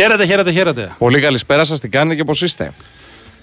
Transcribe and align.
Χαίρετε, 0.00 0.24
χαίρετε, 0.26 0.50
χαίρετε. 0.52 0.94
Πολύ 0.98 1.20
καλησπέρα 1.20 1.64
σας, 1.64 1.80
τι 1.80 1.88
κάνετε 1.88 2.14
και 2.16 2.24
πώς 2.24 2.42
είστε; 2.42 2.72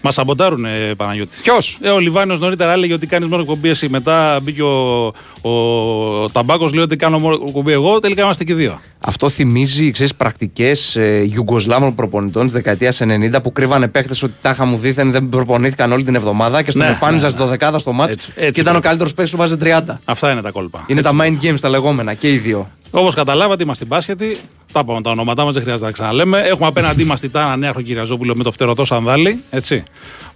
Μας 0.02 0.14
σαμποτάρουν, 0.14 0.66
ε, 0.66 0.94
Παναγιώτη. 0.98 1.38
Ποιος; 1.42 1.78
Ε, 1.82 1.90
ο 1.90 2.00
Λιβάνιος 2.00 2.40
νωρίτερα 2.40 2.72
έλεγε 2.72 2.94
ότι 2.94 3.08
κάνεις 3.08 3.28
μόνο 3.28 3.42
εκπομπή 3.42 3.70
εσύ. 3.70 3.90
Μετά 3.90 4.40
μπήκε 4.44 4.62
ο, 4.62 5.06
ο 5.42 6.30
Ταμπάκος, 6.32 6.74
λέει 6.74 6.84
ότι 6.84 6.96
κάνω 6.96 7.20
μόνο 7.20 7.40
εκπομπή 7.48 7.72
εγώ. 7.72 8.00
Τελικά 8.00 8.22
είμαστε 8.24 8.44
και 8.44 8.54
δύο. 8.54 8.80
Αυτό 9.00 9.30
θυμίζει, 9.30 9.92
ξέρεις, 9.92 10.16
πρακτικές 10.16 10.96
ε, 10.96 11.28
Ιουγκοσλάβων 11.34 11.96
προπονητών 11.96 12.44
της 12.44 12.54
δεκαετίας 12.54 13.02
90 13.02 13.44
που 13.44 13.52
κρύβανε 13.52 13.88
παίχτες 13.88 14.24
ότι 14.24 14.34
τάχα 14.42 14.66
μου 14.66 14.78
δίθεν 14.78 15.12
δεν 15.12 15.30
προπονήθηκαν 15.30 15.92
όλη 15.92 16.04
την 16.04 16.16
εβδομάδα 16.16 16.62
και 16.62 16.72
στον 16.72 16.84
Ναι, 16.84 16.90
εμφάνιζαν 16.90 17.30
ναι, 17.32 17.36
στο 17.38 17.46
δεκάδα 17.46 17.80
στο 17.80 17.92
μάτς 17.92 18.14
Έτσι, 18.14 18.32
έτσι 18.36 18.52
και 18.52 18.60
ήταν 18.62 18.74
ο 18.74 18.78
είναι. 18.78 18.86
καλύτερος 18.86 19.14
παίκτης 19.14 19.34
που 19.34 19.40
βάζει 19.40 19.56
30. 19.64 19.82
Αυτά 20.06 20.32
είναι 20.32 20.42
τα 20.42 20.52
κόλπα. 20.52 20.84
Είναι 20.88 21.02
τα 21.02 21.12
mind 21.22 21.44
games 21.46 21.60
τα 21.62 21.70
λεγόμενα 21.70 22.14
και 22.14 22.34
οι 22.34 22.38
δύο. 22.38 22.70
Όπως 22.92 23.14
καταλάβατε, 23.14 23.64
είμαστε 23.64 23.86
μπάσκετοι. 23.86 24.38
Τα 24.72 24.80
είπαμε 24.84 25.02
τα 25.02 25.10
ονόματά 25.10 25.44
μας, 25.44 25.54
δεν 25.54 25.64
χρειάζεται 25.64 25.86
να 25.88 25.92
τα 25.94 26.02
ξαναλέμε. 26.02 26.40
Έχουμε 26.40 26.68
απέναντί 26.68 27.04
μας 27.04 27.20
την 27.20 27.32
Τάνα 27.32 27.58
Νέαρχο 27.58 27.82
Κυριαζόπουλο 27.82 28.36
με 28.36 28.44
το 28.44 28.52
φτερωτό 28.52 28.86
σανδάλι. 28.86 29.44
Έτσι. 29.50 29.84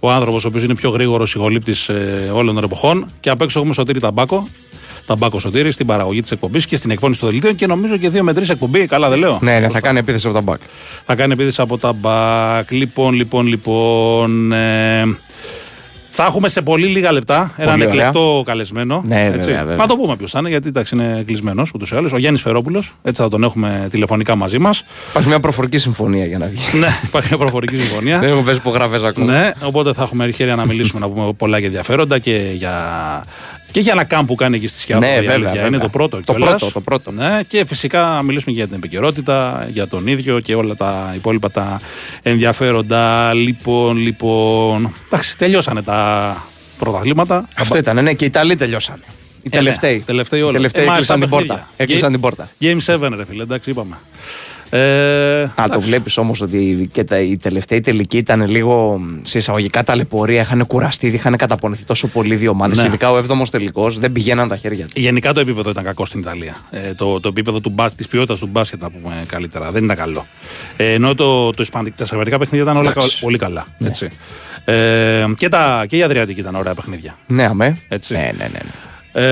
Ο 0.00 0.10
άνθρωπος 0.10 0.44
ο 0.44 0.48
οποίος 0.48 0.62
είναι 0.62 0.74
πιο 0.74 0.90
γρήγορος 0.90 1.34
ηγολήπτη 1.34 1.74
ε, 1.86 2.30
όλων 2.30 2.54
των 2.54 2.64
εποχών. 2.64 3.06
Και 3.20 3.30
απ' 3.30 3.42
έξω 3.42 3.58
έχουμε 3.58 3.74
Σωτήρη 3.74 4.00
Ταμπάκο. 4.00 4.48
Ταμπάκο 5.06 5.38
Σωτήρη 5.38 5.72
στην 5.72 5.86
παραγωγή 5.86 6.22
της 6.22 6.30
εκπομπής 6.30 6.66
και 6.66 6.76
στην 6.76 6.90
εκφώνηση 6.90 7.20
των 7.20 7.30
δελτίων. 7.30 7.54
Και 7.54 7.66
νομίζω 7.66 7.96
και 7.96 8.08
δύο 8.08 8.22
με 8.22 8.32
τρεις 8.32 8.48
εκπομπή. 8.48 8.86
Καλά, 8.86 9.08
δεν 9.08 9.18
λέω. 9.18 9.38
Ναι, 9.42 9.58
ναι, 9.58 9.68
θα 9.68 9.80
κάνει 9.80 9.98
επίθεση 9.98 10.26
από 10.26 10.36
τα 10.36 10.42
μπακ. 10.42 10.60
Θα 11.04 11.14
κάνει 11.14 11.32
επίθεση 11.32 11.60
από 11.60 11.78
τα 11.78 11.92
μπακ. 11.92 12.70
Λοιπόν, 12.70 13.14
λοιπόν, 13.14 13.46
λοιπόν. 13.46 14.52
Ε, 14.52 15.16
θα 16.14 16.24
έχουμε 16.24 16.48
σε 16.48 16.62
πολύ 16.62 16.86
λίγα 16.86 17.12
λεπτά 17.12 17.52
έναν 17.56 17.74
ωραία. 17.74 17.88
εκλεκτό 17.88 18.42
καλεσμένο. 18.46 19.02
Ναι, 19.06 19.24
έτσι. 19.24 19.38
βέβαια, 19.48 19.58
βέβαια. 19.60 19.76
Να 19.76 19.86
το 19.86 19.96
πούμε 19.96 20.16
ποιος 20.16 20.30
θα 20.30 20.38
είναι, 20.38 20.48
γιατί 20.48 20.68
εντάξει, 20.68 20.94
είναι 20.94 21.22
κλεισμένος 21.26 21.70
ούτως 21.74 21.90
ή 21.90 21.96
άλλως. 21.96 22.12
Ο 22.12 22.18
Γιάννης 22.18 22.42
Φερόπουλος. 22.42 22.94
Έτσι 23.02 23.22
θα 23.22 23.28
τον 23.28 23.42
έχουμε 23.42 23.86
τηλεφωνικά 23.90 24.36
μαζί 24.36 24.58
μας. 24.58 24.84
Υπάρχει 25.10 25.28
μια 25.28 25.40
προφορική 25.40 25.78
συμφωνία 25.78 26.24
για 26.26 26.38
να 26.38 26.46
βγει. 26.46 26.78
ναι, 26.78 26.88
υπάρχει 27.04 27.28
μια 27.28 27.38
προφορική 27.38 27.76
Δεν 27.76 27.84
συμφωνία. 27.86 28.20
έχουμε 28.22 28.42
πέσει 28.42 28.56
υπογραφέ 28.56 29.06
ακόμα. 29.06 29.32
ναι, 29.32 29.50
οπότε 29.64 29.92
θα 29.92 30.02
έχουμε 30.02 30.24
ευκαιρία 30.24 30.56
να 30.56 30.66
μιλήσουμε 30.66 31.00
να 31.00 31.08
πούμε 31.08 31.32
πολλά 31.32 31.60
και 31.60 31.66
ενδιαφέροντα 31.66 32.18
και 32.18 32.50
για, 32.54 32.74
και 33.72 33.80
για 33.80 33.92
ένα 33.92 34.04
κάμπ 34.04 34.26
που 34.26 34.34
κάνει 34.34 34.56
εκεί 34.56 34.66
στη 34.66 34.80
Σκιάδα. 34.80 35.06
Ναι, 35.06 35.12
η 35.12 35.14
βέβαια, 35.16 35.34
αλήθεια 35.34 35.52
βέβαια. 35.52 35.66
Είναι 35.66 35.78
το 35.78 35.88
πρώτο 35.88 36.20
Το 36.24 36.34
κιόλας. 36.34 36.48
πρώτο, 36.58 36.72
το 36.72 36.80
πρώτο. 36.80 37.10
Ναι, 37.10 37.40
και 37.48 37.64
φυσικά 37.64 38.00
να 38.02 38.22
μιλήσουμε 38.22 38.52
και 38.52 38.58
για 38.58 38.66
την 38.66 38.76
επικαιρότητα, 38.76 39.66
για 39.72 39.86
τον 39.88 40.06
ίδιο 40.06 40.40
και 40.40 40.54
όλα 40.54 40.74
τα 40.74 41.12
υπόλοιπα 41.16 41.50
τα 41.50 41.80
ενδιαφέροντα. 42.22 43.34
Λοιπόν, 43.34 43.96
λοιπόν. 43.96 44.92
Εντάξει, 45.06 45.38
τελειώσανε 45.38 45.82
τα 45.82 46.36
πρωταθλήματα. 46.78 47.48
Αυτό 47.56 47.76
ήταν, 47.78 48.02
ναι, 48.02 48.12
και 48.12 48.24
οι 48.24 48.26
Ιταλοί 48.26 48.56
τελειώσανε. 48.56 49.02
Οι 49.42 49.48
Ε, 49.52 49.56
ναι, 49.56 49.62
τελευταίοι. 49.62 50.02
τελευταίοι 50.06 50.40
Οι 50.40 50.42
όλα. 50.42 50.52
τελευταίοι 50.52 50.84
Ε, 50.84 50.86
μάλιστα, 50.86 51.14
έκλεισαν 51.14 51.30
την 51.30 51.38
παιχνίδια. 51.46 51.66
πόρτα. 51.66 51.82
Έκλεισαν 51.82 52.08
Game- 52.08 52.12
την 52.12 52.20
πόρτα. 52.20 52.48
Game 52.60 53.14
7, 53.14 53.16
ρε 53.16 53.24
φίλε, 53.24 53.42
εντάξει, 53.42 53.70
είπαμε. 53.70 53.96
Ε, 54.74 55.42
Α, 55.42 55.52
το 55.54 55.62
εντάξει. 55.64 55.88
βλέπεις 55.88 56.16
όμως 56.16 56.40
ότι 56.40 56.88
και 56.92 57.04
τα, 57.04 57.20
οι 57.20 57.36
τελευταίοι 57.36 57.80
τελικοί 57.80 58.16
ήταν 58.16 58.48
λίγο 58.48 58.98
μ, 58.98 59.20
σε 59.22 59.38
εισαγωγικά 59.38 59.84
ταλαιπωρία. 59.84 60.40
Είχαν 60.40 60.66
κουραστεί, 60.66 61.06
είχαν 61.06 61.36
καταπονηθεί 61.36 61.84
τόσο 61.84 62.06
πολύ 62.08 62.36
δύο 62.36 62.50
ομάδες. 62.50 62.78
Ναι. 62.78 62.84
Ειδικά 62.86 63.10
ο 63.10 63.16
7ο 63.18 63.48
τελικός 63.50 63.98
δεν 63.98 64.12
πηγαίναν 64.12 64.48
τα 64.48 64.56
χέρια 64.56 64.84
του. 64.86 64.92
Γενικά 64.96 65.32
το 65.32 65.40
επίπεδο 65.40 65.70
ήταν 65.70 65.84
κακό 65.84 66.04
στην 66.04 66.20
Ιταλία. 66.20 66.56
Ε, 66.70 66.94
το, 66.94 67.20
το 67.20 67.28
επίπεδο 67.28 67.60
του 67.60 67.70
μπας, 67.70 67.94
της 67.94 68.08
ποιότητας 68.08 68.38
του 68.38 68.46
μπάσκετ, 68.46 68.80
να 68.82 68.90
πούμε 68.90 69.22
καλύτερα, 69.28 69.70
δεν 69.70 69.84
ήταν 69.84 69.96
καλό. 69.96 70.26
Ε, 70.76 70.92
ενώ 70.92 71.14
το, 71.14 71.50
το 71.50 71.62
ισπανικό, 71.62 71.94
τα 71.96 72.04
ισπανικά 72.04 72.38
παιχνίδια 72.38 72.62
ήταν 72.70 72.76
όλα 72.76 72.90
Εντάξει. 72.90 73.14
κα- 73.14 73.24
πολύ 73.24 73.38
καλά. 73.38 73.66
Έτσι. 73.84 74.08
Ε, 74.64 75.24
και, 75.36 75.48
τα, 75.48 75.84
και 75.88 75.96
η 75.96 76.02
Αδριατική 76.02 76.40
ήταν 76.40 76.54
ωραία 76.54 76.74
παιχνίδια. 76.74 77.14
Ναι, 77.26 77.44
αμέ. 77.44 77.76
Έτσι. 77.88 78.12
Ναι, 78.12 78.20
ναι, 78.20 78.32
ναι. 78.44 78.48
ναι. 78.52 78.70
Ε, 79.12 79.22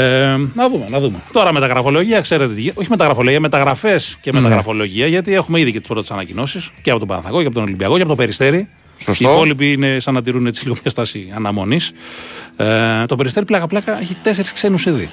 να 0.54 0.68
δούμε, 0.68 0.84
να 0.88 1.00
δούμε. 1.00 1.16
Τώρα 1.32 1.52
μεταγραφολογία, 1.52 2.20
ξέρετε 2.20 2.54
τι 2.54 2.60
γίνεται. 2.60 2.80
Όχι 2.80 2.90
μεταγραφολογία, 2.90 3.40
μεταγραφέ 3.40 4.00
και 4.20 4.32
Ναι. 4.32 4.40
μεταγραφολογία, 4.40 5.06
γιατί 5.06 5.34
έχουμε 5.34 5.60
ήδη 5.60 5.72
και 5.72 5.78
τις 5.78 5.88
πρώτες 5.88 6.10
ανακοινώσεις 6.10 6.70
και 6.82 6.90
από 6.90 6.98
τον 6.98 7.08
Παναθηναϊκό 7.08 7.40
και 7.40 7.46
από 7.46 7.54
τον 7.54 7.64
Ολυμπιακό 7.64 7.94
και 7.96 8.00
από 8.02 8.10
το 8.10 8.16
Περιστέρι. 8.16 8.68
Σωστό. 8.98 9.28
Οι 9.28 9.32
υπόλοιποι 9.32 9.72
είναι 9.72 10.00
σαν 10.00 10.14
να 10.14 10.22
τηρούν 10.22 10.46
έτσι 10.46 10.62
λίγο 10.64 10.74
μια 10.82 10.90
στάση 10.90 11.32
αναμονής. 11.34 11.92
Ε, 12.56 13.06
το 13.06 13.16
Περιστέρι 13.16 13.46
πλάκα-πλάκα 13.46 14.00
έχει 14.00 14.16
τέσσερις 14.22 14.52
ξένους 14.52 14.86
ήδη. 14.86 15.10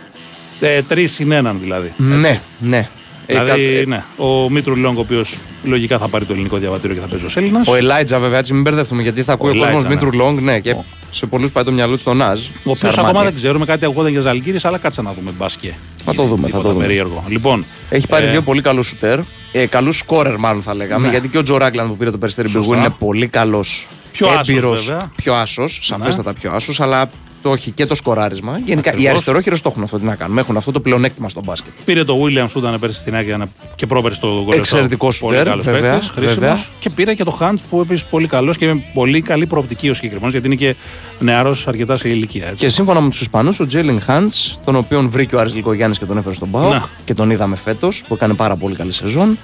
Ε, 0.59 0.81
Τρεις 0.81 1.13
συν 1.13 1.31
έναν 1.31 1.59
δηλαδή. 1.61 1.93
Ναι, 1.97 2.39
ναι. 2.59 2.89
Ε, 3.29 3.33
Δηλαδή, 3.39 3.73
κα- 3.73 3.79
ε, 3.79 3.83
ναι. 3.85 4.03
Ο 4.17 4.49
Μήτρου 4.49 4.75
Λόγκ, 4.75 4.97
ο 4.97 4.99
οποίος 4.99 5.37
λογικά 5.63 5.97
θα 5.97 6.07
πάρει 6.07 6.25
το 6.25 6.33
ελληνικό 6.33 6.57
διαβατήριο 6.57 6.95
και 6.95 7.01
θα 7.01 7.07
παίζει 7.07 7.25
ως 7.25 7.37
Έλληνας. 7.37 7.67
Ο 7.67 7.75
Ελάιτζα, 7.75 8.19
βέβαια, 8.19 8.39
έτσι 8.39 8.53
μην 8.53 8.61
μπερδευτούμε 8.61 9.01
γιατί 9.01 9.23
θα 9.23 9.33
ακούει 9.33 9.49
ο, 9.49 9.51
Ελάιτζα, 9.53 9.73
κόσμος 9.73 9.89
ναι. 9.89 9.95
Μήτρου 10.05 10.17
Λόγκ, 10.17 10.39
ναι, 10.41 10.59
και 10.59 10.71
Ο. 10.71 10.85
σε 11.09 11.25
πολλούς 11.25 11.51
πάει 11.51 11.63
το 11.63 11.71
μυαλό 11.71 11.93
του 11.93 11.99
στον 11.99 12.17
Ναζ. 12.17 12.45
Ο 12.63 12.71
οποίος 12.71 12.97
ακόμα 12.97 13.23
δεν 13.23 13.35
ξέρουμε 13.35 13.65
κάτι 13.65 13.85
ακούγονταν 13.85 14.11
για 14.11 14.21
Ζαλγκύρη, 14.21 14.57
αλλά 14.63 14.77
κάτσε 14.77 15.01
να 15.01 15.13
δούμε 15.13 15.31
μπάσκετ. 15.37 15.73
Θα 16.05 16.13
το 16.13 16.23
δούμε, 16.23 16.47
θα 16.47 16.61
το 16.61 16.69
δούμε. 16.71 16.85
Περίεργο. 16.85 17.23
Λοιπόν, 17.27 17.65
Έχει 17.89 18.07
πάρει 18.07 18.25
ε, 18.25 18.31
δύο 18.31 18.41
πολύ 18.41 18.61
καλούς 18.61 18.87
σουτέρ. 18.87 19.19
Ε, 19.51 19.65
καλούς 19.65 19.97
σκόρερ, 19.97 20.37
μάλλον 20.37 20.61
θα 20.61 20.75
λέγαμε. 20.75 21.05
Ναι. 21.05 21.11
Γιατί 21.11 21.27
και 21.27 21.37
ο 21.37 21.43
Τζο 21.43 21.57
Ράγκλαντ 21.57 21.87
που 21.87 21.97
πήρε 21.97 22.11
το 22.11 22.17
περιστέρι 22.17 22.49
Σωστά. 22.49 22.69
Μπιγκού 22.69 22.83
είναι 22.85 22.95
πολύ 22.99 23.27
καλός. 23.27 23.87
Πιο 24.11 24.27
άσος, 24.27 24.85
βέβαια. 24.85 25.11
Πιο 25.15 25.33
άσος, 25.33 25.79
σαφέστατα 25.81 26.33
πιο 26.33 26.51
άσος, 26.51 26.79
αλλά 26.81 27.09
το 27.47 27.53
έχει 27.53 27.71
και 27.71 27.85
το 27.85 27.95
σκοράρισμα. 27.95 28.59
Γενικά 28.65 28.89
οι 28.89 28.93
Ακριβώς. 28.93 29.11
αριστερόχειρες 29.11 29.61
το 29.61 29.69
έχουν 29.69 29.83
αυτό. 29.83 29.97
Τι 29.97 30.05
να 30.05 30.15
κάνουμε. 30.15 30.41
Έχουν 30.41 30.57
αυτό 30.57 30.71
το 30.71 30.79
πλεονέκτημα 30.79 31.29
στο 31.29 31.41
μπάσκετ. 31.45 31.71
Πήρε 31.85 32.03
το 32.03 32.17
Williams 32.23 32.47
που 32.53 32.59
ήταν 32.59 32.79
πέρσι 32.79 32.99
στην 32.99 33.15
Άκη 33.15 33.33
και 33.75 33.85
πρόπερσι 33.85 34.19
το 34.19 34.27
Γκολεσό. 34.27 34.59
Εξαιρετικός 34.59 35.19
Πολύ 35.19 35.35
σουτέρ, 35.35 35.49
καλός 35.49 35.65
βέβαια, 35.65 35.91
παίκτης, 35.91 36.09
χρήσιμος. 36.09 36.35
βέβαια. 36.39 36.63
Και 36.79 36.89
πήρε 36.89 37.13
και 37.13 37.23
το 37.23 37.37
Hunt 37.41 37.55
που 37.69 37.81
επίσης 37.81 38.03
πολύ 38.05 38.27
καλός 38.27 38.57
και 38.57 38.65
με 38.65 38.83
πολύ 38.93 39.21
καλή 39.21 39.45
προοπτική 39.45 39.89
ο 39.89 39.93
συγκεκριμένος 39.93 40.31
γιατί 40.31 40.47
είναι 40.47 40.55
και 40.55 40.75
νεαρός 41.19 41.67
αρκετά 41.67 41.97
σε 41.97 42.09
ηλικία. 42.09 42.45
Έτσι. 42.47 42.63
Και 42.63 42.69
σύμφωνα 42.69 43.01
με 43.01 43.09
τους 43.09 43.21
Ισπανούς, 43.21 43.59
ο 43.59 43.65
Τζέιλιν 43.65 44.01
Χάντς, 44.01 44.59
τον 44.65 44.75
οποίον 44.75 45.09
βρήκε 45.09 45.35
ο 45.35 45.39
Άρης 45.39 45.53
Λικογιάννη 45.55 45.95
και 45.95 46.05
τον 46.05 46.17
έφερε 46.17 46.35
στον 46.35 46.51
Πάο 46.51 46.69
Ναι. 46.69 46.81
και 47.05 47.13
τον 47.13 47.29
είδαμε 47.29 47.55
φέτος, 47.55 48.03
που 48.07 48.13
έκανε 48.13 48.33
πάρα 48.33 48.55
πολύ 48.55 48.75
καλή 48.75 48.93
σεζόν. 48.93 49.37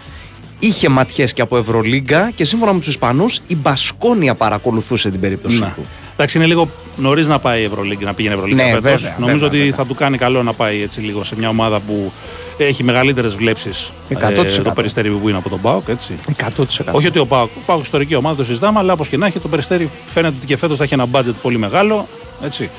Είχε 0.60 0.90
ματιές 0.90 1.34
και 1.34 1.42
από 1.42 1.58
Ευρωλίγκα 1.58 2.32
και 2.36 2.46
σύμφωνα 2.46 2.74
με 2.74 2.80
τους 2.80 2.88
Ισπανούς, 2.88 3.40
η 3.48 3.56
Μπασκόνια 3.56 4.36
παρακολουθούσε 4.36 5.10
την 5.10 5.20
περίπτωση 5.20 5.60
Ναι. 5.60 5.74
του. 5.76 5.82
Εντάξει, 6.14 6.38
είναι 6.38 6.46
λίγο 6.48 6.70
νωρίς 6.98 7.28
να 7.28 7.40
πάει 7.40 7.62
η 7.62 7.64
Ευρωλίγκα, 7.64 8.06
να 8.06 8.14
πήγαινε 8.14 8.34
η 8.34 8.38
Ευρωλίγκα 8.38 8.64
Ναι, 8.64 8.70
φέτος. 8.72 8.82
βέβαια, 9.02 9.16
Νομίζω 9.20 9.34
βέβαια, 9.34 9.48
ότι 9.48 9.58
βέβαια. 9.58 9.76
θα 9.76 9.86
του 9.86 9.96
κάνει 9.96 10.18
καλό 10.18 10.44
να 10.44 10.54
πάει 10.54 10.82
έτσι 10.82 11.00
λίγο 11.02 11.24
σε 11.24 11.36
μια 11.38 11.50
ομάδα 11.50 11.80
που 11.80 12.12
έχει 12.58 12.84
μεγαλύτερες 12.84 13.36
βλέψεις. 13.36 13.92
100%. 14.10 14.64
το 14.64 14.72
περιστέρι 14.72 15.10
που 15.10 15.30
είναι 15.30 15.38
από 15.38 15.50
τον 15.50 15.62
Πάοκ, 15.62 15.88
έτσι. 15.88 16.14
100%. 16.38 16.92
Όχι 16.92 17.08
ότι 17.08 17.20
ο 17.20 17.26
Πάοκ, 17.26 17.50
ο 17.58 17.62
Πάοκ 17.66 17.82
ιστορική 17.84 18.16
ομάδα 18.16 18.36
το 18.36 18.44
συζητάμε, 18.44 18.80
αλλά 18.80 18.94
όπως 18.94 19.08
και 19.08 19.18
να 19.18 19.26
έχει, 19.26 19.40
το 19.40 19.48
περιστέρι 19.48 19.90
φαίνεται 20.06 20.34
ότι 20.38 20.46
και 20.46 20.58
φέτος 20.58 20.78
θα 20.78 20.84
έχει 20.84 20.94
ένα 20.94 21.06
budget 21.12 21.34
πολύ 21.42 21.58
μεγάλο. 21.58 22.08
Έτσι. 22.44 22.70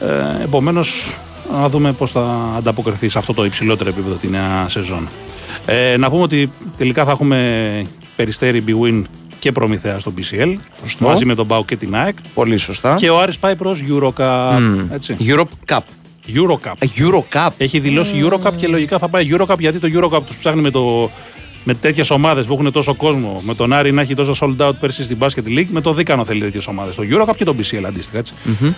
Ε, 0.00 0.42
Επομένως, 0.42 1.16
να 1.52 1.68
δούμε 1.68 1.92
πώς 1.92 2.10
θα 2.10 2.52
ανταποκριθεί 2.56 3.08
σε 3.08 3.18
αυτό 3.18 3.34
το 3.34 3.44
υψηλότερο 3.44 3.88
επίπεδο 3.90 4.14
τη 4.14 4.28
νέα 4.28 4.64
σεζόν. 4.68 5.08
Ε, 5.66 5.96
να 5.96 6.10
πούμε 6.10 6.22
ότι 6.22 6.50
τελικά 6.76 7.04
θα 7.04 7.10
έχουμε 7.10 7.82
περιστέρι 8.16 8.64
Bwin 8.66 9.02
και 9.38 9.52
προμηθέα 9.52 9.98
στο 9.98 10.12
BCL 10.16 10.56
Σωστό. 10.82 11.06
μαζί 11.06 11.24
με 11.24 11.34
τον 11.34 11.46
Πάοκ 11.46 11.66
και 11.66 11.76
την 11.76 11.96
ΑΕΚ. 11.96 12.16
Πολύ 12.34 12.56
σωστά. 12.56 12.94
Και 12.94 13.10
ο 13.10 13.20
Άρης 13.20 13.38
πάει 13.38 13.56
προς 13.56 13.84
Eurocup. 13.88 14.58
Έτσι. 14.92 15.16
Europe 15.20 15.74
Cup. 15.74 15.80
Eurocup. 16.34 16.72
Ε, 16.78 16.86
Eurocup. 16.96 17.48
Έχει 17.58 17.78
δηλώσει 17.78 18.24
Eurocup 18.24 18.52
και 18.56 18.66
λογικά 18.66 18.98
θα 18.98 19.08
πάει 19.08 19.28
Eurocup 19.30 19.58
γιατί 19.58 19.78
το 19.78 19.88
Eurocup 19.92 20.22
τους 20.26 20.38
ψάχνει 20.38 20.60
με, 20.60 20.70
το, 20.70 21.10
με 21.68 21.74
τέτοιες 21.74 22.10
ομάδες 22.10 22.46
που 22.46 22.52
έχουν 22.52 22.72
τόσο 22.72 22.94
κόσμο. 22.94 23.40
Με 23.44 23.54
τον 23.54 23.72
Άρη 23.72 23.92
να 23.92 24.00
έχει 24.00 24.14
τόσο 24.14 24.34
sold 24.40 24.66
out 24.68 24.72
πέρσι 24.80 25.04
στην 25.04 25.18
Basket 25.20 25.58
League. 25.58 25.66
Με 25.68 25.80
το 25.80 25.92
Δίκανο 25.92 26.24
θέλει 26.24 26.40
τέτοιες 26.40 26.66
ομάδες. 26.66 26.94
Το 26.96 27.02
Eurocup 27.10 27.36
και 27.36 27.44
το 27.44 27.54
BCL 27.58 27.84
αντίστοιχα. 27.86 28.18
Έτσι. 28.18 28.32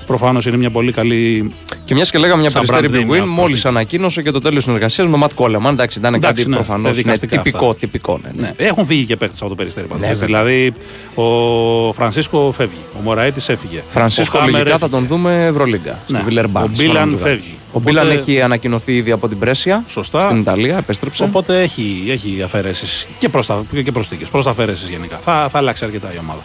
Προφανώς 0.06 0.46
είναι 0.46 0.56
μια 0.56 0.70
πολύ 0.70 0.92
καλή. 0.92 1.52
Και 1.84 1.94
μιας 1.94 2.10
και 2.10 2.18
λέγαμε 2.18 2.40
μια 2.40 2.50
Σαν 2.50 2.66
περιστέρη 2.66 3.06
brand 3.06 3.10
name, 3.10 3.12
Big 3.12 3.16
Win, 3.16 3.18
να 3.18 3.26
μόλις 3.26 3.48
προσθέτει. 3.50 3.68
ανακοίνωσε 3.68 4.22
και 4.22 4.30
το 4.30 4.38
τέλος 4.38 4.62
συνεργασίας 4.62 5.06
με 5.08 5.16
Ματ 5.16 5.30
Κόλεμαν. 5.34 5.72
Εντάξει, 5.72 5.98
ήταν 5.98 6.14
Εντάξει, 6.14 6.34
κάτι 6.36 6.48
ναι, 6.50 6.56
προφανώς 6.56 6.84
τα 6.90 6.92
δικαστικά 6.92 7.36
τυπικό. 7.42 7.66
αυτά. 7.66 7.78
τυπικό 7.78 8.18
ναι, 8.22 8.30
ναι. 8.42 8.42
Ναι, 8.58 8.66
έχουν 8.66 8.86
φύγει 8.86 9.04
και 9.04 9.16
παίχτε 9.16 9.36
από 9.40 9.48
το 9.48 9.54
περιστέρι. 9.54 9.86
πάντως. 9.86 10.02
Ναι, 10.08 10.14
βέβαια. 10.14 10.26
δηλαδή, 10.26 10.72
ο 11.14 11.92
Φρανσίσκο 11.92 12.52
φεύγει. 12.56 12.76
Ο 12.98 13.00
Μωραήτη 13.02 13.40
έφυγε. 13.46 13.82
Φρανσίσκο 13.88 14.36
ο 14.38 14.40
Χάμερ 14.40 14.52
λογικά 14.54 14.78
θα 14.78 14.84
έφυγε. 14.84 15.00
τον 15.00 15.06
δούμε 15.06 15.46
Ευρωλίγκα. 15.46 15.98
Ναι. 16.08 16.18
Στη 16.18 16.24
Βιλερμπάν. 16.28 16.64
Ο 16.64 16.68
Μπίλαν 16.76 17.18
φεύγει. 17.18 17.54
Ο 17.72 17.78
Μπίλαν 17.80 18.06
Οπότε- 18.06 18.20
έχει 18.20 18.42
ανακοινωθεί 18.42 18.96
ήδη 18.96 19.10
από 19.10 19.28
την 19.28 19.38
Πρέσια. 19.38 19.84
Σωστά. 19.88 20.20
Στην 20.20 20.36
Ιταλία, 20.36 20.76
επέστρεψε. 20.76 21.22
Οπότε 21.22 21.60
έχει, 21.62 22.04
έχει 22.08 22.42
αφαιρέσεις 22.44 23.06
και, 23.18 23.28
προστα, 23.28 23.62
και 23.84 23.92
προσθήκε. 23.92 24.24
Προς 24.30 24.46
αφαιρέσεις 24.46 24.88
γενικά. 24.88 25.18
Θα, 25.24 25.48
θα 25.50 25.58
αλλάξει 25.58 25.84
αρκετά 25.84 26.08
η 26.14 26.18
ομάδα. 26.18 26.42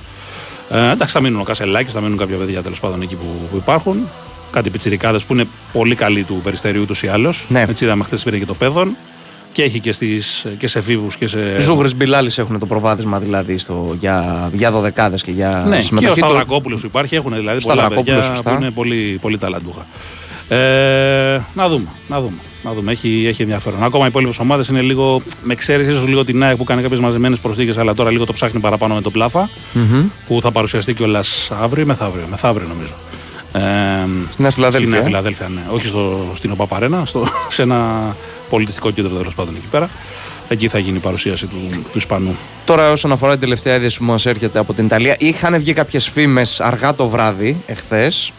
Ε, 0.88 0.92
εντάξει, 0.92 1.14
θα 1.14 1.22
μείνουν 1.22 1.40
ο 1.40 1.44
Κασελάκης, 1.44 1.94
θα 1.94 2.02
μείνουν 2.02 2.18
κάποια 2.18 2.38
παιδιά 2.38 2.62
τέλος 2.62 2.80
πάντων 2.80 3.02
εκεί 3.02 3.16
που, 3.16 3.26
που 3.52 3.58
υπάρχουν. 3.58 4.08
Κάτι 4.52 4.70
πιτσιρικάδες 4.70 5.24
που 5.24 5.34
είναι 5.34 5.48
πολύ 5.74 5.96
καλοί 5.96 6.24
του 6.24 6.40
περιστερίου 6.44 6.82
ούτως 6.82 7.04
ή 7.04 7.08
άλλως. 7.08 7.46
Ναι. 7.50 7.66
Έτσι 7.70 7.84
είδαμε 7.86 8.04
χθες 8.04 8.24
πήρε 8.24 8.38
και 8.38 8.46
το 8.46 8.54
παιδόν. 8.54 8.96
Και 9.54 9.64
έχει 9.64 9.80
και, 9.80 9.92
στις, 9.92 10.46
και 10.58 10.68
σε 10.68 10.82
φίβου 10.82 11.08
και 11.20 11.28
σε. 11.28 11.60
Ζούγρε 11.60 11.90
Μπιλάλης 11.96 12.38
έχουν 12.38 12.60
το 12.60 12.66
προβάδισμα 12.66 13.20
δηλαδή 13.20 13.58
στο, 13.58 13.96
για, 14.00 14.50
για 14.54 14.72
δωδεκάδες 14.72 15.24
και 15.24 15.32
για 15.32 15.64
Ναι, 15.68 15.76
και 15.76 15.82
ο 15.82 15.86
συμμετοχή. 15.86 16.20
του. 16.20 16.26
Σταυρακόπουλος 16.28 16.80
που 16.80 16.86
υπάρχει 16.86 17.16
έχουν 17.16 17.34
δηλαδή 17.36 17.62
πολλά 17.62 17.74
Σταυρακόπουλος, 17.74 18.20
παιδιά 18.20 18.36
σωστά. 18.36 18.50
που 18.56 18.62
είναι 18.62 18.72
πολύ, 18.72 19.18
πολύ 19.22 19.38
ταλαντούχα. 19.38 19.86
Ε, 20.48 21.42
να 21.54 21.68
δούμε, 21.70 21.88
να 22.08 22.20
δούμε. 22.22 22.36
Να 22.64 22.74
δούμε. 22.74 22.92
Έχει, 22.92 23.26
έχει 23.28 23.42
ενδιαφέρον. 23.42 23.84
Ακόμα 23.84 24.04
οι 24.04 24.08
υπόλοιπες 24.08 24.40
ομάδες 24.40 24.68
είναι 24.68 24.82
λίγο, 24.82 25.22
με 25.44 25.54
εξαίρεση 25.54 25.90
ίσως 25.90 26.08
λίγο 26.08 26.26
την 26.26 26.44
ΑΕΚ 26.44 26.56
που 26.58 26.64
κάνει 26.64 26.82
κάποιες 26.82 27.00
μαζεμένες 27.00 27.40
προσθήκες, 27.40 27.78
αλλά 27.78 27.94
τώρα 27.94 28.12
λίγο 28.12 28.26
το 28.26 28.34
ψάχνει 28.34 28.60
παραπάνω 28.60 28.94
με 28.96 29.02
τον 29.02 29.12
πλαφα 29.12 29.50
Μμμ. 29.74 30.04
που 30.28 30.42
θα 30.42 30.52
παρουσιαστεί 30.52 30.94
κιόλας 30.94 31.52
αύριο 31.62 31.84
ή 31.84 31.86
μεθαύριο. 31.86 32.26
Μεθαύριο 32.30 32.68
νομίζω. 32.68 32.94
Ε, 33.54 33.62
Στη 34.32 34.42
Νέα 34.42 34.52
Φιλαδέλφια, 34.52 34.80
Στη 34.88 34.90
Νέα 34.90 35.00
ε. 35.00 35.04
Φιλαδέλφια, 35.04 35.48
ναι. 35.54 35.62
Όχι 35.70 35.88
στο, 35.88 36.32
στην 36.36 36.52
ΟΠΑ 36.52 36.66
Παρένα, 36.66 37.06
στο, 37.06 37.26
σε 37.50 37.62
ένα 37.62 38.16
πολιτιστικό 38.54 38.92
κέντρο 38.92 39.16
τέλος 39.18 39.36
πάντων 39.36 39.56
εκεί 39.56 39.68
πέρα. 39.72 39.90
εκεί 40.48 40.68
θα 40.68 40.80
γίνει 40.80 40.98
η 40.98 41.00
παρουσίαση 41.00 41.46
του, 41.46 41.58
του 41.70 41.98
Ισπανού. 41.98 42.36
Τώρα, 42.66 42.92
όσον 42.92 43.12
αφορά 43.12 43.32
την 43.32 43.42
τελευταία 43.42 43.76
είδηση 43.76 43.98
που 43.98 44.04
μας 44.04 44.26
έρχεται 44.26 44.60
από 44.60 44.74
την 44.74 44.86
Ιταλία, 44.86 45.16
είχαν 45.20 45.58
βγει 45.58 45.74
κάποιες 45.74 46.10
φήμες 46.10 46.62
αργά 46.62 46.96
το 46.96 47.08
βράδυ, 47.08 47.58
εχθές. 47.66 48.32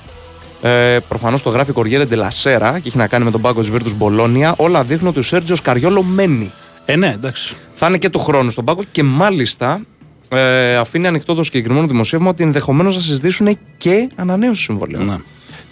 Ε, 0.62 0.98
Προφανώς 1.08 1.42
το 1.42 1.50
γράφει 1.50 1.72
Κοριέρε 1.72 2.04
Ντελασέρα 2.04 2.78
και 2.78 2.88
έχει 2.88 2.96
να 2.96 3.06
κάνει 3.06 3.24
με 3.24 3.30
τον 3.30 3.40
πάγκο 3.40 3.60
της 3.60 3.70
Βίρτους 3.70 3.94
Μπολόνια. 3.94 4.54
Όλα 4.56 4.84
δείχνουν 4.84 5.08
ότι 5.08 5.18
ο 5.18 5.22
Σέρτζος 5.22 5.60
Καριόλο 5.60 6.02
μένει. 6.02 6.52
Ε, 6.84 6.96
ναι, 6.96 7.12
εντάξει. 7.14 7.54
Θα 7.72 7.86
είναι 7.86 7.98
και 7.98 8.08
του 8.08 8.18
χρόνου 8.18 8.50
στον 8.50 8.64
πάγκο 8.64 8.82
και 8.92 9.02
μάλιστα 9.02 9.80
ε, 10.28 10.76
αφήνει 10.76 11.06
ανοιχτό 11.06 11.34
το 11.34 11.42
συγκεκριμένο 11.42 11.86
δημοσίευμα 11.86 12.28
ότι 12.28 12.42
ενδεχομένως 12.42 12.96
να 12.96 13.02
συζητήσουν 13.02 13.58
και 13.76 14.08
ανανέωση 14.14 14.62
συμβολέου. 14.62 15.02
Ναι. 15.02 15.16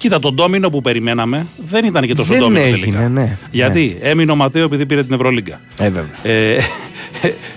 Κοίτα, 0.02 0.19
τον 0.19 0.34
ντόμινο 0.34 0.69
που 0.70 0.81
περιμέναμε 0.81 1.46
δεν 1.69 1.84
ήταν 1.84 2.06
και 2.06 2.14
τόσο 2.14 2.32
Δεν 2.32 2.40
ντόμινο 2.40 2.60
έγινε, 2.64 2.78
τελικά. 2.78 3.08
ναι. 3.08 3.37
Γιατί 3.50 3.99
έμεινε 4.00 4.32
ο 4.32 4.34
Ματέο 4.37 4.64
επειδή 4.64 4.87
πήρε 4.87 5.04
την 5.04 5.14
Ευρωλίγκα. 5.14 5.60
Ε, 5.78 5.84
βέβαια. 5.90 6.06
Ε, 6.22 6.56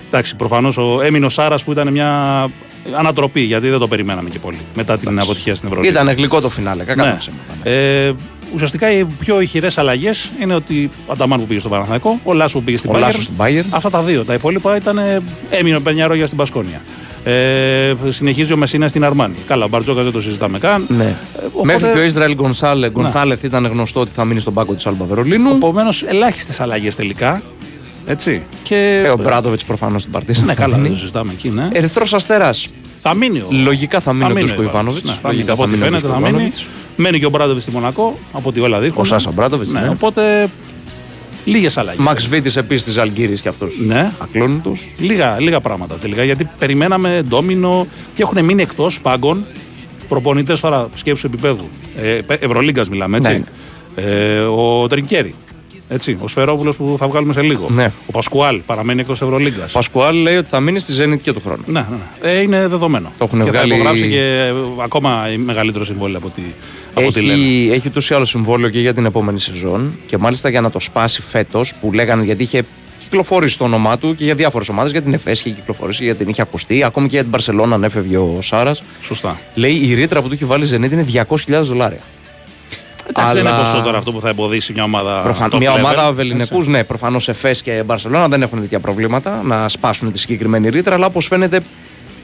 εντάξει, 0.07 0.35
προφανώς 0.35 0.77
έμεινε 1.03 1.25
ο 1.25 1.29
Σάρας 1.29 1.63
που 1.63 1.71
ήταν 1.71 1.91
μια 1.91 2.47
ανατροπή 2.97 3.41
γιατί 3.41 3.69
δεν 3.69 3.79
το 3.79 3.87
περιμέναμε 3.87 4.29
και 4.29 4.39
πολύ 4.39 4.57
μετά 4.75 4.97
την 4.97 5.19
αποτυχία 5.19 5.55
στην 5.55 5.67
Ευρωλίγκα. 5.69 6.01
Ήταν 6.01 6.15
γλυκό 6.15 6.41
το 6.41 6.49
φινάλε, 6.49 6.83
κακά 6.83 7.03
Ναι. 7.05 7.09
τα 7.11 7.17
ψέματα. 7.17 7.69
Ε, 7.69 8.13
ουσιαστικά 8.53 8.91
οι 8.91 9.05
πιο 9.19 9.41
ηχηρές 9.41 9.77
αλλαγές 9.77 10.31
είναι 10.41 10.53
ότι 10.53 10.89
ο 11.05 11.11
Ανταμάν 11.11 11.39
που 11.39 11.45
πήγε 11.45 11.59
στο 11.59 11.69
Παναθηναϊκό, 11.69 12.19
ο 12.23 12.33
Λάσο 12.33 12.57
που 12.57 12.63
πήγε 12.63 12.77
στην 12.77 12.89
Ο 12.89 12.93
Bayern. 12.93 12.99
Λάσος 12.99 13.23
στην 13.23 13.35
Bayern. 13.37 13.65
Αυτά 13.69 13.89
τα 13.89 14.01
δύο. 14.01 14.23
Τα 14.23 14.33
υπόλοιπα 14.33 14.75
ήταν. 14.75 14.97
ε, 14.97 15.21
Έμεινε 15.49 15.75
ο 15.75 15.81
Πενιαρόγια 15.81 16.25
στην 16.25 16.37
Πασκόνια. 16.37 16.81
Ε, 17.27 17.93
συνεχίζει 18.09 18.53
ο 18.53 18.57
Μεσίνα 18.57 18.87
στην 18.87 19.03
Αρμάνη. 19.03 19.35
Καλά, 19.47 19.65
ο 19.65 19.67
Μπαρτζόκα 19.67 20.03
δεν 20.03 20.11
το 20.11 20.21
συζητάμε 20.21 20.59
καν. 20.59 20.85
Ναι. 20.87 21.03
Ε, 21.03 21.15
οπότε- 21.47 21.65
Μέχρι 21.65 21.91
και 21.93 21.99
ο 21.99 22.03
Ισραήλ 22.03 22.33
Γκονσάλε, 22.35 22.89
Γκονθάλεθ 22.89 23.43
ήταν 23.43 23.65
γνωστό 23.65 23.99
ότι 23.99 24.11
θα 24.11 24.25
μείνει 24.25 24.39
στον 24.39 24.53
πάγκο 24.53 24.73
της 24.73 24.85
Άλμπα 24.85 25.05
Βερολίνου. 25.05 25.49
Επομένως, 25.55 26.03
ελάχιστες 26.03 26.59
αλλαγές 26.59 26.95
τελικά. 26.95 27.41
Έτσι. 28.05 28.43
Και... 28.63 29.01
Ε, 29.05 29.09
ο 29.09 29.17
Μπράντοβιτς 29.23 29.65
προφανώς 29.65 30.01
στην 30.01 30.13
Παρτίζα. 30.13 30.43
Ναι, 30.43 30.53
καλά, 30.53 30.77
δεν 30.77 30.91
το 30.91 30.97
συζητάμε 30.97 31.31
εκεί, 31.31 31.49
ναι. 31.49 31.67
Ερυθρός 31.71 32.13
Αστέρας. 32.13 32.67
θα 33.01 33.13
μείνει 33.13 33.39
ο. 33.39 33.47
Λογικά 33.49 33.99
θα 33.99 34.13
μείνει 34.13 34.31
ο 34.31 34.33
Ντούσκο 34.33 34.61
Ιβάνοβιτς, 34.61 34.69
Ιβάνοβιτς. 34.71 35.07
ναι, 35.09 35.13
θα 35.21 35.29
μείνει. 35.33 35.49
Από 35.49 35.63
ό,τι 35.63 35.75
φαίνεται 35.75 36.07
θα 36.07 36.19
μείνει. 36.19 36.51
Μένει 36.95 37.19
και 37.19 37.25
ο 37.25 37.29
Μπράντοβιτς 37.29 37.63
στη 37.63 37.71
Μονακό, 37.73 38.17
από 38.31 38.49
ό,τι 38.49 38.59
όλα 38.59 38.79
δείχνουν. 38.79 38.99
Ο 38.99 39.03
Σάσα 39.03 39.31
Μπράντοβιτς. 39.31 39.71
Ναι, 39.71 39.79
Ναι. 39.79 39.89
οπότε 39.89 40.47
λίγες 41.45 41.77
αλλαγές. 41.77 42.03
Μαξ 42.05 42.27
Βίτη 42.27 42.51
επίσης 42.59 42.83
της 42.83 42.97
Αλγύρης 42.97 43.41
και 43.41 43.47
αυτός. 43.49 43.73
Ναι. 43.85 44.11
Ακλόνητο. 44.19 44.71
Λίγα, 44.99 45.39
λίγα 45.39 45.59
πράγματα 45.61 45.95
τελικά 45.95 46.23
γιατί 46.23 46.49
περιμέναμε 46.59 47.21
ντόμινο 47.27 47.87
και 48.13 48.21
έχουν 48.21 48.45
μείνει 48.45 48.61
εκτός 48.61 49.01
πάγκων 49.01 49.45
προπονητές 50.09 50.59
τώρα 50.59 50.87
σκέψου 50.95 51.27
επίπεδου. 51.27 51.69
Ε, 51.97 52.19
Ευρωλίγκας 52.27 52.89
μιλάμε, 52.89 53.17
έτσι. 53.17 53.31
Ναι. 53.95 54.03
Ε, 54.03 54.39
ο 54.39 54.87
Τρινκέρι. 54.87 55.35
Έτσι, 55.89 56.17
ο 56.21 56.27
Σφερόπουλος 56.27 56.75
που 56.75 56.95
θα 56.99 57.07
βγάλουμε 57.07 57.33
σε 57.33 57.41
λίγο. 57.41 57.67
Ναι. 57.69 57.91
Ο 58.07 58.11
Πασκουάλ 58.11 58.59
παραμένει 58.65 59.01
εκτός 59.01 59.21
Ευρωλίγκας. 59.21 59.69
Ο 59.69 59.73
Πασκουάλ 59.73 60.15
λέει 60.15 60.35
ότι 60.35 60.49
θα 60.49 60.59
μείνει 60.59 60.79
στη 60.79 60.93
Zenit 60.99 61.21
και 61.21 61.33
του 61.33 61.41
χρόνου. 61.45 61.63
Ναι, 61.65 61.85
ναι, 61.89 61.95
ναι. 62.21 62.31
Ε, 62.31 62.41
είναι 62.41 62.67
δεδομένο. 62.67 63.11
Το 63.17 63.23
έχουν 63.25 63.43
και 63.43 63.49
βγάλει- 63.49 63.69
θα 63.71 63.75
υπογράψει 63.77 64.09
και 64.09 64.19
ε, 64.21 64.53
ακόμα 64.83 65.23
μεγαλύτερο 65.45 65.85
συμβόλαιο 65.85 66.17
από 66.17 66.27
ό,τι, 66.27 66.41
από 66.95 67.07
ό,τι 67.07 67.21
λένε. 67.21 67.41
Έχει, 67.41 67.69
έχει 67.73 67.87
ούτως 67.87 68.09
ή 68.09 68.13
άλλως 68.13 68.29
συμβόλαιο 68.29 68.69
και 68.69 68.79
για 68.79 68.93
την 68.93 69.05
επόμενη 69.05 69.39
σεζόν 69.39 69.97
και 70.05 70.17
μάλιστα 70.17 70.49
για 70.49 70.61
να 70.61 70.71
το 70.71 70.79
σπάσει 70.79 71.21
φέτος 71.21 71.73
που 71.81 71.93
λέγανε 71.93 72.23
γιατί 72.23 72.43
είχε 72.43 72.63
κυκλοφορήσει 72.99 73.57
το 73.57 73.63
όνομά 73.63 73.97
του 73.97 74.15
και 74.15 74.23
για 74.23 74.35
διάφορες 74.35 74.69
ομάδες. 74.69 74.91
Για 74.91 75.01
την 75.01 75.13
ΕΦΕΣ 75.13 75.39
είχε 75.39 75.49
κυκλοφορήσει, 75.55 76.03
για 76.03 76.15
την 76.15 76.27
είχε 76.29 76.41
ακουστεί. 76.41 76.83
Ακόμη 76.83 77.07
και 77.07 77.13
για 77.13 77.21
την 77.21 77.31
Παρσελόνα 77.31 77.75
αν 77.75 77.83
έφευγε 77.83 78.17
ο 78.17 78.37
Σάρας. 78.41 78.81
Σωστά. 79.01 79.39
Λέει 79.53 79.71
η 79.73 79.93
ρήτρα 79.93 80.21
που 80.21 80.27
του 80.27 80.33
έχει 80.33 80.45
βάλει 80.45 80.65
η 80.65 80.69
Zenit 80.71 80.91
είναι 80.91 81.05
200.000 81.13 81.61
δολάρια. 81.61 81.99
Εντάξει, 83.09 83.33
δεν 83.33 83.45
είναι 83.45 83.53
Αλλά- 83.53 83.63
ποσό 83.71 83.81
τώρα 83.83 83.97
αυτό 83.97 84.11
που 84.11 84.19
θα 84.19 84.29
εμποδίσει 84.29 84.73
μια 84.73 84.83
ομάδα. 84.83 85.21
Προφαν... 85.21 85.49
top 85.53 85.57
Μια 85.57 85.73
level, 85.73 85.77
ομάδα 85.77 86.01
έτσι. 86.01 86.13
βεληνικούς, 86.13 86.67
ναι, 86.67 86.83
προφανώς 86.83 87.27
Εφές 87.27 87.61
και 87.61 87.83
Μπαρσελόνα 87.85 88.27
δεν 88.27 88.41
έχουν 88.41 88.59
τέτοια 88.61 88.79
προβλήματα 88.79 89.41
να 89.43 89.69
σπάσουν 89.69 90.11
τη 90.11 90.19
συγκεκριμένη 90.19 90.69
ρήτρα, 90.69 90.93
αλλά 90.93 91.05
όπως 91.05 91.27
φαίνεται, 91.27 91.59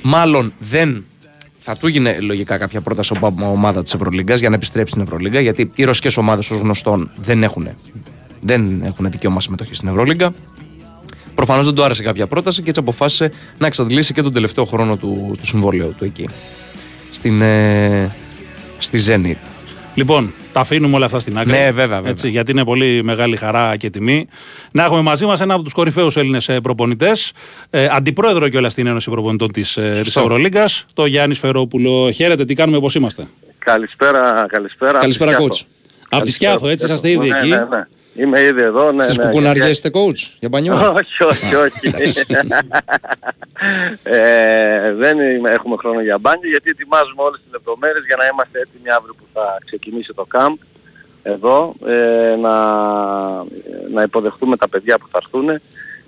μάλλον 0.02 0.54
δεν 0.60 1.06
θα 1.64 1.78
του 1.78 1.88
γίνει 1.88 2.22
λογικά 2.22 2.58
κάποια 2.58 2.82
πρόταση 2.82 3.14
από 3.16 3.34
ομάδα 3.46 3.84
της 3.84 3.94
Ευρωλίγκας 3.94 4.40
για 4.40 4.50
να 4.50 4.56
επιστρέψει 4.56 4.92
στην 4.92 5.04
Ευρωλίγκα, 5.04 5.40
γιατί 5.40 5.72
οι 5.76 5.84
ρωσικές 5.84 6.18
ομάδες 6.18 6.52
ως 6.52 6.58
γνωστόν 6.58 7.12
δεν 7.16 7.44
έχουν, 7.44 7.70
δεν 8.40 8.84
έχουν 8.84 9.12
δικαίωμα 9.12 9.42
συμμετοχή 9.42 9.74
στην 9.74 9.88
Ευρωλίγκα. 9.88 10.34
Προφανώς 11.36 11.66
δεν 11.66 11.74
του 11.74 11.84
άρεσε 11.84 12.04
κάποια 12.04 12.28
πρόταση 12.28 12.62
και 12.62 12.70
έτσι 12.70 12.82
αποφάσισε 12.82 13.32
να 13.58 13.68
εξαντλήσει 13.68 14.14
και 14.14 14.22
τον 14.22 14.34
τελευταίο 14.34 14.66
χρόνο 14.66 14.98
του, 14.98 15.36
του 15.40 15.46
συμβολέου 15.46 15.94
του 15.98 16.06
εκεί. 16.06 16.30
Στην, 17.12 17.42
ε, 17.42 18.16
στη 18.78 19.00
Zenit. 19.08 19.51
Λοιπόν, 19.94 20.34
τα 20.54 20.60
αφήνουμε 20.60 20.96
όλα 20.96 21.06
αυτά 21.06 21.20
στην 21.20 21.38
άκρη. 21.38 21.52
Ναι, 21.52 21.58
βέβαια, 21.58 21.88
βέβαια. 21.88 22.12
Έτσι, 22.12 22.30
γιατί 22.30 22.52
είναι 22.52 22.64
πολύ 22.64 23.04
μεγάλη 23.04 23.36
χαρά 23.36 23.76
και 23.76 23.90
τιμή 23.90 24.28
να 24.72 24.84
έχουμε 24.84 25.02
μαζί 25.02 25.26
μας 25.26 25.42
ένα 25.42 25.54
από 25.54 25.64
τους 25.64 25.74
κορυφαίους 25.74 26.18
Έλληνες 26.18 26.50
προπονητές, 26.64 27.32
ε, 27.70 27.88
αντιπρόεδρο 27.92 28.50
κιόλας 28.50 28.72
στην 28.72 28.88
Ένωση 28.88 29.10
Προπονητών 29.10 29.52
της 29.52 29.78
ε, 29.78 30.00
της 30.04 30.16
Ευρωλίγκας, 30.16 30.86
το 30.94 31.06
Γιάννης 31.06 31.38
Σφερόπουλο. 31.38 32.12
Χαίρετε, 32.12 32.46
τι 32.46 32.54
κάνουμε, 32.54 32.80
πώς 32.80 32.96
είμαστε; 32.96 33.28
Καλησπέρα, 33.60 34.46
καλησπέρα. 34.48 35.00
Καλησπέρα, 35.00 35.32
Από 35.32 35.40
τη 35.40 35.46
coach. 35.50 35.56
Σκιάθο. 35.56 35.76
Από 36.10 36.26
τη 36.26 36.32
Σκιάθο, 36.32 36.68
έτσι 36.68 36.86
είσαστε 36.86 37.10
ήδη 37.10 37.28
ναι, 37.28 37.38
εκεί; 37.38 37.50
Ναι, 37.50 37.56
ναι. 37.56 37.88
Είμαι 38.16 38.42
ήδη 38.42 38.62
εδώ. 38.62 38.92
Ναι, 38.92 39.04
Στις 39.04 39.18
ναι, 39.18 39.24
κουκουναριές 39.24 39.66
γιατί- 39.66 39.72
είστε 39.72 39.90
coach 39.94 40.36
για 40.40 40.50
μπανιό; 40.50 40.74
όχι, 41.00 41.24
όχι, 41.24 41.56
όχι. 41.56 41.94
ε, 44.04 44.94
δεν 44.94 45.20
είμαι- 45.20 45.50
έχουμε 45.50 45.76
χρόνο 45.78 46.02
για 46.02 46.18
μπάνιο 46.18 46.50
γιατί 46.50 46.70
ετοιμάζουμε 46.70 47.22
όλες 47.22 47.40
τις 47.44 47.52
λεπτομέρειες 47.52 48.04
για 48.06 48.16
να 48.16 48.26
είμαστε 48.34 48.60
έτοιμοι 48.60 48.90
αύριο 48.90 49.14
που 49.18 49.24
θα 49.34 49.58
ξεκινήσει 49.66 50.14
το 50.14 50.28
camp 50.36 50.54
εδώ 51.24 51.74
ε, 51.88 52.36
να, 52.36 52.56
να 53.92 54.02
υποδεχτούμε 54.04 54.58
τα 54.58 54.70
παιδιά 54.70 54.98
που 54.98 55.08
θα 55.12 55.20
έρθουν 55.24 55.50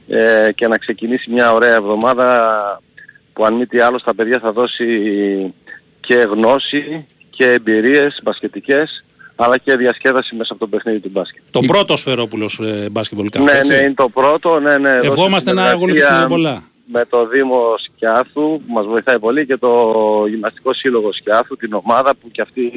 ε, 0.07 0.51
και 0.55 0.67
να 0.67 0.77
ξεκινήσει 0.77 1.31
μια 1.31 1.53
ωραία 1.53 1.75
εβδομάδα 1.75 2.81
που 3.33 3.45
αν 3.45 3.53
μη 3.53 3.65
τι 3.65 3.79
άλλο 3.79 3.99
στα 3.99 4.15
παιδιά 4.15 4.39
θα 4.39 4.51
δώσει 4.51 4.87
και 5.99 6.15
γνώση 6.15 7.07
και 7.29 7.51
εμπειρίες 7.51 8.19
μπασκετικές 8.23 9.02
αλλά 9.35 9.57
και 9.57 9.75
διασκέδαση 9.75 10.35
μέσα 10.35 10.53
από 10.53 10.61
το 10.61 10.67
παιχνίδι 10.67 10.99
του 10.99 11.09
μπάσκετ. 11.11 11.43
Το 11.51 11.59
πρώτο 11.59 11.97
Σφερόπουλος 11.97 12.59
ε, 12.59 12.87
basketball 12.93 13.37
camp. 13.37 13.43
Ναι, 13.43 13.51
έτσι; 13.51 13.71
ναι, 13.71 13.77
είναι 13.77 13.93
το 13.93 14.09
πρώτο. 14.09 14.59
Ναι, 14.59 14.77
ναι, 14.77 14.89
εδώ 14.89 15.07
Ευχόμαστε 15.07 15.49
στη 15.49 15.59
να 15.59 15.61
συνεργασία 15.61 15.73
ακολουθήσουμε 15.73 16.27
πολλά. 16.27 16.63
Με 16.85 17.05
το 17.09 17.27
Δήμο 17.27 17.59
Σκιάθου 17.77 18.61
που 18.65 18.73
μας 18.73 18.85
βοηθάει 18.85 19.19
πολύ 19.19 19.45
και 19.45 19.57
το 19.57 19.93
Γυμναστικό 20.29 20.73
Σύλλογο 20.73 21.13
Σκιάθου, 21.13 21.55
την 21.55 21.73
ομάδα 21.73 22.15
που 22.15 22.31
και 22.31 22.41
αυτοί 22.41 22.71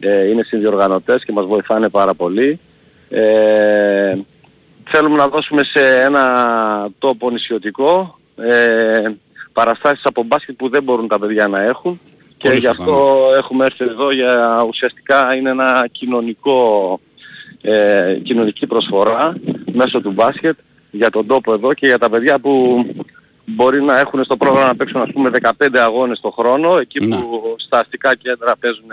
ε, 0.00 0.28
είναι 0.28 0.42
συνδιοργανωτές 0.42 1.24
και 1.24 1.32
μας 1.32 1.46
βοηθάνε 1.46 1.88
πάρα 1.88 2.14
πολύ. 2.14 2.60
Ε, 3.08 4.16
θέλουμε 4.90 5.16
να 5.16 5.28
δώσουμε 5.28 5.64
σε 5.64 6.00
ένα 6.00 6.88
τόπο 6.98 7.30
νησιωτικό 7.30 8.18
ε, 8.36 9.10
παραστάσεις 9.52 10.04
από 10.04 10.22
μπάσκετ 10.22 10.56
που 10.56 10.68
δεν 10.68 10.82
μπορούν 10.82 11.08
τα 11.08 11.18
παιδιά 11.18 11.48
να 11.48 11.62
έχουν 11.62 12.00
και 12.38 12.48
Πολύ 12.48 12.60
γι' 12.60 12.66
σωστά, 12.66 12.82
αυτό 12.82 13.28
έχουμε 13.36 13.64
έρθει 13.64 13.84
εδώ 13.84 14.10
για 14.10 14.64
ουσιαστικά 14.68 15.34
είναι 15.36 15.50
ένα 15.50 15.86
κοινωνικό 15.92 17.00
ε, 17.62 18.18
κοινωνική 18.22 18.66
προσφορά 18.66 19.34
μέσω 19.72 20.00
του 20.00 20.10
μπάσκετ 20.10 20.58
για 20.90 21.10
τον 21.10 21.26
τόπο 21.26 21.52
εδώ 21.52 21.74
και 21.74 21.86
για 21.86 21.98
τα 21.98 22.10
παιδιά 22.10 22.38
που 22.38 22.84
μπορεί 23.44 23.82
να 23.82 23.98
έχουν 23.98 24.24
στο 24.24 24.36
πρόγραμμα 24.36 24.66
να 24.66 24.76
παίξουν 24.76 25.00
ας 25.00 25.10
πούμε 25.12 25.30
15 25.58 25.66
αγώνες 25.74 26.20
το 26.20 26.30
χρόνο 26.30 26.78
εκεί 26.78 27.06
Ναι. 27.06 27.16
που 27.16 27.54
στα 27.58 27.78
αστικά 27.78 28.14
κέντρα 28.16 28.56
παίζουν 28.56 28.84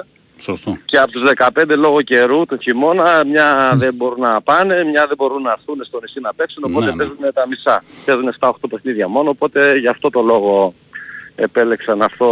35-40 0.00 0.04
Σωστό. 0.38 0.76
και 0.84 0.98
από 0.98 1.10
τους 1.12 1.22
15 1.54 1.64
λόγω 1.76 2.02
καιρού 2.02 2.44
το 2.46 2.56
χειμώνα 2.56 3.24
μια 3.24 3.72
δεν 3.76 3.94
μπορούν 3.94 4.20
να 4.20 4.40
πάνε, 4.42 4.84
μια 4.84 5.06
δεν 5.06 5.16
μπορούν 5.16 5.42
να 5.42 5.50
έρθουν 5.50 5.84
στο 5.84 6.00
νησί 6.00 6.20
να 6.20 6.34
παίξουν 6.34 6.64
οπότε 6.66 6.84
Ναι, 6.84 6.90
ναι. 6.90 6.96
παίζουν 6.96 7.16
τα 7.34 7.46
μισά. 7.46 7.82
Παίζουν 8.06 8.34
7-8 8.40 8.50
παιχνίδια 8.70 9.08
μόνο 9.08 9.30
οπότε 9.30 9.78
γι' 9.78 9.88
αυτό 9.88 10.10
το 10.10 10.20
λόγο 10.22 10.74
επέλεξα 11.36 11.94
να 11.94 12.04
έρθω 12.04 12.28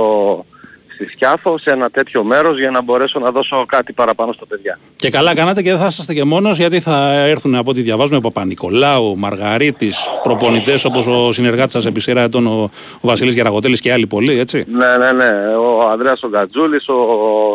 στη 0.94 1.08
Σκιάθο 1.08 1.58
σε 1.58 1.70
ένα 1.70 1.90
τέτοιο 1.90 2.24
μέρος 2.24 2.58
για 2.58 2.70
να 2.70 2.82
μπορέσω 2.82 3.18
να 3.18 3.30
δώσω 3.30 3.64
κάτι 3.68 3.92
παραπάνω 3.92 4.32
στα 4.32 4.46
παιδιά. 4.46 4.78
Και 4.96 5.10
καλά 5.10 5.34
κάνατε 5.34 5.62
και 5.62 5.70
δεν 5.70 5.78
θα 5.78 5.86
είσαστε 5.86 6.14
και 6.14 6.24
μόνος 6.24 6.58
γιατί 6.58 6.80
θα 6.80 7.12
έρθουν 7.12 7.54
από 7.54 7.70
ό,τι 7.70 7.82
διαβάζουμε 7.82 8.20
Παπα-Νικολάου, 8.20 9.16
Μαργαρίτης, 9.18 10.08
προπονητές 10.22 10.84
όπως 10.84 11.06
ο 11.06 11.32
συνεργάτης 11.32 11.72
σας 11.72 11.86
επί 11.86 12.00
σειρά 12.00 12.20
ετών 12.20 12.46
ο, 12.46 12.62
ο 12.94 13.00
Βασίλης 13.00 13.34
Γεραγοτέλης 13.34 13.80
και 13.80 13.92
άλλοι 13.92 14.06
πολλοί, 14.06 14.38
έτσι. 14.38 14.64
Ναι, 14.68 14.96
ναι, 14.96 15.12
ναι. 15.12 15.30
Ο 15.56 15.88
Ανδρέας 15.90 16.22
ο 16.22 16.28
Γκατζούλης, 16.28 16.88
ο 16.88 16.96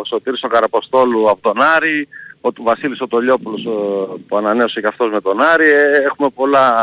Σωτήρης 0.06 0.42
ο 0.42 0.48
Καραποστόλου 0.48 1.30
από 1.30 1.38
τον 1.42 1.62
Άρη, 1.76 2.08
ο 2.40 2.52
του 2.52 2.62
Βασίλης 2.62 3.00
ο 3.00 3.06
Τολιόπουλος 3.06 3.64
ο- 3.66 4.18
που 4.28 4.36
ανανέωσε 4.36 4.80
και 4.80 4.86
αυτός 4.86 5.10
με 5.10 5.20
τον 5.20 5.40
Άρη. 5.40 5.68
Ε, 5.70 6.02
Έχουμε 6.04 6.28
πολλά 6.34 6.74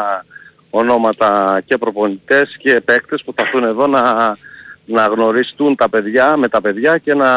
ονόματα 0.69 1.61
και 1.65 1.77
προπονητές 1.77 2.55
και 2.59 2.81
παίκτες 2.85 3.21
που 3.25 3.33
θα 3.35 3.41
έρθουν 3.43 3.63
εδώ 3.63 3.87
να, 3.87 4.01
να 4.91 5.05
γνωριστούν 5.05 5.75
τα 5.75 5.89
παιδιά 5.89 6.37
με 6.37 6.47
τα 6.47 6.61
παιδιά 6.61 6.97
και 6.97 7.13
να 7.13 7.27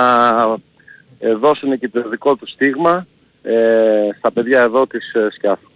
ε, 1.19 1.35
δώσουν 1.35 1.79
και 1.79 1.89
το 1.89 2.09
δικό 2.09 2.37
τους 2.37 2.51
στίγμα 2.51 3.07
ε, 3.43 3.53
στα 4.19 4.33
παιδιά 4.33 4.61
εδώ 4.61 4.87
της 4.87 5.13
ε, 5.13 5.29
Σκιάθου. 5.35 5.69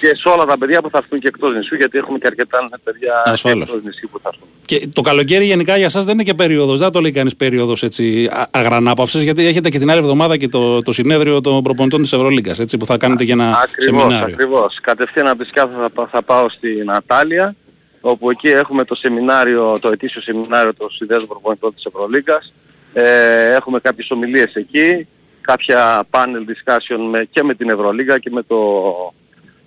Και 0.00 0.06
σε 0.06 0.28
όλα 0.28 0.44
τα 0.44 0.58
παιδιά 0.58 0.82
που 0.82 0.90
θα 0.90 0.98
έρθουν 0.98 1.18
και 1.18 1.28
εκτός 1.28 1.54
νησιού, 1.54 1.76
γιατί 1.76 1.98
έχουμε 1.98 2.18
και 2.18 2.26
αρκετά 2.26 2.68
παιδιά 2.84 3.22
Ασφάλως. 3.24 3.68
εκτός 3.68 3.82
νησιού 3.84 4.08
που 4.12 4.18
θα 4.22 4.30
έρθουν. 4.32 4.48
Και 4.66 4.88
το 4.92 5.00
καλοκαίρι 5.00 5.44
γενικά 5.44 5.76
για 5.76 5.88
σας 5.88 6.04
δεν 6.04 6.14
είναι 6.14 6.22
και 6.22 6.34
περίοδος, 6.34 6.78
δεν 6.78 6.90
το 6.90 7.00
λέει 7.00 7.10
κανείς 7.12 7.36
περίοδος 7.36 7.82
έτσι 7.82 8.28
α- 8.32 8.46
αγρανάπαυσης, 8.50 9.22
γιατί 9.22 9.46
έχετε 9.46 9.68
και 9.68 9.78
την 9.78 9.90
άλλη 9.90 9.98
εβδομάδα 10.00 10.36
και 10.36 10.48
το, 10.48 10.82
το 10.82 10.92
συνέδριο 10.92 11.40
των 11.40 11.62
προπονητών 11.62 12.02
της 12.02 12.12
Ευρωλίγκας, 12.12 12.58
έτσι, 12.58 12.76
που 12.76 12.86
θα 12.86 12.96
κάνετε 12.96 13.24
και 13.24 13.32
ένα 13.32 13.44
Ακριβώς, 13.62 14.02
σεμινάριο. 14.02 14.34
ακριβώς. 14.34 14.78
Κατευθείαν 14.82 15.26
από 15.26 15.42
τη 15.42 15.48
Σκιάθο 15.48 15.80
θα, 15.80 15.90
πά- 15.90 16.08
θα 16.12 16.22
πάω 16.22 16.48
στην 16.50 16.90
Ατάλια, 16.90 17.54
όπου 18.04 18.30
εκεί 18.30 18.48
έχουμε 18.48 18.84
το 18.84 18.94
σεμινάριο, 18.94 19.78
το 19.80 19.88
ετήσιο 19.88 20.20
σεμινάριο 20.20 20.74
των 20.74 20.90
συνδέσμων 20.90 21.28
προπονητών 21.28 21.74
της 21.74 21.84
Ευρωλίγκας. 21.84 22.52
Ε, 22.92 23.54
έχουμε 23.54 23.80
κάποιες 23.80 24.10
ομιλίες 24.10 24.54
εκεί, 24.54 25.06
κάποια 25.40 26.06
panel 26.10 26.44
discussion 26.50 26.98
με, 27.10 27.28
και 27.30 27.42
με 27.42 27.54
την 27.54 27.70
Ευρωλίγκα 27.70 28.18
και 28.18 28.30
με 28.30 28.42
το, 28.42 28.58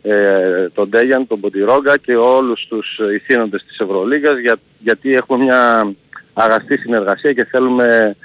ε, 0.02 0.70
τον 0.74 0.90
Ντέγιαν, 0.90 1.28
τον 1.28 1.40
Ποντιρόγκα 1.40 1.98
και 1.98 2.16
όλους 2.16 2.66
τους 2.70 3.00
ηθήνοντες 3.14 3.64
της 3.68 3.78
Ευρωλίγκας 3.80 4.38
για, 4.38 4.56
γιατί 4.80 5.14
έχουμε 5.14 5.44
μια 5.44 5.94
αγαστή 6.34 6.78
συνεργασία 6.78 7.34
και 7.34 7.46
θέλουμε 7.46 8.16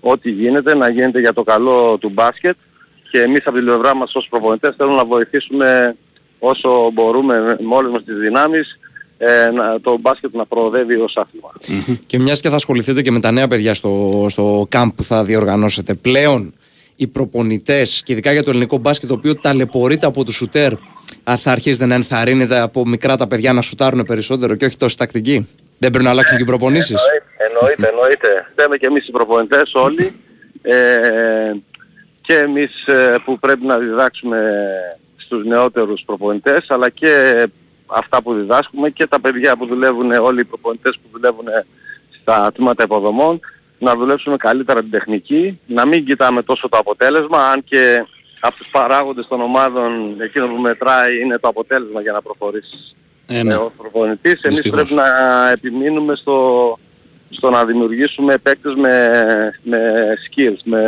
ό,τι 0.00 0.30
γίνεται 0.30 0.74
να 0.74 0.88
γίνεται 0.88 1.20
για 1.20 1.32
το 1.32 1.42
καλό 1.42 1.98
του 2.00 2.08
μπάσκετ 2.08 2.56
και 3.10 3.20
εμείς 3.20 3.40
από 3.44 3.56
την 3.56 3.64
πλευρά 3.64 3.94
μας 3.94 4.14
ως 4.14 4.26
προπονητές 4.30 4.74
θέλουμε 4.76 4.96
να 4.96 5.04
βοηθήσουμε 5.04 5.96
όσο 6.38 6.90
μπορούμε 6.92 7.56
με 7.60 7.74
όλες 7.74 7.92
μας 7.92 8.04
τις 8.04 8.16
δυνάμεις 8.16 8.78
ε, 9.24 9.50
να, 9.50 9.80
το 9.80 9.98
μπάσκετ 10.00 10.34
να 10.34 10.46
προοδεύει 10.46 10.94
ως 10.94 11.16
άθλημα. 11.16 11.50
Και 12.06 12.18
μιας 12.18 12.40
και 12.40 12.48
θα 12.48 12.54
ασχοληθείτε 12.54 13.02
και 13.02 13.10
με 13.10 13.20
τα 13.20 13.30
νέα 13.30 13.48
παιδιά 13.48 13.74
στο, 13.74 14.26
στο 14.28 14.68
camp 14.72 14.88
που 14.96 15.02
θα 15.02 15.24
διοργανώσετε, 15.24 15.94
πλέον 15.94 16.54
οι 16.96 17.06
προπονητές 17.06 18.02
και 18.04 18.12
ειδικά 18.12 18.32
για 18.32 18.42
το 18.42 18.50
ελληνικό 18.50 18.78
μπάσκετ, 18.78 19.08
το 19.08 19.14
οποίο 19.14 19.34
ταλαιπωρείται 19.34 20.06
από 20.06 20.24
τους 20.24 20.34
σουτέρ, 20.34 20.72
α, 21.24 21.36
θα 21.36 21.50
αρχίσετε 21.50 21.86
να 21.86 21.94
ενθαρρύνετε 21.94 22.60
από 22.60 22.86
μικρά 22.86 23.16
τα 23.16 23.26
παιδιά 23.26 23.52
να 23.52 23.62
σουτάρουν 23.62 24.04
περισσότερο 24.04 24.54
και 24.54 24.64
όχι 24.64 24.76
τόσο 24.76 24.96
τακτική; 24.96 25.48
Δεν 25.78 25.90
πρέπει 25.90 26.04
να 26.04 26.10
αλλάξουν 26.10 26.36
και 26.36 26.42
οι 26.42 26.46
προπονήσεις; 26.46 27.00
Εννοείται, 27.48 27.88
εννοείται. 27.88 28.52
Θέλουμε 28.54 28.76
και 28.76 28.86
εμείς 28.86 29.08
οι 29.08 29.10
προπονητές 29.10 29.70
όλοι 29.74 30.12
ε, 30.62 30.74
και 32.20 32.34
εμείς 32.34 32.86
ε, 32.86 33.14
που 33.24 33.38
πρέπει 33.38 33.66
να 33.66 33.78
διδάξουμε 33.78 34.52
στους 35.16 35.44
νεότερους 35.44 36.02
προπονητές 36.06 36.64
αλλά 36.68 36.88
και 36.88 37.46
αυτά 37.96 38.22
που 38.22 38.34
διδάσκουμε 38.34 38.90
και 38.90 39.06
τα 39.06 39.20
παιδιά 39.20 39.56
που 39.56 39.66
δουλεύουν, 39.66 40.10
όλοι 40.12 40.40
οι 40.40 40.44
προπονητές 40.44 40.94
που 41.02 41.08
δουλεύουν 41.18 41.44
στα 42.20 42.52
τμήματα 42.54 42.82
υποδομών 42.82 43.40
να 43.78 43.96
δουλέψουμε 43.96 44.36
καλύτερα 44.36 44.80
την 44.80 44.90
τεχνική, 44.90 45.58
να 45.66 45.86
μην 45.86 46.04
κοιτάμε 46.04 46.42
τόσο 46.42 46.68
το 46.68 46.76
αποτέλεσμα 46.76 47.38
αν 47.48 47.64
και 47.64 48.04
από 48.40 48.56
τους 48.56 48.68
παράγοντες 48.70 49.26
των 49.28 49.40
ομάδων 49.40 50.20
εκείνο 50.20 50.46
που 50.46 50.60
μετράει 50.60 51.20
είναι 51.20 51.38
το 51.38 51.48
αποτέλεσμα 51.48 52.00
για 52.00 52.12
να 52.12 52.22
προχωρήσεις 52.22 52.94
Ε, 53.26 53.42
ναι. 53.42 53.52
ε, 53.52 53.56
ως 53.56 53.72
προπονητής. 53.76 54.32
Εμείς 54.42 54.60
Δυστυχώς. 54.60 54.88
πρέπει 54.88 54.94
να 54.94 55.50
επιμείνουμε 55.50 56.14
στο, 56.16 56.78
στο 57.30 57.50
να 57.50 57.64
δημιουργήσουμε 57.64 58.38
παίκτες 58.38 58.74
με, 58.74 59.10
με 59.62 59.78
skills, 60.30 60.58
με, 60.64 60.80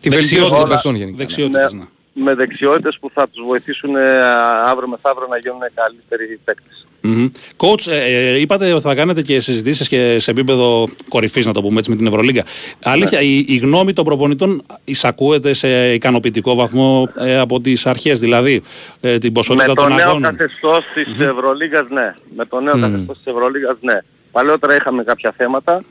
Τη 0.00 0.08
βελτίωση 0.08 0.34
των 0.34 0.40
Δεξιότητες. 0.48 0.68
παιχτών 0.74 0.94
γενικά. 0.94 1.16
Δεξιότητες, 1.16 1.72
Ναι. 1.72 1.78
ναι. 1.78 1.84
Με 2.14 2.34
δεξιότητες 2.34 2.96
που 3.00 3.10
θα 3.14 3.28
τους 3.28 3.44
βοηθήσουν 3.46 3.96
ε, 3.96 4.20
αύριο 4.64 4.88
μεθαύριο 4.88 5.26
να 5.30 5.38
γίνουν 5.38 5.60
καλύτεροι 5.74 6.40
παίκτες. 6.44 6.86
Μμμ. 7.00 7.26
Coach, 7.56 7.86
ε, 7.86 8.30
ε, 8.30 8.38
είπατε 8.40 8.72
ότι 8.72 8.82
θα 8.82 8.94
κάνετε 8.94 9.22
και 9.22 9.40
συζητήσεις 9.40 9.88
και 9.88 10.16
σε 10.18 10.30
επίπεδο 10.30 10.88
κορυφής, 11.08 11.46
να 11.46 11.52
το 11.52 11.62
πούμε 11.62 11.78
έτσι, 11.78 11.90
με 11.90 11.96
την 11.96 12.06
Ευρωλίγκα. 12.06 12.44
Αλήθεια, 12.82 13.18
Ναι. 13.18 13.24
η, 13.24 13.44
η 13.48 13.56
γνώμη 13.56 13.92
των 13.92 14.04
προπονητών 14.04 14.62
εισακούεται 14.84 15.52
σε 15.52 15.92
ικανοποιητικό 15.92 16.54
βαθμό 16.54 17.08
ε, 17.18 17.38
από 17.38 17.60
τις 17.60 17.86
αρχές, 17.86 18.20
δηλαδή 18.20 18.62
ε, 19.00 19.18
την 19.18 19.32
ποσότητα 19.32 19.66
Με 19.68 19.74
το 19.74 19.82
των 19.82 19.94
νέο 19.94 20.08
αγώνων; 20.08 20.36
καθεστώς 20.36 20.84
της 20.94 21.18
Ευρωλίγας 21.26 21.86
ναι. 21.90 22.14
Με 22.36 22.44
το 22.44 22.60
νέο 22.60 22.76
Μμμ. 22.76 22.80
καθεστώς 22.82 23.16
της 23.16 23.26
Ευρωλίγας 23.32 23.76
ναι. 23.80 23.98
Παλαιότερα 24.32 24.74
είχαμε 24.76 25.02
κάποια 25.04 25.34
θέματα, 25.36 25.82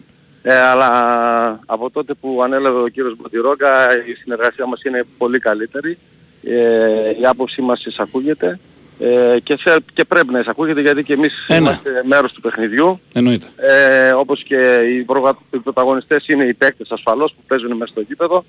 ε, 0.44 0.56
αλλά 0.56 1.60
από 1.66 1.90
τότε 1.90 2.14
που 2.14 2.42
ανέλαβε 2.44 2.80
ο 2.80 2.88
κύριος 2.88 3.16
Μποτιρόγκα 3.18 4.04
η 4.06 4.14
συνεργασία 4.14 4.66
μας 4.66 4.84
είναι 4.84 5.04
πολύ 5.18 5.40
καλύτερη. 5.40 5.98
Ε, 6.44 7.10
η 7.22 7.26
άποψή 7.26 7.62
μας 7.62 7.86
εισακούγεται 7.86 8.60
ε, 9.00 9.40
και, 9.44 9.58
σε, 9.58 9.78
και 9.94 10.04
πρέπει 10.04 10.32
να 10.32 10.40
εισακούγεται 10.40 10.82
γιατί 10.82 11.04
και 11.04 11.14
εμείς 11.14 11.46
Ε, 11.48 11.54
ναι. 11.54 11.58
είμαστε 11.58 12.02
μέρος 12.06 12.32
του 12.32 12.42
παιχνιδιού. 12.42 13.00
Εννοείται. 13.14 13.48
Ε, 13.56 14.12
όπως 14.12 14.44
και 14.44 14.74
οι, 14.74 15.04
προγα... 15.04 15.38
οι 15.52 15.58
πρωταγωνιστές 15.58 16.28
είναι 16.28 16.44
οι 16.44 16.54
παίκτες 16.54 16.92
ασφαλώς 16.92 17.32
που 17.32 17.42
παίζουν 17.48 17.72
μέσα 17.72 17.92
στο 17.92 18.02
γήπεδο 18.02 18.44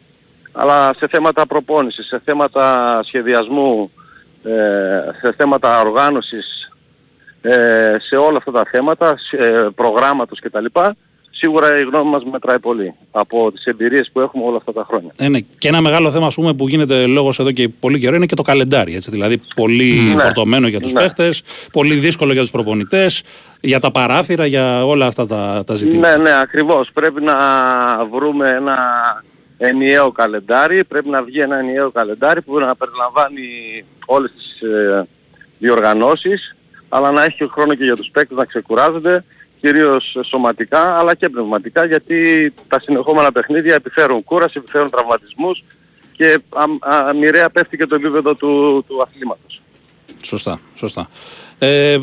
αλλά 0.55 0.95
σε 0.99 1.09
θέματα 1.09 1.47
προπόνησης, 1.47 2.07
σε 2.07 2.21
θέματα 2.25 3.01
σχεδιασμού, 3.05 3.91
ε, 4.43 4.51
σε 5.21 5.33
θέματα 5.37 5.81
οργάνωσης, 5.81 6.73
ε, 7.41 7.97
σε 8.01 8.17
όλα 8.17 8.37
αυτά 8.37 8.51
τα 8.51 8.65
θέματα, 8.71 9.17
σε, 9.19 9.37
ε, 9.37 9.69
προγράμματος 9.75 10.41
κτλ. 10.41 10.65
Σίγουρα 11.45 11.79
η 11.79 11.83
γνώμη 11.83 12.11
μας 12.11 12.23
μετράει 12.33 12.59
πολύ 12.59 12.95
από 13.11 13.53
τις 13.53 13.65
εμπειρίες 13.65 14.11
που 14.13 14.21
έχουμε 14.21 14.45
όλα 14.45 14.57
αυτά 14.57 14.73
τα 14.73 14.85
χρόνια. 14.89 15.13
Ε, 15.17 15.29
ναι. 15.29 15.39
Και 15.59 15.69
ένα 15.69 15.81
μεγάλο 15.81 16.11
θέμα 16.11 16.27
ας 16.27 16.35
πούμε, 16.35 16.55
που 16.55 16.69
γίνεται 16.69 17.07
λόγος 17.07 17.39
εδώ 17.39 17.51
και 17.51 17.69
πολύ 17.69 17.99
καιρό 17.99 18.17
είναι 18.17 18.27
και 18.27 18.35
το 18.35 18.43
καλεντάρι. 18.43 18.95
Έτσι, 18.95 19.11
δηλαδή 19.11 19.41
πολύ 19.55 20.13
Ναι. 20.15 20.23
φορτωμένο 20.23 20.67
για 20.69 20.81
τους 20.81 20.93
Ναι. 20.93 21.01
παίχτες, 21.01 21.43
πολύ 21.73 21.95
δύσκολο 21.95 22.33
για 22.33 22.41
τους 22.41 22.51
προπονητές, 22.51 23.23
για 23.61 23.81
τα 23.81 23.91
παράθυρα, 23.91 24.47
για 24.47 24.85
όλα 24.87 25.07
αυτά 25.07 25.27
τα, 25.27 25.63
τα 25.67 25.75
ζητήματα. 25.75 26.17
Ναι, 26.17 26.23
ναι, 26.23 26.41
ακριβώς. 26.41 26.89
Πρέπει 26.95 27.23
να 27.23 27.35
βρούμε 28.13 28.49
ένα 28.51 28.77
ενιαίο 29.59 30.13
καλεντάρι, 30.13 30.85
πρέπει 30.85 31.09
να 31.09 31.23
βγει 31.23 31.41
ένα 31.41 31.59
ενιαίο 31.59 31.91
καλεντάρι 31.91 32.43
που 32.43 32.59
να 32.59 32.77
περιλαμβάνει 32.77 33.43
όλες 34.07 34.31
τις 34.37 34.69
ε, 34.69 35.07
διοργανώσεις, 35.59 36.55
αλλά 36.89 37.11
να 37.11 37.25
έχει 37.25 37.49
χρόνο 37.51 37.75
και 37.75 37.85
για 37.85 37.97
τους 37.97 38.09
παίκτες 38.13 38.37
να 38.37 38.45
ξεκουράζονται, 38.45 39.25
κυρίως 39.65 40.17
σωματικά 40.29 40.99
αλλά 40.99 41.15
και 41.15 41.29
πνευματικά, 41.29 41.85
γιατί 41.85 42.19
τα 42.69 42.81
συνεχόμενα 42.81 43.33
παιχνίδια 43.33 43.75
επιφέρουν 43.75 44.25
κούραση, 44.25 44.55
επιφέρουν 44.57 44.91
τραυματισμούς 44.91 45.65
και 46.13 46.39
α, 46.49 46.95
α, 46.95 47.15
μοιραία 47.15 47.51
πέφτει 47.51 47.77
και 47.77 47.87
το 47.87 47.95
επίπεδο 47.95 48.35
του, 48.35 48.85
του 48.89 49.03
αθλήματος. 49.03 49.63
Σωστά, 50.23 50.61
σωστά. 50.75 51.09
Ε, 51.59 51.93
ε, 51.93 51.99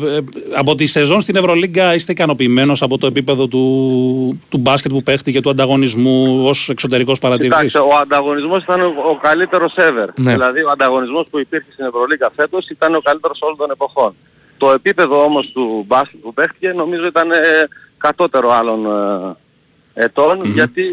από 0.56 0.74
τη 0.74 0.86
σεζόν 0.86 1.20
στην 1.20 1.36
Ευρωλίγκα 1.36 1.94
είστε 1.94 2.12
ικανοποιημένος 2.12 2.82
από 2.82 2.98
το 2.98 3.06
επίπεδο 3.06 3.48
του, 3.48 4.40
του 4.48 4.58
μπάσκετ 4.58 4.90
που 4.90 5.02
παίχτηκε, 5.02 5.40
του 5.40 5.50
ανταγωνισμού 5.50 6.44
ως 6.46 6.68
εξωτερικός 6.68 7.18
παρατηρητής; 7.18 7.56
Κοιτάξτε, 7.56 7.78
ο 7.78 7.96
ανταγωνισμός 8.02 8.62
ήταν 8.62 8.80
ο, 8.80 8.92
ο 9.10 9.16
καλύτερος 9.16 9.74
ever. 9.76 10.08
Ναι. 10.14 10.32
Δηλαδή 10.32 10.62
ο 10.62 10.70
ανταγωνισμός 10.70 11.26
που 11.30 11.38
υπήρχε 11.38 11.72
στην 11.72 11.84
Ευρωλίγκα 11.84 12.30
φέτος 12.36 12.68
ήταν 12.68 12.94
ο 12.94 13.00
καλύτερος 13.00 13.38
όλων 13.40 13.56
των 13.56 13.70
εποχών. 13.70 14.14
Το 14.58 14.70
επίπεδο 14.70 15.24
όμως 15.24 15.52
του 15.52 15.84
μπάσκετ 15.86 16.20
που 16.20 16.34
παίχτηκε 16.34 16.72
νομίζω 16.72 17.06
ήταν 17.06 17.30
ε, 17.30 17.36
κατώτερο 17.98 18.50
άλλων 18.50 18.86
ε, 19.94 20.04
ετων 20.04 20.44
γιατί 20.44 20.84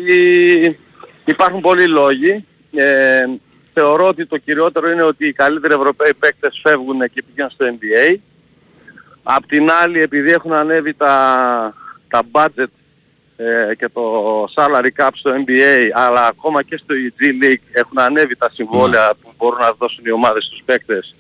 υπάρχουν 1.26 1.62
πολλοί 1.62 1.88
λόγοι. 1.88 2.46
Ε, 2.72 3.26
θεωρώ 3.74 4.08
ότι 4.08 4.26
το 4.26 4.38
κυριότερο 4.38 4.92
είναι 4.92 5.04
ότι 5.04 5.28
οι 5.28 5.34
καλύτεροι 5.34 5.74
Ευρωπαίοι 5.74 6.14
παίκτες 6.20 6.60
φεύγουν 6.64 7.00
και 7.00 7.24
πηγαίνουν 7.24 7.52
στο 7.52 7.66
NBA. 7.66 8.16
Απ' 9.24 9.46
την 9.46 9.70
άλλη 9.82 10.02
επειδή 10.02 10.32
έχουν 10.32 10.54
ανέβει 10.54 10.94
τα, 10.94 11.74
τα 12.08 12.22
budget 12.32 12.72
ε, 13.36 13.76
και 13.76 13.90
το 13.90 14.02
salary 14.56 14.90
cap 14.98 15.10
στο 15.14 15.32
NBA 15.46 15.90
αλλά 15.94 16.26
ακόμα 16.26 16.64
και 16.64 16.78
στο 16.78 16.96
G 17.20 17.44
League 17.44 17.64
έχουν 17.72 18.00
ανέβει 18.00 18.36
τα 18.36 18.50
συμβόλαια 18.54 19.12
που 19.22 19.32
μπορούν 19.38 19.60
να 19.60 19.72
δώσουν 19.72 20.06
οι 20.06 20.12
ομάδες 20.12 20.44
στους 20.44 20.62
παίκτες. 20.66 21.16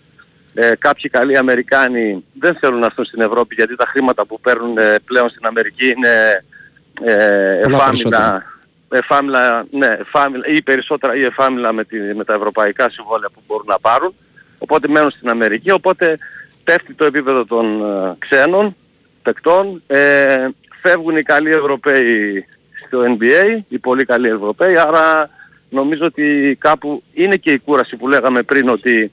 Ε, 0.53 0.75
κάποιοι 0.79 1.10
καλοί 1.10 1.38
Αμερικάνοι 1.38 2.24
δεν 2.39 2.56
θέλουν 2.56 2.79
να 2.79 2.86
έρθουν 2.86 3.06
στην 3.06 3.22
Ευρώπη 3.22 3.56
γιατί 3.56 3.75
τα 3.75 3.86
χρήματα 3.86 4.25
που 4.25 4.39
παίρνουν 4.39 4.77
ε, 4.77 4.96
πλέον 5.06 5.29
στην 5.29 5.46
Αμερική 5.46 5.89
είναι 5.89 6.44
ε, 7.01 7.60
Πολλά 7.63 7.75
εφάμιλα, 7.75 7.86
περισσότερα. 7.86 8.46
εφάμιλα, 8.89 9.65
ναι, 9.72 9.98
εφάμιλα, 10.00 10.48
ή 10.48 10.62
περισσότερα 10.62 11.15
ή 11.15 11.24
εφάμιλα 11.24 11.74
με, 11.74 11.84
τη, 11.84 11.98
με 11.98 12.24
τα 12.24 12.34
ευρωπαϊκά 12.34 12.89
συμβόλαια 12.89 13.29
που 13.34 13.41
μπορούν 13.48 13.65
να 13.68 13.79
πάρουν. 13.79 14.15
Οπότε 14.58 14.88
μένουν 14.88 15.10
στην 15.10 15.29
Αμερική, 15.29 15.72
οπότε 15.72 16.18
πέφτει 16.63 16.94
το 16.94 17.06
επίπεδο 17.06 17.46
των 17.46 17.82
ε, 17.82 18.15
ξένων 18.20 18.75
παικτών. 19.22 19.82
Ε, 19.88 20.48
φεύγουν 20.82 21.18
οι 21.18 21.24
καλοί 21.24 21.51
Ευρωπαίοι 21.51 22.46
στο 22.88 23.00
NBA, 23.18 23.63
οι 23.68 23.79
πολύ 23.79 24.06
καλοί 24.06 24.27
Ευρωπαίοι, 24.27 24.77
άρα 24.77 25.29
νομίζω 25.70 26.06
ότι 26.06 26.58
κάπου 26.60 27.03
είναι 27.13 27.36
και 27.36 27.51
η 27.51 27.60
κούραση 27.60 27.96
που 27.96 28.08
λέγαμε 28.08 28.44
πριν 28.44 28.70
ότι 28.70 29.12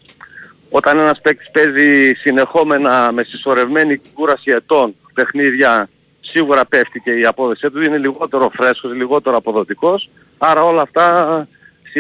όταν 0.77 0.99
ένας 0.99 1.21
παίκτης 1.21 1.51
παίζει 1.51 2.13
συνεχόμενα 2.13 3.13
με 3.13 3.23
συσσωρευμένη 3.25 4.01
κούραση 4.15 4.51
ετών 4.51 4.95
παιχνίδια 5.15 5.89
σίγουρα 6.21 6.65
πέφτει 6.65 7.01
και 7.01 7.13
η 7.13 7.25
απόδοσή 7.25 7.71
του, 7.71 7.83
είναι 7.83 7.99
λιγότερο 7.99 8.51
φρέσκος, 8.55 8.93
λιγότερο 8.93 9.37
αποδοτικός, 9.37 10.09
άρα 10.39 10.65
όλα 10.65 10.83
αυτά 10.83 11.49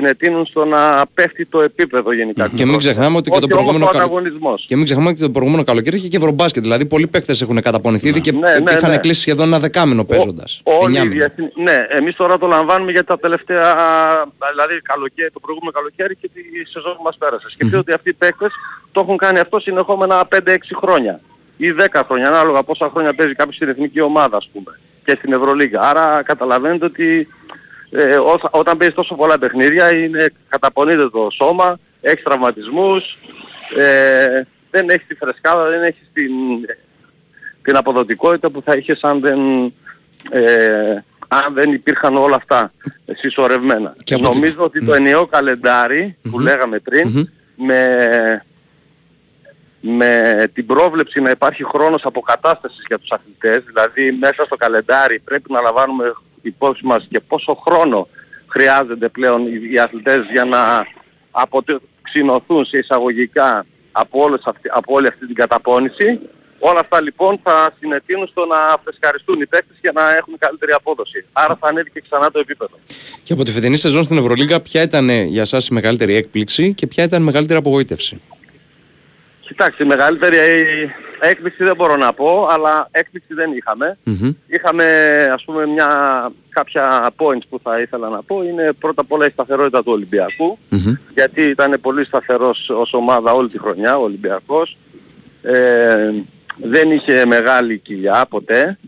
συνετείνουν 0.00 0.46
στο 0.46 0.64
να 0.64 1.02
πέφτει 1.14 1.46
το 1.46 1.60
επίπεδο 1.60 2.12
γενικά. 2.12 2.48
Και 2.54 2.66
μην 2.66 2.78
ξεχνάμε 2.78 3.16
ότι 3.16 3.30
και 3.30 3.38
το 3.38 3.44
Όχι 3.44 3.52
όμως 3.52 3.64
προηγούμενο 3.64 3.84
ο 3.84 3.88
καλο- 3.88 4.04
ανταγωνισμός. 4.04 4.64
Και 4.68 4.76
μην 4.76 4.84
ξεχνάμε 4.84 5.08
ότι 5.08 5.20
το 5.20 5.30
προηγούμενο 5.30 5.64
καλοκαίρι 5.64 5.96
είχε 5.96 6.08
και 6.08 6.16
ευρωμπάσκετ. 6.16 6.62
Δηλαδή, 6.62 6.86
πολλοί 6.86 7.06
παίκτες 7.06 7.42
έχουν 7.42 7.60
καταπονηθεί 7.62 8.08
ήδη 8.08 8.20
και 8.20 8.32
Ναι, 8.32 8.58
ναι, 8.58 8.70
είχαν 8.72 8.90
ναι. 8.90 8.98
κλείσει 8.98 9.20
σχεδόν 9.20 9.46
ένα 9.46 9.58
δεκάμινο 9.58 10.04
παίζοντας. 10.04 10.60
Όλοι 10.64 10.98
οι 11.04 11.08
διεθνεί- 11.08 11.56
Ναι, 11.56 11.86
εμείς 11.88 12.14
τώρα 12.16 12.38
το 12.38 12.46
λαμβάνουμε 12.46 12.90
για 12.90 13.04
τα 13.04 13.18
τελευταία, 13.18 13.74
δηλαδή 14.50 14.80
καλοκαίρι, 14.82 15.30
το 15.30 15.40
προηγούμενο 15.40 15.72
καλοκαίρι 15.72 16.16
και 16.16 16.28
τη 16.34 16.40
σεζόν 16.72 16.96
που 16.96 17.02
μας 17.02 17.16
πέρασε. 17.18 17.46
Σκεφτείτε 17.50 17.78
ότι 17.78 17.92
αυτοί 17.92 18.08
οι 18.08 18.12
παίκτες 18.12 18.52
το 18.92 19.00
έχουν 19.00 19.16
κάνει 19.16 19.38
αυτό 19.38 19.60
συνεχόμενα 19.60 20.26
5-6 20.28 20.74
χρόνια 20.74 21.20
ή 21.56 21.70
10 21.72 22.02
χρόνια, 22.06 22.28
ανάλογα 22.28 22.62
πόσα 22.62 22.88
χρόνια 22.92 23.14
παίζει 23.14 23.34
κάποιος 23.34 23.54
στην 23.56 23.68
εθνική 23.68 24.00
ομάδα 24.00 24.36
ας 24.36 24.48
πούμε 24.52 24.78
και 25.04 25.14
στην 25.18 25.32
Ευρωλίγα. 25.32 25.80
Άρα 25.80 26.22
καταλαβαίνετε 26.22 26.84
ότι 26.84 27.28
ε, 27.96 28.16
όσα- 28.16 28.50
όταν 28.50 28.76
παίζεις 28.76 28.96
τόσο 28.96 29.14
πολλά 29.14 29.38
παιχνίδια 29.38 29.92
είναι, 29.94 30.32
καταπονείται 30.48 31.08
το 31.10 31.28
σώμα, 31.32 31.78
έχεις 32.00 32.24
τραυματισμούς, 32.24 33.18
ε, 33.76 34.42
δεν 34.70 34.88
έχεις 34.90 35.06
τη 35.06 35.14
φρεσκάδα, 35.14 35.68
δεν 35.68 35.82
έχεις 35.82 36.10
την, 36.12 36.30
την 37.62 37.76
αποδοτικότητα 37.76 38.50
που 38.50 38.62
θα 38.64 38.76
είχες 38.76 39.00
αν 39.02 39.20
δεν, 39.20 39.38
ε, 40.30 41.04
αν 41.28 41.54
δεν 41.54 41.72
υπήρχαν 41.72 42.16
όλα 42.16 42.36
αυτά 42.36 42.72
συσσωρευμένα. 43.16 43.94
Και 44.04 44.14
από 44.14 44.28
τη- 44.28 44.34
Νομίζω 44.38 44.62
ότι 44.64 44.84
το 44.84 44.94
ενιαίο 44.94 45.26
καλεντάρι 45.26 46.16
που 46.30 46.40
λέγαμε 46.40 46.78
πριν 46.78 47.28
με, 47.56 48.44
με 49.80 50.44
την 50.54 50.66
πρόβλεψη 50.66 51.20
να 51.20 51.30
υπάρχει 51.30 51.64
χρόνος 51.64 52.02
αποκατάστασης 52.04 52.84
για 52.86 52.98
τους 52.98 53.10
αθλητές, 53.10 53.62
δηλαδή 53.64 54.12
μέσα 54.12 54.44
στο 54.44 54.56
καλεντάρι 54.56 55.18
πρέπει 55.18 55.52
να 55.52 55.60
λαμβάνουμε 55.60 56.12
υπόψη 56.48 56.86
μας 56.86 57.06
και 57.10 57.20
πόσο 57.20 57.54
χρόνο 57.66 58.08
χρειάζονται 58.46 59.08
πλέον 59.08 59.46
οι, 59.46 59.72
οι 59.72 59.78
αθλητές 59.78 60.24
για 60.30 60.44
να 60.44 60.86
αποτοξινωθούν 61.30 62.64
σε 62.64 62.78
εισαγωγικά 62.78 63.66
από, 63.92 64.22
όλες 64.22 64.40
αυτή, 64.44 64.68
από 64.72 64.94
όλη 64.94 65.06
αυτή 65.06 65.26
την 65.26 65.34
καταπώνηση. 65.34 66.18
Όλα 66.58 66.80
αυτά 66.80 67.00
λοιπόν 67.00 67.40
θα 67.42 67.74
συνετείνουν 67.78 68.26
στο 68.26 68.44
να 68.46 68.56
φρεσκαριστούν 68.84 69.40
οι 69.40 69.46
παίκτες 69.46 69.76
για 69.80 69.92
να 69.94 70.16
έχουν 70.16 70.34
καλύτερη 70.38 70.72
απόδοση. 70.72 71.24
Άρα 71.32 71.56
θα 71.60 71.68
ανέβει 71.68 71.90
και 71.90 72.02
ξανά 72.08 72.30
το 72.30 72.38
επίπεδο. 72.38 72.78
Και 73.22 73.32
από 73.32 73.42
τη 73.42 73.50
φετινή 73.50 73.76
σεζόν 73.76 74.02
στην 74.02 74.18
Ευρωλίγα, 74.18 74.60
ποια 74.60 74.82
ήταν 74.82 75.10
ε, 75.10 75.22
για 75.22 75.40
εσά 75.40 75.58
η 75.58 75.74
μεγαλύτερη 75.74 76.14
έκπληξη 76.14 76.74
και 76.74 76.86
ποια 76.86 77.04
ήταν 77.04 77.22
η 77.22 77.24
μεγαλύτερη 77.24 77.58
απογοήτευση; 77.58 78.20
Κοιτάξτε, 79.40 79.84
η 79.84 79.86
μεγαλύτερη 79.86 80.36
ε, 80.36 80.88
έκπληξη 81.20 81.64
δεν 81.64 81.76
μπορώ 81.76 81.96
να 81.96 82.12
πω, 82.12 82.46
αλλά 82.50 82.88
έκπληξη 82.90 83.34
δεν 83.34 83.52
είχαμε. 83.52 83.98
Μμμ. 84.02 84.30
Είχαμε 84.46 84.84
ας 85.32 85.44
πούμε 85.44 85.66
μια, 85.66 85.88
κάποια 86.48 87.10
points 87.16 87.46
που 87.48 87.60
θα 87.62 87.80
ήθελα 87.80 88.08
να 88.08 88.22
πω. 88.22 88.42
Είναι 88.42 88.72
πρώτα 88.80 89.00
απ' 89.00 89.12
όλα 89.12 89.26
η 89.26 89.30
σταθερότητα 89.30 89.82
του 89.82 89.92
Ολυμπιακού, 89.92 90.58
Μμμ. 90.68 90.94
γιατί 91.14 91.42
ήταν 91.42 91.78
πολύ 91.80 92.04
σταθερός 92.04 92.68
ως 92.70 92.92
ομάδα 92.92 93.32
όλη 93.32 93.48
τη 93.48 93.58
χρονιά 93.58 93.98
ο 93.98 94.02
Ολυμπιακός. 94.02 94.76
Ε, 95.42 96.10
δεν 96.62 96.90
είχε 96.90 97.24
μεγάλη 97.26 97.78
κοιλιά 97.78 98.26
ποτέ. 98.28 98.78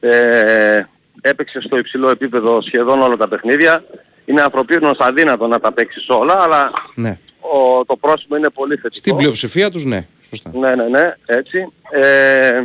Ε, 0.00 0.82
έπαιξε 1.20 1.60
στο 1.60 1.78
υψηλό 1.78 2.10
επίπεδο 2.10 2.62
σχεδόν 2.62 3.02
όλα 3.02 3.16
τα 3.16 3.28
παιχνίδια. 3.28 3.84
Είναι 4.24 4.42
ανθρωπίνως 4.42 4.98
αδύνατο 4.98 5.46
να 5.46 5.60
τα 5.60 5.72
παίξεις 5.72 6.08
όλα, 6.08 6.42
αλλά 6.42 6.70
Ναι. 6.94 7.18
ο, 7.40 7.84
το 7.84 7.96
πρόσημο 7.96 8.36
είναι 8.36 8.50
πολύ 8.50 8.74
θετικό. 8.74 8.94
Στην 8.94 9.16
πλειοψηφία 9.16 9.70
τους, 9.70 9.84
ναι. 9.84 10.06
Σωστά. 10.28 10.50
Ναι, 10.52 10.74
ναι, 10.74 10.88
ναι, 10.88 11.14
έτσι. 11.26 11.72
Ε, 11.90 12.64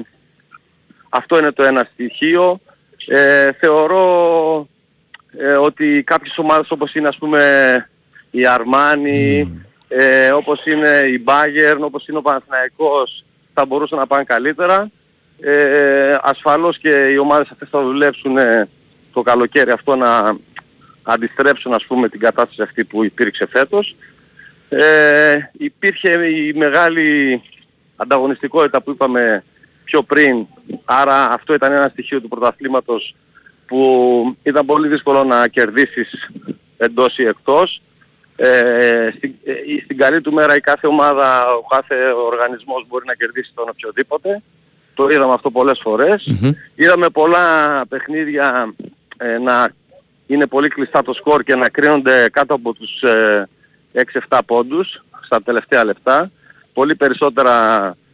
αυτό 1.10 1.38
είναι 1.38 1.52
το 1.52 1.64
ένα 1.64 1.88
στοιχείο. 1.94 2.60
Ε, 3.08 3.52
θεωρώ 3.52 4.68
ε, 5.38 5.54
ότι 5.54 6.04
κάποιες 6.06 6.38
ομάδες 6.38 6.72
όπως 6.72 6.94
είναι 6.94 7.08
ας 7.08 7.18
πούμε 7.18 7.90
η 8.32 8.46
Αρμάνι, 8.46 9.62
ε, 9.88 10.32
όπως 10.32 10.66
είναι 10.66 10.88
η 10.88 11.24
Bayern, 11.28 11.80
όπως 11.80 12.08
είναι 12.08 12.18
ο 12.18 12.22
Παναθηναϊκός 12.22 13.24
θα 13.54 13.66
μπορούσαν 13.66 13.98
να 13.98 14.08
πάνε 14.08 14.24
καλύτερα. 14.24 14.92
Ε, 15.40 16.18
ασφαλώς 16.22 16.78
και 16.78 16.90
οι 16.90 17.18
ομάδες 17.18 17.50
αυτές 17.52 17.70
θα 17.72 17.82
δουλέψουν 17.82 18.38
ε, 18.38 18.70
το 19.14 19.22
καλοκαίρι 19.22 19.72
αυτό 19.72 19.96
να 19.96 20.38
αντιστρέψουν 21.04 21.74
ας 21.74 21.86
πούμε 21.86 22.10
την 22.10 22.20
κατάσταση 22.20 22.62
αυτή 22.62 22.84
που 22.84 23.04
υπήρξε 23.04 23.48
φέτος. 23.52 23.96
Ε, 24.70 25.38
υπήρχε 25.52 26.28
η 26.28 26.54
μεγάλη 26.54 27.42
ανταγωνιστικότητα 28.04 28.82
που 28.82 28.92
είπαμε 28.92 29.44
πιο 29.84 30.04
πριν, 30.04 30.46
άρα 30.86 31.32
αυτό 31.32 31.54
ήταν 31.54 31.72
ένα 31.72 31.88
στοιχείο 31.88 32.22
του 32.22 32.28
πρωταθλήματος 32.28 33.16
που 33.68 34.36
ήταν 34.44 34.66
πολύ 34.66 34.88
δύσκολο 34.88 35.24
να 35.24 35.48
κερδίσεις 35.48 36.30
εντός 36.78 37.18
ή 37.18 37.24
εκτός. 37.26 37.82
Ε, 38.36 39.10
στην, 39.18 39.34
ε, 39.44 39.54
στην 39.84 39.98
καλή 39.98 40.22
του 40.22 40.34
μέρα 40.34 40.56
η 40.56 40.60
κάθε 40.60 40.88
ομάδα, 40.88 41.46
ο 41.48 41.68
κάθε 41.68 41.96
οργανισμός 42.12 42.86
μπορεί 42.88 43.06
να 43.06 43.14
κερδίσει 43.14 43.52
τον 43.56 43.70
οποιοδήποτε. 43.70 44.42
Το 44.94 45.08
είδαμε 45.08 45.34
αυτό 45.34 45.52
πολλές 45.52 45.80
φορές. 45.84 46.26
Είδαμε 46.76 47.10
πολλά 47.10 47.86
παιχνίδια 47.88 48.74
ε, 49.18 49.38
να 49.38 49.70
είναι 50.28 50.48
πολύ 50.48 50.68
κλειστά 50.68 51.02
το 51.02 51.14
σκορ 51.14 51.44
και 51.44 51.56
να 51.56 51.70
κρίνονται 51.70 52.30
κάτω 52.32 52.54
από 52.54 52.74
τους 52.74 53.02
ε, 53.02 53.50
6-7 54.30 54.40
πόντους 54.46 55.04
στα 55.26 55.42
τελευταία 55.42 55.84
λεπτά. 55.84 56.32
Πολύ 56.74 56.96
περισσότερα 56.96 57.54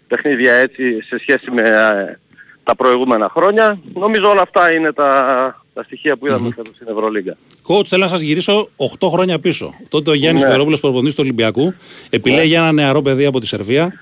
παιχνίδια 0.07 0.53
έτσι 0.53 1.01
σε 1.01 1.17
σχέση 1.19 1.51
με 1.51 1.61
ε, 1.61 2.19
τα 2.63 2.75
προηγούμενα 2.75 3.29
χρόνια. 3.29 3.79
Νομίζω 3.93 4.29
όλα 4.29 4.41
αυτά 4.41 4.73
είναι 4.73 4.93
τα, 4.93 5.61
τα 5.73 5.83
στοιχεία 5.83 6.17
που 6.17 6.27
είδαμε 6.27 6.51
φέτος 6.55 6.75
στην 6.75 6.87
Ευρωλίγκα. 6.89 7.37
Coach, 7.67 7.85
θέλω 7.85 8.03
να 8.03 8.09
σας 8.09 8.21
γυρίσω 8.21 8.69
8 8.99 9.07
χρόνια 9.11 9.39
πίσω. 9.39 9.73
Τότε 9.89 10.09
ο 10.09 10.13
Γιάννης 10.13 10.41
Ναι. 10.41 10.47
ναι. 10.47 10.53
Φερόπουλο, 10.53 10.77
προπονητής 10.81 11.15
του 11.15 11.21
Ολυμπιακού, 11.23 11.73
επιλέγει 12.09 12.53
ένα 12.53 12.71
νεαρό 12.71 13.01
παιδί 13.01 13.25
από 13.25 13.39
τη 13.39 13.47
Σερβία. 13.47 13.93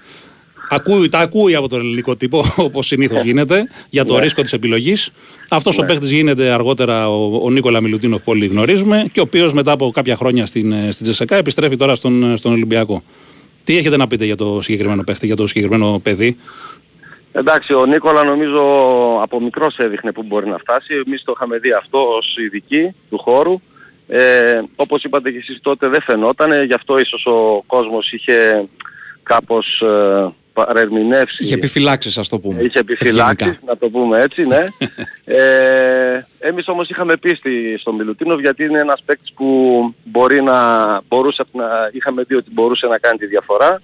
Ακούει, 0.69 1.09
τα 1.09 1.19
ακούει 1.19 1.55
από 1.55 1.69
τον 1.69 1.79
ελληνικό 1.79 2.15
τύπο, 2.15 2.43
όπως 2.67 2.87
συνήθως 2.87 3.21
γίνεται, 3.21 3.67
για 3.89 4.05
το 4.05 4.19
ρίσκο 4.19 4.41
της 4.41 4.53
επιλογής. 4.53 5.09
Αυτός 5.49 5.77
ο 5.77 5.83
παίχτη 5.85 6.05
γίνεται 6.05 6.49
αργότερα 6.49 7.09
ο, 7.09 7.39
ο 7.43 7.49
Νίκολα 7.49 7.81
Μιλουτίνοφ, 7.81 8.21
που 8.21 8.31
όλοι 8.31 8.47
γνωρίζουμε, 8.47 9.09
και 9.11 9.19
ο 9.19 9.23
οποίος 9.23 9.53
μετά 9.53 9.71
από 9.71 9.89
κάποια 9.89 10.15
χρόνια 10.15 10.45
στην, 10.45 10.71
ε, 10.71 10.91
στην 10.91 11.05
Τζεσεκά 11.05 11.35
επιστρέφει 11.35 11.75
τώρα 11.75 11.95
στον, 11.95 12.31
ε, 12.31 12.35
στον 12.35 12.51
Ολυμπιακό. 12.51 13.03
Τι 13.67 13.77
έχετε 13.77 13.97
να 13.97 14.07
πείτε 14.07 14.25
για 14.25 14.35
το 14.35 14.61
συγκεκριμένο 14.61 15.03
παίχτη, 15.03 15.25
για 15.25 15.35
το 15.35 15.47
συγκεκριμένο 15.47 15.99
παιδί; 16.03 16.37
Εντάξει, 17.31 17.73
ο 17.73 17.85
Νίκολα 17.85 18.23
νομίζω 18.23 18.61
από 19.21 19.41
μικρός 19.41 19.77
έδειχνε 19.77 20.11
που 20.11 20.23
μπορεί 20.23 20.47
να 20.47 20.57
φτάσει. 20.57 20.93
Εμείς 21.05 21.23
το 21.23 21.33
είχαμε 21.35 21.57
δει 21.57 21.71
αυτό 21.71 21.97
ως 21.99 22.37
ειδικοί 22.37 22.95
του 23.09 23.17
χώρου. 23.17 23.61
Ε, 24.07 24.61
όπως 24.75 25.03
είπατε 25.03 25.31
και 25.31 25.37
εσείς 25.37 25.59
τότε 25.61 25.87
δεν 25.87 26.01
φαινόταν, 26.01 26.63
γι' 26.65 26.73
αυτό 26.73 26.99
ίσως 26.99 27.25
ο 27.25 27.63
κόσμος 27.65 28.11
είχε 28.11 28.67
κάπως 29.23 29.81
ε, 29.81 30.33
παρερμηνεύσει. 30.65 31.43
Είχε 31.43 31.53
επιφυλάξεις, 31.53 32.17
ας 32.17 32.29
το 32.29 32.39
πούμε. 32.39 32.61
Είχε 32.61 32.79
επιφυλάξεις, 32.79 33.39
Ευγενικά. 33.47 33.61
να 33.65 33.77
το 33.77 33.89
πούμε 33.89 34.21
έτσι, 34.21 34.47
ναι. 34.47 34.63
ε, 35.39 36.25
εμείς 36.39 36.67
όμως 36.67 36.89
είχαμε 36.89 37.17
πίστη 37.17 37.77
στον 37.79 37.95
Μιλουτίνοβ 37.95 38.39
γιατί 38.39 38.63
είναι 38.63 38.79
ένας 38.79 39.01
παίκτης 39.05 39.33
που 39.33 39.47
μπορεί 40.03 40.41
να, 40.41 40.57
μπορούσε 41.07 41.43
να, 41.51 41.65
είχαμε 41.91 42.23
δει 42.23 42.35
ότι 42.35 42.49
μπορούσε 42.53 42.87
να 42.87 42.97
κάνει 42.97 43.17
τη 43.17 43.25
διαφορά 43.25 43.81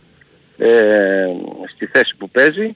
ε, 0.57 1.25
στη 1.75 1.85
θέση 1.85 2.15
που 2.17 2.29
παίζει. 2.29 2.75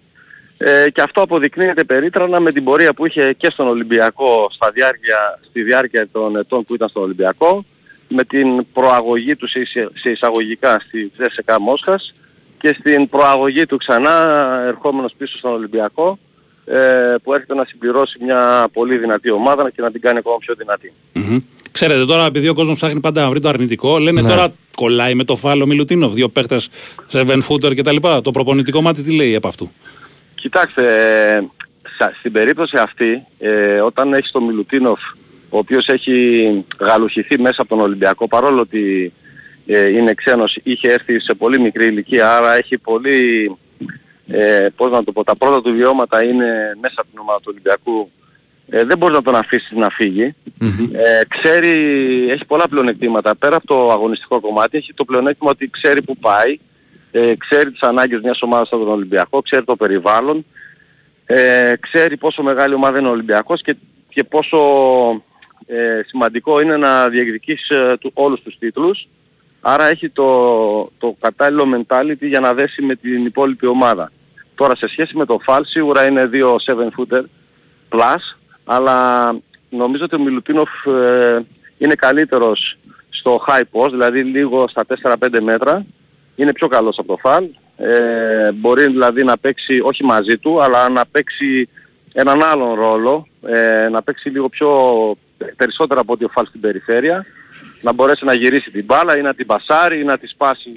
Ε, 0.58 0.90
και 0.90 1.02
αυτό 1.02 1.22
αποδεικνύεται 1.22 1.84
περίτρανα 1.84 2.40
με 2.40 2.52
την 2.52 2.64
πορεία 2.64 2.94
που 2.94 3.06
είχε 3.06 3.34
και 3.38 3.50
στον 3.50 3.68
Ολυμπιακό 3.68 4.48
στα 4.52 4.72
διάρκεια, 4.72 5.40
στη 5.50 5.62
διάρκεια 5.62 6.08
των 6.12 6.36
ετών 6.36 6.64
που 6.66 6.74
ήταν 6.74 6.90
στον 6.90 7.04
Ολυμπιακό, 7.04 7.66
με 8.08 8.24
την 8.24 8.66
προαγωγή 8.74 9.36
του 9.36 9.48
σε, 9.48 9.60
εισαι- 9.60 9.90
σε 9.94 10.10
εισαγωγικά 10.10 10.80
στη 10.88 11.08
Τζέσσεκα 11.08 11.60
Μόσχας 11.62 12.14
και 12.60 12.76
στην 12.80 13.10
προαγωγή 13.10 13.65
του 13.65 13.78
ξανά 13.78 14.12
ερχόμενος 14.67 15.13
πίσω 15.17 15.38
στον 15.38 15.52
Ολυμπιακό 15.54 16.20
ε, 16.65 17.15
που 17.24 17.34
έρχεται 17.34 17.54
να 17.56 17.65
συμπληρώσει 17.65 18.17
μια 18.24 18.67
πολύ 18.74 18.98
δυνατή 18.98 19.30
ομάδα 19.32 19.70
και 19.70 19.82
να 19.82 19.91
την 19.91 20.02
κάνει 20.02 20.17
ακόμα 20.17 20.38
πιο 20.38 20.56
δυνατή. 20.58 20.93
Μμμ. 21.13 21.39
Ξέρετε 21.72 22.06
τώρα, 22.06 22.26
επειδή 22.26 22.48
ο 22.48 22.54
κόσμος 22.54 22.76
ψάχνει 22.76 23.00
πάντα 23.00 23.22
να 23.22 23.30
βρει 23.30 23.39
το 23.39 23.50
αρνητικό, 23.50 24.00
λένε 24.00 24.22
Ναι. 24.22 24.30
τώρα 24.30 24.54
κολλάει 24.76 25.15
με 25.15 25.24
το 25.24 25.36
φάλο 25.36 25.65
Μιλουτίνοφ, 25.65 26.13
δύο 26.13 26.30
παίχτε 26.30 26.60
seven 27.12 27.39
footer 27.50 27.76
κτλ. 27.76 27.96
Το 28.22 28.32
προπονητικό 28.32 28.82
μάτι 28.82 29.02
τι 29.02 29.15
λέει 29.15 29.36
από 29.36 29.48
αυτού; 29.48 29.72
Κοιτάξτε, 30.36 30.84
ε, 31.38 31.43
σα- 31.98 32.13
στην 32.13 32.32
περίπτωση 32.32 32.78
αυτή, 32.78 33.26
ε, 33.39 33.80
όταν 33.80 34.13
έχεις 34.13 34.32
τον 34.32 34.43
Μιλουτίνοφ, 34.43 35.00
ο 35.50 35.58
οποίος 35.58 35.88
έχει 35.88 36.48
γαλουχηθεί 36.80 37.39
μέσα 37.39 37.62
από 37.62 37.70
τον 37.76 37.80
Ολυμπιακό, 37.80 38.28
παρόλο 38.28 38.62
ότι 38.62 39.13
ε, 39.13 39.27
είναι 39.68 40.14
ξένος, 40.14 40.60
είχε 40.64 40.92
έρθει 40.92 41.20
σε 41.20 41.34
πολύ 41.34 41.60
μικρή 41.60 41.86
ηλικία, 41.86 42.38
άρα 42.38 42.56
έχει 42.56 42.78
πολύ, 42.78 43.52
ε, 44.28 44.68
πώς 44.76 44.92
να 44.92 45.04
το 45.04 45.12
πω, 45.12 45.24
τα 45.24 45.36
πρώτα 45.36 45.62
του 45.62 45.74
βιώματα 45.74 46.24
είναι 46.24 46.74
μέσα 46.82 46.96
από 46.96 47.10
την 47.10 47.20
ομάδα 47.20 47.38
του 47.40 47.50
Ολυμπιακού, 47.50 48.12
ε, 48.70 48.84
δεν 48.84 48.98
μπορεί 48.98 49.14
να 49.14 49.22
τον 49.22 49.36
αφήσει 49.36 49.76
να 49.76 49.90
φύγει. 49.90 50.36
Ε, 50.92 51.22
ξέρει, 51.28 51.72
έχει 52.30 52.46
πολλά 52.46 52.68
πλεονεκτήματα. 52.68 53.36
Πέρα 53.36 53.56
από 53.56 53.68
το 53.68 53.92
αγωνιστικό 53.92 54.40
κομμάτι, 54.40 54.78
έχει 54.78 54.94
το 54.94 55.06
πλεονέκτημα 55.06 55.50
ότι 55.50 55.70
ξέρει 55.70 56.02
που 56.02 56.18
πάει, 56.18 56.60
ε, 57.12 57.34
ξέρει 57.38 57.72
τις 57.72 57.82
ανάγκες 57.82 58.22
μιας 58.22 58.42
ομάδας 58.42 58.70
από 58.72 58.84
τον 58.84 58.94
Ολυμπιακό, 58.94 59.42
ξέρει 59.42 59.64
το 59.64 59.76
περιβάλλον, 59.76 60.46
ε, 61.26 61.74
ξέρει 61.80 62.18
πόσο 62.18 62.44
μεγάλη 62.44 62.74
ομάδα 62.74 63.00
είναι 63.00 63.08
ο 63.08 63.12
Ολυμπιακός 63.12 63.62
και, 63.62 63.76
και 64.10 64.24
πόσο 64.24 64.58
ε, 65.66 66.02
σημαντικό 66.06 66.62
είναι 66.62 66.78
να 66.78 67.10
διεκδικείς 67.10 67.70
ε, 67.70 67.98
του, 68.00 68.12
όλους 68.14 68.42
τους 68.42 68.58
τίτλους. 68.60 69.08
Άρα 69.62 69.86
έχει 69.86 70.10
το, 70.10 70.91
το 70.98 71.15
κατάλληλο 71.20 71.63
mentality 71.76 72.28
για 72.28 72.39
να 72.39 72.54
δέσει 72.54 72.82
με 72.82 72.96
την 72.96 73.26
υπόλοιπη 73.26 73.65
ομάδα. 73.65 74.12
Τώρα 74.56 74.76
σε 74.76 74.88
σχέση 74.88 75.17
με 75.17 75.26
το 75.26 75.39
Φαλ 75.43 75.63
σίγουρα 75.65 76.06
είναι 76.06 76.26
δύο 76.26 76.56
7 76.65 76.72
footer 76.74 77.24
plus, 77.89 78.38
αλλά 78.65 79.30
νομίζω 79.70 80.04
ότι 80.04 80.15
ο 80.15 80.20
Μιλουτίνοφ 80.20 80.70
ε, 80.86 81.39
είναι 81.78 81.96
καλύτερος 81.96 82.78
στο 83.10 83.43
high 83.48 83.63
post, 83.72 83.89
δηλαδή 83.89 84.24
λίγο 84.24 84.67
στα 84.67 84.86
4-5 85.04 85.39
μέτρα. 85.41 85.86
Είναι 86.36 86.54
πιο 86.54 86.67
καλός 86.67 86.98
από 86.98 87.08
το 87.08 87.17
Φαλ. 87.17 87.46
Ε, 87.78 88.52
μπορεί 88.52 88.88
δηλαδή 88.88 89.24
να 89.24 89.38
παίξει 89.38 89.80
όχι 89.84 90.04
μαζί 90.04 90.38
του, 90.38 90.62
αλλά 90.62 90.89
να 90.89 91.06
παίξει 91.06 91.70
έναν 92.13 92.43
άλλον 92.43 92.74
ρόλο, 92.74 93.28
ε, 93.48 93.89
να 93.89 94.04
παίξει 94.04 94.30
λίγο 94.30 94.50
πιο 94.50 94.70
περισσότερο 95.56 96.00
από 96.00 96.13
ό,τι 96.13 96.24
ο 96.24 96.30
Φαλ 96.30 96.46
στην 96.46 96.60
περιφέρεια, 96.60 97.26
να 97.82 97.94
μπορέσει 97.94 98.26
να 98.26 98.34
γυρίσει 98.34 98.72
την 98.72 98.86
μπάλα 98.86 99.18
ή 99.18 99.22
να 99.22 99.34
την 99.34 99.46
πασάρει 99.46 100.00
ή 100.00 100.04
να 100.04 100.18
τη 100.18 100.28
σπάσει 100.28 100.70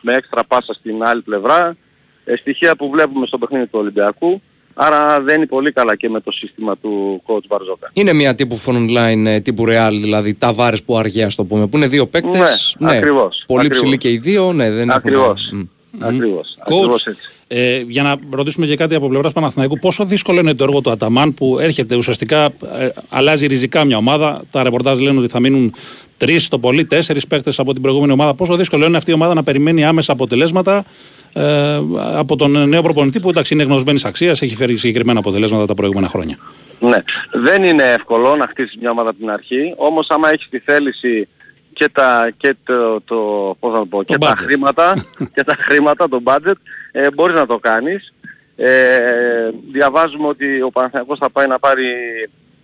με 0.00 0.14
έξτρα 0.14 0.44
πάσα 0.44 0.72
στην 0.74 1.02
άλλη 1.02 1.22
πλευρά. 1.22 1.76
Ε, 2.24 2.36
στοιχεία 2.36 2.76
που 2.76 2.90
βλέπουμε 2.90 3.26
στο 3.26 3.38
παιχνίδι 3.38 3.64
του 3.64 3.78
Ολυμπιακού. 3.78 4.42
Άρα 4.74 5.20
δεν 5.20 5.36
είναι 5.36 5.46
πολύ 5.46 5.72
καλά 5.72 5.96
και 5.96 6.08
με 6.08 6.20
το 6.20 6.32
σύστημα 6.32 6.76
του 6.76 7.22
coach 7.26 7.42
Μπαρζόκα. 7.48 7.90
Είναι 7.92 8.12
μια 8.12 8.34
τύπου 8.34 8.60
phone 8.66 8.88
line, 8.96 9.26
ε, 9.26 9.40
τύπου 9.40 9.64
Real, 9.68 9.90
δηλαδή 9.90 10.34
τα 10.34 10.52
βάρες 10.52 10.82
που 10.82 10.98
αργία, 10.98 11.30
το 11.36 11.44
πούμε, 11.44 11.66
που 11.66 11.76
είναι 11.76 11.86
δύο 11.86 12.06
παίκτες. 12.06 12.76
Ναι, 12.78 12.90
ναι 12.90 12.96
ακριβώς. 12.96 13.44
Πολύ 13.46 13.66
ακριβώς. 13.66 13.82
ψηλοί 13.82 13.98
και 13.98 14.10
οι 14.10 14.18
δύο, 14.18 14.52
ναι, 14.52 14.70
δεν 14.70 14.90
ακριβώς. 14.90 15.46
Έχουν... 15.46 15.70
Ακριβώς. 15.98 16.56
Ακριβώς 16.58 17.06
έτσι. 17.06 17.33
Ε, 17.48 17.82
για 17.86 18.02
να 18.02 18.16
ρωτήσουμε 18.30 18.66
και 18.66 18.76
κάτι 18.76 18.94
από 18.94 19.08
πλευράς 19.08 19.32
Παναθηναϊκού, 19.32 19.78
πόσο 19.78 20.04
δύσκολο 20.04 20.40
είναι 20.40 20.54
το 20.54 20.64
έργο 20.64 20.80
του 20.80 20.90
Αταμάν 20.90 21.34
που 21.34 21.58
έρχεται 21.58 21.96
ουσιαστικά, 21.96 22.44
ε, 22.44 22.88
αλλάζει 23.08 23.46
ριζικά 23.46 23.84
μια 23.84 23.96
ομάδα. 23.96 24.42
Τα 24.50 24.62
ρεπορτάζ 24.62 24.98
λένε 24.98 25.18
ότι 25.18 25.28
θα 25.28 25.40
μείνουν 25.40 25.74
τρεις, 26.16 26.48
το 26.48 26.58
πολύ 26.58 26.84
τέσσερις 26.84 27.26
παίχτε 27.26 27.52
από 27.56 27.72
την 27.72 27.82
προηγούμενη 27.82 28.12
ομάδα. 28.12 28.34
Πόσο 28.34 28.56
δύσκολο 28.56 28.84
είναι 28.84 28.96
αυτή 28.96 29.10
η 29.10 29.14
ομάδα 29.14 29.34
να 29.34 29.42
περιμένει 29.42 29.84
άμεσα 29.84 30.12
αποτελέσματα 30.12 30.84
ε, 31.32 31.80
από 32.14 32.36
τον 32.36 32.68
νέο 32.68 32.82
προπονητή 32.82 33.20
που 33.20 33.28
εντάξει 33.28 33.54
είναι 33.54 33.62
γνωσμένης 33.62 34.04
αξίας, 34.04 34.42
έχει 34.42 34.54
φέρει 34.54 34.76
συγκεκριμένα 34.76 35.18
αποτελέσματα 35.18 35.66
τα 35.66 35.74
προηγούμενα 35.74 36.08
χρόνια. 36.08 36.38
Ναι. 36.80 37.02
Δεν 37.32 37.64
είναι 37.64 37.82
εύκολο 37.82 38.36
να 38.36 38.46
χτίσει 38.46 38.76
μια 38.80 38.90
ομάδα 38.90 39.10
από 39.10 39.18
την 39.18 39.30
αρχή, 39.30 39.74
όμως 39.76 40.06
άμα 40.08 40.30
έχεις 40.30 40.48
τη 40.50 40.58
θέληση 40.58 41.28
και 41.74 41.88
τα, 41.88 42.30
και 42.36 42.54
το, 42.64 43.00
το, 43.00 43.16
πώς 43.60 43.72
να 43.72 43.86
πω, 43.86 44.02
και 44.02 44.18
τα 44.18 44.34
χρήματα, 44.36 44.94
και 45.34 45.44
τα 45.44 45.54
χρήματα, 45.58 46.08
το 46.08 46.22
budget, 46.24 46.58
ε, 46.92 47.10
μπορείς 47.10 47.34
να 47.34 47.46
το 47.46 47.58
κάνεις. 47.58 48.12
Ε, 48.56 49.50
διαβάζουμε 49.70 50.26
ότι 50.26 50.62
ο 50.62 50.70
Παναθηναϊκός 50.70 51.18
θα 51.18 51.30
πάει 51.30 51.46
να 51.46 51.58
πάρει 51.58 51.86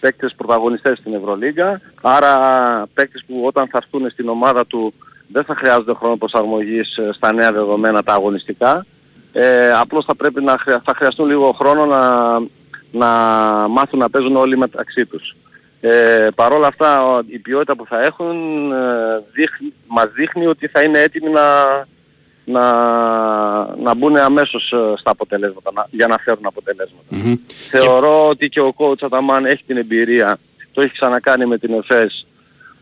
παίκτες 0.01 0.35
πρωταγωνιστές 0.37 0.99
στην 0.99 1.15
Ευρωλίγκα, 1.15 1.81
άρα 2.03 2.33
παίκτες 2.95 3.25
που 3.27 3.43
όταν 3.47 3.69
θα 3.69 3.79
έρθουν 3.83 4.11
στην 4.11 4.29
ομάδα 4.29 4.67
του 4.67 4.95
δεν 5.33 5.45
θα 5.45 5.55
χρειάζονται 5.55 5.95
χρόνο 5.95 6.17
προσαρμογής 6.17 6.97
ε, 6.97 7.11
στα 7.13 7.33
νέα 7.33 7.53
δεδομένα 7.53 8.03
τα 8.03 8.13
αγωνιστικά. 8.13 8.87
Ε, 9.33 9.73
απλώς 9.73 10.05
θα 10.05 10.15
πρέπει 10.15 10.43
να 10.43 10.57
θα 10.85 10.95
χρειαστούν 10.97 11.27
λίγο 11.27 11.53
χρόνο 11.53 11.87
να, 11.87 12.33
να 12.91 13.09
μάθουν 13.69 13.99
να 13.99 14.11
παίζουν 14.11 14.37
όλοι 14.37 14.59
μεταξύ 14.59 15.07
τους. 15.07 15.37
Ε, 15.81 16.29
Παρ' 16.35 16.53
όλα 16.53 16.67
αυτά 16.67 17.23
η 17.27 17.39
ποιότητα 17.39 17.77
που 17.77 17.87
θα 17.87 18.03
έχουν 18.03 18.37
ε, 18.73 19.23
δείχνει, 19.33 19.73
μας 19.87 20.11
δείχνει 20.13 20.47
ότι 20.47 20.67
θα 20.67 20.83
είναι 20.83 21.01
έτοιμοι 21.01 21.31
να, 21.31 21.43
να, 22.45 22.65
να 23.77 23.95
μπουν 23.95 24.17
αμέσως 24.17 24.73
ε, 24.73 24.95
στα 24.99 25.11
αποτελέσματα, 25.11 25.71
να, 25.75 25.87
για 25.91 26.07
να 26.07 26.19
φέρουν 26.19 26.47
Θεωρώ 27.71 28.29
ότι 28.29 28.49
και 28.49 28.61
ο 28.61 28.75
coach 28.77 29.01
Αταμάν 29.01 29.47
έχει 29.47 29.63
την 29.67 29.77
εμπειρία, 29.77 30.39
το 30.73 30.81
έχει 30.81 30.93
ξανακάνει 30.93 31.47
με 31.47 31.59
την 31.59 31.73
ΕΦΕΣ, 31.73 32.27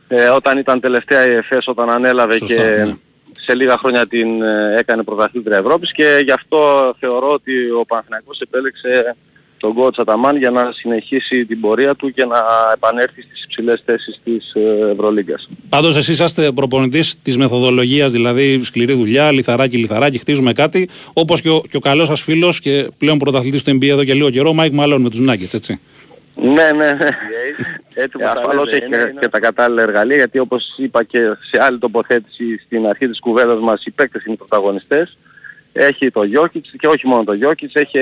ε, 0.08 0.28
όταν 0.28 0.58
ήταν 0.58 0.80
τελευταία 0.80 1.26
η 1.26 1.34
ΕΦΕΣ 1.34 1.66
όταν 1.66 1.90
ανέλαβε 1.90 2.38
και 2.38 2.54
ναι. 2.54 2.94
σε 3.40 3.54
λίγα 3.54 3.76
χρόνια 3.78 4.06
την 4.06 4.42
ε, 4.42 4.74
έκανε 4.78 5.02
πρωταθλήτρια 5.02 5.56
Ευρώπης 5.56 5.92
και 5.92 6.20
γι' 6.24 6.32
αυτό 6.32 6.94
θεωρώ 6.98 7.32
ότι 7.32 7.70
ο 7.70 7.84
Παναθηναϊκός 7.86 8.40
επέλεξε 8.40 9.16
τον 9.58 9.74
coach 9.76 9.94
Αταμάν 9.96 10.36
για 10.36 10.50
να 10.50 10.72
συνεχίσει 10.72 11.46
την 11.46 11.60
πορεία 11.60 11.94
του 11.94 12.10
και 12.10 12.24
να 12.24 12.36
επανέλθει 12.74 13.22
στις 13.22 13.44
υψηλές 13.44 13.82
θέσεις 13.84 14.20
της 14.24 14.52
ε, 14.54 14.90
Ευρωλίγκας. 14.90 15.48
Πάντως 15.68 15.96
εσείς 15.96 16.14
είσαστε 16.14 16.52
προπονητής 16.52 17.16
της 17.22 17.36
μεθοδολογίας, 17.36 18.12
δηλαδή 18.12 18.64
σκληρή 18.64 18.92
δουλειά, 18.92 19.32
λιθαράκι, 19.32 19.76
λιθαράκι, 19.76 20.18
χτίζουμε 20.18 20.52
κάτι, 20.52 20.88
όπως 21.12 21.40
και 21.40 21.48
ο, 21.48 21.62
και 21.70 21.76
ο 21.76 21.80
καλός 21.80 22.08
σας 22.08 22.22
φίλος 22.22 22.60
και 22.60 22.88
πλέον 22.98 23.18
πρωταθλητής 23.18 23.62
του 23.62 23.70
NBA 23.70 23.88
εδώ 23.88 24.04
και 24.04 24.14
λίγο 24.14 24.30
καιρό, 24.30 24.52
Μάικ 24.52 24.72
Μαλόν 24.72 25.02
με 25.02 25.10
τους 25.10 25.20
Nuggets, 25.20 25.54
έτσι. 25.54 25.80
Ναι, 26.34 26.72
ναι, 26.72 26.92
ναι. 26.92 27.08
Έτσι 27.94 28.22
ασφαλώς 28.22 28.70
έχει 28.70 28.88
και, 29.20 29.28
τα 29.28 29.40
κατάλληλα 29.40 29.82
εργαλεία, 29.82 30.16
γιατί 30.16 30.38
όπως 30.38 30.74
είπα 30.76 31.02
και 31.02 31.18
σε 31.18 31.62
άλλη 31.62 31.78
τοποθέτηση 31.78 32.58
στην 32.64 32.86
αρχή 32.86 33.08
της 33.08 33.18
κουβέντας 33.20 33.60
μας, 33.60 33.84
οι 33.84 33.90
παίκτες 33.90 34.24
είναι 34.24 34.34
οι 34.34 34.36
πρωταγωνιστές. 34.36 35.18
Έχει 35.72 36.10
το 36.10 36.20
Jokic 36.20 36.60
και 36.78 36.86
όχι 36.86 37.06
μόνο 37.06 37.24
το 37.24 37.32
Jokic, 37.42 37.68
έχει 37.72 37.98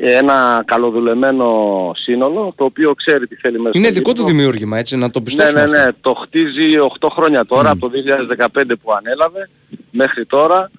ένα 0.00 0.62
καλοδουλεμένο 0.66 1.92
σύνολο 1.94 2.52
το 2.56 2.64
οποίο 2.64 2.94
ξέρει 2.94 3.26
τι 3.26 3.34
θέλει 3.36 3.58
μέσα 3.58 3.70
Είναι 3.78 3.90
δικό 3.90 4.12
του 4.12 4.24
δημιούργημα 4.24 4.78
έτσι 4.78 4.96
να 4.96 5.10
το 5.10 5.20
πιστώσουμε 5.20 5.64
Ναι, 5.64 5.70
ναι, 5.70 5.84
ναι. 5.84 5.90
Το 6.00 6.14
χτίζει 6.14 6.68
8 7.00 7.08
χρόνια 7.10 7.44
τώρα, 7.44 7.70
από 7.70 7.88
το 7.88 7.90
2015 8.54 8.62
που 8.82 8.92
ανέλαβε 8.92 9.48
μέχρι 9.90 10.26
τώρα. 10.26 10.70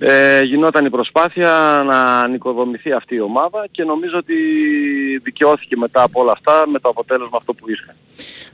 Ε, 0.00 0.42
γινόταν 0.42 0.84
η 0.84 0.90
προσπάθεια 0.90 1.82
να 1.86 2.28
νοικοδομηθεί 2.28 2.92
αυτή 2.92 3.14
η 3.14 3.20
ομάδα 3.20 3.66
και 3.70 3.84
νομίζω 3.84 4.16
ότι 4.16 4.34
δικαιώθηκε 5.22 5.76
μετά 5.76 6.02
από 6.02 6.20
όλα 6.20 6.32
αυτά 6.32 6.64
με 6.68 6.78
το 6.78 6.88
αποτέλεσμα 6.88 7.36
αυτό 7.36 7.54
που 7.54 7.70
είχε. 7.70 7.96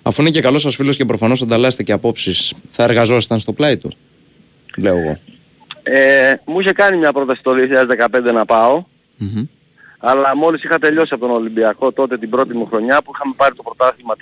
Αφού 0.02 0.20
είναι 0.20 0.30
και 0.30 0.40
καλός 0.40 0.62
σας 0.62 0.74
φίλος 0.74 0.96
και 0.96 1.04
προφανώς 1.04 1.42
ανταλλάσσετε 1.42 1.82
και 1.82 1.92
απόψεις, 1.92 2.54
θα 2.68 2.82
εργαζόσασταν 2.82 3.38
στο 3.38 3.52
πλάι 3.52 3.76
του, 3.76 3.92
λέω 4.76 4.96
εγώ. 4.96 5.18
Ε, 5.82 6.34
μου 6.44 6.60
είχε 6.60 6.72
κάνει 6.72 6.96
μια 6.96 7.12
πρόταση 7.12 7.42
το 7.42 7.52
2015 7.52 8.32
να 8.32 8.44
πάω 8.44 8.84
αλλά 10.06 10.36
μόλις 10.36 10.62
είχα 10.62 10.78
τελειώσει 10.78 11.14
από 11.14 11.26
τον 11.26 11.34
Ολυμπιακό 11.34 11.92
τότε 11.92 12.18
την 12.18 12.30
πρώτη 12.30 12.54
μου 12.54 12.66
χρονιά 12.66 13.02
που 13.02 13.10
είχαμε 13.14 13.34
πάρει 13.36 13.54
το 13.54 13.62
πρωτάθλημα 13.62 14.14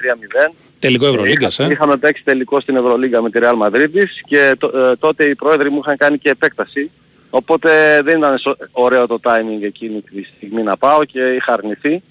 3-0. 0.51 0.55
Τελικό 0.79 1.07
Ευρωλίγκας, 1.07 1.59
ε. 1.59 1.69
Είχαμε 1.71 1.97
παίξει 1.97 2.23
τελικό 2.25 2.61
στην 2.61 2.77
Ευρωλίγκα 2.77 3.23
με 3.23 3.31
τη 3.31 3.39
Real 3.43 3.67
Madrid 3.67 3.89
και 4.27 4.39
ε, 4.39 4.97
τότε 4.99 5.25
οι 5.25 5.35
πρόεδροι 5.35 5.71
μου 5.71 5.81
είχαν 5.85 5.97
κάνει 5.97 6.19
και 6.19 6.31
επέκταση. 6.31 6.91
Οπότε 7.31 8.01
δεν 8.03 8.19
ήταν 8.19 8.39
ωραίο 8.73 9.07
το 9.07 9.19
timing 9.23 9.63
εκείνη 9.63 10.01
τη 10.01 10.23
στιγμή 10.37 10.63
να 10.63 10.77
πάω 10.77 11.05
και 11.05 11.21
είχα 11.21 11.53
αρνηθεί. 11.53 12.03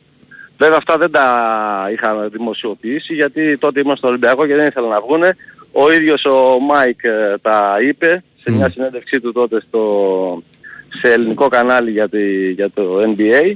Βέβαια 0.57 0.77
αυτά 0.77 0.97
δεν 0.97 1.11
τα 1.11 1.25
είχα 1.91 2.29
δημοσιοποιήσει 2.29 3.13
γιατί 3.13 3.57
τότε 3.57 3.79
ήμουν 3.79 3.95
στο 3.95 4.07
Ολυμπιακό 4.07 4.47
και 4.47 4.55
δεν 4.55 4.67
ήθελα 4.67 4.87
να 4.87 5.01
βγούνε. 5.01 5.35
Ο 5.71 5.91
ίδιος 5.91 6.25
ο 6.25 6.59
Μάικ 6.59 7.03
ε, 7.03 7.37
τα 7.41 7.77
είπε 7.81 8.23
σε 8.43 8.51
μια 8.51 8.69
συνέντευξή 8.69 9.19
του 9.19 9.31
τότε 9.31 9.61
στο, 9.67 10.43
σε 10.99 11.13
ελληνικό 11.13 11.47
κανάλι 11.47 11.91
για, 11.91 12.09
τη, 12.09 12.51
για 12.51 12.69
το 12.69 12.97
NBA 13.01 13.53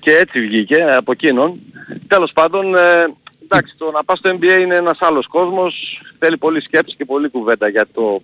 και 0.00 0.16
έτσι 0.16 0.40
βγήκε 0.40 0.82
από 0.82 1.12
εκείνον. 1.12 1.60
Τέλος 2.08 2.30
πάντων, 2.34 2.74
ε, 2.74 3.14
εντάξει, 3.42 3.74
το 3.78 3.90
να 3.90 4.04
πας 4.04 4.18
στο 4.18 4.30
NBA 4.30 4.60
είναι 4.60 4.74
ένας 4.74 4.98
άλλος 5.00 5.26
κόσμος, 5.26 6.02
θέλει 6.18 6.36
πολύ 6.36 6.60
σκέψη 6.60 6.96
και 6.96 7.04
πολύ 7.04 7.28
κουβέντα 7.28 7.68
για 7.68 7.86
το 7.94 8.22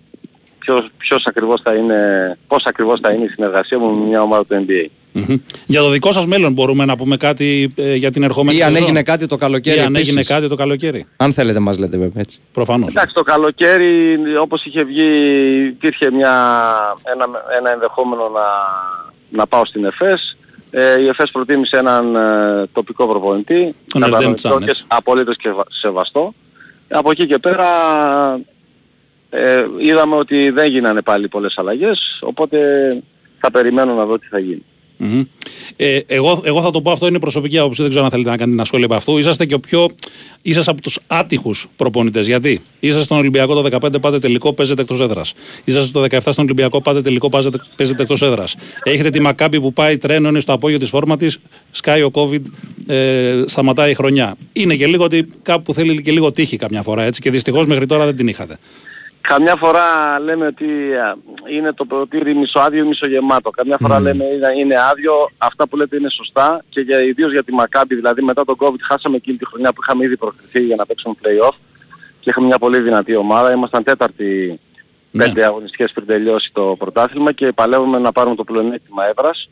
ποιος, 0.59 0.89
ποιος 0.97 1.25
ακριβώς 1.25 1.61
θα 1.61 1.75
είναι, 1.75 2.37
πώς 2.47 2.63
ακριβώς 2.65 2.99
θα 2.99 3.11
είναι 3.11 3.23
η 3.23 3.27
συνεργασία 3.27 3.79
μου 3.79 3.93
με 3.93 4.05
μια 4.05 4.21
ομάδα 4.21 4.45
του 4.45 4.65
NBA. 4.67 4.85
Για 5.65 5.81
το 5.81 5.89
δικό 5.89 6.11
σας 6.11 6.25
μέλλον 6.25 6.53
μπορούμε 6.53 6.85
να 6.85 6.95
πούμε 6.95 7.17
κάτι 7.17 7.71
ε, 7.75 7.95
για 7.95 8.11
την 8.11 8.23
ερχόμενη 8.23 8.57
Ή 8.57 8.63
αν 8.63 8.75
έγινε 8.75 9.03
κάτι 9.03 9.25
το 9.25 9.35
καλοκαίρι. 9.35 9.77
Ή 9.77 9.81
αν 9.81 9.95
έγινε 9.95 10.23
κάτι 10.23 10.47
το 10.47 10.55
καλοκαίρι. 10.55 11.05
Αν 11.17 11.33
θέλετε 11.33 11.59
μας 11.59 11.77
λέτε 11.77 11.97
βέβαια 11.97 12.21
έτσι. 12.21 12.39
Προφανώς. 12.51 12.89
Εντάξει 12.89 13.13
το 13.13 13.23
καλοκαίρι 13.23 14.17
όπως 14.41 14.65
είχε 14.65 14.83
βγει 14.83 15.07
υπήρχε 15.67 16.11
μια, 16.11 16.33
ένα, 17.03 17.25
ένα 17.57 17.71
ενδεχόμενο 17.71 18.29
να, 18.29 18.41
να 19.29 19.47
πάω 19.47 19.65
στην 19.65 19.85
ΕΦΕΣ. 19.85 20.37
Ε, 20.71 20.99
η 20.99 21.07
ΕΦΕΣ 21.07 21.31
προτίμησε 21.31 21.77
έναν 21.77 22.15
ε, 22.15 22.67
τοπικό 22.73 23.07
προπονητή. 23.07 23.75
Τον 23.91 24.65
και 24.65 24.75
απολύτως 24.87 25.37
και 25.37 25.49
σεβαστό. 25.81 26.33
Από 26.89 27.11
εκεί 27.11 27.27
και 27.27 27.37
πέρα 27.37 27.67
ε, 29.29 29.65
είδαμε 29.79 30.15
ότι 30.15 30.49
δεν 30.49 30.67
γίνανε 30.67 31.01
πάλι 31.01 31.27
πολλές 31.27 31.57
αλλαγές, 31.57 32.19
οπότε 32.21 32.57
θα 33.39 33.51
περιμένω 33.51 33.93
να 33.93 34.05
δω 34.05 34.19
τι 34.19 34.27
θα 34.27 34.39
γίνει. 34.39 34.65
Ε, 35.75 35.99
εγώ, 36.05 36.41
εγώ 36.43 36.61
θα 36.61 36.71
το 36.71 36.81
πω 36.81 36.91
αυτό 36.91 37.07
είναι 37.07 37.19
προσωπική 37.19 37.57
άποψη. 37.57 37.81
Δεν 37.81 37.89
ξέρω 37.89 38.05
αν 38.05 38.11
θέλετε 38.11 38.29
να 38.29 38.37
κάνετε 38.37 38.55
ένα 38.55 38.65
σχόλιο 38.65 38.85
από 38.85 38.95
αυτό. 38.95 39.19
Είσαστε 39.19 39.45
και 39.45 39.53
ο 39.53 39.59
πιο. 39.59 39.89
είσαστε 40.41 40.71
από 40.71 40.81
τους 40.81 40.99
άτυχους 41.07 41.67
προπονητές. 41.75 42.27
Γιατί 42.27 42.61
είσαστε 42.79 43.03
στον 43.03 43.17
Ολυμπιακό 43.17 43.61
το 43.61 43.77
15 43.81 44.01
πάτε 44.01 44.19
τελικό, 44.19 44.53
παίζετε 44.53 44.81
εκτός 44.81 44.99
έδρας. 44.99 45.33
Είσαστε 45.63 45.91
το 45.91 46.01
17 46.01 46.19
στον 46.19 46.43
Ολυμπιακό, 46.43 46.81
πάτε 46.81 47.01
τελικό, 47.01 47.29
παίζετε 47.29 48.01
εκτός 48.01 48.21
έδρας. 48.21 48.55
Έχετε 48.83 49.09
τη 49.09 49.21
Μακάμπη 49.21 49.61
που 49.61 49.73
πάει 49.73 49.97
τρένο, 49.97 50.29
είναι 50.29 50.39
στο 50.39 50.53
απόγειο 50.53 50.77
της 50.77 50.89
φόρμα 50.89 51.17
της, 51.17 51.39
σκάει 51.71 52.01
ο 52.01 52.11
COVID, 52.13 52.41
ε, 52.87 53.43
σταματάει 53.45 53.91
η 53.91 53.93
χρονιά. 53.93 54.35
Είναι 54.53 54.75
και 54.75 54.87
λίγο 54.87 55.03
ότι 55.03 55.29
κάπου 55.41 55.73
θέλει 55.73 56.01
και 56.01 56.11
λίγο 56.11 56.31
τύχη 56.31 56.57
καμιά 56.57 56.81
φορά 56.81 57.03
έτσι 57.03 57.21
και 57.21 57.31
δυστυχώς 57.31 57.65
μέχρι 57.65 57.85
τώρα 57.85 58.05
δεν 58.05 58.15
την 58.15 58.27
είχατε. 58.27 58.57
Καμιά 59.27 59.55
φορά 59.55 60.19
λέμε 60.19 60.45
ότι 60.45 60.65
α, 60.95 61.15
είναι 61.49 61.73
το 61.73 61.85
ποτήρι 61.85 62.35
μισοάδιο 62.35 62.83
ή 62.83 62.87
μισογεμάτο. 62.87 63.49
Καμιά 63.49 63.77
φορά 63.81 63.99
λέμε 63.99 64.23
είναι, 64.25 64.47
είναι 64.57 64.75
άδειο. 64.91 65.13
Αυτά 65.37 65.67
που 65.67 65.75
λέτε 65.77 65.95
είναι 65.97 66.09
σωστά 66.09 66.63
και 66.69 66.81
για, 66.81 67.01
ιδίως 67.01 67.31
για 67.31 67.43
τη 67.43 67.53
Μακάμπη. 67.53 67.95
Δηλαδή 67.95 68.21
μετά 68.21 68.45
τον 68.45 68.55
COVID 68.59 68.79
χάσαμε 68.81 69.15
εκείνη 69.15 69.37
τη 69.37 69.45
χρονιά 69.45 69.73
που 69.73 69.81
είχαμε 69.83 70.05
ήδη 70.05 70.17
προκριθεί 70.17 70.59
για 70.59 70.75
να 70.75 70.85
παίξουμε 70.85 71.15
play-off 71.21 71.55
και 72.19 72.29
είχαμε 72.29 72.47
μια 72.47 72.57
πολύ 72.57 72.79
δυνατή 72.79 73.15
ομάδα. 73.15 73.51
Ήμασταν 73.51 73.83
τέταρτη 73.83 74.59
Ναι. 75.11 75.23
πέντε 75.25 75.45
αγωνιστικές 75.45 75.91
πριν 75.91 76.05
τελειώσει 76.07 76.49
το 76.53 76.75
πρωτάθλημα 76.79 77.31
και 77.31 77.51
παλεύουμε 77.51 77.99
να 77.99 78.11
πάρουμε 78.11 78.35
το 78.35 78.43
πλεονέκτημα 78.43 79.07
έδρας 79.07 79.49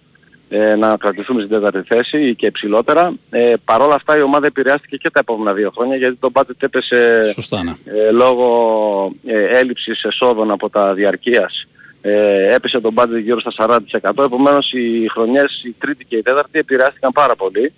ε, 0.53 0.75
να 0.75 0.97
κρατηθούμε 0.97 1.41
στην 1.41 1.53
τέταρτη 1.53 1.87
θέση 1.87 2.27
ή 2.27 2.35
και 2.35 2.45
υψηλότερα. 2.45 3.13
Ε, 3.29 3.53
Παρ' 3.65 3.81
όλα 3.81 3.95
αυτά 3.95 4.17
η 4.17 4.21
ομάδα 4.21 4.45
επηρεάστηκε 4.45 4.97
και 4.97 5.09
τα 5.09 5.19
επόμενα 5.19 5.53
δύο 5.53 5.71
χρόνια 5.75 5.95
γιατί 5.95 6.15
το 6.15 6.29
budget 6.33 6.59
έπεσε 6.59 7.31
Σωστά, 7.33 7.63
ναι. 7.63 7.75
ε, 7.85 8.11
λόγω 8.11 9.15
ε, 9.25 9.57
έλλειψης 9.57 10.03
εσόδων 10.03 10.51
από 10.51 10.69
τα 10.69 10.93
διαρκείας. 10.93 11.67
Ε, 12.01 12.53
έπεσε 12.53 12.79
το 12.79 12.91
budget 12.95 13.21
γύρω 13.21 13.39
στα 13.39 13.79
40%. 14.01 14.23
Επομένως 14.23 14.71
οι 14.71 15.07
χρονιές, 15.11 15.61
η 15.63 15.75
τρίτη 15.79 16.05
και 16.05 16.15
η 16.15 16.21
τέταρτη 16.21 16.59
επηρεάστηκαν 16.59 17.11
πάρα 17.11 17.35
πολύ. 17.35 17.73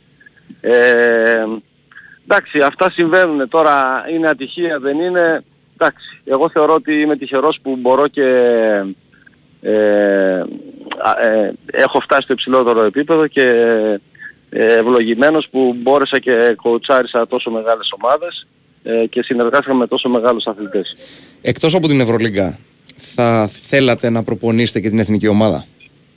Ε, 0.62 1.46
εντάξει, 2.28 2.60
αυτά 2.60 2.92
συμβαίνουν 2.92 3.50
τώρα, 3.50 4.06
είναι 4.14 4.28
ατυχία, 4.28 4.80
δεν 4.80 5.00
είναι. 5.00 5.42
Εντάξει, 5.74 6.22
εγώ 6.26 6.50
θεωρώ 6.50 6.74
ότι 6.74 7.02
είμαι 7.02 7.16
τυχερός 7.16 7.60
που 7.62 7.76
μπορώ 7.76 8.08
και 8.08 8.24
ε, 9.62 10.40
α, 10.40 10.46
ε, 11.22 11.52
έχω 11.66 12.00
φτάσει 12.00 12.22
στο 12.22 12.34
υψηλότερο 12.34 12.84
επίπεδο 12.84 13.28
και 13.28 13.42
ε, 14.50 14.74
ευλογημένος 14.74 15.48
που 15.52 15.76
μπόρεσα 15.82 16.20
και 16.20 16.56
κοουτσάρισα 16.62 17.28
τόσο 17.28 17.52
μεγάλες 17.52 17.90
ομάδες 18.02 18.48
ε, 18.84 19.06
και 19.06 19.24
συνεργάστηκα 19.24 19.74
με 19.74 19.88
τόσο 19.88 20.10
μεγάλους 20.10 20.46
αθλητές. 20.46 20.96
Εκτός 21.42 21.76
από 21.76 21.88
την 21.88 22.00
Ευρωλίγκα, 22.00 22.60
θα 22.96 23.48
θέλατε 23.48 24.10
να 24.10 24.24
προπονήσετε 24.24 24.80
και 24.80 24.90
την 24.90 25.00
εθνική 25.00 25.28
ομάδα; 25.28 25.66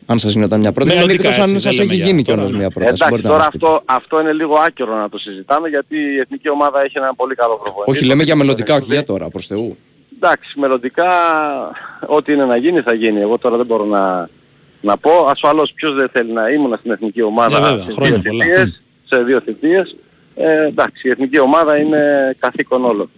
Αν 0.07 0.19
σας 0.19 0.33
γινόταν 0.33 0.61
μια 0.61 0.73
πρόταση. 0.73 0.97
Μελλοντικά, 0.97 1.29
Εκτός 1.29 1.37
έτσι, 1.37 1.41
αν 1.41 1.51
δεν 1.51 1.61
σας 1.61 1.77
λέμε 1.79 1.93
έχει 1.93 1.97
για 1.97 2.07
γίνει 2.07 2.23
τώρα, 2.23 2.37
κιόλας 2.37 2.53
ναι. 2.53 2.59
μια 2.59 2.71
πρόταση. 2.71 2.95
Εντάξει, 2.95 3.11
μπορείτε 3.11 3.29
να 3.29 3.35
τώρα 3.35 3.45
μας 3.45 3.53
πείτε. 3.53 3.67
αυτό, 3.67 3.83
αυτό 3.95 4.21
είναι 4.21 4.33
λίγο 4.33 4.55
άκυρο 4.55 4.97
να 4.97 5.09
το 5.09 5.19
συζητάμε 5.19 5.69
γιατί 5.69 5.97
η 5.97 6.19
εθνική 6.19 6.49
ομάδα 6.49 6.83
έχει 6.83 6.99
έναν 6.99 7.15
πολύ 7.17 7.35
καλό 7.35 7.57
προπονητή. 7.57 7.91
Όχι, 7.91 8.05
λέμε 8.05 8.23
για 8.23 8.37
μελλοντικά, 8.37 8.75
όχι 8.75 8.89
Ναι. 8.89 8.95
για 8.95 9.05
τώρα, 9.05 9.29
προς 9.31 9.47
Θεού. 9.47 9.77
Εντάξει, 10.17 10.59
μελλοντικά 10.59 11.11
ό,τι 12.07 12.33
είναι 12.33 12.45
να 12.45 12.57
γίνει 12.57 12.81
θα 12.81 12.95
γίνει. 12.95 13.21
Εγώ 13.21 13.39
τώρα 13.39 13.57
δεν 13.57 13.67
μπορώ 13.67 13.85
να, 13.85 14.29
να 14.87 14.97
πω. 14.97 15.11
Ασφαλώς 15.31 15.73
ποιος 15.75 15.95
δεν 15.95 16.09
θέλει 16.13 16.33
να 16.33 16.49
ήμουν 16.49 16.77
στην 16.79 16.91
εθνική 16.91 17.23
ομάδα 17.23 17.61
Ναι, 17.61 17.67
βέβαια, 17.69 17.85
σε, 17.85 17.91
χρόνια 17.93 18.19
δύο 18.19 18.31
πολλά. 18.31 18.45
θητείες, 18.45 18.83
σε 19.11 19.23
δύο 19.23 19.41
θητείες. 19.41 19.97
Ε, 20.35 20.67
εντάξει, 20.67 21.09
η 21.09 21.11
εθνική 21.11 21.39
ομάδα 21.41 21.77
είναι 21.79 22.01
καθήκον 22.39 22.85
όλων. 22.85 23.11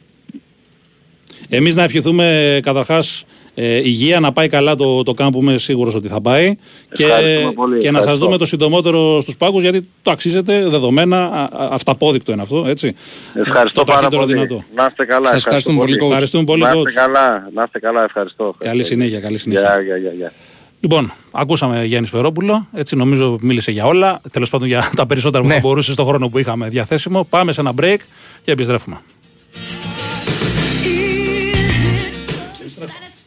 Εμείς 1.50 1.76
να 1.76 1.82
ευχηθούμε 1.82 2.58
καταρχάς 2.62 3.24
ε, 3.54 3.76
υγεία, 3.76 4.20
να 4.20 4.32
πάει 4.32 4.48
καλά 4.48 4.74
το, 4.74 5.02
το 5.02 5.12
κάμπ 5.12 5.32
που 5.32 5.40
είμαι 5.42 5.58
σίγουρος 5.58 5.94
ότι 5.94 6.08
θα 6.08 6.20
πάει. 6.20 6.54
Και, 6.92 7.04
Ευχαριστούμε 7.04 7.52
πολύ, 7.52 7.78
και 7.78 7.86
να 7.90 7.92
σας 7.92 7.98
ευχαριστώ. 7.98 8.24
δούμε 8.26 8.38
το 8.38 8.46
συντομότερο 8.46 9.20
στους 9.20 9.36
πάγκους 9.36 9.62
γιατί 9.62 9.88
το 10.02 10.10
αξίζετε, 10.10 10.68
δεδομένα, 10.68 11.24
α, 11.26 11.42
α, 11.42 11.68
αυταπόδεικτο 11.72 12.32
είναι 12.32 12.42
αυτό. 12.42 12.64
Έτσι. 12.68 12.94
Ευχαριστώ 13.34 13.80
το 13.80 13.84
πάρα 13.84 13.98
ταχύτερο 14.00 14.22
πολύ. 14.22 14.34
δυνατό. 14.34 14.62
Να 14.74 14.86
είστε 14.86 15.04
καλά. 15.04 15.26
Σας 15.26 15.36
ευχαριστώ 15.36 15.70
ευχαριστούμε 15.70 15.78
πολύ, 15.78 15.96
coach. 16.00 16.06
Ευχαριστούμε 16.06 16.44
πολύ, 16.44 16.62
Να 16.62 16.72
coach. 16.72 16.76
είστε 16.86 17.00
καλά, 17.00 17.48
να 17.54 17.62
είστε 17.62 17.78
καλά, 17.78 18.04
ευχαριστώ. 18.04 18.54
Καλή 18.58 18.82
συνέχεια, 18.84 19.20
καλή 19.20 19.38
συνέχεια. 19.38 19.68
Γεια, 19.68 19.80
γεια, 19.82 19.96
γεια, 19.96 20.12
γεια. 20.16 20.32
Λοιπόν, 20.80 21.12
ακούσαμε 21.30 21.84
Γιάννης 21.84 22.08
Σφερόπουλο. 22.10 22.66
Έτσι 22.72 22.96
νομίζω 22.96 23.38
μίλησε 23.40 23.70
για 23.70 23.84
όλα. 23.86 24.20
Τέλος 24.30 24.50
πάντων 24.50 24.68
για 24.68 24.90
τα 24.96 25.06
περισσότερα 25.06 25.42
που 25.42 25.48
Ναι. 25.48 25.54
θα 25.54 25.60
μπορούσε 25.60 25.92
στον 25.92 26.06
χρόνο 26.06 26.28
που 26.28 26.38
είχαμε 26.38 26.68
διαθέσιμο. 26.68 27.24
Πάμε 27.24 27.52
σε 27.52 27.60
ένα 27.60 27.72
break 27.80 27.96
και 28.42 28.52
επιστρέφουμε. 28.52 29.00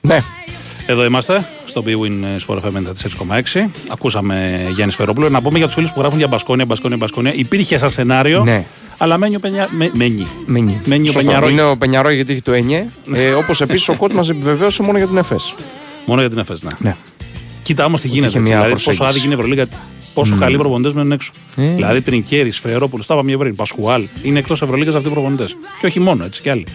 Ναι. 0.01 0.19
Εδώ 0.87 1.05
είμαστε, 1.05 1.47
στο 1.65 1.83
BWIN 1.85 2.45
Sport 2.47 2.57
FM 2.57 2.71
94,6. 2.75 3.69
Ακούσαμε 3.91 4.65
Γιάννης 4.73 4.93
Σφερόπουλο. 4.93 5.29
Να 5.29 5.41
πούμε 5.41 5.57
για 5.57 5.65
τους 5.65 5.75
φίλους 5.75 5.91
που 5.91 5.99
γράφουν 5.99 6.17
για 6.17 6.27
Μπασκόνια, 6.27 6.65
Μπασκόνια, 6.65 6.97
Μπασκόνια. 6.97 7.33
Υπήρχε 7.33 7.77
σαν 7.77 7.89
σενάριο, 7.89 8.43
Ναι. 8.43 8.65
αλλά 8.97 9.17
μένει 9.17 9.35
ο 9.35 9.39
Πενιά... 9.39 9.67
με- 9.71 9.91
μένει. 9.93 10.27
Μένει. 10.45 10.79
Μένει 10.85 11.01
ο 11.09 11.11
Σωστό. 11.11 11.19
Πενιαρό. 11.27 11.49
Είναι 11.49 11.63
ο 11.63 11.77
Πενιαρό 11.77 12.09
γιατί 12.09 12.31
έχει 12.31 12.41
το 12.41 12.51
9. 12.51 12.87
Ε, 13.13 13.29
Όπως 13.31 13.61
επίσης 13.61 13.89
ο 13.89 13.95
κόσμο 14.01 14.17
μας 14.17 14.29
επιβεβαίωσε 14.29 14.83
μόνο 14.83 14.97
για 14.97 15.07
την 15.07 15.17
ΕΦΕΣ. 15.17 15.53
Μόνο 16.05 16.19
για 16.21 16.29
την 16.29 16.39
ΕΦΕΣ, 16.39 16.63
ναι. 16.63 16.69
Ναι. 16.77 16.95
Κοίτα 17.71 17.85
όμως 17.85 18.01
τι 18.01 18.07
γίνεται. 18.07 18.27
είχε 18.27 18.37
Έτσι, 18.37 18.49
μια 18.49 18.57
δηλαδή, 18.57 18.71
πόσο 18.73 18.85
προσέγγιση. 18.85 19.09
άδικη 19.09 19.25
είναι 19.25 19.35
η 19.35 19.37
Ευρωλίγα, 19.37 19.65
πόσο 20.13 20.37
καλοί 20.39 20.57
προπονητές 20.57 20.93
μένουν 20.93 21.11
έξω. 21.11 21.31
Ε. 21.55 21.73
Δηλαδή 21.75 22.01
Τρινκέρι, 22.01 22.51
Σφερόπουλο, 22.51 23.03
τα 23.07 23.13
είπαμε 23.13 23.37
πριν, 23.37 23.55
Πασκουάλ. 23.55 24.03
Είναι 24.23 24.39
εκτός 24.39 24.61
Ευρωλίγας 24.61 24.95
αυτοί 24.95 25.07
οι 25.07 25.11
προπονητές. 25.11 25.55
Και 25.79 25.85
όχι 25.85 25.99
μόνο, 25.99 26.23
έτσι 26.25 26.41
κι 26.41 26.49
άλλοι. 26.49 26.65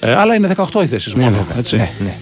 Ε, 0.00 0.14
αλλά 0.14 0.34
είναι 0.34 0.54
18 0.56 0.82
οι 0.82 0.86
θέσεις 0.86 1.14
μόνο. 1.14 1.46
έτσι. 1.58 1.76
Ναι, 1.76 1.90
ναι. 1.98 2.14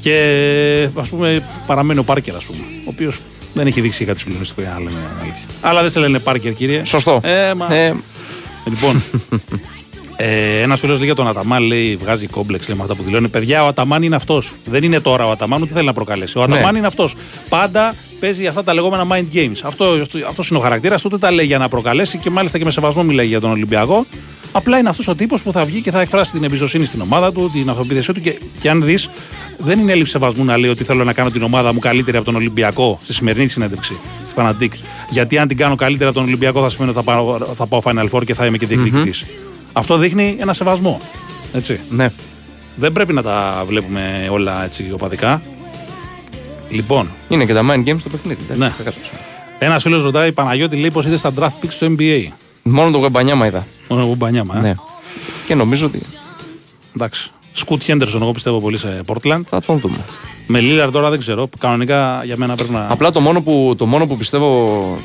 Και 0.00 0.88
ας 0.94 1.08
πούμε 1.08 1.46
παραμένει 1.66 1.98
ο 1.98 2.04
Πάρκερ, 2.04 2.34
ας 2.34 2.44
πούμε. 2.44 2.58
Ο 2.78 2.84
οποίος 2.84 3.18
δεν 3.54 3.66
έχει 3.66 3.80
δείξει 3.80 4.04
κάτι 4.04 4.18
συγκλονιστικό 4.20 4.60
για 4.60 4.70
να 4.70 4.78
λέμε 4.78 4.98
αλήθεια. 5.22 5.44
Αλλά 5.60 5.80
δεν 5.82 5.90
σε 5.90 5.98
λένε 6.00 6.18
Πάρκερ, 6.18 6.54
κύριε. 6.54 6.84
Σωστό. 6.84 7.20
Ε, 7.22 7.54
μα... 7.54 7.74
Ε, 7.74 7.94
Λοιπόν, 8.64 9.02
ε, 10.22 10.60
ένας 10.60 10.80
φίλος 10.80 10.96
λέει 10.96 11.06
για 11.06 11.14
τον 11.14 11.28
Αταμάν, 11.28 11.62
λέει, 11.62 11.96
βγάζει 11.96 12.26
κόμπλεξ 12.26 12.68
λέει, 12.68 12.76
με 12.76 12.82
αυτά 12.82 12.94
που 12.94 13.02
δηλώνει. 13.02 13.28
Παιδιά, 13.28 13.64
ο 13.64 13.66
Αταμάν 13.66 14.02
είναι 14.02 14.16
αυτός. 14.16 14.52
Δεν 14.64 14.82
είναι 14.82 15.00
τώρα 15.00 15.26
ο 15.26 15.30
Αταμάν, 15.30 15.62
ούτε 15.62 15.72
θέλει 15.72 15.86
να 15.86 15.92
προκαλέσει. 15.92 16.38
Ο 16.38 16.42
Αταμάν 16.42 16.72
Ναι. 16.72 16.78
είναι 16.78 16.86
αυτός. 16.86 17.14
Πάντα 17.48 17.94
παίζει 18.20 18.46
αυτά 18.46 18.64
τα 18.64 18.74
λεγόμενα 18.74 19.06
mind 19.10 19.36
games. 19.36 19.60
Αυτό 19.62 19.96
αυτός 20.28 20.48
είναι 20.48 20.58
ο 20.58 20.62
χαρακτήρας 20.62 21.02
του, 21.02 21.08
ούτε 21.12 21.26
τα 21.26 21.32
λέει 21.32 21.46
για 21.46 21.58
να 21.58 21.68
προκαλέσει 21.68 22.18
και 22.18 22.30
μάλιστα 22.30 22.58
και 22.58 22.64
με 22.64 22.70
σεβασμό 22.70 23.02
μιλάει 23.02 23.26
για 23.26 23.40
τον 23.40 23.50
Ολυμπιακό. 23.50 24.06
Απλά 24.52 24.78
είναι 24.78 24.88
αυτός 24.88 25.08
ο 25.08 25.14
τύπος 25.14 25.42
που 25.42 25.52
θα 25.52 25.64
βγει 25.64 25.80
και 25.80 25.90
θα 25.90 26.00
εκφράσει 26.00 26.32
την 26.32 26.44
εμπιστοσύνη 26.44 26.84
στην 26.84 27.00
ομάδα 27.00 27.32
του, 27.32 27.50
την 27.52 27.68
αυτοπεποίθησή 27.68 28.12
του. 28.12 28.20
Και, 28.20 28.38
και 28.60 28.70
αν 28.70 28.84
δεις, 28.84 29.10
δεν 29.58 29.78
είναι 29.78 29.92
έλλειψη 29.92 30.12
σεβασμού 30.12 30.44
να 30.44 30.58
λέει 30.58 30.70
ότι 30.70 30.84
θέλω 30.84 31.04
να 31.04 31.12
κάνω 31.12 31.30
την 31.30 31.42
ομάδα 31.42 31.72
μου 31.72 31.78
καλύτερη 31.78 32.16
από 32.16 32.26
τον 32.26 32.34
Ολυμπιακό 32.34 32.98
στη 33.02 33.12
σημερινή 33.12 33.44
της 33.44 33.52
συνέντευξη, 33.52 33.96
στη 34.24 34.34
Φανατίκ. 34.34 34.72
Γιατί 35.10 35.38
αν 35.38 35.48
την 35.48 35.56
κάνω 35.56 35.74
καλύτερη 35.74 36.08
από 36.08 36.18
τον 36.18 36.26
Ολυμπιακό, 36.26 36.62
θα 36.62 36.70
σημαίνει 36.70 36.90
ότι 36.90 37.04
θα 37.04 37.12
πάω, 37.12 37.38
θα 37.56 37.66
πάω 37.66 37.80
Final 37.84 38.08
Four 38.10 38.24
και 38.24 38.34
θα 38.34 38.46
είμαι 38.46 38.58
και 38.58 38.66
διεκδικητής. 38.66 39.24
Αυτό 39.72 39.96
δείχνει 39.96 40.36
ένα 40.40 40.52
σεβασμό. 40.52 41.00
Έτσι. 41.52 41.80
ναι. 41.90 42.10
Δεν 42.76 42.92
πρέπει 42.92 43.12
να 43.12 43.22
τα 43.22 43.62
βλέπουμε 43.66 44.28
όλα 44.30 44.64
έτσι 44.64 44.90
οπαδικά. 44.92 45.42
Λοιπόν, 46.70 47.08
Είναι 47.28 47.44
και 47.44 47.52
τα 47.54 47.60
mind 47.64 47.88
games 47.88 47.98
στο 47.98 48.08
παιχνίδι. 48.08 48.40
εντάξει, 48.42 48.58
Ναι. 48.60 48.72
δεν 48.76 48.84
κατάλαβα. 48.84 49.18
ένα 49.58 49.78
φίλος 49.78 50.02
ρωτάει, 50.02 50.32
Παναγιώτη 50.32 50.76
λέει 50.76 50.90
πω 50.90 51.00
είδες 51.00 51.18
στα 51.18 51.32
draft 51.38 51.64
picks 51.64 51.68
στο 51.70 51.86
NBA. 51.98 52.24
Μόνο 52.62 52.90
το 52.90 52.98
Γουεμπανιάμα 52.98 53.46
είδα. 53.46 53.66
Μόνο 53.88 54.02
εγώ 54.02 54.14
μπανιάμα. 54.14 54.56
Ε. 54.56 54.60
Ναι. 54.60 54.74
Και 55.46 55.54
νομίζω 55.54 55.86
ότι 55.86 56.02
Εντάξει. 56.96 57.30
Σκουτ 57.52 57.82
Χέντερσον, 57.82 58.22
εγώ 58.22 58.32
πιστεύω 58.32 58.60
πολύ 58.60 58.76
σε 58.78 59.00
Portland. 59.06 59.40
θα 59.48 59.60
τον 59.60 59.78
δούμε. 59.78 59.96
Με 60.46 60.60
Λίλαρ 60.60 60.90
τώρα 60.90 61.10
δεν 61.10 61.18
ξέρω. 61.18 61.48
Κανονικά 61.58 62.22
για 62.24 62.36
μένα 62.36 62.54
πρέπει 62.54 62.72
να. 62.72 62.86
Απλά 62.90 63.10
το 63.10 63.20
μόνο 63.20 63.40
που, 63.42 63.74
το 63.78 63.86
μόνο 63.86 64.06
που 64.06 64.16
πιστεύω 64.16 64.98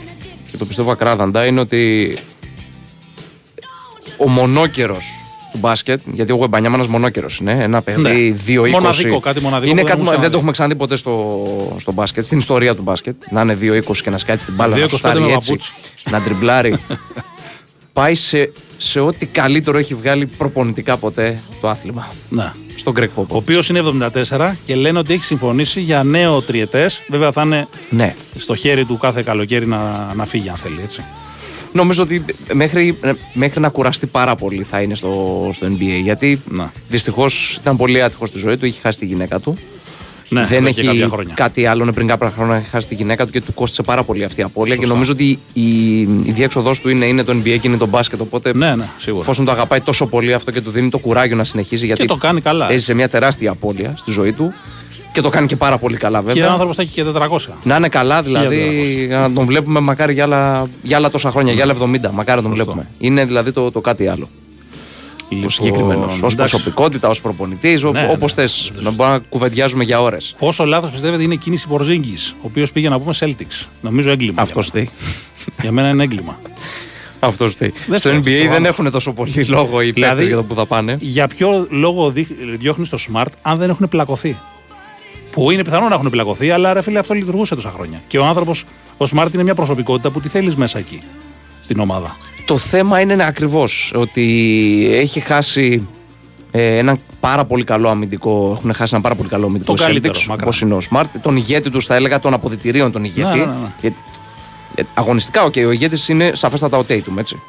και 0.51 0.57
το 0.57 0.65
πιστεύω 0.65 0.91
ακράδαντα 0.91 1.45
είναι 1.45 1.59
ότι 1.59 2.17
ο 4.17 4.29
μονόκερος 4.29 5.05
του 5.51 5.57
μπάσκετ, 5.57 6.01
γιατί 6.11 6.31
ο 6.31 6.35
Γουεμπανιάμα 6.35 6.77
ένα 6.77 6.87
μονόκερος 6.87 7.37
είναι, 7.37 7.57
ένα 7.61 7.81
παιδί 7.81 8.37
2-20. 8.47 8.69
Μοναδικό, 8.69 9.19
κάτι 9.19 9.41
μοναδικό 9.41 9.71
Είναι 9.71 9.81
που 9.81 9.87
δεν 9.87 9.97
κάτι, 9.97 10.01
έχουμε 10.01 10.03
δεν 10.03 10.05
ξαναδεί. 10.05 10.29
το 10.29 10.37
έχουμε 10.37 10.51
ξαναδεί 10.51 10.75
ποτέ 10.75 10.95
στο, 10.95 11.75
στο 11.79 11.91
μπάσκετ, 11.91 12.23
στην 12.23 12.37
ιστορία 12.37 12.75
του 12.75 12.81
μπάσκετ. 12.81 13.15
Να 13.29 13.41
είναι 13.41 13.57
2-20 13.61 13.97
και 14.03 14.09
να 14.09 14.17
σκάτσει 14.17 14.45
την 14.45 14.55
μπάλα, 14.55 14.75
2-25 14.75 14.79
να 14.81 14.87
σουτάρει 14.87 15.19
με 15.19 15.31
έτσι, 15.31 15.49
παπούτσι. 15.49 15.73
να 16.09 16.21
τριμπλάρει. 16.21 16.75
Πάει 17.93 18.15
σε, 18.15 18.51
σε 18.77 18.99
ό,τι 18.99 19.25
καλύτερο 19.25 19.77
έχει 19.77 19.95
βγάλει 19.95 20.25
προπονητικά 20.25 20.97
ποτέ 20.97 21.39
το 21.61 21.69
άθλημα. 21.69 22.07
Ναι. 22.29 22.51
Στον 22.75 22.93
Greg 22.97 23.07
Ο 23.15 23.21
Popovich. 23.21 23.27
οποίος 23.27 23.69
είναι 23.69 23.81
74 24.29 24.51
και 24.65 24.75
λένε 24.75 24.99
ότι 24.99 25.13
έχει 25.13 25.23
συμφωνήσει 25.23 25.81
για 25.81 26.03
νέο 26.03 26.41
τριετές. 26.41 27.01
Βέβαια 27.07 27.31
θα 27.31 27.41
είναι 27.41 27.67
Ναι. 27.89 28.13
στο 28.37 28.55
χέρι 28.55 28.85
του 28.85 28.97
κάθε 28.97 29.21
καλοκαίρι 29.21 29.67
να, 29.67 30.11
να 30.15 30.25
φύγει, 30.25 30.49
αν 30.49 30.55
θέλει. 30.55 30.79
Έτσι. 30.83 31.03
Νομίζω 31.75 32.03
ότι 32.03 32.25
μέχρι, 32.53 32.97
μέχρι 33.33 33.59
να 33.59 33.69
κουραστεί 33.69 34.05
πάρα 34.05 34.35
πολύ 34.35 34.63
θα 34.63 34.81
είναι 34.81 34.95
στο, 34.95 35.49
στο 35.53 35.67
NBA. 35.67 35.99
Γιατί 36.03 36.41
Να. 36.49 36.71
δυστυχώς 36.89 37.57
ήταν 37.61 37.77
πολύ 37.77 38.01
άτυχος 38.03 38.29
στη 38.29 38.37
ζωή 38.37 38.57
του, 38.57 38.65
έχει 38.65 38.79
χάσει 38.81 38.99
τη 38.99 39.05
γυναίκα 39.05 39.39
του. 39.39 39.57
Ναι, 40.29 40.45
δεν 40.45 40.65
εδώ 40.65 40.73
και 40.73 40.83
κάποια 40.83 41.01
έχει 41.01 41.09
χρόνια. 41.11 41.33
κάτι 41.33 41.65
άλλο 41.65 41.91
πριν 41.91 42.07
κάποια 42.07 42.29
χρόνια 42.29 42.55
έχει 42.55 42.69
χάσει 42.69 42.87
τη 42.87 42.95
γυναίκα 42.95 43.25
του 43.25 43.31
και 43.31 43.41
του 43.41 43.53
κόστησε 43.53 43.81
πάρα 43.83 44.03
πολύ 44.03 44.23
αυτή 44.23 44.39
η 44.39 44.43
απώλεια. 44.43 44.73
Και 44.75 44.79
Σωστά. 44.79 44.93
νομίζω 44.93 45.11
ότι 45.11 45.39
η, 45.53 45.99
η 46.01 46.31
διέξοδός 46.31 46.79
του 46.79 46.89
είναι, 46.89 47.05
είναι 47.05 47.23
το 47.23 47.31
NBA 47.31 47.43
και 47.61 47.67
είναι 47.67 47.77
το 47.77 47.87
μπάσκετ. 47.87 48.21
Οπότε 48.21 48.53
Ναι, 48.55 48.75
ναι, 48.75 48.87
σίγουρα. 48.97 49.21
εφόσον 49.21 49.45
το 49.45 49.51
αγαπάει 49.51 49.81
τόσο 49.81 50.05
πολύ 50.05 50.33
αυτό 50.33 50.51
και 50.51 50.61
του 50.61 50.69
δίνει 50.71 50.89
το 50.89 50.97
κουράγιο 50.97 51.35
να 51.35 51.43
συνεχίζει. 51.43 51.85
Γιατί 51.85 52.01
Και 52.01 52.07
το 52.07 52.15
κάνει 52.15 52.41
καλά. 52.41 52.71
έζησε 52.71 52.93
μια 52.93 53.09
τεράστια 53.09 53.51
απώλεια 53.51 53.93
στη 53.97 54.11
ζωή 54.11 54.31
του 54.33 54.53
και 55.15 55.21
το 55.21 55.29
κάνει 55.29 55.47
και 55.47 55.55
πάρα 55.55 55.77
πολύ 55.77 55.97
καλά 55.97 56.19
Και 56.19 56.25
βέβαια. 56.25 56.47
ο 56.47 56.51
άνθρωπος 56.51 56.75
θα 56.75 56.81
έχει 56.81 56.91
και 56.93 57.03
400. 57.03 57.37
Να 57.63 57.75
είναι 57.75 57.89
καλά, 57.89 58.21
δηλαδή 58.21 59.07
να 59.09 59.31
τον 59.31 59.45
βλέπουμε 59.45 59.79
μακάρι 59.79 60.13
για 60.13 60.23
άλλα, 60.23 60.67
για 60.81 60.97
άλλα 60.97 61.09
τόσα 61.09 61.31
χρόνια, 61.31 61.53
για 61.53 61.63
άλλα 61.63 61.73
70. 61.81 62.11
Μακάρι 62.11 62.37
να 62.41 62.43
τον 62.47 62.55
βλέπουμε. 62.55 62.87
Είναι 62.99 63.25
δηλαδή 63.25 63.51
το, 63.51 63.71
το 63.71 63.81
κάτι 63.81 64.07
άλλο. 64.07 64.29
Ο 65.23 65.27
Λοιπόν, 65.29 65.49
συγκεκριμένος. 65.49 66.13
Ω 66.13 66.17
εντάξει. 66.17 66.35
προσωπικότητα, 66.35 67.09
ως 67.09 67.21
προπονητής, 67.21 67.83
Ναι, 67.83 67.89
ναι. 67.91 68.07
όπως 68.11 68.33
θες. 68.33 68.71
Να 68.79 68.91
μπορούμε 68.91 69.15
να 69.17 69.23
κουβεντιάζουμε 69.29 69.83
για 69.83 70.01
ώρες. 70.01 70.35
Πόσο 70.39 70.65
λάθος 70.65 70.91
πιστεύετε 70.91 71.23
είναι 71.23 71.33
η 71.33 71.37
κίνηση 71.37 71.67
Πορζίνγκη, 71.67 72.15
ο 72.31 72.35
οποίος 72.41 72.71
πήγε 72.71 72.89
να 72.89 72.99
πούμε 72.99 73.13
Celtics. 73.19 73.67
Νομίζω 73.81 74.09
έγκλημα. 74.09 74.41
Αυτός 74.41 74.69
για, 74.73 74.81
τι. 74.81 74.87
μένα. 74.89 75.53
για 75.61 75.71
μένα 75.71 75.89
είναι 75.89 76.03
έγκλημα. 76.03 76.39
Αυτός 77.19 77.51
φταίει. 77.53 77.73
Δεν 77.87 77.99
Στο 77.99 78.09
φταίει, 78.09 78.19
NBA 78.21 78.39
στο 78.39 78.47
δεν 78.49 78.55
άλλο. 78.55 78.67
έχουν 78.67 78.91
τόσο 78.91 79.13
πολύ 79.13 79.45
λόγο 79.47 79.81
οι 79.81 79.91
Δηλαδή- 79.91 80.09
παίκτες 80.11 80.27
για 80.27 80.35
το 80.35 80.43
που 80.43 80.53
θα 80.53 80.65
πάνε. 80.65 80.97
Για 80.99 81.27
ποιο 81.27 81.67
λόγο 81.69 82.13
διώχνεις 82.57 82.89
το 82.89 82.97
Smart 83.11 83.25
αν 83.41 83.57
δεν 83.57 83.69
έχουν 83.69 83.87
πλακωθεί; 83.89 84.37
Που 85.35 85.51
είναι 85.51 85.63
πιθανό 85.63 85.87
να 85.87 85.95
έχουν 85.95 86.09
πλακωθεί, 86.09 86.49
αλλά 86.51 86.73
ρε 86.73 86.81
φίλε 86.81 86.99
αυτό 86.99 87.13
λειτουργούσε 87.13 87.55
τόσα 87.55 87.71
χρόνια. 87.71 88.01
Και 88.07 88.17
ο 88.17 88.25
άνθρωπος, 88.25 88.63
ο 88.97 89.05
Smart 89.15 89.33
είναι 89.33 89.43
μια 89.43 89.55
προσωπικότητα 89.55 90.09
που 90.09 90.21
τη 90.21 90.29
θέλεις 90.29 90.55
μέσα 90.55 90.77
εκεί. 90.79 91.01
Στην 91.61 91.79
ομάδα. 91.79 92.15
Το 92.45 92.57
θέμα 92.57 92.99
είναι 92.99 93.25
ακριβώς 93.25 93.91
ότι 93.95 94.87
έχει 94.91 95.19
χάσει 95.19 95.87
ε, 96.51 96.77
έναν 96.77 96.99
πάρα 97.19 97.45
πολύ 97.45 97.63
καλό 97.63 97.89
αμυντικό. 97.89 98.53
Έχουν 98.57 98.73
χάσει 98.73 98.93
ένα 98.93 99.03
πάρα 99.03 99.15
πολύ 99.15 99.29
καλό 99.29 99.45
αμυντικό. 99.45 99.73
Το 99.73 99.83
καλύτερο, 99.83 100.13
Celtics, 100.13 100.25
μακράν. 100.27 100.47
όπως 100.47 100.61
είναι 100.61 100.73
ο 100.73 100.79
Smart. 100.91 101.05
Τον 101.21 101.35
ηγέτη 101.35 101.69
τους, 101.69 101.85
θα 101.85 101.95
έλεγα, 101.95 102.19
των 102.19 102.33
αποδητηρίων 102.33 102.91
τον 102.91 103.03
ηγέτη. 103.03 103.21
Ναι, 103.21 103.35
ναι, 103.35 103.45
ναι. 103.45 103.73
Γιατί, 103.81 103.97
ε, 104.75 104.83
αγωνιστικά, 104.93 105.43
οκ, 105.43 105.53
ο 105.67 105.71
ηγέτης 105.71 106.09
είναι 106.09 106.31
σαφέστατα 106.33 106.77
ο 106.77 106.83
Tatum, 106.89 107.17
έτσι. 107.17 107.39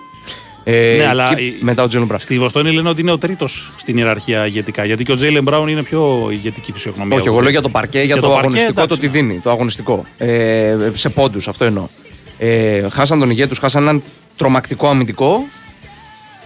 Ε, 0.68 0.96
Ναι, 0.98 1.06
αλλά 1.06 1.34
και 1.34 1.42
η- 1.42 1.56
μετά 1.60 1.82
ο 1.82 1.86
Τζέλον 1.86 2.06
Μπράστ. 2.06 2.24
Στη 2.24 2.38
Βοστόνη 2.38 2.72
λένε 2.72 2.88
ότι 2.88 3.00
είναι 3.00 3.10
ο 3.10 3.18
τρίτος 3.18 3.70
στην 3.76 3.96
ιεραρχία 3.96 4.46
ηγετικά. 4.46 4.84
Γιατί 4.84 5.04
και 5.04 5.12
ο 5.12 5.14
Τζέιλεν 5.14 5.42
Μπράουν 5.42 5.68
είναι 5.68 5.82
πιο 5.82 6.28
ηγετική 6.30 6.72
φυσιογνωμία. 6.72 7.16
Όχι, 7.16 7.28
εγώ 7.28 7.40
λέω 7.40 7.50
για 7.50 7.60
το 7.62 7.68
παρκέ, 7.68 7.96
για, 7.98 8.04
Για 8.06 8.14
το, 8.14 8.20
το 8.20 8.26
παρκέ, 8.28 8.40
αγωνιστικό 8.46 8.80
εντάξει, 8.80 8.88
το 9.00 9.06
τι 9.06 9.06
ναι. 9.06 9.12
δίνει. 9.26 9.40
Το 9.40 9.50
αγωνιστικό. 9.50 10.04
Ε, 10.18 10.76
σε 10.94 11.08
πόντους, 11.08 11.48
αυτό 11.48 11.64
εννοώ. 11.64 11.86
Ε, 12.38 12.88
χάσαν 12.88 13.18
τον 13.18 13.30
ηγέτη 13.30 13.48
τους, 13.48 13.58
χάσαν 13.58 13.82
έναν 13.82 14.02
τρομακτικό 14.36 14.88
αμυντικό. 14.88 15.44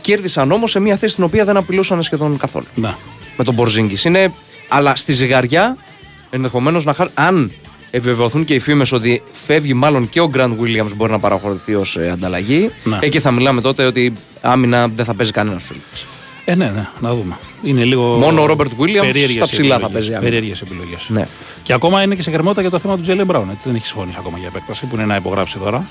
Κέρδισαν 0.00 0.52
όμως 0.52 0.70
σε 0.70 0.80
μια 0.80 0.96
θέση 0.96 1.14
την 1.14 1.24
οποία 1.24 1.44
δεν 1.44 1.56
απειλούσαν 1.56 2.02
σχεδόν 2.02 2.36
καθόλου. 2.38 2.66
Να. 2.74 2.96
Με 3.36 3.44
τον 3.44 3.54
Μπορζίνγκης. 3.54 4.04
Είναι, 4.04 4.32
αλλά 4.68 4.96
στη 4.96 5.12
ζυγαριά 5.12 5.76
ενδεχομένως 6.30 6.84
να 6.84 6.92
χάσουν. 6.92 7.12
Αν 7.16 7.52
επιβεβαιωθούν 7.90 8.44
και 8.44 8.54
οι 8.54 8.58
φήμες 8.58 8.92
ότι 8.92 9.22
φεύγει 9.46 9.74
μάλλον 9.74 10.08
και 10.08 10.20
ο 10.20 10.28
Γκραντ 10.28 10.52
Williams 10.62 10.94
μπορεί 10.96 11.12
να 11.12 11.18
παραχωρηθεί 11.18 11.74
ως 11.74 11.96
ανταλλαγή. 12.12 12.70
Ναι. 12.84 12.98
Εκεί 13.00 13.20
θα 13.20 13.30
μιλάμε 13.30 13.60
τότε 13.60 13.84
ότι 13.84 14.12
άμυνα 14.40 14.88
δεν 14.88 15.04
θα 15.04 15.14
παίζει 15.14 15.32
κανένας 15.32 15.62
στου 15.62 15.74
Celtics. 15.74 16.04
Ε, 16.44 16.54
ναι, 16.54 16.64
ναι, 16.64 16.88
να 17.00 17.14
δούμε. 17.14 17.38
Είναι 17.62 17.84
λίγο. 17.84 18.02
Μόνο 18.02 18.42
ο 18.42 18.46
Ρόμπερτ 18.46 18.70
Williams 18.70 19.00
περίεργες 19.00 19.36
στα 19.36 19.46
ψηλά 19.46 19.68
θα 19.68 19.74
επιλογές. 19.74 19.92
παίζει 19.92 20.14
άμυνα. 20.14 20.30
Περίεργες 20.30 20.60
επιλογές. 20.60 21.06
Ναι. 21.08 21.26
Και 21.62 21.72
ακόμα 21.72 22.02
είναι 22.02 22.14
και 22.14 22.22
σε 22.22 22.30
κρεμότητα 22.30 22.60
για 22.60 22.70
το 22.70 22.78
θέμα 22.78 22.96
του 22.96 23.02
Τζέλεν 23.02 23.26
Μπράουν. 23.26 23.48
Έτσι, 23.50 23.62
δεν 23.64 23.74
έχει 23.74 23.86
συμφωνήσει 23.86 24.16
ακόμα 24.20 24.38
για 24.38 24.46
επέκταση 24.46 24.86
που 24.86 24.94
είναι 24.94 25.04
να 25.04 25.16
υπογράψει 25.16 25.58
τώρα. 25.58 25.86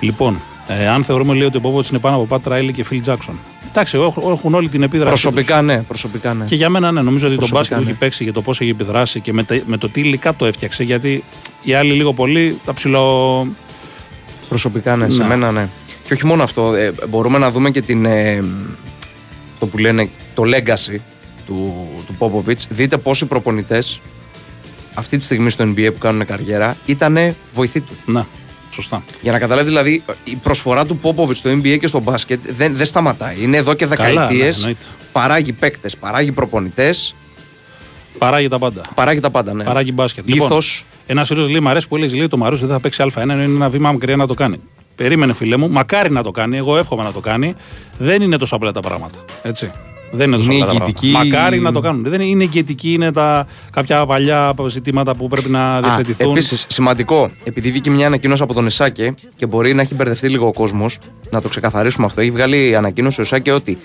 Λοιπόν, 0.00 0.40
ε, 0.68 0.88
αν 0.88 1.04
θεωρούμε 1.04 1.34
λέει 1.34 1.46
ότι 1.46 1.56
ο 1.56 1.60
Πόποβιτ 1.60 1.88
είναι 1.90 1.98
πάνω 1.98 2.16
από 2.16 2.24
Πατ 2.26 2.46
Ράιλι 2.46 2.72
και 2.72 2.84
Φιλ 2.84 3.00
Τζάξον. 3.00 3.38
Εντάξει, 3.68 3.98
έχ- 3.98 4.26
έχουν 4.30 4.54
όλη 4.54 4.68
την 4.68 4.82
επίδραση. 4.82 5.08
Προσωπικά 5.22 5.62
ναι, 5.62 5.82
προσωπικά 5.82 6.34
ναι. 6.34 6.44
Και 6.44 6.54
για 6.54 6.68
μένα, 6.68 6.92
ναι, 6.92 7.00
νομίζω 7.02 7.26
ότι 7.26 7.34
το 7.36 7.46
Προσωπικά, 7.46 7.58
μπάσκετ 7.60 7.78
που 7.78 7.84
ναι. 7.84 7.90
έχει 7.90 7.98
παίξει 7.98 8.24
και 8.24 8.32
το 8.32 8.42
πώς 8.42 8.60
έχει 8.60 8.70
επιδράσει 8.70 9.20
και 9.20 9.32
με, 9.32 9.42
τα- 9.42 9.60
με 9.66 9.76
το 9.76 9.88
τι 9.88 10.00
υλικά 10.00 10.34
το 10.34 10.46
έφτιαξε. 10.46 10.82
Γιατί 10.82 11.24
οι 11.62 11.74
άλλοι 11.74 11.92
λίγο 11.92 12.12
πολύ 12.12 12.58
τα 12.64 12.72
ψηλό. 12.74 13.46
Προσωπικά 14.48 14.96
ναι, 14.96 15.08
σε 15.10 15.18
Ναι. 15.18 15.26
μένα 15.26 15.52
ναι. 15.52 15.68
Και 16.04 16.12
όχι 16.12 16.26
μόνο 16.26 16.42
αυτό, 16.42 16.74
ε, 16.74 16.92
μπορούμε 17.08 17.38
να 17.38 17.50
δούμε 17.50 17.70
και 17.70 17.80
την, 17.82 18.04
ε, 18.04 18.44
αυτό 19.52 19.66
που 19.66 19.78
λένε 19.78 20.08
το 20.34 20.42
legacy 20.46 20.96
του, 21.46 21.86
του 22.06 22.14
Popovich. 22.18 22.66
Δείτε 22.68 22.96
πόσοι 22.96 23.26
προπονητές 23.26 24.00
αυτή 24.94 25.16
τη 25.16 25.24
στιγμή 25.24 25.50
στο 25.50 25.64
NBA 25.64 25.88
που 25.92 25.98
κάνουν 25.98 26.26
καριέρα 26.26 26.76
ήταν 26.86 27.34
βοηθοί 27.54 27.80
του. 27.80 27.92
Να, 28.04 28.26
σωστά. 28.82 29.02
Για 29.20 29.32
να 29.32 29.38
καταλάβει 29.38 29.66
δηλαδή 29.68 30.02
η 30.24 30.34
προσφορά 30.36 30.86
του 30.86 31.00
Popovich 31.02 31.36
στο 31.36 31.50
NBA 31.50 31.78
και 31.80 31.86
στο 31.86 32.00
μπάσκετ 32.00 32.40
δεν, 32.48 32.76
δεν 32.76 32.86
σταματάει. 32.86 33.36
Είναι 33.42 33.56
εδώ 33.56 33.74
και 33.74 33.86
Καλά, 33.86 34.08
ναι, 34.08 34.12
δεκαετίες, 34.12 34.56
εννοείται. 34.58 34.84
παράγει 35.12 35.52
παίκτες, 35.52 35.96
παράγει 35.96 36.32
προπονητές, 36.32 37.14
Παράγει 38.18 38.48
τα 38.48 38.58
πάντα. 38.58 38.80
παράγει 38.94 39.20
τα 39.20 39.30
πάντα. 39.30 39.54
Ναι. 39.54 39.64
Παράγει 39.64 39.90
μπάσκετ. 39.94 40.28
Λίθος, 40.28 40.84
Ένας 41.06 41.28
φίλος 41.28 41.48
λέει: 41.48 41.60
Μ' 41.60 41.68
αρέσει 41.68 41.88
που 41.88 41.96
έλεγες 41.96 42.14
λέει 42.16 42.28
το 42.28 42.36
Μαρούσι 42.36 42.60
δεν 42.64 42.70
θα 42.72 42.80
παίξει 42.80 43.04
Α1, 43.14 43.22
είναι 43.22 43.42
ένα 43.42 43.68
βήμα 43.68 43.92
μακριά 43.92 44.16
να 44.16 44.26
το 44.26 44.34
κάνει. 44.34 44.60
Περίμενε, 44.96 45.32
φίλε 45.32 45.56
μου, 45.56 45.70
μακάρι 45.70 46.10
να 46.10 46.22
το 46.22 46.30
κάνει. 46.30 46.56
Εγώ 46.56 46.76
εύχομαι 46.76 47.02
να 47.02 47.12
το 47.12 47.20
κάνει. 47.20 47.54
Δεν 47.98 48.22
είναι 48.22 48.36
τόσο 48.36 48.56
απλά 48.56 48.72
τα 48.72 48.80
πράγματα. 48.80 49.18
Έτσι. 49.42 49.72
Δεν 50.10 50.26
είναι 50.26 50.36
τόσο 50.36 50.52
Είναι 50.52 50.62
απλά 50.64 50.78
τα 50.78 50.84
ηγετική- 50.84 51.10
πράγματα. 51.12 51.36
Μακάρι 51.36 51.60
να 51.60 51.72
το 51.72 51.80
κάνουν. 51.80 52.02
Δεν 52.02 52.20
είναι 52.20 52.42
ηγετική, 52.44 52.92
είναι 52.92 53.12
τα 53.12 53.46
κάποια 53.70 54.06
παλιά 54.06 54.54
ζητήματα 54.68 55.14
που 55.16 55.28
πρέπει 55.28 55.48
να 55.50 55.80
διευθετηθούν. 55.80 56.30
Επίσης, 56.30 56.64
σημαντικό, 56.68 57.30
επειδή 57.44 57.70
βγήκε 57.70 57.90
μια 57.90 58.06
ανακοίνωση 58.06 58.42
από 58.42 58.54
τον 58.54 58.66
Ισάκε 58.66 59.14
και 59.36 59.46
μπορεί 59.46 59.74
να 59.74 59.82
έχει 59.82 59.94
μπερδευτεί 59.94 60.28
λίγο 60.28 60.46
ο 60.46 60.52
κόσμος, 60.52 60.98
να 61.30 61.42
το 61.42 61.48
ξεκαθαρίσουμε 61.48 62.06
αυτό. 62.06 62.20
Έχει 62.20 62.30
βγάλει 62.30 62.76
ανακοίνωση 62.76 63.20
ο 63.20 63.22
Ισάκε 63.22 63.52
ότι 63.52 63.78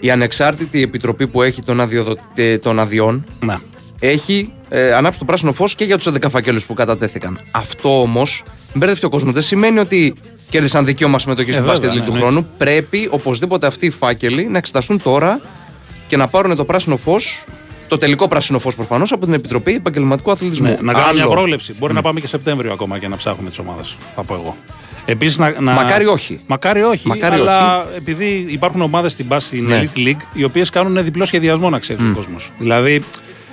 η 0.00 0.10
ανεξάρτητη 0.10 0.82
επιτροπή 0.82 1.26
που 1.26 1.42
έχει 1.42 1.62
των, 1.62 1.80
αδειοδο- 1.80 2.16
ε, 2.34 2.58
των 2.58 2.78
αδειών 2.78 3.24
Ναι. 3.44 3.56
Έχει 4.00 4.52
ε, 4.68 4.92
ανάψει 4.92 5.18
το 5.18 5.24
πράσινο 5.24 5.52
φως 5.52 5.74
και 5.74 5.84
για 5.84 5.96
τους 5.96 6.06
11 6.08 6.30
φακέλους 6.30 6.66
που 6.66 6.74
κατατέθηκαν. 6.74 7.40
Αυτό 7.50 8.00
όμως 8.00 8.42
μπέρδευτηκε 8.74 9.06
ο 9.06 9.08
κόσμος. 9.08 9.32
Δεν 9.32 9.42
σημαίνει 9.42 9.78
ότι 9.78 10.14
κέρδισαν 10.50 10.84
δικαίωμα 10.84 11.18
συμμετοχής 11.18 11.54
στο 11.54 11.62
βέβαια, 11.62 11.78
μπάσκετ 11.78 11.98
League 11.98 12.04
ναι, 12.04 12.10
του 12.10 12.12
ναι. 12.12 12.20
χρόνου. 12.20 12.46
Πρέπει 12.58 13.08
οπωσδήποτε 13.10 13.66
αυτοί 13.66 13.86
οι 13.86 13.90
φάκελοι 13.90 14.44
να 14.44 14.58
εξεταστούν 14.58 15.02
τώρα 15.02 15.40
και 16.06 16.16
να 16.16 16.28
πάρουν 16.28 16.56
το 16.56 16.64
πράσινο 16.64 16.96
φως, 16.96 17.44
το 17.88 17.96
τελικό 17.96 18.28
πράσινο 18.28 18.58
φως 18.58 18.74
προφανώς, 18.74 19.12
από 19.12 19.24
την 19.24 19.34
Επιτροπή 19.34 19.74
Επαγγελματικού 19.74 20.30
Αθλητισμού. 20.30 20.66
Ναι, 20.66 20.78
να 20.80 20.92
κάνουμε 20.92 21.12
μια 21.12 21.22
Άλλο. 21.22 21.32
πρόβλεψη. 21.32 21.74
Μπορεί 21.78 21.92
να 21.92 22.02
πάμε 22.02 22.20
και 22.20 22.26
Σεπτέμβριο 22.26 22.72
ακόμα 22.72 22.98
και 22.98 23.08
να 23.08 23.16
ψάχνουμε 23.16 23.48
τις 23.48 23.58
ομάδες. 23.58 23.96
Θα 24.14 24.22
πω 24.22 24.34
εγώ. 24.34 24.56
Επίσης, 25.04 25.38
να, 25.38 25.60
να... 25.60 25.72
Μακάρι 25.72 26.06
όχι. 26.06 26.40
Μακάρι 26.46 26.82
όχι. 26.82 27.08
Μακάρι 27.08 27.34
αλλά 27.34 27.86
επειδή 27.96 28.46
υπάρχουν 28.48 28.80
ομάδες 28.80 29.12
στην, 29.12 29.26
μπάση- 29.26 29.46
στην 29.46 29.66
Ναι. 29.66 29.82
Elite 29.94 29.98
League 29.98 30.20
οι 30.32 30.44
οποίες 30.44 30.70
κάνουν 30.70 31.04
διπλό 31.04 31.24
σχεδιασμό, 31.24 31.70
να 31.70 31.78
ξέρει 31.78 32.02
ο 32.02 32.12
κόσμος. 32.14 32.50
Δηλαδή, 32.58 33.02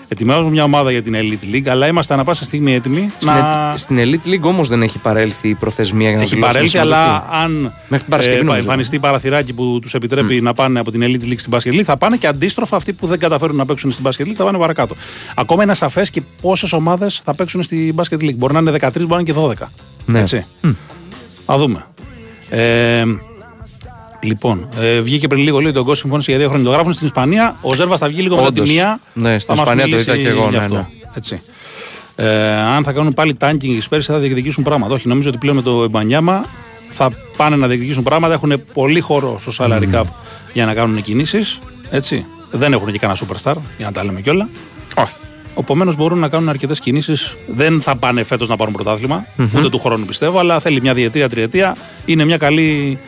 ετοιμάζουμε 0.07 0.49
μια 0.49 0.63
ομάδα 0.63 0.91
για 0.91 1.01
την 1.01 1.15
Elite 1.15 1.55
League, 1.55 1.67
αλλά 1.67 1.87
είμαστε 1.87 2.13
ανα 2.13 2.23
πάσα 2.23 2.43
στιγμή 2.43 2.73
έτοιμοι 2.73 3.09
Στην, 3.19 3.31
να. 3.31 3.71
ε- 3.73 3.77
στην 3.77 3.97
Elite 3.99 4.27
League 4.29 4.41
όμως 4.41 4.67
δεν 4.67 4.81
έχει 4.81 4.99
παρέλθει 4.99 5.49
η 5.49 5.53
προθεσμία 5.55 6.07
για 6.07 6.17
να 6.17 6.23
Έχει 6.23 6.33
δηλώσουν 6.33 6.53
παρέλθει, 6.53 6.77
συμμετοχή. 6.77 7.01
αλλά 7.03 7.27
αν 7.43 7.51
Μέχρι 7.61 7.97
την 7.97 8.07
Παρασκευή, 8.09 8.37
ε, 8.39 8.43
νομίζω. 8.43 8.59
εμφανιστεί 8.61 8.99
παραθυράκι 8.99 9.53
που 9.53 9.79
τους 9.81 9.93
επιτρέπει 9.93 10.41
να 10.41 10.53
πάνε 10.53 10.79
από 10.79 10.91
την 10.91 11.01
Elite 11.03 11.23
League 11.29 11.37
στην 11.37 11.53
Basket 11.55 11.73
League, 11.79 11.83
θα 11.83 11.97
πάνε 11.97 12.17
και 12.17 12.27
αντίστροφα 12.27 12.75
αυτοί 12.75 12.93
που 12.93 13.07
δεν 13.07 13.19
καταφέρουν 13.19 13.55
να 13.55 13.65
παίξουν 13.65 13.91
στην 13.91 14.05
Basket 14.07 14.21
League 14.27 14.33
θα 14.35 14.43
πάνε 14.43 14.57
παρακάτω. 14.57 14.95
Ακόμα 15.35 15.63
είναι 15.63 15.73
σαφές 15.73 16.09
και 16.09 16.21
πόσες 16.41 16.73
ομάδες 16.73 17.21
θα 17.23 17.35
παίξουν 17.35 17.63
στη 17.63 17.93
Basket 17.97 18.19
League. 18.23 18.35
Μπορεί 18.35 18.53
να 18.53 18.59
είναι 18.59 18.71
13, 18.71 18.91
μπορεί 19.07 19.07
να 19.07 19.15
είναι 19.19 19.23
και 19.23 19.63
12. 19.65 19.69
Ναι. 20.05 20.19
Έτσι. 20.19 20.45
Θα 21.45 21.57
δούμε. 21.57 21.85
Ε, 22.49 23.03
λοιπόν, 24.23 24.67
ε, 24.79 24.99
βγήκε 24.99 25.27
πριν 25.27 25.43
λίγο 25.43 25.59
λέει 25.59 25.71
τον 25.71 25.83
Κώσο 25.83 25.95
συμφώνησε 26.01 26.31
για 26.31 26.39
δύο 26.39 26.49
χρόνια. 26.49 26.67
Το 26.69 26.73
γράφουν 26.73 26.93
στην 26.93 27.05
Ισπανία. 27.05 27.55
Ο 27.61 27.73
Ζέρβας 27.73 27.99
θα 27.99 28.07
βγει 28.07 28.21
λίγο 28.21 28.35
μετά 28.35 28.51
τη 28.51 28.59
Όντως. 28.59 28.71
μία. 28.73 28.99
Ναι, 29.13 29.39
στην 29.39 29.55
θα 29.55 29.61
μας 29.61 29.61
Ισπανία 29.61 29.83
το 29.83 29.89
μιλήσει 29.89 30.09
είδα 30.09 30.21
και 30.21 30.27
εγώ, 30.27 30.47
γι' 30.49 30.55
ναι, 30.55 30.63
αυτό. 30.63 30.75
ναι. 30.75 30.85
Έτσι. 31.13 31.41
Ε, 32.15 32.51
αν 32.51 32.83
θα 32.83 32.91
κάνουν 32.91 33.13
πάλι 33.13 33.37
tanking 33.39 33.63
οι 33.63 33.81
Spurs 33.89 34.01
θα 34.01 34.17
διεκδικήσουν 34.17 34.63
πράγματα. 34.63 34.93
Όχι, 34.93 35.07
νομίζω 35.07 35.29
ότι 35.29 35.37
πλέον 35.37 35.55
με 35.55 35.61
το 35.61 35.83
Εμπανιάμα 35.83 36.45
θα 36.89 37.11
πάνε 37.37 37.55
να 37.55 37.67
διεκδικήσουν 37.67 38.03
πράγματα. 38.03 38.33
Έχουν 38.33 38.61
πολύ 38.73 38.99
χώρο 38.99 39.41
στο 39.41 39.65
salary 39.65 39.93
cap 39.93 40.03
για 40.53 40.65
να 40.65 40.73
κάνουν 40.73 41.03
κινήσεις. 41.03 41.59
Έτσι. 41.89 42.25
Δεν 42.51 42.73
έχουν 42.73 42.91
και 42.91 42.97
κανένα 42.97 43.19
superstar, 43.19 43.53
για 43.77 43.85
να 43.85 43.91
τα 43.91 44.03
λέμε 44.03 44.21
κιόλα. 44.21 44.49
Όχι. 44.95 45.13
Επομένω 45.59 45.93
μπορούν 45.97 46.19
να 46.19 46.29
κάνουν 46.29 46.49
αρκετές 46.49 46.79
κινήσεις. 46.79 47.35
Δεν 47.47 47.81
θα 47.81 47.95
πάνε 47.95 48.23
φέτος 48.23 48.49
να 48.49 48.55
πάρουν 48.55 48.73
πρωτάθλημα, 48.73 49.25
ούτε 49.57 49.69
του 49.69 49.79
χρόνου 49.79 50.05
πιστεύω, 50.05 50.39
αλλά 50.39 50.59
θέλει 50.59 50.81
μια 50.81 50.93
διετία, 50.93 51.29
τριετία. 51.29 51.75
Είναι 52.05 52.25
μια 52.25 52.37
καλή 52.37 52.99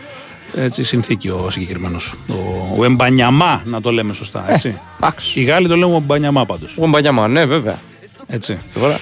έτσι, 0.56 0.84
συνθήκη 0.84 1.30
ο 1.30 1.48
συγκεκριμένος. 1.50 2.14
Ο, 2.30 2.34
ο 2.78 2.84
Εμπανιαμά, 2.84 3.62
να 3.66 3.82
το 3.82 3.92
λέμε 3.92 4.14
σωστά. 4.14 4.46
Έτσι. 4.54 4.80
εντάξει. 5.02 5.40
Οι 5.40 5.44
Γάλλοι 5.44 5.68
το 5.68 5.76
λέμε 5.76 5.96
Εμπανιαμά 5.96 6.46
πάντως. 6.46 6.78
Ο 6.80 6.88
Μπανιάμα, 6.88 7.28
ναι, 7.28 7.46
βέβαια. 7.46 7.80
Έτσι. 8.28 8.58
Τώρα, 8.80 9.00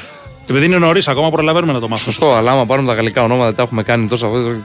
Επειδή 0.50 0.66
είναι 0.66 0.78
νωρίς, 0.78 1.08
ακόμα 1.08 1.30
προλαβαίνουμε 1.30 1.74
να 1.74 1.80
το 1.80 1.88
μάθουμε. 1.88 2.14
σωστό, 2.14 2.34
αλλά 2.34 2.52
άμα 2.52 2.66
πάρουμε 2.66 2.88
τα 2.88 2.94
γαλλικά 2.94 3.24
ονόματα, 3.24 3.56
τα 3.56 3.62
έχουμε 3.64 3.84
κάνει 3.84 4.08
τόσο 4.08 4.26
αυτό. 4.26 4.56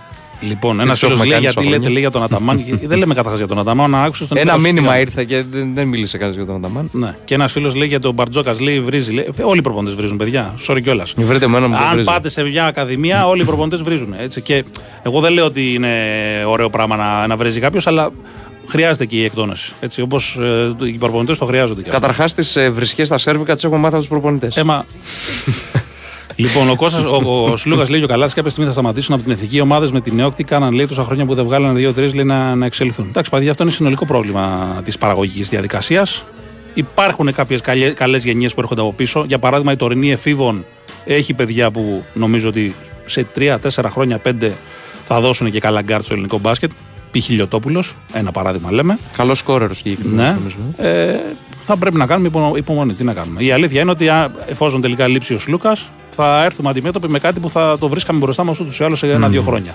Λοιπόν, 0.49 0.77
Τι 0.77 0.83
ένας 0.83 0.99
τους 0.99 0.99
φίλος 0.99 1.13
έχουμε 1.13 1.25
λέει 1.25 1.33
κάνει 1.33 1.41
γιατί 1.43 1.55
τόσα 1.55 1.69
λέτε 1.69 1.77
χρόνια. 1.83 1.91
λέει 1.91 2.01
για 2.01 2.11
τον 2.11 2.23
Αταμάν. 2.23 2.65
και- 2.81 2.87
δεν 2.87 2.99
λέμε 2.99 3.15
καταρχά 3.15 3.37
για 3.39 3.47
τον 3.47 3.59
Αταμάν, 3.59 3.91
να 3.91 4.03
άκουσες 4.03 4.29
τον 4.29 4.37
Ένα 4.37 4.57
Νίκος 4.57 4.63
μήνυμα 4.73 4.93
Χριστιανό. 4.93 5.21
ήρθε 5.23 5.25
και 5.25 5.57
δεν, 5.57 5.71
δεν 5.75 5.89
μίλησε 5.89 6.19
κανείς 6.19 6.37
για 6.37 6.47
τον 6.47 6.55
Αταμάν. 6.55 6.89
Ναι. 6.93 7.15
Και 7.25 7.35
ένας 7.35 7.53
φίλος 7.53 7.75
λέει 7.75 7.89
για 7.89 8.01
τον 8.01 8.15
Μπαρτζόκας, 8.15 8.61
λέει 8.61 8.81
βρίζει. 8.81 9.13
Λέει, 9.13 9.29
όλοι 9.43 9.59
οι 9.59 9.63
προπονητές 9.63 9.97
βρίζουν, 9.97 10.17
παιδιά. 10.17 10.55
Sorry 10.69 10.79
κιόλας. 10.83 11.15
Βρείτε 11.17 11.45
εμένα 11.45 11.69
μου 11.69 11.77
το 11.77 11.83
Αν 11.83 11.91
βρίζει. 11.93 12.07
πάτε 12.07 12.29
σε 12.29 12.43
μια 12.43 12.65
ακαδημία, 12.65 13.27
όλοι 13.27 13.43
οι 13.43 13.45
προπονητές 13.45 13.83
βρίζουν. 13.83 14.15
Έτσι. 14.19 14.41
Και 14.41 14.65
εγώ 15.03 15.21
δεν 15.21 15.33
λέω 15.33 15.45
ότι 15.45 15.73
είναι 15.75 15.91
ωραίο 16.47 16.71
πράγμα 16.71 16.97
να, 16.97 17.27
να 17.27 17.37
βρίζει 17.37 17.61
κάποιος, 17.61 17.87
αλλά 17.87 18.11
χρειάζεται 18.69 19.05
και 19.07 19.17
η 19.17 19.25
εκτόνωση. 19.25 19.73
Έτσι, 19.81 20.01
Όπως 20.01 20.39
ε, 20.43 20.87
οι 20.87 20.93
προπονητές 20.99 21.39
το 21.39 21.45
χρειάζονται 21.45 21.83
κι 21.83 21.89
αυτοί. 21.89 22.01
Καταρχάς, 22.01 22.35
τις 22.35 22.57
ε, 22.57 22.71
βρισχέ 22.71 23.05
στα 23.05 23.19
σέρβικα 23.19 23.55
τις 23.55 23.65
έχουμε 23.65 23.79
μάθει 23.81 23.95
από 23.95 24.03
τους 24.03 24.13
προπονητές. 24.13 24.57
Έμα. 24.57 24.85
λοιπόν, 26.37 26.69
ο, 26.71 26.75
Κώστας, 26.77 27.05
ο, 27.05 27.47
ο 27.51 27.57
Σλούκα 27.57 27.91
λέει 27.91 27.99
και 27.99 28.05
ο 28.05 28.09
Καλάτη 28.09 28.35
κάποια 28.35 28.51
στιγμή 28.51 28.67
θα 28.69 28.73
σταματήσουν 28.75 29.15
από 29.15 29.23
την 29.23 29.33
εθνική 29.33 29.61
ομάδε 29.61 29.89
με 29.93 30.01
την 30.01 30.15
νεόκτη. 30.15 30.45
Κάναν 30.45 30.73
λέει 30.75 30.87
τόσα 30.87 31.05
χρόνια 31.05 31.25
που 31.25 31.35
δεν 31.35 31.45
βγάλανε 31.45 31.79
δύο-τρει 31.79 32.11
λέει 32.13 32.25
να, 32.25 32.55
να 32.55 32.67
εξελιχθούν. 32.67 33.07
Εντάξει, 33.09 33.31
παιδιά, 33.31 33.51
αυτό 33.51 33.63
είναι 33.63 33.73
συνολικό 33.73 34.07
πρόβλημα 34.07 34.81
της 34.85 34.99
παραγωγικής 34.99 35.49
διαδικασίας. 35.49 36.25
Υπάρχουν 36.75 37.33
κάποιες 37.35 37.61
καλέ 37.95 38.17
γενιές 38.17 38.55
που 38.55 38.61
έρχονται 38.61 38.81
από 38.81 38.93
πίσω. 38.93 39.25
Για 39.27 39.39
παράδειγμα, 39.39 39.73
η 39.73 39.77
τωρινή 39.77 40.11
εφήβων 40.13 40.65
έχει 41.05 41.35
παιδιά 41.35 41.71
που 41.71 42.05
νομίζω 42.15 42.49
ότι 42.49 42.75
σε 43.07 43.27
3-4 43.39 43.57
χρόνια, 43.89 44.21
5 44.25 44.51
θα 45.07 45.21
δώσουν 45.21 45.51
και 45.51 45.61
καλά 45.61 45.83
γκάρτ 45.83 46.05
στο 46.05 46.13
ελληνικό 46.15 46.39
μπάσκετ. 46.39 46.71
Π. 47.11 47.17
Χιλιοτόπουλο, 47.17 47.85
ένα 48.13 48.31
παράδειγμα 48.31 48.73
λέμε. 48.73 48.99
Καλός 49.17 49.39
σκόρερος 49.39 49.77
συγκεκριμένα. 49.77 50.23
Ναι. 50.29 50.35
νομίζω. 50.35 50.57
Ε, 50.77 51.15
θα 51.65 51.77
πρέπει 51.77 51.97
να 51.97 52.07
κάνουμε 52.07 52.29
υπο- 52.29 52.57
υπομονή. 52.57 52.95
Τι 52.95 53.05
να 53.05 53.13
κάνουμε. 53.13 53.43
Η 53.45 53.53
αλήθεια 53.53 53.81
είναι 53.81 53.91
ότι 53.91 54.09
α, 54.09 54.31
εφόσον 54.49 54.81
τελικά 54.81 55.07
λείψει 55.07 55.35
ο 55.35 55.39
Σλούκας, 55.39 55.91
θα 56.15 56.45
έρθουμε 56.45 56.69
αντιμέτωποι 56.69 57.09
με 57.09 57.19
κάτι 57.19 57.41
που 57.41 57.51
θα 57.51 57.77
το 57.79 57.89
βρίσκαμε 57.89 58.19
μπροστά 58.19 58.45
μας 58.45 58.61
ούτως 58.61 58.79
ή 58.79 58.85
άλλως 58.85 58.99
σε 58.99 59.13
ένα-δύο 59.13 59.43
χρόνια. 59.43 59.75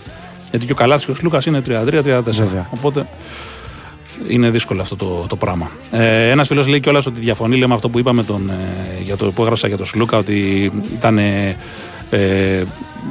Γιατί 0.49 0.65
και 0.65 0.71
ο 0.71 0.75
Καλάθης 0.75 1.05
και 1.05 1.11
ο 1.11 1.15
Σλούκας 1.15 1.45
είναι 1.45 1.61
33-34. 1.67 2.21
Βέβαια. 2.23 2.69
Οπότε 2.69 3.07
είναι 4.27 4.49
δύσκολο 4.49 4.81
αυτό 4.81 4.95
το, 4.95 5.25
το 5.29 5.35
πράγμα. 5.35 5.71
Ε, 5.91 6.29
Ένας 6.29 6.47
φίλος 6.47 6.67
λέει 6.67 6.79
κιόλας 6.79 7.05
ότι 7.05 7.19
διαφωνεί 7.19 7.57
λέμε 7.57 7.73
αυτό 7.73 7.89
που 7.89 7.99
είπαμε 7.99 8.23
τον, 8.23 8.49
ε, 8.49 9.01
για 9.03 9.15
το, 9.15 9.31
που 9.31 9.41
έγραψα 9.41 9.67
για 9.67 9.77
τον 9.77 9.85
Σλούκα, 9.85 10.17
ότι 10.17 10.71
ήταν, 10.93 11.17
ε, 11.17 11.57
ε, 12.09 12.63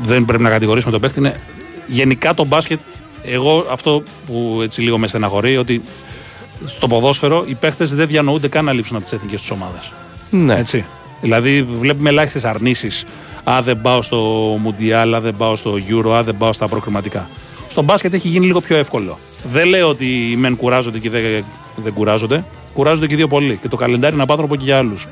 δεν 0.03 0.25
πρέπει 0.25 0.43
να 0.43 0.51
κατηγορήσουμε 0.51 0.93
τον 0.93 1.01
παίχτη. 1.01 1.19
Είναι, 1.19 1.41
γενικά 1.87 2.35
το 2.35 2.45
μπάσκετ, 2.45 2.79
εγώ 3.25 3.67
αυτό 3.71 4.03
που 4.27 4.61
έτσι 4.63 4.81
λίγο 4.81 4.99
με 4.99 5.07
στεναχωρεί, 5.07 5.57
ότι 5.57 5.83
στο 6.65 6.87
ποδόσφαιρο 6.87 7.45
οι 7.47 7.55
παίχτε 7.55 7.85
δεν 7.85 8.07
διανοούνται 8.07 8.49
καν 8.49 8.65
να 8.65 8.73
λείψουν 8.73 8.97
από 8.97 9.05
τις 9.05 9.13
εθνικές 9.13 9.41
τους 9.41 9.51
ομάδες. 9.51 9.93
Ναι. 10.31 10.55
Έτσι. 10.55 10.85
Δηλαδή 11.21 11.63
βλέπουμε 11.63 12.09
ελάχιστες 12.09 12.45
αρνήσεις. 12.45 13.05
Α, 13.45 13.63
δεν 13.63 13.81
πάω 13.81 14.03
στο 14.03 14.17
Μουντιάλ, 14.63 15.15
α, 15.15 15.21
δεν 15.21 15.37
πάω 15.37 15.57
στο 15.57 15.79
Euro, 15.89 16.11
α, 16.13 16.23
δεν 16.23 16.37
πάω 16.37 16.53
στα 16.53 16.69
προκριματικά. 16.69 17.29
Στο 17.69 17.83
μπάσκετ 17.83 18.15
έχει 18.15 18.29
γίνει 18.29 18.47
λίγο 18.47 18.61
πιο 18.61 18.77
εύκολο. 18.77 19.19
Δεν 19.51 19.69
λέω 19.69 19.89
ότι 19.89 20.31
οι 20.31 20.37
μεν 20.37 20.57
κουράζονται 20.57 20.99
και 20.99 21.09
οι 21.09 21.11
δεν, 21.11 21.45
δεν 21.77 21.93
κουράζονται. 21.93 22.45
Κουράζονται 22.75 23.07
και 23.07 23.15
οι 23.15 23.17
δύο 23.17 23.29
πολύ. 23.29 23.59
Και 23.63 23.69
το 23.69 23.77
καλεντάρι 23.77 24.15
είναι 24.15 24.23
απάνθρωπο 24.23 24.57
και 24.57 24.65
για 24.65 24.79
άλλους. 24.79 25.07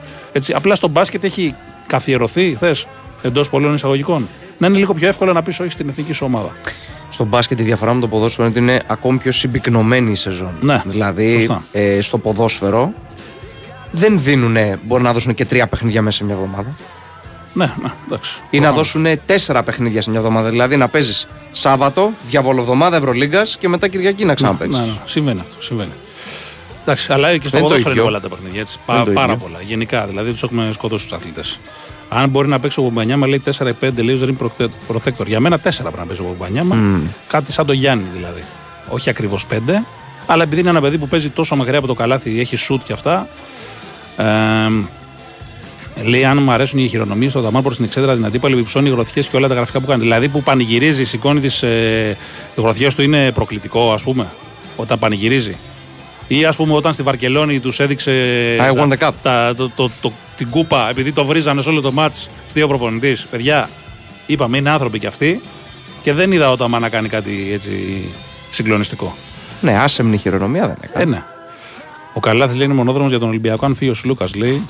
Απλά 0.52 0.74
στο 0.74 0.88
μπάσκετ 0.88 1.24
έχει 1.24 1.54
καθιερωθεί, 1.86 2.56
θες, 2.60 2.86
εντός 3.22 3.50
πολλών 3.50 3.74
εισαγωγικών, 3.74 4.28
να 4.58 4.66
είναι 4.66 4.78
λίγο 4.78 4.94
πιο 4.94 5.08
εύκολο 5.08 5.32
να 5.32 5.42
πεις 5.42 5.60
όχι 5.60 5.70
στην 5.70 5.88
εθνική 5.88 6.12
σου 6.12 6.26
ομάδα. 6.26 6.52
Στο 7.10 7.24
μπάσκετ 7.24 7.60
η 7.60 7.62
διαφορά 7.62 7.94
με 7.94 8.00
το 8.00 8.08
ποδόσφαιρο 8.08 8.46
είναι 8.46 8.58
ότι 8.58 8.72
είναι 8.72 8.82
ακόμη 8.86 9.18
πιο 9.18 9.32
συμπυκνωμένη 9.32 10.10
η 10.10 10.14
σεζόν. 10.14 10.52
Ναι, 10.60 10.82
δηλαδή 10.86 11.38
σωστά. 11.38 11.62
ε, 11.72 12.00
στο 12.00 12.18
ποδόσφαιρο 12.18 12.92
δεν 13.94 14.20
δίνουν, 14.20 14.56
μπορεί 14.82 15.02
να 15.02 15.12
δώσουν 15.12 15.34
και 15.34 15.44
τρία 15.44 15.66
παιχνίδια 15.66 16.02
μέσα 16.02 16.16
σε 16.16 16.24
μια 16.24 16.34
εβδομάδα. 16.34 16.74
Ναι, 17.52 17.72
ναι, 17.82 17.90
εντάξει. 18.06 18.32
Ή 18.50 18.60
να 18.60 18.72
δώσουν 18.72 19.06
τέσσερα 19.26 19.62
παιχνίδια 19.62 20.02
σε 20.02 20.10
μια 20.10 20.18
εβδομάδα. 20.18 20.48
Δηλαδή 20.50 20.76
να 20.76 20.88
παίζεις 20.88 21.28
Σάββατο, 21.52 22.12
διαβολοβδομάδα 22.26 22.96
Ευρωλίγκας 22.96 23.56
και 23.60 23.68
μετά 23.68 23.88
Κυριακή 23.88 24.24
να 24.24 24.34
ξαναπέξει. 24.34 24.78
Ναι, 24.80 24.86
ναι, 24.86 24.92
συμβαίνει 25.04 25.40
αυτό. 25.40 25.62
Συμβαίνει. 25.62 25.92
Εντάξει, 26.82 27.12
αλλά 27.12 27.36
και 27.36 27.48
στο 27.48 27.50
Δεν 27.50 27.60
το 27.60 27.66
ποδόσφαιρο 27.66 27.90
είναι 27.90 28.00
ίδιο. 28.00 28.04
όλα 28.04 28.20
τα 28.20 28.28
παιχνίδια. 28.28 28.60
Έτσι. 28.60 28.78
Δεν 28.86 28.96
Πα, 28.96 29.04
το 29.04 29.10
πάρα 29.10 29.32
ίδιο. 29.32 29.46
πολλά. 29.46 29.58
Γενικά, 29.66 30.04
δηλαδή 30.06 30.30
τους 30.30 30.42
έχουμε 30.42 30.70
σκοτώσει 30.72 31.04
τους 31.08 31.12
αθλητές. 31.16 31.58
Αν 32.08 32.28
μπορεί 32.28 32.48
να 32.48 32.60
παίξει 32.60 32.80
ο 32.80 32.82
Μπομπανιάμα, 32.82 33.26
λέει 33.26 33.42
4 33.58 33.66
ή 33.66 33.74
5 33.80 33.90
λέει 34.02 34.14
δεν 34.16 34.28
είναι 34.28 34.36
protector. 34.92 35.26
Για 35.26 35.40
μένα 35.40 35.56
4 35.56 35.60
πρέπει 35.62 35.96
να 35.98 36.04
παίζει 36.04 36.22
ο 36.22 36.24
Μπομπανιάμα. 36.24 36.76
Κάτι 37.28 37.52
σαν 37.52 37.66
το 37.66 37.72
Γιάννη 37.72 38.04
δηλαδή. 38.14 38.42
Όχι 38.88 39.10
ακριβώς 39.10 39.46
5, 39.50 39.54
αλλά 40.26 40.42
επειδή 40.42 40.60
είναι 40.60 40.70
ένα 40.70 40.80
παιδί 40.80 40.98
που 40.98 41.08
παίζει 41.08 41.28
τόσο 41.28 41.56
μακριά 41.56 41.78
από 41.78 41.86
το 41.86 41.94
καλάθι, 41.94 42.40
έχει 42.40 42.56
σουτ 42.56 42.82
και 42.84 42.92
αυτά. 42.92 43.28
Ε, 44.16 46.04
λέει 46.04 46.24
αν 46.24 46.42
μου 46.42 46.50
αρέσουν 46.52 46.78
οι 46.78 46.88
χειρονομίες 46.88 47.30
στο 47.30 47.40
ταμάν 47.40 47.62
προς 47.62 47.76
την 47.76 47.84
εξέδρα 47.84 48.14
την 48.14 48.24
αντίπαλη, 48.24 48.58
υψώνει 48.58 48.88
οι 48.88 48.92
γροθιές 48.92 49.26
και 49.26 49.36
όλα 49.36 49.48
τα 49.48 49.54
γραφικά 49.54 49.80
που 49.80 49.86
κάνει. 49.86 50.00
Δηλαδή 50.02 50.28
που 50.28 50.42
πανηγυρίζει, 50.42 51.04
σηκώνει 51.04 51.40
τις 51.40 51.62
ε, 51.62 52.16
γροθιές 52.56 52.94
του 52.94 53.02
είναι 53.02 53.32
προκλητικό, 53.32 53.92
ας 53.92 54.02
πούμε, 54.02 54.26
όταν 54.76 54.98
πανηγυρίζει. 54.98 55.56
Ή 56.28 56.44
ας 56.44 56.56
πούμε 56.56 56.74
όταν 56.74 56.92
στη 56.92 57.02
Βαρκελόνη 57.02 57.60
τους 57.60 57.80
έδειξε 57.80 58.12
I 58.60 58.78
won 58.80 58.92
the 58.92 58.98
τα- 58.98 59.08
cup. 59.08 59.12
τα- 59.22 59.54
το, 59.56 59.70
το, 59.76 59.90
το- 60.00 60.12
την 60.36 60.50
κούπα 60.50 60.88
επειδή 60.90 61.12
το 61.12 61.24
βρίζανε 61.24 61.62
σε 61.62 61.68
όλο 61.68 61.80
το 61.80 61.92
μάτς. 61.92 62.28
Φταίει 62.48 62.62
ο 62.62 62.68
προπονητής. 62.68 63.26
Παιδιά, 63.30 63.68
είπαμε 64.26 64.56
είναι 64.58 64.70
άνθρωποι 64.70 64.98
κι 64.98 65.06
αυτοί 65.06 65.40
και 66.02 66.12
δεν 66.12 66.32
είδα 66.32 66.50
ο 66.50 66.56
Ταμάν 66.56 66.80
να 66.80 66.88
κάνει 66.88 67.08
κάτι 67.08 67.50
έτσι 67.52 68.02
συγκλονιστικό. 68.50 69.16
Ναι, 69.60 69.78
άσεμνη 69.78 70.16
χειρονομία 70.16 70.66
δεν 70.66 70.76
έκανε. 70.80 71.02
Ε, 71.02 71.06
ναι. 71.06 71.22
Ο 72.14 72.20
Καλάθι 72.20 72.56
λέει 72.56 72.64
είναι 72.66 72.74
μονόδρομος 72.74 73.10
για 73.10 73.18
τον 73.18 73.28
Ολυμπιακό. 73.28 73.66
Αν 73.66 73.74
φύγει 73.74 73.90
ο 73.90 73.94
Σλούκας, 73.94 74.34
λέει, 74.34 74.62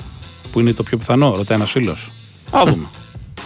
που 0.51 0.59
είναι 0.59 0.73
το 0.73 0.83
πιο 0.83 0.97
πιθανό, 0.97 1.35
ρωτάει 1.35 1.57
ένας 1.57 1.71
φίλος. 1.71 2.11
Α 2.51 2.61
δούμε. 2.65 2.87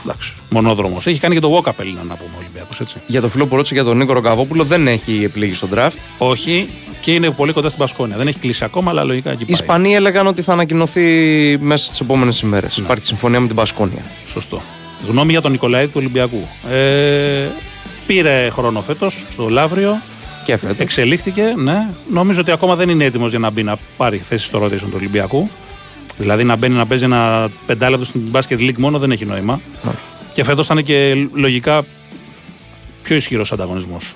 Εντάξει. 0.04 0.34
Μονόδρομος. 0.50 1.08
Έχει 1.08 1.20
κάνει 1.20 1.34
και 1.34 1.42
το 1.42 1.58
walk-up 1.58 1.72
Έλληνα 1.80 2.04
να 2.04 2.16
πούμε 2.16 2.30
ο 2.36 2.38
Ολυμπιακός, 2.40 2.80
έτσι. 2.80 3.02
Για 3.08 3.22
το 3.22 3.30
φίλο 3.30 3.46
που 3.46 3.56
ρώτησε 3.56 3.74
για 3.74 3.84
τον 3.84 3.98
Νίκο 3.98 4.14
Ροκαβόπουλο 4.14 4.64
δεν 4.64 4.88
έχει 4.88 5.24
επιλέγει 5.24 5.54
στον 5.54 5.70
draft. 5.76 5.98
Όχι 6.18 6.70
και 7.02 7.14
είναι 7.14 7.30
πολύ 7.32 7.54
κοντά 7.54 7.68
στην 7.68 7.80
Πασκόνια. 7.80 8.18
Δεν 8.18 8.28
έχει 8.28 8.40
κλείσει 8.40 8.64
ακόμα, 8.64 8.92
αλλά 8.92 9.04
λογικά 9.04 9.32
εκεί 9.32 9.42
Οι 9.42 9.46
πάει. 9.46 9.56
Ισπανοί 9.56 9.94
έλεγαν 9.96 10.28
ότι 10.28 10.42
θα 10.42 10.54
ανακοινωθεί 10.54 11.02
μέσα 11.62 11.86
στις 11.86 12.00
επόμενες 12.00 12.42
ημέρες. 12.42 12.78
Ναι. 12.78 12.84
Υπάρχει 12.84 13.06
συμφωνία 13.06 13.40
με 13.40 13.48
την 13.48 13.56
Πασκόνια. 13.56 14.02
Σωστό. 14.26 14.62
Γνώμη 15.08 15.32
για 15.32 15.42
τον 15.42 15.52
Νικολαίδη 15.52 15.86
του 15.86 15.94
Ολυμπιακού. 15.96 16.48
Ε, 16.72 17.48
πήρε 18.08 18.50
χρόνο 18.50 18.82
φέτος 18.82 19.26
στο 19.30 19.50
Λαύριο. 19.50 20.02
Και 20.50 20.58
φέτο. 20.58 20.76
Εξελίχθηκε, 20.78 21.54
ναι. 21.58 21.88
Νομίζω 22.12 22.40
ότι 22.42 22.52
ακόμα 22.52 22.76
δεν 22.76 22.90
είναι 22.90 23.04
έτοιμος 23.04 23.30
για 23.30 23.40
να 23.40 23.50
μπει 23.50 23.64
να 23.64 23.78
πάρει 23.98 24.18
θέση 24.18 24.46
στο 24.46 24.64
rotation 24.64 24.80
του 24.80 24.94
Ολυμπιακού. 24.96 25.50
Δηλαδή 26.18 26.44
να 26.44 26.56
μπαίνει 26.56 26.76
να 26.76 26.86
παίζει 26.86 27.04
ένα 27.04 27.50
πεντάλεπτο 27.66 28.06
στην 28.06 28.22
Basket 28.32 28.58
League 28.60 28.78
μόνο 28.78 29.00
δεν 29.00 29.12
έχει 29.12 29.26
νόημα. 29.26 29.62
Ναι. 29.84 29.92
Και 30.34 30.44
φέτος 30.44 30.66
ήταν 30.66 30.84
και 30.84 31.28
λογικά 31.34 31.84
πιο 33.02 33.16
ισχυρός 33.16 33.52
ανταγωνισμός. 33.52 34.16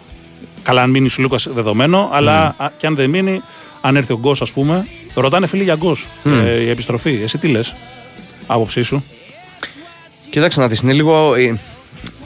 Καλά, 0.63 0.81
αν 0.81 0.89
μείνει 0.89 1.07
ο 1.07 1.21
Λούκας 1.21 1.47
δεδομένο, 1.53 2.09
αλλά 2.13 2.55
α, 2.57 2.69
και 2.77 2.87
αν 2.87 2.95
δεν 2.95 3.09
μείνει, 3.09 3.41
αν 3.81 3.95
έρθει 3.95 4.13
ο 4.13 4.17
Γκος, 4.17 4.41
ας 4.41 4.51
πούμε, 4.51 4.87
ρωτάνε 5.13 5.47
φίλοι 5.47 5.63
για 5.63 5.75
Γκος. 5.75 6.07
Ε, 6.45 6.59
η 6.59 6.69
επιστροφή. 6.69 7.19
Εσύ 7.23 7.37
τι 7.37 7.47
λες, 7.47 7.75
άποψή 8.47 8.81
σου; 8.81 9.03
Κοίταξε 10.29 10.59
να 10.59 10.67
δεις, 10.67 10.79
είναι 10.79 10.93
λίγο. 10.93 11.35
ε, 11.35 11.55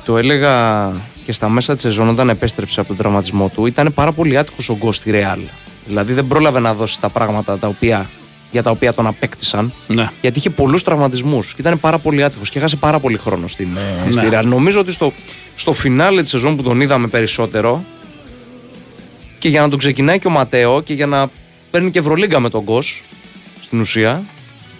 Το 0.05 0.17
έλεγα 0.17 0.87
και 1.27 1.33
στα 1.33 1.49
μέσα 1.49 1.73
της 1.73 1.81
σεζόν 1.81 2.07
όταν 2.09 2.29
επέστρεψε 2.29 2.79
από 2.79 2.87
τον 2.87 2.97
τραυματισμό 2.97 3.49
του. 3.55 3.65
Ήταν 3.65 3.93
πάρα 3.93 4.11
πολύ 4.11 4.37
άτυχος 4.37 4.69
ο 4.69 4.75
Γκο 4.77 4.91
στη 4.91 5.11
Ρεάλ. 5.11 5.39
Δηλαδή 5.85 6.13
δεν 6.13 6.27
πρόλαβε 6.27 6.59
να 6.59 6.73
δώσει 6.73 6.99
τα 6.99 7.09
πράγματα 7.09 7.57
τα 7.57 7.67
οποία, 7.67 8.09
για 8.51 8.63
τα 8.63 8.71
οποία 8.71 8.93
τον 8.93 9.07
απέκτησαν. 9.07 9.73
Ναι. 9.87 10.09
Γιατί 10.21 10.37
είχε 10.39 10.49
πολλούς 10.49 10.83
τραυματισμούς 10.83 11.47
και 11.53 11.61
ήταν 11.61 11.79
πάρα 11.79 11.97
πολύ 11.97 12.23
άτυχος 12.23 12.49
και 12.49 12.57
έχασε 12.57 12.75
πάρα 12.75 12.99
πολύ 12.99 13.17
χρόνο 13.17 13.47
στην, 13.47 13.67
ε, 13.77 14.11
στη 14.11 14.21
Ναι. 14.23 14.29
Ρεάλ. 14.29 14.47
Νομίζω 14.47 14.79
ότι 14.79 14.91
στο, 14.91 15.13
στο 15.55 15.73
φινάλε 15.73 16.21
της 16.21 16.31
σεζόν 16.31 16.55
που 16.55 16.63
τον 16.63 16.81
είδαμε 16.81 17.07
περισσότερο 17.07 17.83
και 19.39 19.49
για 19.49 19.61
να 19.61 19.69
τον 19.69 19.79
ξεκινάει 19.79 20.19
και 20.19 20.27
ο 20.27 20.31
Ματέο 20.31 20.81
και 20.81 20.93
για 20.93 21.05
να 21.05 21.27
παίρνει 21.71 21.91
και 21.91 21.99
Ευρωλίγκα 21.99 22.39
με 22.39 22.49
τον 22.49 22.63
Γκος 22.63 23.03
στην 23.61 23.79
ουσία, 23.79 24.23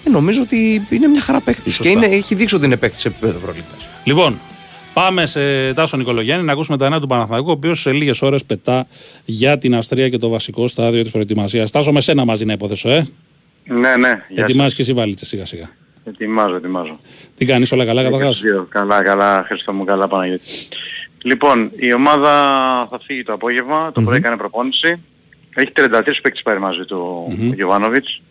ε, 0.07 0.09
νομίζω 0.09 0.41
ότι 0.41 0.87
είναι 0.89 1.07
μια 1.07 1.21
χαρά 1.21 1.41
παίκτης. 1.41 1.63
Και 1.63 1.71
Σωστά. 1.71 1.89
είναι, 1.89 2.05
έχει 2.15 2.35
δείξει 2.35 2.55
ότι 2.55 2.65
είναι 2.65 2.77
παίκτης 2.77 2.99
σε 2.99 3.07
επίπεδο 3.07 3.37
Ευρωλίγκα. 3.37 3.65
Λοιπόν, 4.03 4.39
πάμε 5.01 5.25
σε 5.25 5.73
Τάσο 5.73 5.97
Νικολογιάννη 5.97 6.45
να 6.45 6.51
ακούσουμε 6.51 6.77
τα 6.77 6.89
νέα 6.89 6.99
του 6.99 7.07
Παναθηναϊκού, 7.07 7.49
ο 7.49 7.51
οποίος 7.51 7.79
σε 7.81 7.91
λίγες 7.91 8.21
ώρες 8.21 8.45
πετά 8.45 8.87
για 9.25 9.57
την 9.57 9.75
Αυστρία 9.75 10.09
και 10.09 10.17
το 10.17 10.29
βασικό 10.29 10.67
στάδιο 10.67 11.01
της 11.01 11.11
προετοιμασίας. 11.11 11.71
Τάσο 11.71 11.91
με 11.91 12.01
σένα 12.01 12.25
μαζί 12.25 12.45
να 12.45 12.53
υποθέσω, 12.53 12.89
ε; 12.89 13.07
Ναι, 13.63 13.95
ναι. 13.95 14.21
για- 14.29 14.43
Ετοιμάζεις 14.43 14.73
και 14.75 14.81
εσύ 14.81 14.93
βάλίτσε 14.93 15.25
σιγά 15.25 15.45
σιγά. 15.45 15.69
Ετοιμάζω, 16.03 16.55
ετοιμάζω. 16.55 16.99
Τι 17.35 17.45
κάνεις, 17.45 17.71
όλα 17.71 17.85
καλά 17.85 18.03
καταρχά. 18.03 18.29
Δύο. 18.29 18.67
Καλά, 18.69 19.03
καλά, 19.03 19.43
Χριστό 19.47 19.73
μου, 19.73 19.83
καλά 19.83 20.07
Παναγιώτη. 20.07 20.43
Λοιπόν, 21.21 21.71
η 21.75 21.93
ομάδα 21.93 22.31
θα 22.89 22.99
φύγει 23.05 23.23
το 23.23 23.33
απόγευμα, 23.33 23.91
το 23.91 24.01
πρωί 24.01 24.17
έκανε 24.17 24.37
προπόνηση. 24.37 24.95
Έχει 25.55 25.71
33 25.71 26.21
παίκτες 26.21 26.41
πάρει 26.43 26.59
μαζί 26.59 26.83
του 26.85 27.25
ο 27.27 27.53
Γιωβάνοβιτς. 27.55 28.21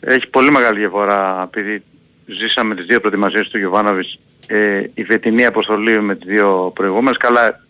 Έχει 0.00 0.26
πολύ 0.28 0.50
μεγάλη 0.50 0.78
διαφορά 0.78 1.42
επειδή 1.52 1.82
ζήσαμε 2.26 2.74
τις 2.74 2.86
δύο 2.86 3.00
προετοιμασίες 3.00 3.48
του 3.48 3.58
Γιωβάνοβιτς. 3.58 4.18
Ε, 4.46 4.82
η 4.94 5.04
φετινή 5.04 5.46
αποστολή 5.46 6.00
με 6.00 6.16
τις 6.16 6.26
δύο 6.28 6.72
προηγούμενες. 6.74 7.16
Καλά, 7.16 7.60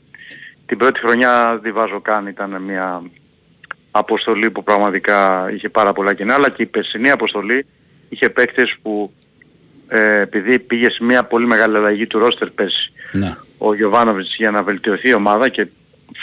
την 0.66 0.79
πρώτη 0.79 1.01
χρονιά 1.01 1.59
δεν 1.62 1.74
βάζω 1.74 2.01
καν, 2.01 2.27
ήταν 2.27 2.62
μια 2.62 3.03
αποστολή 3.91 4.51
που 4.51 4.62
πραγματικά 4.62 5.51
είχε 5.55 5.68
πάρα 5.68 5.93
πολλά 5.93 6.14
κοινά, 6.14 6.35
αλλά 6.35 6.51
και 6.51 6.62
η 6.62 6.66
περσινή 6.66 7.11
αποστολή 7.11 7.66
είχε 8.09 8.29
παίκτες 8.29 8.77
που 8.83 9.12
ε, 9.89 10.20
επειδή 10.20 10.59
πήγε 10.59 10.91
σε 10.91 11.05
μια 11.05 11.24
πολύ 11.24 11.47
μεγάλη 11.47 11.77
αλλαγή 11.77 12.07
του 12.07 12.18
ρόστερ 12.18 12.51
πέρσι 12.51 12.93
Ναι. 13.12 13.37
ο 13.59 13.74
Γιωβάνοβιτς 13.74 14.35
για 14.37 14.51
να 14.51 14.62
βελτιωθεί 14.62 15.09
η 15.09 15.14
ομάδα 15.14 15.49
και 15.49 15.66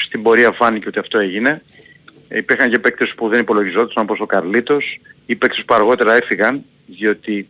στην 0.06 0.22
πορεία 0.22 0.52
φάνηκε 0.52 0.88
ότι 0.88 1.00
αυτό 1.00 1.20
έγινε. 1.20 1.62
Ε, 2.28 2.38
Υπήρχαν 2.38 2.70
και 2.70 2.80
παίκτες 2.80 3.14
που 3.16 3.28
δεν 3.30 3.40
υπολογιζόντουσαν 3.40 4.04
όπως 4.04 4.20
ο 4.20 4.26
Καρλίτος 4.26 5.00
ή 5.26 5.36
παίκτες 5.36 5.64
που 5.66 5.74
αργότερα 5.74 6.14
έφυγαν 6.16 6.64
διότι 6.86 7.48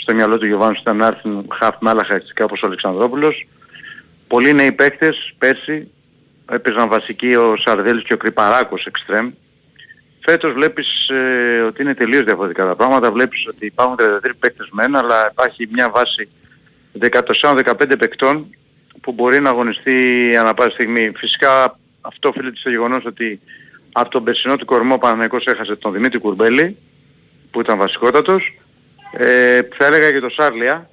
στο 0.00 0.14
μυαλό 0.14 0.38
του 0.38 0.46
Γιωβάνοβιτς 0.46 0.80
ήταν 0.80 0.96
να 0.96 1.06
έρθουν 1.06 1.46
χαφ 1.52 1.74
με 1.80 1.90
άλλα 1.90 2.02
χαρακτηριστικά 2.02 2.44
όπως 2.44 2.62
ο 2.62 2.66
Αλεξανδρόπουλος. 2.66 3.46
Πολλοί 4.28 4.52
νέοι 4.52 4.72
παίκτες 4.72 5.34
πέρσι 5.38 5.90
έπαιζαν 6.50 6.88
βασικοί 6.88 7.34
ο 7.34 7.56
Σαρδέλης 7.56 8.02
και 8.02 8.12
ο 8.12 8.16
Κρυπαράκος 8.16 8.86
εξτρέμ. 8.86 9.30
Φέτος 10.20 10.52
βλέπεις 10.52 11.08
ε, 11.08 11.60
ότι 11.60 11.82
είναι 11.82 11.94
τελείως 11.94 12.24
διαφορετικά 12.24 12.66
τα 12.66 12.76
πράγματα. 12.76 13.12
Βλέπεις 13.12 13.46
ότι 13.48 13.66
υπάρχουν 13.66 13.96
33 14.00 14.30
παίκτες 14.38 14.68
μεν, 14.70 14.96
αλλά 14.96 15.28
υπάρχει 15.30 15.68
μια 15.72 15.90
βάση 15.90 16.28
14-15 17.00 17.98
παικτών 17.98 18.46
που 19.00 19.12
μπορεί 19.12 19.40
να 19.40 19.50
αγωνιστεί 19.50 20.36
ανά 20.36 20.54
πάση 20.54 20.70
στιγμή. 20.70 21.12
Φυσικά 21.16 21.78
αυτό 22.00 22.28
οφείλεται 22.28 22.56
στο 22.56 22.70
γεγονός 22.70 23.04
ότι 23.04 23.40
από 23.92 24.10
τον 24.10 24.24
περσινό 24.24 24.56
του 24.56 24.64
κορμό 24.64 24.94
ο 24.94 24.98
Παναθηναϊκός 24.98 25.44
έχασε 25.44 25.76
τον 25.76 25.92
Δημήτρη 25.92 26.18
Κουρμπέλη 26.18 26.76
που 27.50 27.60
ήταν 27.60 27.78
βασικότατος. 27.78 28.58
Ε, 29.12 29.60
θα 29.76 29.86
έλεγα 29.86 30.12
και 30.12 30.20
τον 30.20 30.30
Σάρλια 30.30 30.90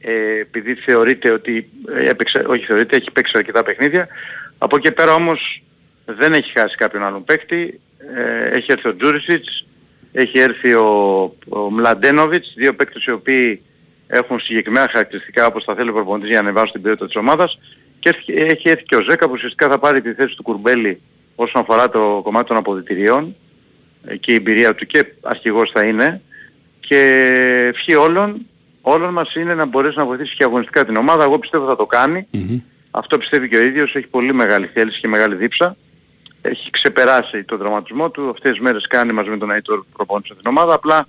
ε, 0.00 0.38
επειδή 0.40 0.74
θεωρείται 0.74 1.30
ότι 1.30 1.68
ε, 1.94 2.08
έπαιξε, 2.08 2.44
όχι 2.46 2.64
θεωρείται, 2.64 2.96
έχει 2.96 3.10
παίξει 3.10 3.32
αρκετά 3.36 3.62
παιχνίδια. 3.62 4.08
Από 4.58 4.76
εκεί 4.76 4.92
πέρα 4.92 5.14
όμως 5.14 5.62
δεν 6.04 6.32
έχει 6.32 6.58
χάσει 6.58 6.76
κάποιον 6.76 7.02
άλλον 7.02 7.24
παίκτη. 7.24 7.80
Ε, 8.14 8.44
έχει 8.56 8.72
έρθει 8.72 8.88
ο 8.88 8.96
Τζούρισιτς, 8.96 9.66
έχει 10.12 10.38
έρθει 10.38 10.74
ο, 10.74 11.22
ο 11.48 11.70
Μλαντένοβιτς, 11.70 12.52
δύο 12.56 12.74
παίκτες 12.74 13.04
οι 13.04 13.10
οποίοι 13.10 13.62
έχουν 14.06 14.40
συγκεκριμένα 14.40 14.88
χαρακτηριστικά 14.90 15.46
όπως 15.46 15.64
θα 15.64 15.74
θέλει 15.74 15.90
ο 15.90 15.92
προπονητής 15.92 16.30
για 16.30 16.42
να 16.42 16.48
ανεβάσουν 16.48 16.72
την 16.72 16.82
ποιότητα 16.82 17.06
της 17.06 17.16
ομάδας 17.16 17.58
και 17.98 18.16
έχει 18.26 18.68
έρθει 18.68 18.84
και 18.84 18.96
ο 18.96 19.00
Ζέκα 19.00 19.26
που 19.26 19.32
ουσιαστικά 19.32 19.68
θα 19.68 19.78
πάρει 19.78 20.02
τη 20.02 20.12
θέση 20.12 20.36
του 20.36 20.42
Κουρμπέλη 20.42 21.00
όσον 21.34 21.62
αφορά 21.62 21.88
το 21.88 22.20
κομμάτι 22.22 22.48
των 22.48 22.56
αποδητηρίων 22.56 23.36
ε, 24.06 24.16
και 24.16 24.32
η 24.32 24.34
εμπειρία 24.34 24.74
του 24.74 24.86
και 24.86 25.06
αρχηγός 25.22 25.70
θα 25.70 25.84
είναι 25.84 26.20
και 26.88 27.00
ευχή 27.74 27.94
όλων, 27.94 28.46
όλων 28.80 29.12
μας 29.12 29.34
είναι 29.34 29.54
να 29.54 29.64
μπορέσει 29.64 29.98
να 29.98 30.04
βοηθήσει 30.04 30.34
και 30.36 30.44
αγωνιστικά 30.44 30.84
την 30.84 30.96
ομάδα. 30.96 31.24
Εγώ 31.24 31.38
πιστεύω 31.38 31.66
θα 31.66 31.76
το 31.76 31.86
κάνει. 31.86 32.26
Αυτό 32.90 33.18
πιστεύει 33.18 33.48
και 33.48 33.56
ο 33.56 33.62
ίδιος, 33.62 33.94
έχει 33.94 34.06
πολύ 34.06 34.32
μεγάλη 34.32 34.66
θέληση 34.66 35.00
και 35.00 35.08
μεγάλη 35.08 35.34
δίψα. 35.34 35.76
Έχει 36.42 36.70
ξεπεράσει 36.70 37.44
τον 37.44 37.58
δραματισμό 37.58 38.10
του, 38.10 38.28
αυτές 38.30 38.50
τις 38.50 38.60
μέρες 38.60 38.86
κάνει 38.86 39.12
μαζί 39.12 39.28
με 39.28 39.38
τον 39.38 39.50
Αϊτόρ 39.50 39.84
προπόνηση 39.92 40.34
την 40.34 40.50
ομάδα, 40.50 40.74
απλά 40.74 41.06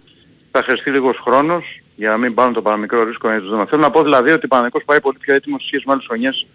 θα 0.51 0.63
χρειαστεί 0.63 0.91
λίγος 0.91 1.17
χρόνος 1.17 1.81
για 1.95 2.09
να 2.09 2.17
μην 2.17 2.33
πάρουν 2.33 2.53
το 2.53 2.61
παραμικρό 2.61 3.03
ρίσκο 3.03 3.29
να 3.29 3.39
τους 3.39 3.69
Θέλω 3.69 3.81
να 3.81 3.91
πω 3.91 4.03
δηλαδή 4.03 4.31
ότι 4.31 4.45
ο 4.45 4.47
Παναγικός 4.47 4.83
πάει 4.85 5.01
πολύ 5.01 5.17
πιο 5.17 5.33
έτοιμος 5.33 5.63
σχέση 5.65 5.83
με 5.85 5.93
άλλες 5.93 6.05
χρονιές 6.07 6.47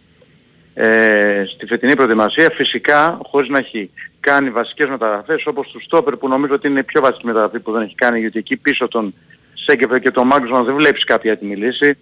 ε, 0.74 1.44
στη 1.54 1.66
φετινή 1.66 1.96
προετοιμασία 1.96 2.50
φυσικά 2.50 3.18
χωρίς 3.22 3.48
να 3.48 3.58
έχει 3.58 3.90
κάνει 4.20 4.50
βασικές 4.50 4.88
μεταγραφές 4.88 5.46
όπως 5.46 5.70
του 5.70 5.82
Στόπερ 5.82 6.16
που 6.16 6.28
νομίζω 6.28 6.54
ότι 6.54 6.68
είναι 6.68 6.78
η 6.78 6.84
πιο 6.84 7.00
βασική 7.00 7.26
μεταγραφή 7.26 7.60
που 7.60 7.72
δεν 7.72 7.82
έχει 7.82 7.94
κάνει 7.94 8.20
γιατί 8.20 8.38
εκεί 8.38 8.56
πίσω 8.56 8.88
τον 8.88 9.14
Σέγκεφερ 9.54 10.00
και 10.00 10.10
τον 10.10 10.26
Μάγκουσμαν 10.26 10.64
δεν 10.64 10.74
βλέπεις 10.74 11.04
κάποια 11.04 11.32
έτοιμη 11.32 11.56
λύση. 11.56 11.98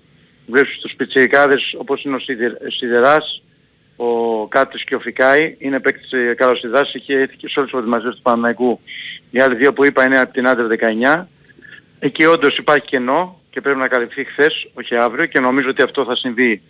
Βλέπεις 0.46 0.78
τους 0.78 0.94
πιτσιρικάδες 0.96 1.74
όπως 1.78 2.02
είναι 2.02 2.16
ο 2.16 2.18
Σιδεράς, 2.70 3.42
ο 3.96 4.46
Κάτης 4.46 4.84
και 4.84 4.94
ο 4.94 5.00
Φικάη, 5.00 5.56
είναι 5.58 5.80
παίκτης 5.80 6.12
ε, 6.12 6.34
καλοσιδάς, 6.34 6.94
είχε 6.94 7.26
και 7.36 7.48
σε 7.48 7.58
όλες 7.58 7.70
τις 7.70 7.70
προετοιμασίες 7.70 8.14
του 8.14 8.22
Παναναϊκού. 8.22 8.80
Οι 9.30 9.40
άλλοι 9.40 9.54
δύο 9.54 9.72
που 9.72 9.84
είπα 9.84 10.04
είναι 10.04 10.18
από 10.18 10.32
την 10.32 10.46
Άντερ 10.46 10.66
19. 11.18 11.26
Εκεί 11.98 12.24
όντως 12.24 12.56
υπάρχει 12.56 12.86
κενό 12.86 13.40
και 13.50 13.60
πρέπει 13.60 13.78
να 13.78 13.88
καλυφθεί 13.88 14.24
χθες, 14.24 14.70
όχι 14.74 14.96
αύριο 14.96 15.26
και 15.26 15.40
νομίζω 15.40 15.68
ότι 15.68 15.82
αυτό 15.82 16.04
θα 16.04 16.16
συμβεί 16.16 16.62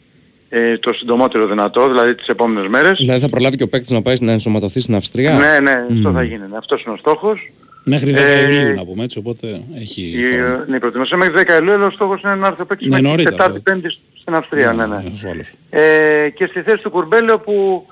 ε, 0.52 0.78
το 0.78 0.92
συντομότερο 0.92 1.46
δυνατό, 1.46 1.88
δηλαδή 1.88 2.14
τις 2.14 2.26
επόμενες 2.26 2.68
μέρες. 2.68 2.98
Δηλαδή 2.98 3.20
θα 3.20 3.28
προλάβει 3.28 3.56
και 3.56 3.62
ο 3.62 3.68
παίκτης 3.68 3.90
να 3.90 4.02
πάει 4.02 4.14
να 4.20 4.32
ενσωματωθεί 4.32 4.80
στην 4.80 4.94
Αυστρία; 4.94 5.32
Ναι, 5.32 5.60
ναι, 5.60 5.86
mm. 5.88 5.92
αυτό 5.92 6.12
θα 6.12 6.22
γίνει. 6.22 6.46
Ναι. 6.50 6.56
Αυτός 6.56 6.82
είναι 6.82 6.94
ο 6.94 6.96
στόχος. 6.96 7.52
Μέχρι 7.84 8.12
10 8.12 8.16
ε, 8.16 8.42
Ιουλίου 8.42 8.74
να 8.74 8.84
πούμε 8.84 9.04
έτσι, 9.04 9.18
οπότε 9.18 9.60
έχει... 9.80 10.02
Η, 10.02 10.36
ναι, 10.66 10.76
η 10.76 10.78
προετοιμασία 10.78 11.16
μέχρι 11.16 11.34
10 11.48 11.50
Ιουλίου, 11.58 11.72
αλλά 11.72 11.86
ο 11.86 11.90
στόχος 11.90 12.22
είναι 12.22 12.34
να 12.34 12.46
έρθει 12.46 12.62
ο 12.62 12.66
παίκτης 12.66 12.88
ναι, 12.88 13.00
μέχρι 13.00 13.24
την 13.24 13.36
4η 13.38 13.62
Πέμπτη 13.62 13.90
στην 14.20 14.34
Αυστρία. 14.34 14.72
Ναι, 14.72 14.86
ναι. 14.86 14.96
ναι. 14.96 15.30
ναι 15.32 15.80
ε, 15.80 16.30
και 16.30 16.46
στη 16.46 16.62
θέση 16.62 16.82
του 16.82 16.90
Κουρμπέλιο 16.90 17.38
που 17.38 17.86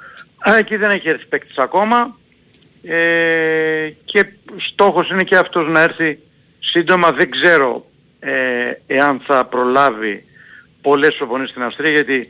εκεί 0.58 0.76
δεν 0.76 0.90
έχει 0.90 1.08
έρθει 1.08 1.26
παίκτης 1.26 1.56
ακόμα 1.56 2.16
ε, 2.82 3.92
και 4.04 4.26
στόχος 4.56 5.10
είναι 5.10 5.24
και 5.24 5.36
αυτός 5.36 5.68
να 5.68 5.80
έρθει 5.80 6.18
σύντομα. 6.58 7.12
Δεν 7.12 7.30
ξέρω 7.30 7.84
ε, 8.20 8.32
εάν 8.86 9.20
θα 9.26 9.44
προλάβει 9.44 10.24
πολλές 10.88 11.14
προπονήσεις 11.14 11.50
στην 11.50 11.62
Αυστρία 11.62 11.90
γιατί 11.90 12.28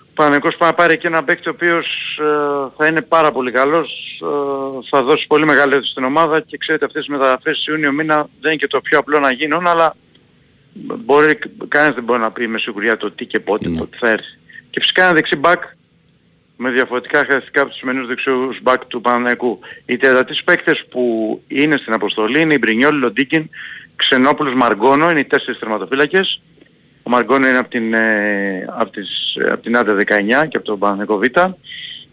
ο 0.00 0.14
Παναγικός 0.14 0.56
πάει 0.56 0.68
να 0.68 0.74
πάρει 0.74 0.98
και 0.98 1.06
ένα 1.06 1.24
παίκτη 1.24 1.48
ο 1.48 1.52
οποίος 1.54 2.18
ε, 2.20 2.70
θα 2.76 2.86
είναι 2.86 3.02
πάρα 3.02 3.32
πολύ 3.32 3.50
καλός, 3.50 3.90
ε, 4.22 4.88
θα 4.90 5.02
δώσει 5.02 5.26
πολύ 5.26 5.44
μεγάλη 5.44 5.72
ένταση 5.74 5.90
στην 5.90 6.04
ομάδα 6.04 6.40
και 6.40 6.56
ξέρετε 6.56 6.84
αυτές 6.84 7.04
τις 7.04 7.14
μεταγραφές 7.14 7.66
Ιούνιο 7.66 7.92
μήνα 7.92 8.16
δεν 8.40 8.50
είναι 8.50 8.60
και 8.60 8.66
το 8.66 8.80
πιο 8.80 8.98
απλό 8.98 9.18
να 9.18 9.30
γίνουν 9.32 9.66
αλλά 9.66 9.96
μπορεί, 10.72 11.38
κανένας 11.68 11.94
δεν 11.94 12.04
μπορεί 12.04 12.20
να 12.20 12.30
πει 12.30 12.46
με 12.46 12.58
σιγουριά 12.58 12.96
το 12.96 13.10
τι 13.10 13.24
και 13.24 13.40
πότε, 13.40 13.68
mm. 13.68 13.76
πότε 13.78 13.96
θα 14.00 14.08
έρθει. 14.08 14.38
Και 14.70 14.80
φυσικά 14.80 15.04
ένα 15.04 15.12
δεξί 15.12 15.36
μπακ 15.36 15.62
με 16.56 16.70
διαφορετικά 16.70 17.16
χαρακτηριστικά 17.16 17.60
από 17.60 17.70
τους 17.70 17.78
σημερινούς 17.78 18.06
δεξιούς 18.08 18.58
μπακ 18.62 18.84
του 18.84 19.00
Παναγικού. 19.00 19.58
Οι 19.86 19.96
τερατείς 19.96 20.44
παίκτες 20.44 20.84
που 20.90 21.02
είναι 21.48 21.76
στην 21.76 21.92
αποστολή 21.92 22.40
είναι 22.40 22.54
η 22.54 22.58
Μπρινιόλη, 22.60 22.98
Λοντίκιν, 22.98 23.48
Ξενόπουλος, 23.96 24.54
Μαργκόνο, 24.54 25.10
είναι 25.10 25.20
οι 25.20 25.24
τέσσερις 25.24 25.58
τερματοφύλακες 25.58 26.40
ο 27.02 27.10
Μαργκόνο 27.10 27.48
είναι 27.48 27.58
από 27.58 27.70
την, 27.70 27.94
ε, 27.94 28.66
από 28.68 28.90
τις, 28.90 29.34
ε, 29.34 29.50
από 29.50 29.62
την 29.62 29.76
Άντα 29.76 29.94
19 29.94 30.46
και 30.46 30.56
από 30.56 30.66
τον 30.66 30.78
Παναθηνικό 30.78 31.18
Β. 31.18 31.24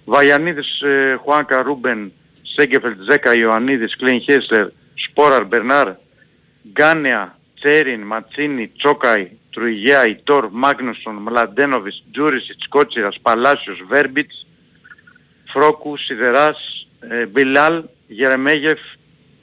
Βαϊανίδης, 0.06 0.82
ε, 0.82 1.20
Χουάνκα, 1.24 1.62
Ρούμπεν, 1.62 2.12
Σέγκεφελτ, 2.42 3.02
Ζέκα, 3.10 3.34
Ιωαννίδης, 3.34 3.96
Κλέιν 3.96 4.22
Χέσλερ, 4.22 4.68
Σπόραρ, 4.94 5.46
Μπερνάρ, 5.46 5.92
Γκάνεα, 6.72 7.38
Τσέριν, 7.60 8.02
Ματσίνη, 8.02 8.68
Τσόκαϊ, 8.78 9.32
Τρουιγέα, 9.52 10.08
Ιτόρ, 10.08 10.48
Μάγνουσον, 10.52 11.16
Μλαντένοβις, 11.16 12.04
Τζούρισιτς, 12.12 12.68
Κότσιρας, 12.68 13.20
Παλάσιος, 13.22 13.84
Βέρμπιτς, 13.88 14.48
Φρόκου, 15.52 15.98
Σιδεράς, 15.98 16.88
ε, 17.00 17.26
Μπιλάλ, 17.26 17.84
Γερεμέγεφ, 18.08 18.80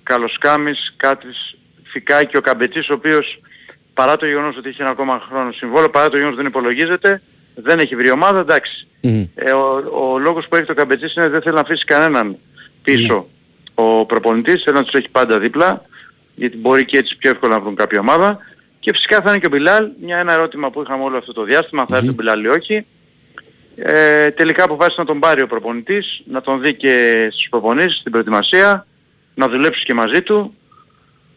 Καλοσκάμις, 0.03 0.95
Κάτρις, 0.97 1.57
Φικάκη, 1.85 2.37
ο 2.37 2.41
Καμπετσής, 2.41 2.89
ο 2.89 2.95
οποίος 2.95 3.41
παρά 3.97 4.17
το 4.17 4.27
γεγονός 4.27 4.57
ότι 4.57 4.69
έχει 4.69 4.81
ένα 4.81 4.91
ακόμα 4.91 5.21
χρόνο 5.29 5.53
συμβόλαιο, 5.53 5.91
παρά 5.91 6.09
το 6.09 6.17
γεγονός 6.17 6.35
ότι 6.35 6.43
δεν 6.43 6.51
υπολογίζεται, 6.51 7.23
δεν 7.55 7.79
έχει 7.79 7.97
βρει 7.97 8.11
ομάδα, 8.11 8.41
εντάξει. 8.41 8.87
Ε, 9.35 9.53
ο, 9.53 9.83
ο 10.13 10.19
λόγος 10.19 10.49
που 10.49 10.57
έχει 10.57 10.67
το 10.67 10.75
Καμπετζής 10.75 11.15
είναι 11.15 11.25
ότι 11.25 11.33
δεν 11.33 11.43
θέλει 11.43 11.55
να 11.55 11.61
αφήσει 11.61 11.85
κανέναν 11.85 12.37
πίσω 12.83 13.29
ο 13.75 14.07
προπονητής, 14.07 14.63
θέλει 14.63 14.77
να 14.77 14.85
τους 14.85 14.95
έχει 14.95 15.09
πάντα 15.09 15.39
δίπλα, 15.39 15.83
γιατί 16.35 16.57
μπορεί 16.57 16.85
και 16.85 16.99
έτσι 16.99 17.17
πιο 17.17 17.31
εύκολα 17.31 17.55
να 17.55 17.61
βρουν 17.61 17.75
κάποια 17.75 18.01
ομάδα. 18.01 18.39
Και 18.81 18.93
φυσικά 18.93 19.21
θα 19.21 19.31
είναι 19.31 19.39
και 19.39 19.47
ο 19.47 19.49
Μπιλάλ, 19.49 19.89
μια 20.01 20.19
ένα 20.19 20.33
ερώτημα 20.33 20.71
που 20.71 20.83
είχαμε 20.83 21.03
όλο 21.05 21.17
αυτό 21.17 21.33
το 21.33 21.43
διάστημα, 21.43 21.81
αν 21.81 21.89
θα 21.89 21.97
έρθει 21.97 22.09
ο 22.09 22.13
Μπιλάλ 22.13 22.45
ή 22.45 22.49
όχι. 22.49 22.87
Ε, 23.77 24.31
τελικά 24.31 24.65
αποφάσισε 24.65 25.01
να 25.01 25.07
τον 25.07 25.21
πάρει 25.21 25.43
ο 25.43 25.47
προπονητής, 25.47 26.23
να 26.27 26.41
τον 26.41 26.61
δει 26.61 26.75
και 26.75 27.29
στις 27.33 27.49
προπονήσεις, 27.49 27.99
στην 27.99 28.13
προετοιμασία, 28.13 28.87
να 29.35 29.49
δουλέψει 29.49 29.85
και 29.85 29.95
μαζί 29.95 30.23
του. 30.23 30.55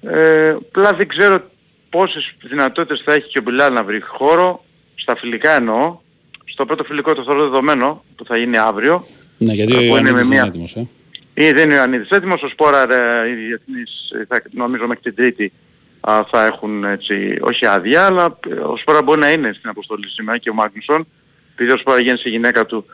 Ε, 0.01 0.49
απλά 0.49 0.93
δεν 0.93 1.07
ξέρω 1.07 1.41
πόσες 1.89 2.35
δυνατότητες 2.43 3.01
θα 3.05 3.13
έχει 3.13 3.27
και 3.27 3.39
ο 3.39 3.41
Μπιλάλ 3.41 3.73
να 3.73 3.83
βρει 3.83 4.01
χώρο, 4.01 4.63
στα 4.95 5.15
φιλικά 5.15 5.55
εννοώ, 5.55 5.99
στο 6.45 6.65
πρώτο 6.65 6.83
φιλικό 6.83 7.13
το 7.13 7.23
θεωρώ 7.23 7.41
δεδομένο, 7.41 8.03
που 8.15 8.25
θα 8.25 8.37
γίνει 8.37 8.57
αύριο. 8.57 9.03
Ναι, 9.37 9.53
γιατί 9.53 9.75
ο 9.75 9.81
Ιωαννίδης 9.81 10.25
είναι 10.25 10.41
έτοιμος, 10.47 10.75
ε. 10.75 10.87
Ή 11.33 11.51
δεν 11.51 11.63
είναι 11.63 11.73
ο 11.73 11.77
Ιωαννίδης 11.77 12.09
έτοιμος, 12.09 12.41
ο 12.41 12.49
Σπόρα, 12.49 12.83
οι 13.27 13.33
διεθνείς, 13.33 14.11
θα, 14.27 14.41
νομίζω 14.51 14.87
μέχρι 14.87 15.03
την 15.03 15.15
Τρίτη 15.15 15.51
α, 15.99 16.21
θα 16.31 16.45
έχουν 16.45 16.83
έτσι, 16.83 17.37
όχι 17.41 17.65
άδεια, 17.65 18.05
αλλά 18.05 18.39
ο 18.65 18.77
Σπόρα 18.77 19.01
μπορεί 19.01 19.19
να 19.19 19.31
είναι 19.31 19.53
στην 19.57 19.69
αποστολή 19.69 20.07
σήμερα 20.07 20.37
και 20.37 20.49
ο 20.49 20.53
Μάγνουσον, 20.53 21.07
επειδή 21.53 21.71
ο 21.71 21.77
Σπόρα 21.77 21.99
γίνει 21.99 22.17
στη 22.17 22.29
γυναίκα 22.29 22.65
του 22.65 22.85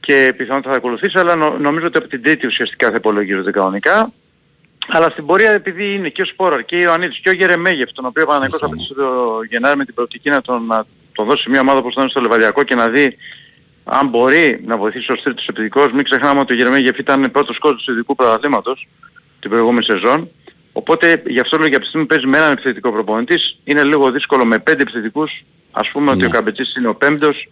και 0.00 0.34
πιθανότατα 0.36 0.70
θα 0.70 0.76
ακολουθήσει, 0.76 1.18
αλλά 1.18 1.34
νομίζω 1.58 1.86
ότι 1.86 1.98
από 1.98 2.08
την 2.08 2.22
Τρίτη 2.22 2.46
ουσιαστικά 2.46 2.90
θα 2.90 2.96
υπολογίζονται 2.96 3.50
κανονικά. 3.50 4.12
Αλλά 4.88 5.10
στην 5.10 5.26
πορεία 5.26 5.50
επειδή 5.50 5.94
είναι 5.94 6.08
και 6.08 6.22
ο 6.22 6.24
Σπόραρ 6.24 6.64
και 6.64 6.76
ο 6.76 6.78
Ιωαννίδης 6.78 7.18
και 7.18 7.28
ο 7.28 7.32
Γερεμέγεφ, 7.32 7.92
τον 7.92 8.04
οποίο 8.04 8.22
ο 8.22 8.26
Παναγικός 8.26 8.60
θα 8.60 8.68
πετύχει 8.68 8.94
το 8.94 9.40
Γενάρη 9.48 9.76
με 9.76 9.84
την 9.84 9.94
προοπτική 9.94 10.30
να 10.30 10.40
τον, 10.40 10.66
να 10.66 10.86
τον 11.12 11.26
δώσει 11.26 11.50
μια 11.50 11.60
ομάδα 11.60 11.78
όπως 11.78 11.94
θα 11.94 12.00
είναι 12.00 12.10
στο 12.10 12.20
Λεβαδιακό 12.20 12.62
και 12.62 12.74
να 12.74 12.88
δει 12.88 13.16
αν 13.84 14.08
μπορεί 14.08 14.62
να 14.66 14.76
βοηθήσει 14.76 15.12
ως 15.12 15.22
τρίτος 15.22 15.46
επιθετικός. 15.46 15.92
Μην 15.92 16.04
ξεχνάμε 16.04 16.40
ότι 16.40 16.52
ο 16.52 16.56
Γερεμέγεφ 16.56 16.98
ήταν 16.98 17.30
πρώτος 17.30 17.58
κόσμος 17.58 17.82
του 17.82 17.92
ειδικού 17.92 18.14
πρωταθλήματος 18.14 18.88
την 19.40 19.50
προηγούμενη 19.50 19.84
σεζόν. 19.84 20.30
Οπότε 20.72 21.22
γι' 21.26 21.40
αυτό 21.40 21.58
λέω 21.58 21.66
για 21.66 21.78
αυτή 21.78 22.04
παίζει 22.04 22.26
με 22.26 22.36
έναν 22.36 22.52
επιθετικό 22.52 22.92
προπονητής. 22.92 23.58
Είναι 23.64 23.84
λίγο 23.84 24.10
δύσκολο 24.10 24.44
με 24.44 24.58
πέντε 24.58 24.82
επιθετικούς. 24.82 25.44
Ας 25.70 25.88
πούμε 25.88 26.10
ότι 26.10 26.22
ο 26.22 26.26
ναι. 26.26 26.32
Καμπετσής 26.32 26.76
είναι 26.76 26.88
ο 26.88 26.94
πέμπτος. 26.94 27.48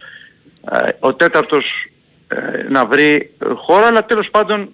Ε, 0.70 0.88
ο 0.98 1.14
τέταρτος 1.14 1.88
ε, 2.28 2.62
να 2.68 2.86
βρει 2.86 3.34
χώρα, 3.54 3.86
αλλά 3.86 4.04
τέλος 4.04 4.30
πάντων 4.30 4.60
ε, 4.60 4.68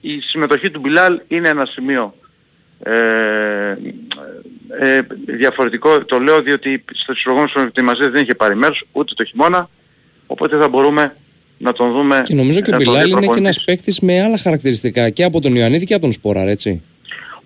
η 0.00 0.20
συμμετοχή 0.20 0.70
του 0.70 0.80
Μπιλάλ 0.80 1.20
είναι 1.28 1.48
ένα 1.48 1.66
σημείο 1.66 2.14
ε, 2.82 3.76
ε, 4.78 5.00
διαφορετικό. 5.26 6.04
Το 6.04 6.18
λέω 6.18 6.42
διότι 6.42 6.84
στους 6.92 7.22
προηγούμενους 7.22 7.52
προετοιμασίες 7.52 8.10
δεν 8.10 8.22
είχε 8.22 8.34
πάρει 8.34 8.56
μέρος 8.56 8.86
ούτε 8.92 9.14
το 9.14 9.24
χειμώνα, 9.24 9.68
οπότε 10.26 10.56
θα 10.56 10.68
μπορούμε 10.68 11.16
να 11.58 11.72
τον 11.72 11.92
δούμε. 11.92 12.22
Και 12.24 12.34
νομίζω 12.34 12.60
και 12.60 12.74
ο 12.74 12.76
Μπιλάλ 12.76 13.10
είναι 13.10 13.26
και 13.26 13.38
ένας 13.38 13.64
παίκτης 13.64 14.00
με 14.00 14.22
άλλα 14.22 14.38
χαρακτηριστικά 14.38 15.10
και 15.10 15.24
από 15.24 15.40
τον 15.40 15.54
Ιωαννίδη 15.54 15.84
και 15.84 15.94
από 15.94 16.02
τον 16.02 16.12
Σπόραρ, 16.12 16.48
έτσι. 16.48 16.82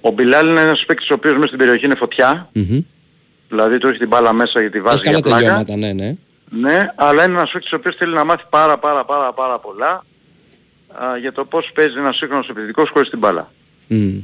Ο 0.01 0.11
Μπιλάλ 0.11 0.49
είναι 0.49 0.61
ένας 0.61 0.85
παίκτης 0.87 1.11
ο 1.11 1.15
οποίος 1.15 1.35
μέσα 1.35 1.47
στην 1.47 1.59
περιοχή 1.59 1.85
είναι 1.85 1.95
φωτιά. 1.95 2.51
Mm-hmm. 2.55 2.85
Δηλαδή 3.49 3.79
του 3.79 3.89
έχει 3.89 3.99
την 3.99 4.09
μπάλα 4.09 4.33
μέσα 4.33 4.61
γιατί 4.61 4.81
βάζει 4.81 5.03
για 5.03 5.21
πλάκα. 5.21 5.37
τελειώματα, 5.37 5.77
ναι, 5.77 5.93
ναι. 5.93 6.17
Ναι, 6.51 6.91
αλλά 6.95 7.25
είναι 7.25 7.35
ένας 7.35 7.51
παίκτης 7.51 7.73
ο 7.73 7.77
οποίος 7.77 7.97
θέλει 7.97 8.15
να 8.15 8.25
μάθει 8.25 8.45
πάρα 8.51 8.79
πάρα 8.79 9.05
πάρα 9.05 9.33
πάρα 9.33 9.59
πολλά 9.59 10.05
για 11.21 11.33
το 11.33 11.45
πώς 11.45 11.71
παίζει 11.75 11.99
ένας 11.99 12.17
σύγχρονος 12.17 12.49
επιθετικός 12.49 12.91
χωρίς 12.91 13.09
την 13.11 13.19
μπάλα. 13.19 13.51
Mm. 13.91 14.23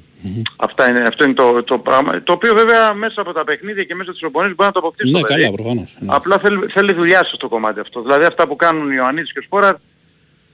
Αυτά 0.57 0.89
είναι, 0.89 1.01
αυτό 1.01 1.25
είναι 1.25 1.35
το, 1.35 1.63
το 1.63 1.79
πράγμα. 1.79 2.23
Το 2.23 2.33
οποίο 2.33 2.55
βέβαια 2.55 2.95
μέσα 2.95 3.21
από 3.21 3.33
τα 3.33 3.45
παιχνίδια 3.45 3.85
και 3.85 3.95
μέσα 3.95 4.11
από 4.11 4.19
τις 4.19 4.29
οπονίες 4.29 4.55
μπορεί 4.55 4.69
να 4.69 4.73
το 4.73 4.79
αποκτήσει 4.79 5.13
ναι, 5.13 5.21
το 5.21 5.27
καλά, 5.27 5.51
προφανώς. 5.51 5.97
Ναι. 6.01 6.15
Απλά 6.15 6.39
θέλει, 6.39 6.67
θέλει 6.73 6.93
δουλειά 6.93 7.25
στο 7.25 7.49
κομμάτι 7.49 7.81
αυτό. 7.81 8.03
Δηλαδή 8.03 8.25
αυτά 8.25 8.47
που 8.47 8.57
κάνουν 8.57 8.91
οι 8.91 8.95
Ιωαννίδης 8.97 9.33
και 9.33 9.39
ο 9.39 9.43
Σπόραρ 9.43 9.75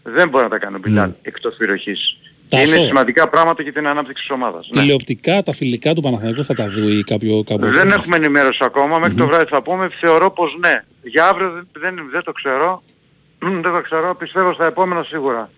δεν 0.03 0.29
μπορεί 0.29 0.45
να 0.45 0.51
τα 0.51 0.59
κάνει 0.59 0.77
ο 0.77 0.79
Μπιλάν 0.79 1.13
mm. 1.13 1.19
εκτός 1.23 1.55
περιοχής. 1.57 2.19
Και 2.49 2.59
είναι 2.59 2.87
σημαντικά 2.87 3.29
πράγματα 3.29 3.63
για 3.63 3.73
την 3.73 3.87
ανάπτυξη 3.87 4.23
της 4.23 4.31
ομάδας. 4.31 4.69
Ναι. 4.75 4.81
Τηλεοπτικά 4.81 5.35
ναι. 5.35 5.43
τα 5.43 5.53
φιλικά 5.53 5.95
του 5.95 6.01
Παναθηναϊκού 6.01 6.45
θα 6.45 6.55
τα 6.55 6.69
δει 6.69 7.05
κάποιο 7.05 7.43
κάποιο. 7.47 7.71
Δεν 7.71 7.91
έχουμε 7.91 8.17
ενημέρωση 8.17 8.65
ακόμα. 8.65 8.99
Μέχρι 8.99 9.15
mm-hmm. 9.15 9.19
το 9.19 9.27
βράδυ 9.27 9.45
θα 9.45 9.63
πούμε. 9.63 9.89
Θεωρώ 10.01 10.31
πως 10.31 10.57
ναι. 10.61 10.85
Για 11.03 11.27
αύριο 11.27 11.51
δεν, 11.51 11.67
δεν, 11.79 12.09
δεν 12.11 12.23
το 12.23 12.33
ξέρω. 12.33 12.83
δεν 13.39 13.63
το 13.63 13.81
ξέρω. 13.81 14.15
Πιστεύω 14.15 14.53
στα 14.53 14.67
επόμενα 14.67 15.03
σίγουρα 15.03 15.51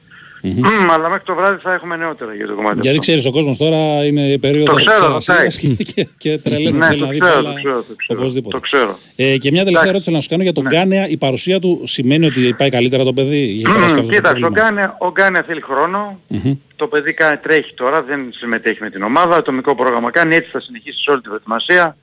Μμμ, 0.43 0.91
αλλά 0.91 1.09
μέχρι 1.09 1.25
το 1.25 1.35
βράδυ 1.35 1.61
θα 1.63 1.73
έχουμε 1.73 1.97
νεότερα 1.97 2.35
για 2.35 2.47
το 2.47 2.55
κομμάτι 2.55 2.75
Γιατί 2.81 2.89
αυτό. 2.89 3.01
ξέρεις, 3.01 3.27
ο 3.27 3.31
κόσμος 3.31 3.57
τώρα 3.59 4.05
είναι 4.07 4.39
περίοδος 4.39 4.69
Το 4.85 4.91
ξέρω, 4.91 5.15
εξεργασίας 5.15 5.27
ρωτάει. 5.27 5.77
και, 5.85 5.93
και, 5.93 6.09
και 6.19 6.39
τρελαίνεται. 6.39 6.77
Ναι, 6.79 6.87
θέλει 6.87 7.01
το 7.01 7.05
να 7.07 7.11
δει 7.13 7.19
ξέρω, 7.19 7.39
όλα 7.39 7.49
το 7.53 7.55
ξέρω, 7.55 7.83
το 7.89 7.95
ξέρω. 7.97 8.21
οπωσδήποτε. 8.21 8.55
Το 8.57 8.61
ξέρω. 8.63 8.99
Ε, 9.17 9.37
και 9.39 9.51
μια 9.51 9.65
τελευταία 9.65 9.71
Εντάξει. 9.71 9.89
ερώτηση 9.89 10.11
να 10.11 10.21
σου 10.21 10.29
κάνω 10.29 10.43
για 10.43 10.53
τον 10.53 10.65
Ναι. 10.65 10.71
Γκάνεα. 10.71 11.09
Η 11.09 11.17
παρουσία 11.17 11.59
του 11.61 11.83
σημαίνει 11.87 12.27
ότι 12.27 12.55
πάει 12.59 12.71
καλύτερα 12.71 13.05
το 13.05 13.13
παιδί. 13.13 13.43
Είχε 13.43 13.69
Μμμ, 13.69 13.75
περάσει 13.75 13.95
αυτό 13.95 14.07
το 14.07 14.15
Κοίταξε, 14.15 14.37
ο 14.37 14.41
πρόβλημα. 14.41 14.67
Γκάνεα, 14.67 14.97
ο 14.99 15.11
Γκάνεα 15.11 15.43
θέλει 15.43 15.61
χρόνο. 15.61 16.21
Μμμ. 16.29 16.55
Το 16.77 16.87
παιδί 16.87 17.13
κάνει, 17.13 17.37
τρέχει 17.37 17.75
τώρα, 17.75 18.03
δεν 18.03 18.21
συμμετέχει 18.33 18.79
με 18.81 18.91
την 18.91 19.03
ομάδα. 19.03 19.37
Ατομικό 19.37 19.75
πρόγραμμα 19.75 20.11
κάνει, 20.11 20.35
έτσι 20.35 20.51
θα 20.51 20.61
συνεχίσει 20.61 20.99
σε 21.03 21.11
όλη 21.11 21.21
τη 21.21 21.29
προετοιμασία. 21.29 21.97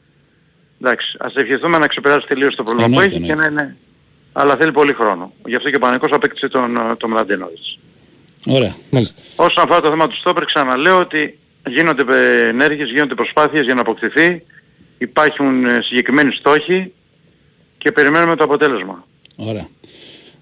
Εντάξει, 0.81 1.15
ας 1.19 1.35
ευχηθούμε 1.35 1.77
να 1.77 1.87
ξεπεράσει 1.87 2.27
τελείως 2.27 2.55
το 2.55 2.63
πρόβλημα 2.63 2.87
που 2.87 2.93
Εννοείται, 2.93 3.15
έχει 3.15 3.25
και 3.25 3.35
να 3.35 3.45
είναι... 3.45 3.75
Αλλά 4.33 4.55
θέλει 4.55 4.71
πολύ 4.71 4.93
χρόνο. 4.93 5.33
Γι' 5.45 5.55
αυτό 5.55 5.69
και 5.69 5.75
ο 5.75 5.79
Παναγικός 5.79 6.11
απέκτησε 6.11 6.47
τον, 6.47 6.75
ε, 6.77 6.95
τον 6.97 7.09
Μλαντένοβιτς. 7.09 7.79
Ωραία. 8.45 8.75
Μάλιστα. 8.91 9.21
Όσον 9.35 9.63
αφορά 9.63 9.81
το 9.81 9.89
θέμα 9.89 10.07
του 10.07 10.15
Στόπερ, 10.15 10.45
ξαναλέω 10.45 10.99
ότι 10.99 11.37
γίνονται 11.67 12.03
ε, 12.07 12.47
ενέργειες, 12.47 12.89
γίνονται 12.89 13.15
προσπάθειες 13.15 13.63
για 13.63 13.73
να 13.73 13.81
αποκτηθεί. 13.81 14.43
Υπάρχουν 14.97 15.65
ε, 15.65 15.81
συγκεκριμένοι 15.81 16.33
στόχοι 16.33 16.93
και 17.77 17.91
περιμένουμε 17.91 18.35
το 18.35 18.43
αποτέλεσμα. 18.43 19.05
Ωραία. 19.35 19.67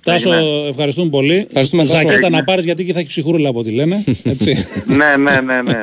Τάσο, 0.03 0.33
Έγινε. 0.33 0.67
ευχαριστούμε 0.69 1.09
πολύ. 1.09 1.45
Ευχαριστούμε, 1.47 1.81
Τάσο. 1.83 1.95
Ζακέτα 1.95 2.13
Έγινε. 2.13 2.29
να 2.37 2.43
πάρει 2.43 2.61
γιατί 2.61 2.81
εκεί 2.81 2.91
θα 2.93 2.99
έχει 2.99 3.07
ψυχρούλα 3.07 3.49
από 3.49 3.59
ό,τι 3.59 3.71
λένε. 3.71 4.03
Έτσι. 4.23 4.65
ναι, 4.87 4.95
ναι, 4.95 5.31
ναι, 5.31 5.39
ναι, 5.41 5.61
ναι, 5.61 5.73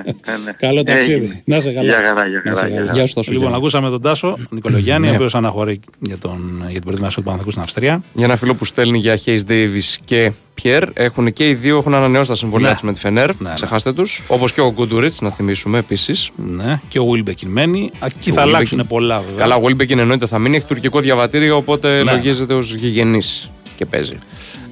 ναι. 0.44 0.52
Καλό 0.58 0.82
ταξίδι. 0.82 1.12
Έγινε. 1.12 1.42
Να 1.44 1.60
σε 1.60 1.70
καλά. 1.72 1.88
Γεια 1.88 2.02
χαρά, 2.06 2.26
γεια 2.26 2.42
Να 2.44 2.54
σε 2.54 2.60
χαρά. 2.60 2.68
γεια 2.68 2.76
καλά. 2.76 2.86
χαρά. 2.86 2.92
Γεια 2.98 3.06
σου, 3.06 3.14
Τάσο. 3.14 3.30
Λοιπόν, 3.32 3.46
Γιάννη. 3.48 3.56
ακούσαμε 3.56 3.88
τον 3.90 4.02
Τάσο 4.02 4.36
Νικολογιάννη, 4.50 5.08
ο 5.08 5.14
οποίος 5.14 5.34
αναχωρεί 5.34 5.80
για, 5.98 6.18
τον, 6.18 6.56
για 6.60 6.72
την 6.72 6.80
προετοιμασία 6.82 7.16
του 7.16 7.22
Παναθηναϊκού 7.22 7.50
στην 7.50 7.62
Αυστρία. 7.62 8.02
Για 8.12 8.24
ένα 8.24 8.36
φίλο 8.36 8.54
που 8.54 8.64
στέλνει 8.64 8.98
για 8.98 9.18
Hayes 9.24 9.40
Davis 9.48 9.96
και 10.04 10.32
Pierre, 10.62 10.86
έχουν 10.94 11.32
και 11.32 11.48
οι 11.48 11.54
δύο 11.54 11.76
έχουν 11.76 11.94
ανανεώσει 11.94 12.28
τα 12.28 12.34
συμβολιά 12.34 12.68
Ναι. 12.68 12.72
τους 12.74 12.82
με 12.82 12.92
τη 12.92 12.98
Φενέρ. 13.00 13.30
ναι. 13.38 13.50
Ξεχάστε 13.54 13.92
τους. 13.92 14.22
Όπως 14.26 14.52
και 14.52 14.60
ο 14.60 14.72
Γκουντουρίτς, 14.72 15.20
να 15.20 15.30
θυμίσουμε 15.30 15.78
επίσης. 15.78 16.30
Ναι, 16.36 16.80
και 16.88 16.98
ο 16.98 17.04
Βίλμπεκιν 17.06 17.48
μένει. 17.48 17.90
Εκεί 18.04 18.30
θα 18.32 18.42
Wilbekin. 18.42 18.46
αλλάξουν 18.46 18.86
πολλά 18.86 19.20
βέβαια. 19.20 19.36
Καλά, 19.36 19.54
ο 19.56 19.60
Wilbekin 19.64 19.98
εννοείται 19.98 20.26
θα 20.26 20.38
μείνει. 20.38 20.56
Έχει 20.56 20.66
τουρκικό 20.66 21.00
διαβατήριο, 21.00 21.56
οπότε 21.56 22.02
Ναι. 22.02 22.12
λογίζεται 22.12 22.54
ως 22.54 22.74
γηγενής 22.74 23.50
και 23.80 23.86
παίζει. 23.86 24.18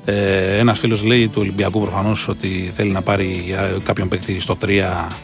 Ε, 0.04 0.58
Ένας 0.58 0.78
φίλος 0.78 1.04
λέει 1.04 1.28
του 1.28 1.38
Ολυμπιακού 1.40 1.80
προφανώς 1.80 2.28
ότι 2.28 2.72
θέλει 2.74 2.90
να 2.90 3.02
πάρει 3.02 3.44
ε, 3.76 3.78
κάποιον 3.82 4.08
παίκτη 4.08 4.40
στο 4.40 4.56
3. 4.64 4.66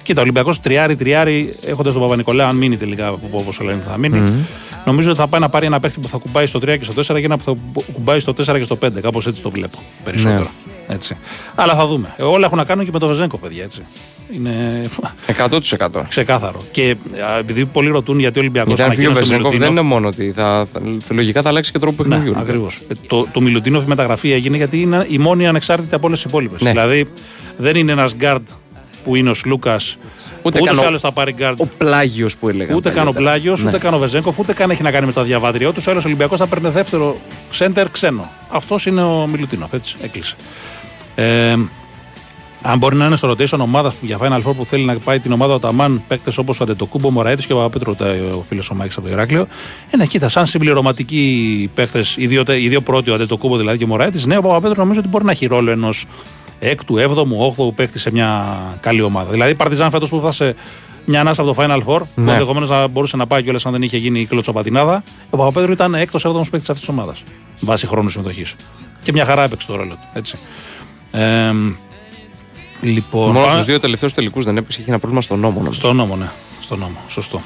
Κοίτα, 0.03 0.21
ο 0.21 0.23
Ολυμπιακός 0.23 0.61
τριάρι, 0.61 0.97
τριάρι, 0.97 1.55
έχοντας 1.67 1.93
τον 1.93 2.03
Παπα-Νικολάου, 2.03 2.49
αν 2.49 2.57
μείνει 2.57 2.77
τελικά 2.77 3.11
όπως 3.13 3.61
λένε 3.61 3.81
θα 3.89 3.99
μείνει. 3.99 4.33
Νομίζω 4.85 5.11
ότι 5.11 5.19
θα 5.19 5.27
πάει 5.27 5.41
να 5.41 5.49
πάρει 5.49 5.67
ένα 5.67 5.81
παίκτη 5.81 6.01
που 6.01 6.09
θα 6.09 6.19
κουμπάει 6.19 6.47
στο 6.47 6.59
3 6.59 6.79
και 6.79 6.85
στο 6.85 7.15
4 7.15 7.19
και 7.19 7.25
ένα 7.25 7.37
που 7.37 7.45
θα 7.45 7.55
κουμπάει 7.93 8.21
στο 8.21 8.33
4 8.33 8.35
και 8.59 8.63
στο 8.63 8.79
5. 8.85 8.89
Κάπως 9.01 9.27
έτσι 9.27 9.43
το 9.43 9.51
βλέπω 9.51 9.79
περισσότερο. 10.05 10.47
Έτσι. 10.89 11.17
Αλλά 11.55 11.75
θα 11.75 11.87
δούμε. 11.87 12.15
Ε, 12.17 12.23
Όλα 12.23 12.47
έχουν 12.47 12.59
να 12.59 12.65
κάνουν 12.65 12.85
και 12.85 12.91
με 12.93 12.99
τον 12.99 13.09
Βεζέγκο, 13.09 13.39
παιδιά. 13.39 13.63
Έτσι. 13.65 13.85
Είναι 14.31 14.85
100%. 15.49 15.61
ξεκάθαρο. 16.09 16.63
Και 16.73 16.97
α, 17.35 17.39
επειδή 17.39 17.65
πολλοί 17.65 17.91
ρωτούν 17.91 18.19
γιατί 18.19 18.39
ο 18.39 18.41
Ολυμπιακός 18.41 18.75
Γιατί 18.75 18.91
αν 18.91 18.97
φύγει 18.97 19.07
ο 19.09 19.13
Βεζέγκοφ 19.13 19.57
δεν 19.57 19.71
είναι 19.71 19.81
μόνο 19.81 20.09
ότι 20.09 20.33
θα, 20.33 20.67
θα, 20.73 20.81
λογικά 21.15 21.43
θα 21.43 21.49
αλλάξει 21.49 21.73
και 21.73 21.79
τρόπο 21.79 22.03
παιχνιδιού. 22.03 22.33
ναι, 22.33 22.41
ακριβώς. 22.41 22.81
Το, 23.07 23.27
το 23.33 23.41
Μιλουτίνοφ 23.41 23.85
η 23.85 23.87
μεταγραφή 23.89 24.33
έγινε 24.33 24.57
γιατί 24.57 24.81
είναι 24.81 25.07
η 25.09 25.19
μόνη 25.19 25.47
ανεξάρτητη 25.47 25.95
από 25.95 26.07
όλες 26.07 26.23
τις 26.23 26.31
υπόλοιπες. 26.31 26.61
Ναι. 26.63 26.71
Δηλαδή 26.71 27.07
δεν 27.57 27.77
είναι 27.77 27.93
ένας 27.93 28.15
γκάρντ 28.15 28.47
που 29.05 29.17
είναι 29.17 29.31
ο 29.31 29.35
Σλούκας. 29.35 29.97
Ούτε 30.43 30.61
Ούτε 30.61 30.71
καν 30.71 30.79
ο- 30.85 30.87
άλλο 30.87 30.99
θα 30.99 31.13
πάρει 31.13 31.33
γκάρντ. 31.33 31.61
Ο 31.61 31.67
πλάγιος 31.67 32.37
που 32.37 32.49
έλεγα. 32.49 32.75
Ούτε 32.75 32.91
καν 32.91 33.09
ο 33.09 33.13
Πλάγιος, 33.13 33.65
ούτε 33.65 33.79
καν 33.79 33.95
ο 33.95 33.99
Βεζέγκοφ, 33.99 34.39
ούτε 34.39 34.53
καν 34.53 34.71
έχει 34.71 34.83
να 34.83 34.91
κάνει 34.91 35.07
με 35.07 35.13
το 35.13 35.21
διαβατήριό 35.21 35.73
τους. 35.73 35.87
Ο 35.87 35.91
άλλος 35.91 36.05
Ολυμπιακός 36.05 36.39
θα 36.39 36.47
παίρνει 36.47 36.69
δεύτερο 36.69 37.17
σέντερ 37.51 37.91
ξένο. 37.91 38.31
Αυτός 38.51 38.87
είναι 38.87 39.03
ο 39.03 39.27
Μιλουτίνοφ. 39.27 39.73
Έτσι, 39.73 39.97
έκλεισε. 40.03 40.35
Ε, 41.15 41.57
αν 42.67 42.79
μπορεί 42.79 42.97
να 42.97 43.07
είναι 43.07 43.17
στο 43.17 43.31
rotation 43.31 43.59
ομάδας 43.59 43.95
που 43.95 44.07
για 44.07 44.19
Final 44.21 44.43
Four 44.43 44.55
που 44.57 44.65
θέλει 44.65 44.85
να 44.85 44.95
πάει 44.99 45.19
την 45.21 45.33
ομάδα 45.33 45.55
ο 45.55 45.59
Ταμάν, 45.59 46.03
παίκτες 46.09 46.39
όπως 46.39 46.61
ο 46.61 46.63
Αντετοκούμπο, 46.63 47.09
ο 47.09 47.11
Μωραήτη 47.11 47.47
και 47.47 47.53
ο 47.53 47.57
Παπαπέτρο, 47.57 47.97
ο 48.39 48.43
φίλος 48.49 48.71
ο 48.71 48.75
Μάκης 48.75 48.97
από 48.97 49.07
το 49.07 49.13
Ηράκλειο. 49.13 49.47
Ε, 49.91 49.97
ναι, 49.97 50.07
κοίτα, 50.07 50.29
σαν 50.29 50.47
συμπληρωματικοί 50.47 51.71
παίκτες, 51.75 52.15
οι, 52.19 52.27
δύο- 52.27 52.43
οι 52.49 52.69
δύο 52.69 52.81
πρώτοι, 52.81 53.11
ο 53.11 53.15
Αντετοκούμπο 53.15 53.57
δηλαδή 53.57 53.79
και 53.79 53.85
ο 53.85 53.87
Μωραήτη, 53.87 54.27
ναι, 54.29 54.37
ο 54.37 54.41
Παπαπέτρο 54.43 54.83
νομίζω 54.83 55.01
ότι 55.01 55.09
μπορεί 55.09 55.25
να 55.25 55.31
έχει 55.31 55.47
ρόλο 55.47 55.71
ενός 55.71 56.05
έκτου, 56.59 56.99
έβδομου, 56.99 57.37
όγδοου 57.41 57.75
παίκτη 57.75 57.99
σε 57.99 58.11
μια 58.13 58.45
καλή 58.81 59.03
ομάδα. 59.03 59.31
Δηλαδή, 59.31 59.51
η 59.51 59.55
Παρτιζάν 59.55 59.91
φέτος 59.91 60.09
που 60.09 60.21
θα 60.25 60.33
σε 60.33 60.55
μια 61.05 61.21
ανάσα 61.21 61.43
από 61.43 61.55
το 61.55 61.63
Final 61.63 61.79
Four, 61.79 61.99
που 62.15 62.21
Ναι. 62.21 62.33
ενδεχομένως 62.33 62.69
να 62.69 62.87
μπορούσε 62.87 63.17
να 63.17 63.27
πάει 63.27 63.43
κιόλας 63.43 63.67
αν 63.67 63.73
δεν 63.73 63.83
είχε 63.83 63.97
γίνει 63.97 64.21
η 64.21 64.25
κλωτσοπατινάδα, 64.27 65.03
ο 65.31 65.37
Παπαπέτρο 65.37 65.73
ήταν 65.73 65.95
έκτος, 65.95 66.25
έβδομος 66.25 66.51
παίκτης 66.51 66.69
αυτής 66.71 66.87
της 66.87 66.95
ομάδας. 66.95 67.23
Βάσει 67.61 67.87
χρόνου 67.87 68.09
συμμετοχής. 68.09 68.55
Και 69.03 69.13
μια 69.13 69.25
χαρά 69.25 69.43
έπαιξε 69.43 69.67
το 69.67 69.77
ρόλο 69.77 69.91
του. 69.93 69.99
Έτσι. 70.15 70.39
Ε, 71.13 71.53
λοιπόν, 72.81 73.27
Μόνο 73.27 73.39
πάμε- 73.39 73.51
στους 73.51 73.65
δύο 73.65 73.81
τελευταίους 73.81 74.13
τελικούς 74.13 74.45
δεν 74.45 74.57
έπαιξε, 74.57 74.81
είχε 74.81 74.89
ένα 74.91 74.99
πρόβλημα 74.99 75.23
στον 75.23 75.39
νόμο. 75.39 75.59
νομίζω. 75.59 75.73
στο 75.73 75.93
νόμο, 75.93 76.17
ναι. 76.17 76.29
Στο 76.61 76.77
νόμο. 76.77 76.97
Σωστό. 77.09 77.41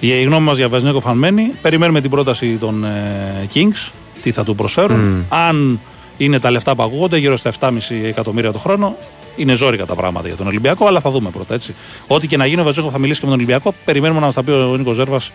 Η, 0.00 0.08
η 0.08 0.22
γνώμη 0.22 0.44
μας 0.44 0.56
για 0.56 0.68
Βεζνέκο 0.68 1.00
φανμένη. 1.00 1.52
Περιμένουμε 1.62 2.00
την 2.00 2.10
πρόταση 2.10 2.56
των 2.56 2.84
ε, 2.84 3.48
Kings. 3.54 3.90
Τι 4.22 4.32
θα 4.32 4.44
του 4.44 4.54
προσφέρουν. 4.54 5.24
Αν 5.28 5.80
είναι 6.16 6.38
τα 6.40 6.50
λεφτά 6.50 6.74
που 6.74 6.82
ακούγονται, 6.82 7.16
γύρω 7.18 7.36
στα 7.36 7.52
7,5 7.60 7.70
εκατομμύρια 8.04 8.52
το 8.52 8.58
χρόνο, 8.58 8.96
είναι 9.36 9.54
ζόρικα 9.54 9.86
τα 9.86 9.94
πράγματα 9.94 10.26
για 10.28 10.36
τον 10.36 10.46
Ολυμπιακό, 10.46 10.86
αλλά 10.86 11.00
θα 11.00 11.10
δούμε 11.10 11.30
πρώτα. 11.30 11.54
Έτσι. 11.54 11.74
Ό,τι 12.06 12.26
και 12.26 12.36
να 12.36 12.46
γίνει, 12.46 12.60
ο 12.60 12.64
Βεζνέκο 12.64 12.90
θα 12.90 12.98
μιλήσει 12.98 13.20
και 13.20 13.26
με 13.26 13.32
τον 13.32 13.40
Ολυμπιακό. 13.40 13.74
Περιμένουμε 13.84 14.20
να 14.20 14.26
μας 14.26 14.34
τα 14.34 14.42
πει 14.42 14.50
ο 14.50 14.74
Νίκος 14.76 14.96
Ζέρβας 14.96 15.32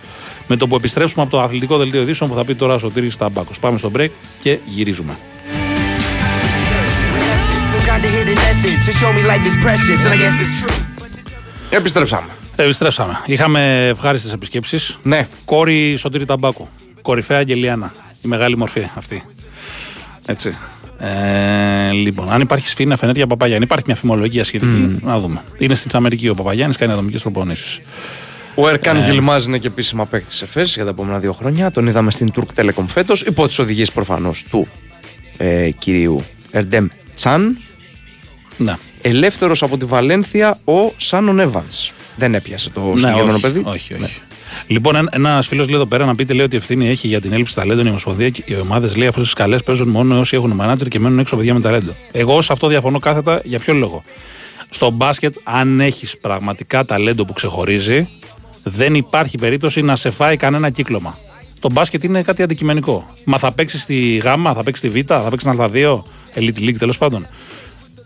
με 0.47 0.55
το 0.57 0.67
που 0.67 0.75
επιστρέψουμε 0.75 1.21
από 1.23 1.31
το 1.31 1.41
αθλητικό 1.41 1.77
δελτίο 1.77 2.01
ειδήσεων 2.01 2.29
που 2.29 2.35
θα 2.35 2.45
πει 2.45 2.55
τώρα 2.55 2.73
ο 2.73 2.77
Σωτήρης 2.77 3.17
Ταμπάκος. 3.17 3.59
Πάμε 3.59 3.77
στο 3.77 3.91
break 3.97 4.09
και 4.41 4.57
γυρίζουμε. 4.65 5.17
Επιστρέψαμε. 11.69 12.27
Επιστρέψαμε. 12.55 13.19
Είχαμε 13.25 13.87
ευχάριστες 13.87 14.33
επισκέψεις. 14.33 14.97
Ναι. 15.03 15.27
Κόρη 15.45 15.95
Σωτήρη 15.97 16.25
Ταμπάκου. 16.25 16.67
Κορυφαία 17.01 17.37
Αγγελιάνα. 17.37 17.93
Η 18.21 18.27
μεγάλη 18.27 18.57
μορφή 18.57 18.89
αυτή. 18.95 19.23
Έτσι. 20.25 20.55
Ε, 20.99 21.91
λοιπόν, 21.91 22.31
αν 22.31 22.41
υπάρχει 22.41 22.67
σφίνα 22.67 22.95
Φενέρια 22.97 23.27
Παπαγιάννη, 23.27 23.63
υπάρχει 23.63 23.85
μια 23.87 23.95
φημολογία 23.95 24.43
σχετική. 24.43 24.99
Να 25.01 25.19
δούμε. 25.19 25.43
Είναι 25.57 25.75
στην 25.75 25.91
Αμερική 25.93 26.29
ο 26.29 26.33
Παπαγιάννης, 26.33 26.77
κάνει 26.77 26.91
ατομικές 26.91 27.21
προπονήσεις. 27.21 27.79
Ο 28.55 28.69
Ερκάν 28.69 29.03
Γιλμάζ 29.03 29.45
είναι 29.45 29.57
και 29.57 29.67
επίσημα 29.67 30.05
παίκτης 30.05 30.35
σε 30.35 30.45
ΦΕΣ 30.45 30.73
για 30.73 30.83
τα 30.83 30.89
επόμενα 30.89 31.19
δύο 31.19 31.31
χρόνια. 31.31 31.71
Τον 31.71 31.87
είδαμε 31.87 32.11
στην 32.11 32.31
Turk 32.35 32.61
Telecom 32.61 32.85
φέτος, 32.87 33.21
υπό 33.21 33.47
τις 33.47 33.59
οδηγίες 33.59 33.91
προφανώς 33.91 34.43
του 34.49 34.67
ε, 35.37 35.69
κυρίου 35.69 36.23
Ερντέμ 36.51 36.87
Τσάν. 37.13 37.57
Ναι. 38.57 38.75
Ελεύθερος 39.01 39.63
από 39.63 39.77
τη 39.77 39.85
Βαλένθια 39.85 40.59
ο 40.65 40.93
Σάνον 40.97 41.39
Εύανς. 41.39 41.91
Δεν 42.15 42.35
έπιασε 42.35 42.69
το 42.69 42.93
συγκεκριμένο 42.95 43.25
Ναι, 43.25 43.31
όχι, 43.31 43.41
παιδί. 43.41 43.61
Όχι, 43.65 43.93
όχι. 43.93 44.21
Λοιπόν, 44.67 45.07
ένας 45.11 45.47
φίλος 45.47 45.65
λέει 45.65 45.75
εδώ 45.75 45.85
πέρα 45.85 46.05
να 46.05 46.15
πείτε 46.15 46.33
λέει 46.33 46.45
ότι 46.45 46.57
ευθύνη 46.57 46.89
έχει 46.89 47.07
για 47.07 47.21
την 47.21 47.33
έλλειψη 47.33 47.55
ταλέντων 47.55 47.85
η 47.85 47.89
Ομοσπονδία 47.89 48.29
και 48.29 48.43
οι 48.45 48.55
ομάδες 48.55 48.95
λέει 48.95 49.07
αφού 49.07 49.21
στις 49.21 49.33
καλές 49.33 49.63
παίζουν 49.63 49.87
μόνο 49.87 50.19
όσοι 50.19 50.35
έχουν 50.35 50.51
μανάτζερ 50.51 50.87
και 50.87 50.99
μένουν 50.99 51.19
έξω 51.19 51.35
παιδιά 51.35 51.53
με 51.53 51.59
ταλέντο. 51.59 51.95
Εγώ 52.11 52.41
σε 52.41 52.53
αυτό 52.53 52.67
διαφωνώ 52.67 52.99
κάθετα 52.99 53.41
για 53.43 53.59
ποιο 53.59 53.73
λόγο. 53.73 54.03
Στο 54.69 54.89
μπάσκετ, 54.89 55.35
αν 55.43 55.79
έχεις 55.79 56.17
πραγματικά 56.17 56.85
ταλέντο 56.85 57.25
που 57.25 57.33
ξεχωρίζει, 57.33 58.09
δεν 58.63 58.95
υπάρχει 58.95 59.37
περίπτωση 59.37 59.81
να 59.81 59.95
σε 59.95 60.09
φάει 60.09 60.37
κανένα 60.37 60.69
κύκλωμα. 60.69 61.17
Το 61.59 61.69
μπάσκετ 61.71 62.03
είναι 62.03 62.21
κάτι 62.21 62.43
αντικειμενικό. 62.43 63.13
Μα 63.25 63.37
θα 63.37 63.51
παίξεις 63.51 63.81
στη 63.81 64.15
Γ, 64.15 64.23
θα 64.43 64.63
παίξεις 64.63 64.89
στη 64.89 65.01
Β, 65.01 65.05
θα 65.07 65.29
παίξεις 65.29 65.51
στην 65.51 65.63
Α2, 65.63 66.01
Elite 66.35 66.59
League 66.59 66.77
τέλος 66.77 66.97
πάντων. 66.97 67.27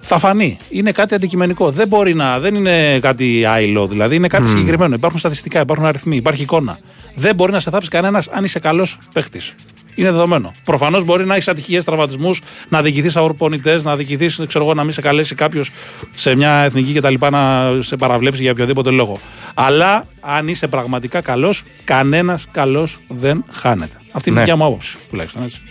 Θα 0.08 0.20
φανεί. 0.20 0.58
Είναι 0.70 0.92
κάτι 0.92 1.16
αντικειμενικό. 1.16 1.70
Δεν 1.70 1.88
μπορεί 1.88 2.14
να. 2.14 2.40
Δεν 2.40 2.56
είναι 2.56 3.00
κάτι 3.00 3.46
άειλο. 3.46 3.88
Δηλαδή 3.88 4.16
είναι 4.16 4.28
κάτι 4.28 4.48
συγκεκριμένο. 4.48 4.96
Υπάρχουν 4.96 5.20
στατιστικά, 5.20 5.60
υπάρχουν 5.60 5.86
αριθμοί, 5.86 6.16
υπάρχει 6.16 6.42
εικόνα. 6.42 6.78
Δεν 7.16 7.36
μπορεί 7.36 7.52
να 7.52 7.60
σε 7.60 7.70
θάψει 7.70 7.90
κανένας 7.90 8.28
αν 8.28 8.44
είσαι 8.44 8.60
καλός 8.60 8.98
παίχτης. 9.14 9.54
Είναι 9.96 10.12
δεδομένο. 10.12 10.52
Προφανώς 10.64 11.04
μπορεί 11.04 11.26
να 11.26 11.34
έχεις 11.34 11.48
ατυχίες 11.48 11.84
τραυματισμούς, 11.84 12.42
να 12.70 12.82
διοικηθείς 12.82 13.16
αγορπονητέ, 13.16 13.82
να 13.84 13.96
διοικηθείς, 13.96 14.42
ξέρω 14.48 14.64
εγώ, 14.64 14.74
να 14.74 14.84
μην 14.84 14.92
σε 14.94 15.02
καλέσει 15.02 15.36
κάποιος 15.36 15.70
σε 16.12 16.36
μια 16.36 16.52
εθνική 16.52 16.94
κτλ. 16.94 17.14
να 17.32 17.72
σε 17.80 17.96
παραβλέψει 17.96 18.42
για 18.42 18.52
οποιοδήποτε 18.52 18.90
λόγο. 18.90 19.20
Αλλά 19.54 20.06
αν 20.20 20.48
είσαι 20.48 20.68
πραγματικά 20.68 21.22
καλός, 21.22 21.64
κανένας 21.84 22.46
καλός 22.52 23.00
δεν 23.08 23.46
χάνεται. 23.52 23.96
Αυτή 24.12 24.30
είναι 24.30 24.40
η 24.40 24.42
Ναι. 24.42 24.46
δικιά 24.46 24.56
μου 24.56 24.66
άποψη 24.66 24.98
τουλάχιστον 25.10 25.44
έτσι. 25.44 25.62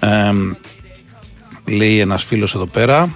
Ε, 0.00 0.32
λέει 1.72 1.98
ένας 2.00 2.24
φίλος 2.24 2.54
εδώ 2.54 2.66
πέρα. 2.66 3.10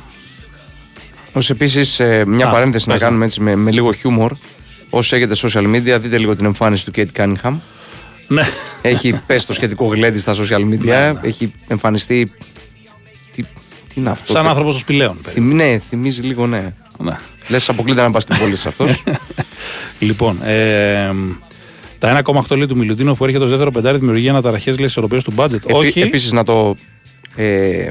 Ω 1.36 1.38
επίσης, 1.48 2.00
μια 2.26 2.46
Α, 2.46 2.50
παρένθεση 2.50 2.88
να 2.88 2.94
πες, 2.94 3.02
κάνουμε 3.02 3.24
έτσι 3.24 3.40
με, 3.40 3.56
με 3.56 3.70
λίγο 3.70 3.92
χιούμορ. 3.92 4.32
Όσοι 4.90 5.16
έχετε 5.16 5.34
social 5.42 5.74
media, 5.74 5.98
δείτε 6.00 6.18
λίγο 6.18 6.36
την 6.36 6.44
εμφάνιση 6.44 6.84
του 6.84 6.90
Κέιτ 6.90 7.08
Κάνιχαμ. 7.12 7.58
Ναι. 8.28 8.42
Έχει 8.82 9.20
πέσει 9.26 9.46
το 9.46 9.52
σχετικό 9.52 9.86
γλέντι 9.86 10.18
στα 10.18 10.34
social 10.34 10.60
media. 10.60 10.78
Ναι, 10.84 11.10
ναι. 11.12 11.20
Έχει 11.22 11.52
εμφανιστεί. 11.68 12.30
Τι, 13.32 13.42
τι 13.42 13.94
είναι 13.94 14.10
αυτό. 14.10 14.32
Σαν 14.32 14.42
τι- 14.42 14.48
άνθρωπος 14.48 14.72
των 14.72 14.82
σπηλαίων. 14.82 15.16
περίπου. 15.22 15.30
Θυμ- 15.46 15.52
ναι, 15.54 15.78
θυμίζει 15.88 16.20
λίγο, 16.22 16.46
ναι. 16.46 16.74
Ναι. 16.98 17.18
Λες, 17.48 17.68
αποκλείται 17.68 18.02
να 18.02 18.10
πας 18.10 18.22
στην 18.22 18.36
πόλη 18.38 18.52
αυτός. 18.52 19.02
Λοιπόν, 19.98 20.42
ε, 20.44 21.10
τα 21.98 22.22
1,8 22.24 22.56
λέει 22.56 22.66
του 22.66 22.76
Μιλουτίνο 22.76 23.14
που 23.14 23.24
έρχεται 23.24 23.44
ως 23.44 23.50
δεύτερο 23.50 23.70
πεντάρι 23.70 23.98
δημιουργεί 23.98 24.28
αναταραχέ 24.28 24.66
λέει 24.70 24.76
στις 24.78 24.90
ισορροπίε 24.90 25.22
του 25.22 25.32
μπάτζετ. 25.34 25.62
Όχι. 25.72 26.00
Επίσης, 26.00 26.32
να 26.32 26.42
το. 26.44 26.74
Ε, 27.36 27.90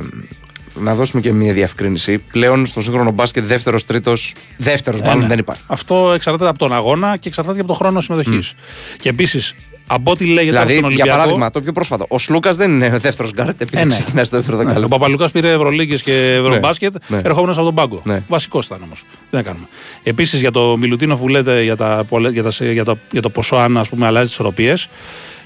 να 0.79 0.95
δώσουμε 0.95 1.21
και 1.21 1.31
μια 1.31 1.53
διευκρίνηση. 1.53 2.17
Πλέον 2.17 2.65
στο 2.65 2.81
σύγχρονο 2.81 3.11
μπάσκετ 3.11 3.43
δεύτερος, 3.45 3.85
τρίτος. 3.85 4.33
Δεύτερος, 4.57 5.01
μάλλον 5.01 5.21
ναι. 5.21 5.27
δεν 5.27 5.39
υπάρχει. 5.39 5.63
Αυτό 5.67 6.11
εξαρτάται 6.15 6.49
από 6.49 6.57
τον 6.59 6.73
αγώνα 6.73 7.17
και 7.17 7.27
εξαρτάται 7.27 7.57
από 7.59 7.67
τον 7.67 7.75
χρόνο 7.75 8.01
συμμετοχής. 8.01 8.53
Και 8.99 9.09
επίσης, 9.09 9.53
από 9.87 10.11
ό,τι 10.11 10.25
λέγεται 10.25 10.43
Δηλαδή, 10.43 10.67
στον 10.77 10.77
για 10.79 10.87
Ολυμπιακό. 10.87 11.17
παράδειγμα, 11.17 11.51
το 11.51 11.61
πιο 11.61 11.71
πρόσφατο. 11.71 12.05
Ο 12.09 12.19
Σλούκας 12.19 12.55
δεν 12.55 12.71
είναι 12.71 12.97
δεύτερος 12.97 13.31
γκάρντ 13.33 13.61
επειδή 13.61 13.81
Ε, 13.81 13.85
ναι. 13.85 13.89
ξεκινάει 13.93 14.23
στο 14.23 14.35
δεύτερο 14.35 14.57
Ναι, 14.57 14.63
δεκάλεπτο. 14.63 14.95
ο 14.95 14.97
Παπαλουκάς 14.97 15.31
πήρε 15.31 15.51
Ευρωλίγκες 15.51 16.01
και 16.03 16.33
Ευρωμπάσκετ, 16.45 16.95
ναι. 17.07 17.21
ερχόμενος 17.23 17.55
από 17.57 17.65
τον 17.65 17.75
πάγκο. 17.75 18.01
Ναι. 18.05 18.23
Βασικός 18.27 18.65
ήταν 18.65 18.79
όμως. 18.83 19.03
Τι 19.29 19.35
να 19.35 19.41
κάνουμε. 19.41 19.65
Επίσης 20.03 20.39
για 20.39 20.51
το 20.51 20.77
Μιλουτίνο 20.77 21.15
που 21.17 21.27
λέτε 21.27 21.63
για, 21.63 21.75
τα, 21.75 22.03
πολλα- 22.09 22.29
για, 22.29 22.43
τα, 22.43 22.51
για, 22.71 22.83
το, 22.83 22.97
για 23.11 23.21
το 23.21 23.29
ποσό, 23.29 23.55
αν 23.55 23.77
ας 23.77 23.89
πούμε, 23.89 24.05
αλλάζει 24.05 24.23
τις 24.25 24.33
ισορροπίες. 24.33 24.87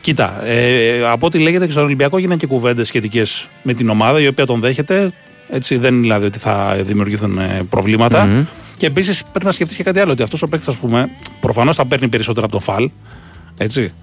Κοίτα, 0.01 0.45
ε, 0.45 1.05
από 1.05 1.25
ό,τι 1.25 1.39
λέγεται 1.39 1.65
και 1.65 1.71
στον 1.71 1.83
Ολυμπιακό 1.83 2.17
γίνανε 2.17 2.35
και 2.35 2.47
κουβέντες 2.47 2.87
σχετικές 2.87 3.47
με 3.63 3.73
την 3.73 3.89
ομάδα 3.89 4.21
η 4.21 4.27
οποία 4.27 4.45
τον 4.45 4.59
δέχεται. 4.59 5.11
Έτσι, 5.49 5.77
δεν 5.77 5.93
είναι 5.93 6.01
δηλαδή 6.01 6.25
ότι 6.25 6.39
θα 6.39 6.77
δημιουργηθούν 6.81 7.37
ε, 7.37 7.61
προβληματα 7.69 8.47
Και 8.77 8.85
επίσης 8.85 9.23
πρέπει 9.23 9.45
να 9.45 9.51
σκεφτείς 9.51 9.77
και 9.77 9.83
κάτι 9.83 9.99
άλλο. 9.99 10.11
Ότι 10.11 10.23
αυτός 10.23 10.41
ο 10.41 10.47
παίκτης, 10.47 10.67
ας 10.67 10.77
πούμε, 10.77 11.09
προφανώς 11.39 11.75
θα 11.75 11.85
παίρνει 11.85 12.07
περισσότερα 12.07 12.45
από 12.45 12.55
το 12.55 12.61
φαλ. 12.61 12.89
Έτσι. 13.57 13.93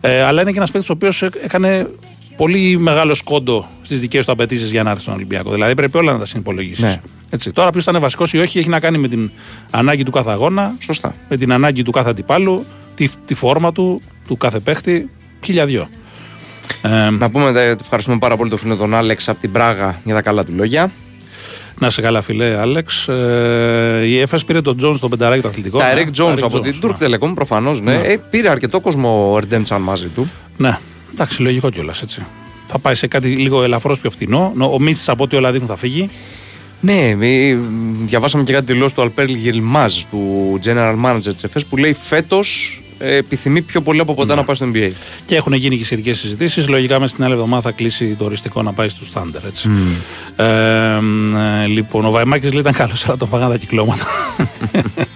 Ε, 0.00 0.22
αλλά 0.22 0.40
είναι 0.40 0.50
και 0.50 0.56
ένας 0.56 0.70
παίκτης 0.70 0.90
ο 0.90 0.92
οποίος 0.92 1.22
έκανε 1.22 1.88
πολύ 2.36 2.78
μεγάλο 2.78 3.14
σκόντο 3.14 3.68
στις 3.82 4.00
δικές 4.00 4.26
του 4.26 4.32
απαιτήσεις 4.32 4.70
για 4.70 4.82
να 4.82 4.90
έρθει 4.90 5.02
στον 5.02 5.14
Ολυμπιακό. 5.14 5.50
Δηλαδή 5.50 5.74
πρέπει 5.74 5.96
όλα 5.96 6.12
να 6.12 6.18
τα 6.18 6.26
συνυπολογίσεις. 6.26 6.84
Ναι. 6.84 7.00
Έτσι. 7.30 7.52
Τώρα, 7.52 7.70
ποιος 7.70 7.82
ήταν 7.86 8.00
βασικός 8.00 8.32
ή 8.32 8.38
όχι, 8.38 8.58
έχει 8.58 8.68
να 8.68 8.80
κάνει 8.80 8.98
με 8.98 9.08
την 9.08 9.30
ανάγκη 9.70 10.02
του 10.02 10.10
κάθε 10.10 10.30
αγώνα, 10.30 10.74
Σωστά. 10.78 11.14
με 11.28 11.36
την 11.36 11.52
ανάγκη 11.52 11.82
του 11.82 11.90
κάθε 11.90 12.10
αντιπάλου, 12.10 12.64
τη, 12.94 13.08
τη 13.24 13.34
φόρμα 13.34 13.72
του, 13.72 14.00
του 14.26 14.36
κάθε 14.36 14.60
παίχτη. 14.60 15.10
Χίλια 15.44 15.66
δυο. 15.66 15.88
Ε, 16.82 17.10
Να 17.10 17.30
πούμε 17.30 17.44
ότι 17.48 17.58
ευχαριστούμε 17.80 18.18
πάρα 18.18 18.36
πολύ 18.36 18.50
τον 18.50 18.58
φίλο 18.58 18.76
τον 18.76 18.94
Άλεξ 18.94 19.28
από 19.28 19.40
την 19.40 19.52
Πράγα 19.52 20.00
για 20.04 20.14
τα 20.14 20.22
καλά 20.22 20.44
του 20.44 20.52
λόγια. 20.56 20.90
να 21.78 21.90
σε 21.90 22.00
καλά, 22.00 22.22
φιλέ, 22.22 22.56
Άλεξ. 22.58 23.08
Ε, 23.08 24.02
η 24.06 24.18
ΕΦΕΣ 24.20 24.44
πήρε 24.44 24.60
τον 24.60 24.76
Τζόνς 24.76 25.00
τον 25.00 25.10
πενταράκι 25.10 25.42
του 25.42 25.48
αθλητικό. 25.48 25.78
Τα 25.78 25.94
Ναι, 25.94 26.00
Eric 26.02 26.20
Jones 26.20 26.32
Eric 26.32 26.38
από 26.42 26.56
Jones, 26.58 26.62
την 26.62 26.74
ναι. 26.82 26.94
Turk 26.98 27.04
Telecom 27.28 27.32
προφανώς. 27.34 27.80
Ναι. 27.80 27.94
Ναι. 27.96 28.02
Ε, 28.02 28.16
πήρε 28.30 28.48
αρκετό 28.50 28.80
κόσμο 28.80 29.32
ο 29.32 29.36
Ερντέντσαν 29.36 29.80
μαζί 29.82 30.06
του. 30.06 30.28
Ναι, 30.56 30.78
εντάξει, 31.12 31.42
λογικό 31.42 31.70
κιόλας 31.70 32.02
έτσι. 32.02 32.26
Θα 32.66 32.78
πάει 32.78 32.94
σε 32.94 33.06
κάτι 33.06 33.28
λίγο 33.28 33.62
ελαφρώς 33.62 34.00
πιο 34.00 34.10
φθηνό. 34.10 34.52
Νο- 34.54 34.72
Ο 34.72 34.80
Μίτσι 34.80 35.10
από 35.10 35.24
ό,τι 35.24 35.36
όλα 35.36 35.50
δείχνουν 35.52 35.68
θα 35.70 35.76
φύγει. 35.76 36.08
Ναι, 36.80 37.08
ε, 37.20 37.56
διαβάσαμε 38.04 38.42
και 38.44 38.52
κάτι 38.52 38.72
δηλώσεις 38.72 38.92
του 38.92 39.02
Αλπέρ 39.02 39.28
Γιλμάζ, 39.28 39.94
του 40.10 40.58
General 40.64 40.94
Manager 41.04 41.32
της 41.34 41.44
ΕΦΕΣ, 41.44 41.66
που 41.66 41.76
λέει 41.76 41.92
φέτος 41.92 42.80
επιθυμεί 42.98 43.62
πιο 43.62 43.80
πολύ 43.80 44.00
από 44.00 44.14
ποτέ 44.14 44.34
να 44.34 44.44
πάει 44.44 44.56
στο 44.56 44.70
NBA. 44.74 44.90
Και 45.26 45.36
έχουν 45.36 45.52
γίνει 45.52 45.76
και 45.76 45.84
σχετικές 45.84 46.18
συζητήσεις. 46.18 46.68
Λογικά 46.68 47.00
μέσα 47.00 47.12
στην 47.12 47.24
άλλη 47.24 47.32
εβδομάδα 47.32 47.62
θα 47.62 47.70
κλείσει 47.70 48.14
το 48.14 48.24
οριστικό 48.24 48.62
να 48.62 48.72
πάει 48.72 48.88
στους 48.88 49.10
Thunder. 49.14 49.44
Έτσι. 49.46 49.70
Ε, 50.36 50.44
ε, 51.62 51.66
λοιπόν, 51.66 52.04
ο 52.04 52.10
Βαϊμάκης 52.10 52.52
λέει 52.52 52.60
ήταν 52.60 52.72
καλός, 52.72 53.06
αλλά 53.08 53.16
τον 53.16 53.28
φάγανε 53.28 53.52
τα 53.52 53.58
κυκλώματα. 53.58 54.06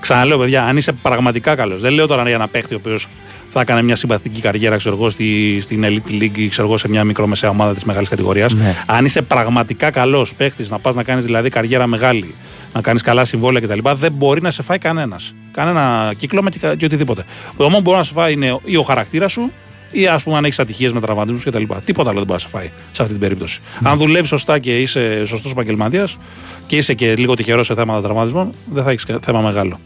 Ξαναλέω, 0.00 0.38
παιδιά, 0.38 0.64
αν 0.64 0.76
είσαι 0.76 0.92
πραγματικά 0.92 1.54
καλός, 1.54 1.80
δεν 1.80 1.92
λέω 1.92 2.06
τώρα 2.06 2.22
για 2.22 2.34
ένα 2.34 2.48
παίχτη 2.48 2.74
ο 2.74 2.76
οποίος 2.80 3.06
θα 3.52 3.60
έκανε 3.60 3.82
μια 3.82 3.96
συμπαθητική 3.96 4.40
καριέρα 4.40 4.76
ξέρω 4.76 4.94
εγώ, 4.96 5.10
στη, 5.10 5.58
στην 5.60 5.84
Elite 5.86 6.10
League 6.22 6.36
ή 6.36 6.48
ξέρω 6.48 6.66
εγώ, 6.66 6.76
σε 6.78 6.88
μια 6.88 7.04
μικρομεσαία 7.04 7.50
ομάδα 7.50 7.74
της 7.74 7.84
μεγάλης 7.84 8.08
κατηγορίας. 8.08 8.52
Ναι. 8.54 8.74
Αν 8.86 9.04
είσαι 9.04 9.22
πραγματικά 9.22 9.90
καλός 9.90 10.34
παίχτης, 10.34 10.70
να 10.70 10.78
πας 10.78 10.94
να 10.94 11.02
κάνεις 11.02 11.24
δηλαδή 11.24 11.50
καριέρα 11.50 11.86
μεγάλη, 11.86 12.34
να 12.74 12.80
κάνεις 12.80 13.02
καλά 13.02 13.24
συμβόλαια 13.24 13.60
κτλ., 13.66 13.88
δεν 13.94 14.12
μπορεί 14.12 14.42
να 14.42 14.50
σε 14.50 14.62
φάει 14.62 14.78
κανένας. 14.78 15.34
Κανένα 15.52 16.12
κύκλωμα 16.16 16.50
και, 16.50 16.58
κα- 16.58 16.74
και 16.74 16.84
οτιδήποτε. 16.84 17.24
Το 17.56 17.62
μόνο 17.64 17.76
που 17.76 17.82
μπορεί 17.82 17.96
να 17.96 18.02
σε 18.04 18.12
φάει 18.12 18.32
είναι 18.32 18.58
ή 18.64 18.76
ο 18.76 18.82
χαρακτήρας 18.82 19.32
σου 19.32 19.52
ή 19.90 20.06
ας 20.06 20.22
πούμε 20.22 20.36
αν 20.36 20.44
έχεις 20.44 20.58
ατυχίες 20.58 20.92
με 20.92 21.00
τραυματισμούς 21.00 21.44
κτλ. 21.44 21.62
Τίποτα 21.84 22.08
άλλο 22.08 22.18
δεν 22.18 22.26
μπορεί 22.26 22.42
να 22.42 22.48
σε 22.48 22.48
φάει 22.48 22.70
σε 22.92 23.02
αυτή 23.02 23.14
την 23.14 23.22
περίπτωση. 23.22 23.60
Αν 23.82 23.98
δουλεύεις 23.98 24.28
σωστά 24.28 24.58
και 24.58 24.80
είσαι 24.80 25.24
σωστός 25.24 25.52
επαγγελματίας 25.52 26.18
και 26.66 26.76
είσαι 26.76 26.94
και 26.94 27.14
λίγο 27.14 27.34
τυχερός 27.34 27.66
σε 27.66 27.74
θέματα 27.74 28.02
τραυματισμών, 28.02 28.50
δεν 28.72 28.84
θα 28.84 28.90
έχεις 28.90 29.06
θέμα 29.20 29.40
μεγάλο. 29.40 29.80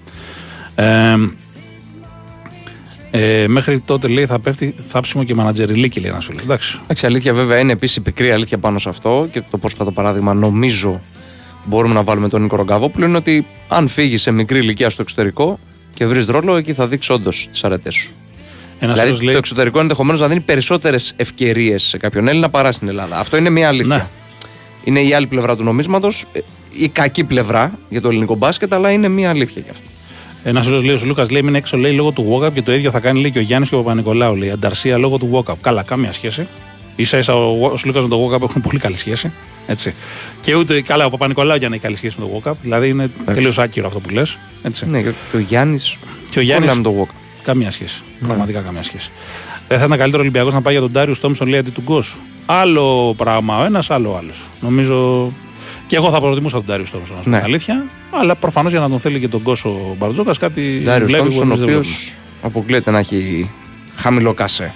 Ε, 0.74 1.16
ε, 3.10 3.46
μέχρι 3.48 3.80
τότε 3.80 4.08
λέει 4.08 4.26
θα 4.26 4.38
πέφτει 4.38 4.74
θάψιμο 4.88 5.24
και 5.24 5.34
μανατζεριλίκι, 5.34 6.00
λέει 6.00 6.10
ένας 6.10 6.24
φίλος. 6.24 6.42
Εντάξει. 6.42 6.78
Εντάξει, 6.82 7.06
αλήθεια 7.06 7.34
βέβαια 7.34 7.58
είναι 7.58 7.72
επίσης 7.72 8.02
πικρή 8.02 8.30
αλήθεια 8.30 8.58
πάνω 8.58 8.78
σε 8.78 8.88
αυτό 8.88 9.28
και 9.32 9.42
το 9.50 9.58
πρόσφατο 9.58 9.92
παράδειγμα 9.92 10.34
νομίζω 10.34 11.00
μπορούμε 11.66 11.94
να 11.94 12.02
βάλουμε 12.02 12.28
τον 12.28 12.42
Νίκο 12.42 12.56
Ρογκαβόπουλο 12.56 13.06
είναι 13.06 13.16
ότι 13.16 13.46
αν 13.68 13.88
φύγεις 13.88 14.22
σε 14.22 14.30
μικρή 14.30 14.58
ηλικία 14.58 14.90
στο 14.90 15.02
εξωτερικό 15.02 15.58
και 15.94 16.06
βρεις 16.06 16.26
ρόλο, 16.26 16.56
εκεί 16.56 16.72
θα 16.72 16.86
δείξει 16.86 17.12
όντως 17.12 17.48
τις 17.50 17.64
αρετές 17.64 17.94
σου. 17.94 18.12
Ένας 18.84 18.98
δηλαδή 18.98 19.14
φίλο 19.14 19.24
λέει. 19.24 19.32
το 19.32 19.38
εξωτερικό 19.38 19.80
ενδεχομένως 19.80 20.20
να 20.20 20.28
δίνει 20.28 20.40
περισσότερες 20.40 21.12
ευκαιρίες 21.16 21.82
σε 21.82 21.98
κάποιον 21.98 22.28
Έλληνα 22.28 22.48
παρά 22.48 22.72
στην 22.72 22.88
Ελλάδα. 22.88 23.18
Αυτό 23.18 23.36
είναι 23.36 23.50
μια 23.50 23.68
αλήθεια. 23.68 23.96
Ναι. 23.96 24.06
Είναι 24.84 25.00
η 25.00 25.14
άλλη 25.14 25.26
πλευρά 25.26 25.56
του 25.56 25.62
νομίσματος, 25.62 26.24
η 26.72 26.88
κακή 26.88 27.24
πλευρά 27.24 27.78
για 27.88 28.00
το 28.00 28.08
ελληνικό 28.08 28.34
μπάσκετ, 28.34 28.74
αλλά 28.74 28.90
είναι 28.90 29.08
μια 29.08 29.30
αλήθεια 29.30 29.62
γι' 29.64 29.70
αυτό. 29.70 29.88
Ένας 30.44 30.66
φίλο 30.66 30.82
λέει: 30.82 30.94
Ο 30.94 31.00
Λούκας 31.04 31.30
λέει: 31.30 31.42
Μην 31.42 31.54
έξω 31.54 31.76
λέει 31.76 31.92
λόγω 31.92 32.10
του 32.10 32.40
walk-up 32.40 32.52
και 32.52 32.62
το 32.62 32.74
ίδιο 32.74 32.90
θα 32.90 33.00
κάνει 33.00 33.20
λέει 33.20 33.30
και 33.30 33.38
ο 33.38 33.42
Γιάννης 33.42 33.68
και 33.68 33.74
ο 33.74 33.78
Παπα-Νικολάου. 33.78 34.36
Λέει 34.36 34.50
Ανταρσία 34.50 34.98
λόγω 34.98 35.18
του 35.18 35.30
walk-up. 35.32 35.54
Καλά, 35.60 35.82
κάμια 35.82 36.12
σχέση. 36.12 36.46
σα 37.02 37.18
ίσα 37.18 37.34
ο, 37.34 37.66
ο 37.66 37.76
Λούκας 37.84 38.02
με 38.02 38.08
το 38.08 38.30
walk-up 38.30 38.42
έχουν 38.42 38.62
πολύ 38.62 38.78
καλή 38.78 38.96
σχέση. 38.96 39.32
Έτσι. 39.66 39.94
Και 40.40 40.54
ούτε 40.54 40.80
καλά 40.80 41.04
ο 41.04 41.10
Παπα-Νικολάου 41.10 41.56
για 41.56 41.68
να 41.68 41.74
έχει 41.74 41.84
καλή 41.84 41.96
σχέση 41.96 42.16
με 42.18 42.26
το 42.26 42.42
walk-up. 42.44 42.54
Δηλαδή 42.62 42.88
είναι 42.88 43.10
τελείως 43.24 43.58
άκυρο 43.58 43.86
αυτό 43.86 44.00
που 44.00 44.08
λες. 44.08 44.38
Έτσι. 44.62 44.86
Ναι, 44.86 45.02
και 45.02 45.12
ο 45.34 45.38
Γιάννης. 45.38 45.96
Και 46.30 46.38
ο 46.38 46.42
Γιάννη. 46.42 46.82
Με 47.46 47.52
το 47.52 47.60
walk. 47.60 47.66
Καμία 47.66 47.70
σχέση. 47.70 48.02
Πραγματικά 48.26 48.60
καμία 48.60 48.82
σχέση. 48.82 49.10
Δεν 49.68 49.78
θα 49.78 49.84
ήταν 49.84 49.98
καλύτερο 49.98 50.18
ο 50.18 50.24
Ολυμπιακός 50.24 50.52
να 50.52 50.60
πάει 50.60 50.72
για 50.72 50.82
τον 50.82 50.90
Ντάριο 50.92 51.16
Τόμσον 51.20 51.48
λέει 51.48 51.58
αντί 51.58 51.70
του 51.70 51.80
Γκος. 51.82 52.16
Άλλο 52.46 53.14
πράγμα 53.16 53.58
ο 53.60 53.64
ένας, 53.64 53.90
άλλο 53.90 54.10
ο 54.12 54.16
άλλος. 54.16 54.48
Νομίζω. 54.60 55.30
Και 55.86 55.96
εγώ 55.96 56.10
θα 56.10 56.20
προτιμούσα 56.20 56.56
τον 56.56 56.64
Ντάριο 56.64 56.84
Τόμσον, 56.92 57.16
να 57.16 57.22
σου 57.22 57.28
πω 57.28 57.30
Ναι. 57.30 57.36
την 57.36 57.44
αλήθεια. 57.46 57.84
Αλλά 58.20 58.34
προφανώς 58.34 58.70
για 58.72 58.80
να 58.80 58.88
τον 58.88 59.00
θέλει 59.00 59.20
και 59.20 59.28
τον 59.28 59.40
Γκος 59.40 59.64
ο 59.64 59.94
Μπαρτζόκα 59.98 60.34
κάτι. 60.40 60.80
Ντάριο 60.84 61.06
βλέπει 61.06 61.22
που 61.28 61.28
Τόμψον, 61.34 61.50
ο 61.50 61.54
εμείς 61.54 61.58
δεν 61.58 61.68
οποίος 61.68 61.88
βλέπουμε. 61.88 62.40
αποκλείεται 62.42 62.90
να 62.90 62.98
έχει 62.98 63.50
χαμηλό 63.96 64.34
κασέ. 64.34 64.74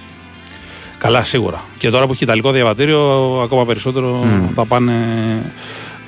Καλά, 0.97 1.23
σίγουρα. 1.23 1.63
Και 1.77 1.89
τώρα 1.89 2.05
που 2.05 2.11
έχει 2.13 2.23
ιταλικό 2.23 2.51
διαβατήριο, 2.51 2.99
ακόμα 3.43 3.65
περισσότερο 3.65 4.25
θα 4.55 4.65
πάνε 4.65 4.93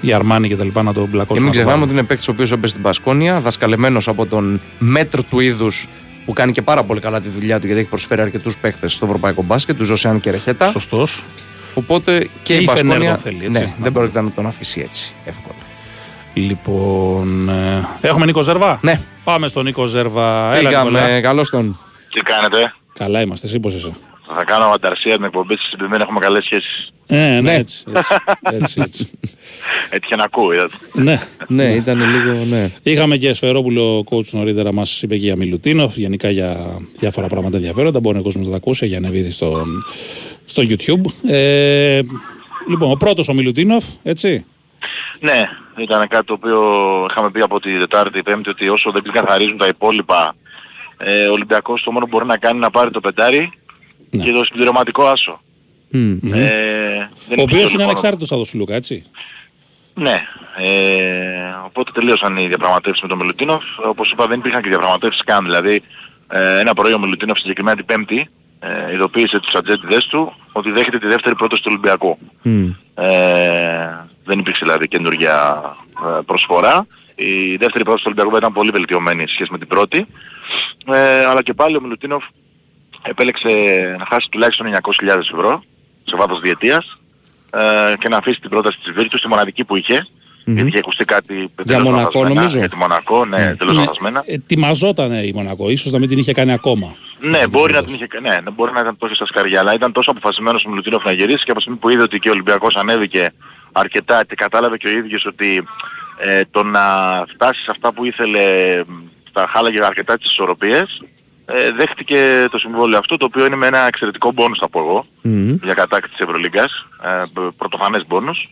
οι 0.01 0.13
Αρμάνοι 0.13 0.47
και 0.47 0.55
τα 0.55 0.63
λοιπά 0.63 0.83
να 0.83 0.93
τον 0.93 1.07
μπλακώσουν. 1.09 1.35
Και 1.35 1.41
μην 1.41 1.43
να 1.43 1.45
τον 1.45 1.51
ξεχνάμε 1.51 1.71
πάρουν. 1.71 1.83
ότι 1.83 1.91
είναι 1.93 2.03
παίκτης 2.07 2.27
ο 2.27 2.31
οποίος 2.31 2.51
έπεσε 2.51 2.67
στην 2.71 2.81
Πασκόνια, 2.81 3.39
δασκαλεμένος 3.39 4.07
από 4.07 4.25
τον 4.25 4.59
μέτρο 4.79 5.23
του 5.23 5.39
είδους 5.39 5.87
που 6.25 6.33
κάνει 6.33 6.51
και 6.51 6.61
πάρα 6.61 6.83
πολύ 6.83 6.99
καλά 6.99 7.21
τη 7.21 7.29
δουλειά 7.29 7.59
του 7.59 7.65
γιατί 7.65 7.81
έχει 7.81 7.89
προσφέρει 7.89 8.21
αρκετούς 8.21 8.57
παίκτε 8.57 8.87
στο 8.87 9.05
ευρωπαϊκό 9.05 9.43
μπάσκετ, 9.43 9.77
του 9.77 9.83
Ζωσιάν 9.83 10.19
και 10.19 10.31
Ρεχέτα. 10.31 10.69
Σωστός. 10.69 11.23
Οπότε 11.73 12.19
και, 12.19 12.27
Και 12.43 12.53
η 12.53 12.63
η 12.63 12.67
Φενέρ 12.67 12.83
Πασκόνια 12.85 13.09
τον 13.09 13.19
θέλει, 13.19 13.37
έτσι. 13.45 13.49
ναι, 13.49 13.59
Να 13.59 13.73
δεν 13.77 13.91
πρόκειται 13.91 14.21
να 14.21 14.31
τον 14.31 14.45
αφήσει 14.47 14.81
έτσι 14.81 15.11
εύκολα. 15.25 15.55
Λοιπόν. 16.33 17.49
ε, 17.49 17.87
έχουμε 18.01 18.25
Νίκο 18.25 18.41
Ζερβά. 18.41 18.79
Ναι. 18.81 18.99
Πάμε 19.23 19.47
στον 19.47 19.63
Νίκο 19.63 19.85
Ζερβά. 19.85 20.55
Έλα, 20.55 20.69
Νικολά. 20.69 20.99
Πήγαμε, 20.99 21.19
καλώς 21.21 21.49
τον. 21.49 21.77
Τι 22.13 22.21
κάνετε; 22.21 22.73
Καλά 22.97 23.21
είμαστε, 23.21 23.47
εσύ 23.47 23.59
πώς 23.59 23.73
είσαι; 23.73 23.91
Θα 24.35 24.43
κάνω 24.43 24.65
ανταρσία 24.65 25.15
την 25.15 25.23
εκπομπή 25.23 25.57
σας 25.57 25.71
επειδή 25.73 25.89
δεν 25.89 26.01
έχουμε 26.01 26.19
καλές 26.19 26.43
σχέσεις. 26.45 26.93
Ε, 27.07 27.15
ναι, 27.15 27.39
Ναι. 27.41 27.53
έτσι, 27.53 27.83
έτσι, 27.93 28.13
έτσι, 28.51 28.81
έτσι. 28.81 29.09
Έτυχε 29.89 30.15
να 30.15 30.23
ακούω, 30.23 30.53
είδατε. 30.53 30.75
ναι. 30.93 31.19
Ναι, 31.47 31.63
ήταν 31.63 31.99
λίγο. 31.99 32.45
Ναι. 32.49 32.69
Είχαμε 32.83 33.17
και 33.17 33.33
Σφερόπουλο 33.33 34.03
coach 34.09 34.29
νωρίτερα, 34.31 34.73
μας 34.73 35.01
είπε 35.01 35.17
και 35.17 35.25
για 35.25 35.35
Μιλουτίνοφ, 35.35 35.95
γενικά 35.97 36.29
για 36.29 36.79
διάφορα 36.99 37.27
πράγματα 37.27 37.57
ενδιαφέροντα. 37.57 37.99
Μπορεί 37.99 38.17
ο 38.17 38.21
κόσμος 38.21 38.45
να 38.45 38.51
τα 38.51 38.57
ακούσει 38.57 38.85
για 38.85 38.97
ανεβίδει 38.97 39.31
στο, 39.31 39.65
στο 40.45 40.63
YouTube. 40.65 41.29
Ε, 41.29 41.99
λοιπόν, 42.69 42.91
ο 42.91 42.95
πρώτος 42.95 43.27
ο 43.29 43.33
Μιλουτίνοφ, 43.33 43.83
έτσι. 44.03 44.45
Ναι, 45.19 45.43
ήταν 45.77 46.07
κάτι 46.07 46.25
το 46.25 46.33
οποίο 46.33 46.61
είχαμε 47.09 47.31
πει 47.31 47.41
από 47.41 47.59
τη 47.59 47.77
Δετάρτη, 47.77 48.23
Πέμπτη 48.23 48.49
ότι 48.49 48.69
όσο 48.69 48.91
δεν 48.91 49.03
ξεκαθαρίζουν 49.03 49.57
τα 49.57 49.67
υπόλοιπα 49.67 50.35
ε, 50.97 51.25
ο 51.27 51.31
Ολυμπιακός 51.31 51.83
το 51.83 51.91
μόνο 51.91 52.05
που 52.05 52.11
μπορεί 52.11 52.25
να 52.25 52.37
κάνει 52.37 52.55
είναι 52.55 52.65
να 52.65 52.71
πάρει 52.71 52.91
το 52.91 52.99
πεντάρι 52.99 53.51
Ναι. 54.11 54.23
και 54.23 54.31
το 54.31 54.43
συμπληρωματικό 54.43 55.03
άσο. 55.07 55.41
Μμ. 55.89 55.99
Ε, 55.99 56.19
δεν 56.19 56.29
Ο 56.31 57.41
υπήρχε 57.41 57.41
οποίος 57.41 57.59
είναι 57.59 57.65
λοιπόν- 57.67 57.81
ανεξάρτητος 57.81 58.27
από 58.29 58.37
τον 58.39 58.45
Σουλούκα, 58.45 58.75
έτσι. 58.75 59.03
Ναι. 59.93 60.17
Ε, 60.57 61.53
οπότε 61.65 61.91
τελείωσαν 61.93 62.37
οι 62.37 62.47
διαπραγματεύσεις 62.47 63.01
με 63.01 63.07
τον 63.07 63.17
Μιλουτίνοφ. 63.17 63.63
Όπως 63.85 64.11
είπα 64.11 64.27
δεν 64.27 64.39
υπήρχαν 64.39 64.61
και 64.61 64.69
διαπραγματεύσεις 64.69 65.23
καν. 65.23 65.43
Δηλαδή 65.43 65.81
ε, 66.27 66.59
ένα 66.59 66.73
πρωί 66.73 66.93
ο 66.93 66.99
Μιλουτίνοφ 66.99 67.39
συγκεκριμένα 67.39 67.75
την 67.75 67.85
Πέμπτη 67.85 68.29
ε, 68.59 68.93
ειδοποίησε 68.93 69.39
τους 69.39 69.53
ατζέντιδες 69.53 70.05
του 70.05 70.33
ότι 70.51 70.71
δέχεται 70.71 70.99
τη 70.99 71.07
δεύτερη 71.07 71.35
πρόταση 71.35 71.61
του 71.61 71.67
Ολυμπιακού. 71.71 72.17
Μμ. 72.41 72.69
Ε, 72.95 74.05
δεν 74.25 74.39
υπήρξε 74.39 74.65
δηλαδή 74.65 74.87
καινούργια 74.87 75.61
ε, 76.17 76.21
προσφορά. 76.25 76.87
Η 77.15 77.55
δεύτερη 77.55 77.83
πρόταση 77.83 78.03
του 78.03 78.11
Ολυμπιακού 78.15 78.37
ήταν 78.37 78.53
πολύ 78.53 78.69
βελτιωμένη 78.69 79.21
σε 79.27 79.33
σχέση 79.33 79.51
με 79.51 79.57
την 79.57 79.67
πρώτη. 79.67 80.05
Ε, 80.85 81.25
αλλά 81.25 81.41
και 81.43 81.53
πάλι 81.53 81.75
ο 81.77 81.81
Μιλουτίνοφ 81.81 82.23
επέλεξε 83.03 83.49
να 83.99 84.05
χάσει 84.05 84.27
τουλάχιστον 84.29 84.67
900.000 85.01 85.07
ευρώ 85.33 85.63
σε 86.03 86.15
βάθος 86.15 86.39
διετίας 86.39 86.97
ε, 87.51 87.93
και 87.99 88.07
να 88.09 88.17
αφήσει 88.17 88.39
την 88.39 88.49
πρόταση 88.49 88.77
της 88.83 88.93
Βίρτου 88.93 89.17
στη 89.17 89.27
μοναδική 89.27 89.63
που 89.63 89.75
είχε. 89.75 90.07
Γιατί 90.45 90.67
είχε 90.67 90.77
ακουστεί 90.77 91.05
κάτι 91.05 91.49
τελείως 91.55 91.83
Μονακό, 91.83 92.01
λανθασμένα. 92.01 92.33
νομίζω. 92.33 92.57
Για 92.57 92.69
τη 92.69 92.75
Μονακό, 92.75 93.25
ναι, 93.25 93.55
τελείως 93.55 93.77
λανθασμένα. 93.77 94.23
Ε, 94.25 94.33
ετοιμαζόταν 94.33 95.11
η 95.11 95.31
Μονακό, 95.35 95.69
ίσως 95.69 95.91
να 95.91 95.99
μην 95.99 96.09
την 96.09 96.17
είχε 96.17 96.33
κάνει 96.33 96.53
ακόμα. 96.53 96.95
Ναι, 97.19 97.47
μπορεί 97.47 97.73
να 97.73 97.83
την 97.83 97.93
είχε 97.93 98.07
ναι, 98.21 98.37
μπορεί 98.53 98.71
να 98.71 98.79
ήταν 98.79 98.97
τόσο 98.97 99.15
στα 99.15 99.25
σκαριά, 99.25 99.59
αλλά 99.59 99.73
ήταν 99.73 99.91
τόσο 99.91 100.11
αποφασισμένος 100.11 100.65
ο 100.65 100.69
Μιλουτίνοφ 100.69 101.03
να 101.03 101.11
γυρίσει 101.11 101.43
και 101.43 101.51
από 101.51 101.55
τη 101.55 101.61
στιγμή 101.61 101.79
που 101.79 101.89
είδε 101.89 102.01
ότι 102.01 102.19
και 102.19 102.29
ο 102.29 102.31
Ολυμπιακός 102.31 102.75
ανέβηκε 102.75 103.29
αρκετά 103.71 104.25
και 104.25 104.35
κατάλαβε 104.35 104.77
και 104.77 104.87
ο 104.87 104.91
ίδιος 104.91 105.25
ότι 105.25 105.63
ε, 106.17 106.41
το 106.51 106.63
να 106.63 106.81
φτάσεις 107.33 107.63
σε 107.63 107.71
αυτά 107.71 107.93
που 107.93 108.05
ήθελε 108.05 108.41
θα 109.31 109.47
χάλαγε 109.49 109.85
αρκετά 109.85 110.17
τις 110.17 110.31
ισορροπίες 110.31 111.01
ε, 111.53 111.71
δέχτηκε 111.71 112.47
το 112.51 112.57
συμβόλαιο 112.57 112.99
αυτό 112.99 113.17
το 113.17 113.25
οποίο 113.25 113.45
είναι 113.45 113.55
με 113.55 113.67
ένα 113.67 113.87
εξαιρετικό 113.87 114.31
μπόνους 114.31 114.57
θα 114.59 114.69
πω 114.69 114.79
εγώ 114.79 115.05
για 115.63 115.73
κατάκτηση 115.73 116.15
της 116.15 116.25
Ευρωλίγκας 116.25 116.85
ε, 117.03 117.23
πρωτοφανές 117.57 118.05
μπόνους 118.07 118.49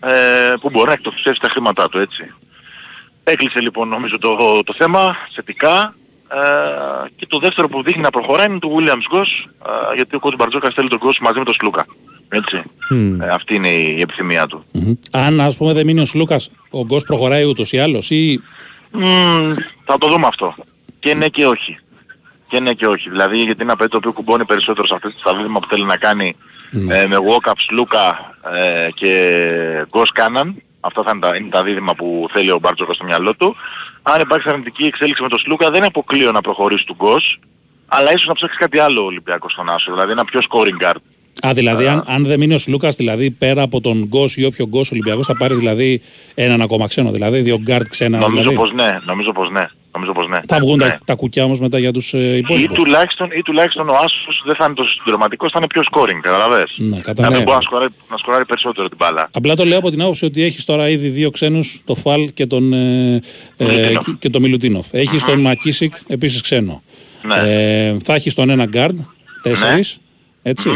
ε, 0.00 0.54
που 0.60 0.70
μπορεί 0.70 0.86
να 0.86 0.92
εκτοξεύσει 0.92 1.40
τα 1.40 1.48
χρήματά 1.48 1.88
του 1.88 1.98
έτσι. 1.98 2.34
Έκλεισε 3.24 3.60
λοιπόν 3.60 3.88
νομίζω 3.88 4.18
το, 4.18 4.62
το 4.64 4.74
θέμα 4.76 5.16
θετικά 5.34 5.94
ε, 6.28 7.08
και 7.16 7.26
το 7.26 7.38
δεύτερο 7.38 7.68
που 7.68 7.82
δείχνει 7.82 8.02
να 8.02 8.10
προχωράει 8.10 8.46
είναι 8.46 8.58
το 8.58 8.68
Williams 8.78 9.16
Goss 9.16 9.50
ε, 9.66 9.94
γιατί 9.94 10.16
ο 10.16 10.18
κ. 10.18 10.34
Μπαρτζόκας 10.36 10.74
θέλει 10.74 10.88
τον 10.88 10.98
Goss 10.98 11.16
μαζί 11.20 11.38
με 11.38 11.44
τον 11.44 11.54
Σλούκα. 11.54 11.86
Έτσι. 12.28 12.62
Ε, 13.20 13.28
αυτή 13.28 13.54
είναι 13.54 13.68
η 13.68 14.00
επιθυμία 14.00 14.46
του. 14.46 14.64
Μμμ. 14.72 14.92
Αν 15.12 15.40
ας 15.40 15.56
πούμε 15.56 15.72
δεν 15.72 15.86
μείνει 15.86 16.00
ο 16.00 16.04
Σλούκας, 16.04 16.50
ο 16.70 16.84
Γκος 16.84 17.04
προχωράει 17.04 17.44
ούτως 17.44 17.72
ή 17.72 17.78
άλλως 17.78 18.10
ή... 18.10 18.40
Μμμ, 18.90 19.50
θα 19.84 19.98
το 19.98 20.08
δούμε 20.08 20.26
αυτό. 20.26 20.54
Και 20.98 21.14
ναι 21.14 21.28
και 21.28 21.46
όχι. 21.46 21.78
Και 22.50 22.60
ναι 22.60 22.72
και 22.72 22.86
όχι. 22.86 23.08
Δηλαδή 23.08 23.36
γιατί 23.36 23.52
είναι 23.52 23.62
ένα 23.62 23.76
παιδί 23.76 23.90
το 23.90 23.96
οποίο 23.96 24.12
κουμπώνει 24.12 24.44
περισσότερο 24.44 24.86
σε 24.86 24.94
αυτή 24.94 25.08
τη 25.08 25.36
δίδυμα 25.36 25.60
που 25.60 25.68
θέλει 25.68 25.84
να 25.84 25.96
κάνει 25.96 26.36
ε, 26.88 27.06
με 27.06 27.16
Walkup, 27.16 27.52
Σλούκα 27.56 28.34
ε, 28.52 28.88
και 28.94 29.86
Ghost 29.90 30.12
Cannon. 30.20 30.54
Αυτά 30.80 31.02
θα 31.02 31.10
είναι 31.10 31.20
τα, 31.20 31.36
είναι 31.36 31.48
τα 31.48 31.62
δίδυμα 31.62 31.94
που 31.94 32.28
θέλει 32.32 32.50
ο 32.50 32.58
Μπαρτζόκα 32.58 32.92
στο 32.92 33.04
μυαλό 33.04 33.34
του. 33.34 33.56
Αν 34.02 34.20
υπάρξει 34.20 34.48
αρνητική 34.48 34.84
εξέλιξη 34.84 35.22
με 35.22 35.28
τον 35.28 35.38
Σλούκα 35.38 35.70
δεν 35.70 35.84
αποκλείω 35.84 36.32
να 36.32 36.40
προχωρήσει 36.40 36.84
του 36.84 36.96
Ghost. 36.98 37.38
Αλλά 37.88 38.12
ίσως 38.12 38.26
να 38.26 38.34
ψάξει 38.34 38.56
κάτι 38.56 38.78
άλλο 38.78 39.02
ο 39.02 39.04
Ολυμπιακός 39.04 39.52
στον 39.52 39.70
Άσο. 39.70 39.92
Δηλαδή 39.92 40.12
ένα 40.12 40.24
πιο 40.24 40.40
scoring 40.48 40.84
guard. 40.84 41.00
Α, 41.46 41.52
δηλαδή 41.54 41.86
αν, 41.86 42.04
αν 42.06 42.24
δεν 42.24 42.38
μείνει 42.38 42.54
ο 42.54 42.58
Σλούκας, 42.58 42.96
δηλαδή 42.96 43.30
πέρα 43.30 43.62
από 43.62 43.80
τον 43.80 44.04
Γκος 44.06 44.36
ή 44.36 44.44
όποιο 44.44 44.66
Γκος 44.66 44.86
ο 44.86 44.90
Ολυμπιακός 44.92 45.26
θα 45.26 45.36
πάρει 45.36 45.54
δηλαδή 45.54 46.02
έναν 46.34 46.60
ακόμα 46.60 46.86
ξένο, 46.88 47.10
δηλαδή 47.10 47.40
δύο 47.40 47.58
γκάρντ 47.58 47.86
ξένα. 47.88 48.18
Νομίζω 48.18 48.36
δηλαδή. 48.36 48.56
πως 48.56 48.72
ναι, 48.72 48.98
νομίζω 49.04 49.32
πως 49.32 49.50
ναι. 49.50 49.66
Νομίζω 49.94 50.12
πως 50.12 50.28
ναι. 50.28 50.40
Θα 50.48 50.58
βγουν 50.58 50.76
ναι. 50.76 50.88
τα, 50.88 50.98
τα 51.04 51.14
κουκιά 51.14 51.44
όμως 51.44 51.60
μετά 51.60 51.78
για 51.78 51.92
τους 51.92 52.14
ε, 52.14 52.18
Ή 52.18 52.36
υπόλοιπους. 52.36 52.76
τουλάχιστον, 52.78 53.28
ή 53.30 53.42
τουλάχιστον 53.42 53.88
ο 53.88 53.92
Άσος 53.92 54.42
δεν 54.46 54.54
θα 54.54 54.64
είναι 54.64 54.74
τόσο 54.74 54.92
συντροματικός, 54.92 55.50
θα 55.50 55.58
είναι 55.58 55.66
πιο 55.66 55.82
scoring, 55.90 56.18
καταλαβες; 56.22 56.74
Ναι, 56.76 56.96
Να 56.96 57.02
κατάλαβα. 57.02 57.34
μην 57.36 57.44
μπορεί 57.44 57.56
να 57.56 57.62
σκοράρει, 57.62 57.90
να 58.10 58.16
σκοράρει 58.16 58.44
περισσότερο 58.44 58.88
την 58.88 58.96
μπάλα. 59.00 59.28
Απλά 59.32 59.54
το 59.54 59.64
λέω 59.64 59.78
από 59.78 59.90
την 59.90 60.02
άποψη 60.02 60.24
ότι 60.24 60.42
έχεις 60.42 60.64
τώρα 60.64 60.88
ήδη 60.88 61.08
δύο 61.08 61.30
ξένους, 61.30 61.80
το 61.84 61.94
Φαλ 61.94 62.32
και 62.34 62.46
τον, 62.46 62.72
ε, 62.72 63.20
ε, 63.56 63.64
Μιλουτίνοφ. 63.64 64.06
και 64.18 64.30
τον 64.30 64.42
Μιλουτίνοφ. 64.42 64.86
Έχεις 64.90 65.24
τον 65.24 65.40
Μακίσικ 65.40 65.94
επίσης 66.06 66.40
ξένο. 66.40 66.82
Ναι. 67.22 67.34
Ε, 67.36 67.96
θα 68.04 68.14
έχεις 68.14 68.34
τον 68.34 68.50
ένα 68.50 68.64
γκάρντ, 68.64 68.98
τέσσερις. 69.42 69.98
Έτσι. 70.42 70.70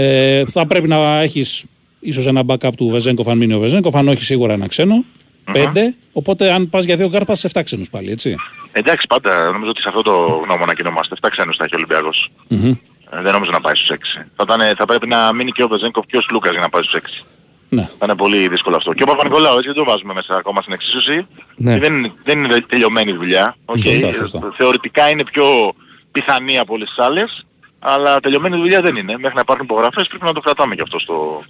Ε, 0.00 0.44
θα 0.46 0.66
πρέπει 0.66 0.88
να 0.88 1.20
έχεις 1.20 1.64
ίσως 2.00 2.26
ένα 2.26 2.42
backup 2.46 2.70
του 2.76 2.88
Βεζέγκοφ 2.88 3.28
αν 3.28 3.36
μείνει 3.38 3.52
ο 3.54 3.58
Βεζέγκοφ, 3.58 3.94
αν 3.94 4.08
όχι 4.08 4.22
σίγουρα 4.24 4.52
ένα 4.52 4.66
ξένο. 4.66 5.04
Πέντε. 5.52 5.94
Οπότε 6.12 6.52
αν 6.52 6.68
πας 6.68 6.84
για 6.84 6.96
δύο 6.96 7.08
γκάρντ 7.08 7.24
πας 7.26 7.34
σε 7.34 7.48
7 7.54 7.60
ξένους 7.64 7.90
πάλι, 7.90 8.10
έτσι. 8.10 8.34
Εντάξει 8.72 9.06
πάντα, 9.06 9.50
νομίζω 9.50 9.70
ότι 9.70 9.80
σε 9.80 9.88
αυτό 9.88 10.02
το 10.02 10.12
γνώμονα 10.44 10.74
κινούμαστε. 10.74 11.14
7 11.20 11.28
ξένους 11.30 11.56
θα 11.56 11.64
έχει 11.64 11.74
ο 11.74 11.76
Ολυμπιακός. 11.78 12.30
Μμμ. 12.48 12.70
Ε, 13.12 13.22
δεν 13.22 13.32
νομίζω 13.32 13.50
να 13.50 13.60
πάει 13.60 13.74
στους 13.74 13.88
6. 13.90 14.26
Θα, 14.36 14.44
ήταν, 14.48 14.60
θα 14.76 14.84
πρέπει 14.84 15.06
να 15.06 15.32
μείνει 15.32 15.50
και 15.52 15.62
ο 15.62 15.68
Βεζέγκοφ 15.68 16.06
και 16.06 16.16
ο 16.16 16.20
Σλούκας 16.20 16.50
για 16.52 16.60
να 16.60 16.68
πάει 16.68 16.82
στους 16.82 16.94
6. 16.94 17.24
Ναι. 17.68 17.82
Θα 17.98 18.04
είναι 18.04 18.14
πολύ 18.14 18.48
δύσκολο 18.48 18.76
αυτό. 18.76 18.92
Και 18.92 19.02
ο 19.02 19.06
Παπα-Νικολάου, 19.06 19.56
έτσι 19.56 19.66
δεν 19.66 19.76
το 19.76 19.84
βάζουμε 19.90 20.12
μέσα 20.12 20.36
ακόμα 20.36 20.60
στην 20.60 20.72
εξίσωση. 20.72 21.26
Ναι. 21.56 21.72
Και 21.72 21.78
Δεν, 21.80 21.94
είναι- 21.94 22.12
δεν 22.24 22.44
είναι 22.44 22.60
τελειωμένη 22.60 23.10
η 23.10 23.14
δουλειά. 23.14 23.56
Οκ. 23.64 23.78
Σωστά, 23.78 24.12
σωστά. 24.12 24.38
Θεωρητικά 24.56 25.10
είναι 25.10 25.24
πιο 25.24 25.72
πιθανή 26.12 26.58
από 26.58 26.74
όλες 26.74 26.88
τις 26.88 27.04
άλλες. 27.04 27.46
Αλλά 27.82 28.20
τελειωμένη 28.20 28.56
δουλειά 28.56 28.80
δεν 28.80 28.96
είναι. 28.96 29.12
Μέχρι 29.18 29.34
να 29.34 29.40
υπάρχουν 29.40 29.64
υπογραφές 29.64 30.06
πρέπει 30.06 30.24
να 30.24 30.32
το 30.32 30.40
κρατάμε 30.40 30.74
και 30.74 30.82
αυτό 30.82 30.98
στο, 30.98 31.42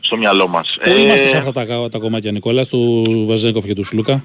στο 0.00 0.16
μυαλό 0.16 0.48
μας. 0.48 0.76
Πού 0.82 0.90
είμαστε 0.90 1.26
σε 1.26 1.36
αυτά 1.36 1.52
τα, 1.52 1.88
τα 1.90 1.98
κομμάτια, 1.98 2.32
Νικόλας, 2.32 2.68
του 2.68 3.24
Βεζέγκοφ 3.28 3.64
και 3.64 3.74
του 3.74 3.84
Σλούκα; 3.84 4.24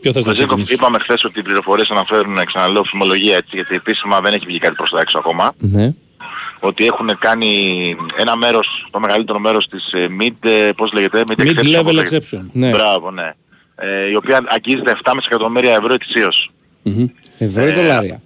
Ποιο 0.00 0.12
θες 0.12 0.24
να 0.24 0.30
Βεζέγκοφ, 0.30 0.46
ξεκινήσεις; 0.56 0.74
είπαμε 0.74 0.98
χθες 0.98 1.24
ότι 1.24 1.38
οι 1.38 1.42
πληροφορίες 1.42 1.90
αναφέρουν, 1.90 2.44
ξαναλέω, 2.44 2.84
φημολογία 2.84 3.36
έτσι, 3.36 3.50
γιατί 3.52 3.74
επίσημα 3.74 4.20
δεν 4.20 4.32
έχει 4.32 4.46
βγει 4.46 4.58
κάτι 4.58 4.74
προς 4.74 4.90
τα 4.90 5.00
έξω 5.00 5.18
ακόμα. 5.18 5.52
Ναι. 5.58 5.94
ότι 6.60 6.86
έχουν 6.86 7.18
κάνει 7.18 7.50
ένα 8.16 8.36
μέρος, 8.36 8.86
το 8.90 9.00
μεγαλύτερο 9.00 9.38
μέρος 9.38 9.68
της 9.68 9.92
ε, 9.92 10.08
mid, 10.20 10.48
ε, 10.48 10.70
πώς 10.76 10.92
λέγεται, 10.92 11.22
mid, 11.28 11.40
exception, 11.40 11.62
Mid-level 11.62 11.82
πώς 11.84 11.92
λέγεται. 11.92 12.16
exception. 12.16 12.46
Ναι. 12.52 12.70
Μπράβο, 12.70 13.10
ναι. 13.10 13.32
Ε, 13.76 14.10
η 14.10 14.14
οποία 14.14 14.42
αγγίζεται 14.46 14.96
7,5 15.04 15.12
εκατομμύρια 15.26 15.72
ευρώ 15.74 15.94
ετησίως. 15.94 16.50
Μμμ. 16.82 17.06
Ευρώ 17.38 17.66
ή 17.68 17.72
δολάρια; 17.72 18.22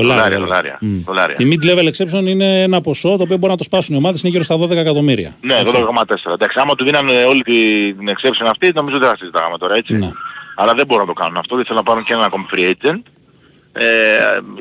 Δολάρια, 0.00 0.38
Δολάρια, 0.38 0.38
δολάρια. 0.38 0.78
δολάρια. 0.80 1.04
δολάρια. 1.06 1.36
Τη 1.36 1.44
mid-level 1.52 1.86
exception 1.92 2.26
είναι 2.26 2.62
ένα 2.62 2.80
ποσό 2.80 3.16
το 3.16 3.22
οποίο 3.22 3.36
μπορεί 3.36 3.50
να 3.52 3.58
το 3.58 3.64
σπάσουν 3.64 3.94
οι 3.94 3.98
ομάδες, 3.98 4.20
είναι 4.22 4.30
γύρω 4.30 4.44
στα 4.44 4.56
12 4.58 4.70
εκατομμύρια. 4.70 5.36
Ναι, 5.40 5.54
12,4. 5.64 6.32
Εντάξει, 6.32 6.58
άμα 6.60 6.74
του 6.74 6.84
δίνανε 6.84 7.12
όλη 7.28 7.42
την 7.42 7.96
την 7.98 8.08
exception 8.08 8.46
αυτή, 8.50 8.70
νομίζω 8.74 8.98
δεν 8.98 9.08
θα 9.08 9.16
συζητάγαμε 9.16 9.58
τώρα, 9.58 9.74
έτσι. 9.74 9.92
Ναι. 9.94 10.10
Αλλά 10.56 10.74
δεν 10.74 10.86
μπορούν 10.86 11.06
να 11.06 11.12
το 11.14 11.20
κάνουν 11.20 11.36
αυτό, 11.36 11.56
δεν 11.56 11.64
θέλουν 11.64 11.78
να 11.84 11.88
πάρουν 11.90 12.04
και 12.04 12.12
ένα 12.12 12.24
ακόμη 12.24 12.44
free 12.54 12.70
agent. 12.70 13.00
Ε, 13.72 13.84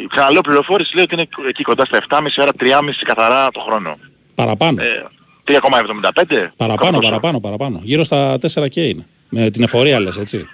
ξαναλέω 0.09 0.41
πληροφόρηση, 0.41 0.95
λέει 0.95 1.03
ότι 1.03 1.13
είναι 1.15 1.27
εκεί 1.49 1.63
κοντά 1.63 1.86
στα 1.86 1.97
7,5, 2.09 2.17
άρα 2.36 2.51
3,5 2.59 3.05
καθαρά 3.05 3.51
το 3.51 3.59
χρόνο. 3.59 3.95
Παραπάνω. 4.36 4.81
Ε, 4.83 5.05
3,75. 5.43 6.51
παραπάνω, 6.57 6.91
Κάπως. 6.91 7.05
παραπάνω, 7.07 7.39
παραπάνω. 7.39 7.79
Γύρω 7.83 8.03
στα 8.03 8.38
4 8.38 8.67
και 8.69 8.81
είναι. 8.81 9.05
Με 9.29 9.49
την 9.49 9.63
εφορία 9.63 9.99
λες, 9.99 10.17
έτσι. 10.17 10.47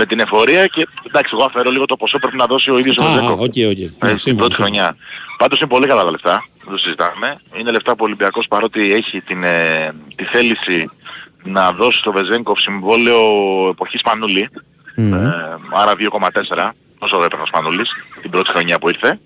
Με 0.00 0.06
την 0.06 0.18
εφορία 0.20 0.66
και 0.66 0.86
εντάξει, 1.06 1.30
εγώ 1.36 1.44
αφαιρώ 1.44 1.70
λίγο 1.70 1.84
το 1.84 1.96
ποσό 1.96 2.18
πρέπει 2.18 2.36
να 2.36 2.46
δώσει 2.46 2.70
ο 2.70 2.78
ίδιος 2.78 2.96
ο 2.96 3.02
Α, 3.04 3.06
Βεζέγκοφ. 3.06 3.30
οκ, 3.40 3.40
οκ. 3.40 3.54
Ναι, 3.56 3.64
Ε, 3.64 3.68
στην 3.68 4.18
σύμφωνο, 4.18 4.18
πρώτη 4.18 4.20
σύμφωνο. 4.20 4.48
χρονιά. 4.54 4.96
Πάντως 5.38 5.58
είναι 5.60 5.68
πολύ 5.68 5.86
καλά 5.86 6.04
τα 6.04 6.10
λεφτά, 6.10 6.44
δεν 6.64 6.72
το 6.72 6.78
συζητάμε. 6.78 7.40
Είναι 7.58 7.70
λεφτά 7.70 7.90
που 7.92 7.98
ο 8.00 8.04
Ολυμπιακός 8.04 8.46
παρότι 8.48 8.92
έχει 8.92 9.20
την, 9.20 9.44
ε, 9.44 9.92
τη 10.16 10.24
θέληση 10.24 10.90
να 11.44 11.72
δώσει 11.72 11.98
στο 11.98 12.12
Βεζέγκοφ 12.12 12.60
συμβόλαιο 12.60 13.20
εποχής 13.70 14.00
Σπανούλη, 14.00 14.48
ε, 14.96 15.02
άρα 15.80 15.92
2,4, 15.96 16.74
όσο 16.98 17.16
έπαιρνε 17.24 17.42
ο 17.42 17.46
Σπανούλης 17.46 17.90
την 18.20 18.30
πρώτη 18.30 18.50
χρονιά 18.50 18.78
που 18.78 18.88
ήρθε, 18.88 19.20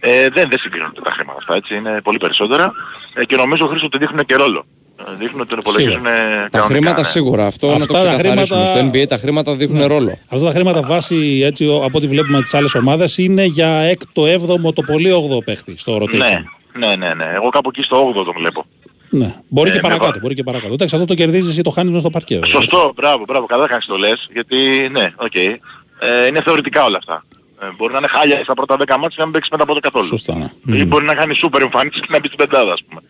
ε, 0.00 0.28
δεν, 0.28 0.48
δεν 0.48 0.58
συγκρίνονται 0.58 1.00
τα 1.00 1.10
χρήματα 1.10 1.38
αυτά, 1.38 1.54
έτσι, 1.54 1.74
είναι 1.74 2.00
πολύ 2.02 2.18
περισσότερα 2.18 2.72
ε, 3.14 3.24
και 3.24 3.36
νομίζω 3.36 3.66
Χρήστο 3.66 3.86
ότι 3.86 3.98
δείχνουν 3.98 4.24
και 4.24 4.34
ρόλο. 4.34 4.64
Ε, 4.98 5.02
δείχνουν 5.18 5.40
ότι 5.40 5.50
τον 5.50 5.58
υπολογίζουν 5.58 6.06
ε, 6.06 6.10
Τα 6.10 6.48
κανονικά, 6.50 6.62
χρήματα 6.62 7.00
ναι. 7.00 7.04
σίγουρα. 7.06 7.46
Αυτό 7.46 7.66
να 7.66 7.72
το 7.76 7.82
Αυτά 7.82 7.92
τα 7.92 7.98
ξεκαθαρίσουμε. 7.98 8.44
χρήματα- 8.46 8.66
Στο 8.66 8.90
NBA 9.02 9.06
τα 9.08 9.16
χρήματα 9.16 9.54
δείχνουν 9.54 9.86
ρόλο. 9.86 10.18
Αυτά 10.28 10.46
τα 10.46 10.52
χρήματα 10.52 10.82
βάση, 10.82 11.40
έτσι 11.44 11.66
ο- 11.66 11.84
από 11.84 11.98
ό,τι 11.98 12.06
βλέπουμε 12.06 12.42
τις 12.42 12.54
άλλες 12.54 12.74
ομάδες, 12.74 13.18
είναι 13.18 13.44
για 13.44 13.68
έκτο, 13.68 14.26
έβδομο, 14.26 14.72
το 14.72 14.82
πολύ 14.82 15.10
όγδοο 15.12 15.42
παίχτη 15.42 15.74
στο 15.78 15.96
rotation. 15.96 16.16
Ναι, 16.16 16.42
ναι, 16.86 16.96
ναι, 16.96 17.14
ναι. 17.14 17.24
Εγώ 17.34 17.48
κάπου 17.48 17.68
εκεί 17.72 17.82
στο 17.82 17.96
8ο 18.08 18.24
τον 18.24 18.34
βλέπω. 18.36 18.64
Ναι. 19.10 19.34
Μπορεί 19.48 19.68
Ε, 19.68 19.72
και 19.72 19.78
με 19.82 19.88
παρακάτω, 19.88 20.12
βα- 20.12 20.18
μπορεί 20.20 20.34
και 20.34 20.42
παρακάτω. 20.42 20.72
Εντάξει, 20.72 20.94
αυτό 20.94 21.06
το 21.06 21.14
κερδίζεις 21.14 21.58
ή 21.58 21.62
το 21.62 21.70
χάνεις 21.70 21.92
μες 21.92 22.00
στο 22.00 22.10
παρκέ. 22.10 22.34
βέβαια, 22.34 22.50
έτσι. 22.58 22.68
Σωστό, 22.68 22.92
μπράβο, 22.96 23.24
μπράβο, 23.26 23.46
καλά 23.46 23.66
κάνεις 23.66 23.86
το 23.86 23.96
λες, 23.96 24.28
γιατί 24.32 24.88
ναι, 24.92 25.12
οκ. 25.16 25.34
Ε, 25.34 26.26
είναι 26.28 26.42
θεωρητικά 26.42 26.84
όλα 26.84 26.96
αυτά. 26.96 27.24
Ε, 27.62 27.66
μπορεί 27.76 27.92
να 27.92 27.98
είναι 27.98 28.08
χάλια 28.08 28.40
στα 28.42 28.54
πρώτα 28.54 28.76
10 28.76 28.96
ματς 28.98 29.08
και 29.08 29.14
να 29.18 29.24
μην 29.24 29.32
παίξεις 29.32 29.50
μετά 29.50 29.62
από 29.62 29.74
το 29.74 29.80
καθόλου. 29.80 30.04
Σωστά, 30.04 30.50
ναι. 30.62 30.76
Ή 30.78 30.84
μπορεί 30.84 31.04
να 31.04 31.14
κάνει 31.14 31.34
σούπερ 31.34 31.62
εμφάνιση 31.62 32.00
και 32.00 32.06
να 32.08 32.18
μπεις 32.20 32.30
στην 32.32 32.46
πεντάδα, 32.46 32.72
ας 32.72 32.82
πούμε. 32.88 33.00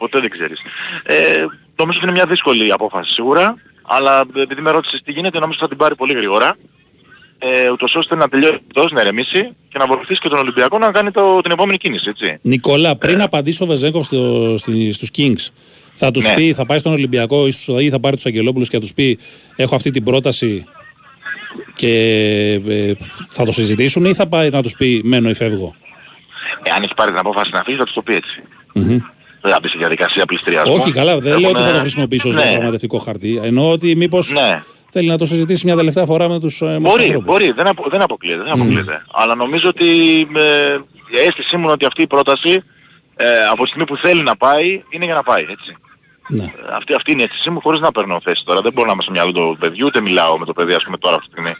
Ποτέ 0.00 0.20
δεν 0.20 0.30
ξέρεις. 0.30 0.58
Ε, 1.02 1.14
νομίζω 1.80 1.98
ότι 1.98 2.02
είναι 2.02 2.12
μια 2.12 2.26
δύσκολη 2.26 2.72
απόφαση 2.72 3.12
σίγουρα, 3.12 3.54
αλλά 3.82 4.24
επειδή 4.36 4.60
με 4.60 4.70
ρώτησες 4.70 5.00
τι 5.04 5.12
γίνεται, 5.12 5.38
νομίζω 5.38 5.58
ότι 5.58 5.62
θα 5.62 5.68
την 5.68 5.76
πάρει 5.76 5.94
πολύ 5.94 6.14
γρήγορα. 6.14 6.56
Ε, 7.38 7.70
ούτως 7.70 7.94
ώστε 7.94 8.14
να 8.14 8.28
τελειώσει 8.28 8.60
αυτός, 8.66 8.90
να 8.92 9.00
ηρεμήσει 9.00 9.42
και 9.68 9.78
να 9.78 9.86
βοηθήσει 9.86 10.20
και 10.20 10.28
τον 10.28 10.38
Ολυμπιακό 10.38 10.78
να 10.78 10.90
κάνει 10.92 11.10
το, 11.10 11.40
την 11.40 11.50
επόμενη 11.50 11.78
κίνηση, 11.78 12.08
έτσι. 12.08 12.38
Νικόλα, 12.42 12.96
πριν 12.96 13.22
απαντήσει 13.22 13.62
ο 13.62 13.66
Βεζέγκοφ 13.66 14.04
στο, 14.06 14.54
στη, 14.58 14.92
στους 14.92 15.10
Kings, 15.16 15.48
θα 15.94 16.10
τους 16.10 16.26
Ναι. 16.26 16.34
πει, 16.34 16.52
θα 16.52 16.66
πάει 16.66 16.78
στον 16.78 16.92
Ολυμπιακό 16.92 17.46
ή, 17.46 17.50
στους, 17.50 17.82
ή 17.82 17.90
θα 17.90 18.00
πάρει 18.00 18.14
τους 18.16 18.26
Αγγελόπουλους 18.26 18.68
και 18.68 18.76
θα 18.76 18.82
τους 18.82 18.92
πει 18.92 19.18
έχω 19.56 19.74
αυτή 19.74 19.90
την 19.90 20.04
πρόταση 20.04 20.64
και 21.74 21.92
ε, 22.68 22.92
θα 23.28 23.44
το 23.44 23.52
συζητήσουν 23.52 24.04
ή 24.04 24.14
θα 24.14 24.26
πάει 24.28 24.50
να 24.50 24.62
τους 24.62 24.74
πει 24.76 25.00
μένω 25.04 25.28
ή 25.28 25.34
φεύγω. 25.34 25.74
Ε, 26.62 26.70
αν 26.70 26.82
έχει 26.82 26.94
πάρει 26.94 27.10
την 27.10 27.20
απόφαση 27.20 27.50
να 27.52 27.62
φύγει 27.62 27.76
θα 27.76 27.84
τους 27.84 27.94
το 27.94 28.02
πει 28.02 28.14
έτσι. 28.14 28.42
Μμμ. 28.74 28.98
Δεν 29.40 29.52
θα 29.52 29.58
μπει 29.62 29.68
σε 29.68 29.74
διαδικασία 29.78 30.24
πληστηριασμού. 30.24 30.74
Όχι, 30.74 30.92
καλά, 30.92 31.18
δεν 31.18 31.38
λέω 31.38 31.48
ότι 31.48 31.56
θα 31.56 31.62
το 31.62 31.64
Έχουμε- 31.64 31.80
χρησιμοποιήσω 31.80 32.28
ως 32.28 32.34
Ναι. 32.34 32.42
διαπραγματευτικό 32.42 32.98
χαρτί. 32.98 33.40
Εννοώ 33.42 33.70
ότι 33.70 33.96
μήπως 33.96 34.32
Ναι. 34.32 34.62
θέλει 34.90 35.08
να 35.08 35.18
το 35.18 35.26
συζητήσει 35.26 35.66
μια 35.66 35.76
τελευταία 35.76 36.04
φορά 36.04 36.28
με 36.28 36.40
τους, 36.40 36.60
ε, 36.62 36.64
με 36.66 36.72
τους 36.74 36.82
Μπορεί, 36.82 37.02
ανθρώπους. 37.04 37.24
μπορεί, 37.24 37.52
δεν, 37.52 37.66
απο, 37.66 37.84
δεν 37.90 38.02
αποκλείεται, 38.02 38.42
δεν 38.42 38.52
αποκλείεται. 38.52 39.02
Αλλά 39.12 39.34
νομίζω 39.34 39.68
ότι 39.68 39.86
ε, 40.36 40.78
η 41.14 41.18
αίσθησή 41.26 41.56
μου 41.56 41.62
είναι 41.62 41.72
ότι 41.72 41.86
αυτή 41.86 42.02
η 42.02 42.06
πρόταση 42.06 42.62
ε, 43.16 43.26
από 43.52 43.62
τη 43.62 43.68
στιγμή 43.68 43.84
που 43.86 43.96
θέλει 43.96 44.22
να 44.22 44.36
πάει 44.36 44.82
είναι 44.90 45.04
για 45.04 45.14
να 45.14 45.22
πάει, 45.22 45.42
έτσι. 45.42 45.76
Ναι. 46.28 46.44
Ε, 46.44 46.74
Αυτή, 46.76 46.94
αυτή 46.94 47.12
είναι 47.12 47.22
η 47.22 47.24
αίσθησή 47.28 47.50
μου 47.50 47.60
χωρίς 47.60 47.80
να 47.80 47.92
παίρνω 47.92 48.20
θέση 48.24 48.42
τώρα. 48.44 48.60
Δεν 48.60 48.72
μπορώ 48.72 48.86
να 48.86 48.92
είμαι 48.92 49.02
στο 49.02 49.10
μυαλό 49.10 49.32
του 49.32 49.56
παιδιού, 49.60 49.86
ούτε 49.86 50.00
μιλάω 50.00 50.38
με 50.38 50.44
το 50.44 50.52
παιδί 50.52 50.74
ας 50.74 50.84
πούμε 50.84 50.96
τώρα 50.98 51.14
αυτή 51.16 51.26
τη 51.28 51.32
στιγμή. 51.32 51.54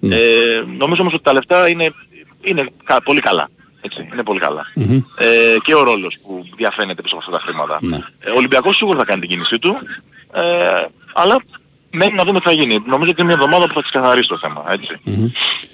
Ναι. 0.00 0.14
Ε, 0.16 0.64
νομίζω 0.78 1.02
όμως 1.02 1.14
ότι 1.14 1.22
τα 1.22 1.32
λεφτά 1.32 1.68
είναι, 1.68 1.94
είναι 2.40 2.66
κα- 2.84 3.02
πολύ 3.02 3.20
καλά. 3.20 3.48
Έτσι, 3.84 4.08
είναι 4.12 4.22
πολύ 4.22 4.40
καλά. 4.40 4.66
Μμμ. 4.74 4.96
Ε, 5.18 5.56
και 5.64 5.74
ο 5.74 5.82
ρόλος 5.82 6.18
που 6.26 6.44
διαφαίνεται 6.56 7.02
πίσω 7.02 7.14
από 7.16 7.24
αυτά 7.26 7.38
τα 7.38 7.44
χρήματα. 7.46 7.78
Ναι. 7.80 7.96
Ε, 8.20 8.30
ο 8.30 8.34
Ολυμπιακός 8.36 8.76
σίγουρα 8.76 8.98
θα 8.98 9.04
κάνει 9.04 9.20
την 9.20 9.28
κίνησή 9.30 9.58
του, 9.58 9.76
ε, 10.34 10.40
αλλά 11.14 11.42
μένει 11.94 12.14
να 12.14 12.24
δούμε 12.24 12.38
τι 12.38 12.44
θα 12.44 12.52
γίνει. 12.52 12.82
Νομίζω 12.86 13.10
ότι 13.10 13.20
είναι 13.22 13.24
μια 13.24 13.34
εβδομάδα 13.42 13.66
που 13.66 13.74
θα 13.74 13.80
ξεκαθαρίσει 13.80 14.28
το 14.28 14.38
θέμα. 14.38 14.64
Έτσι. 14.68 15.00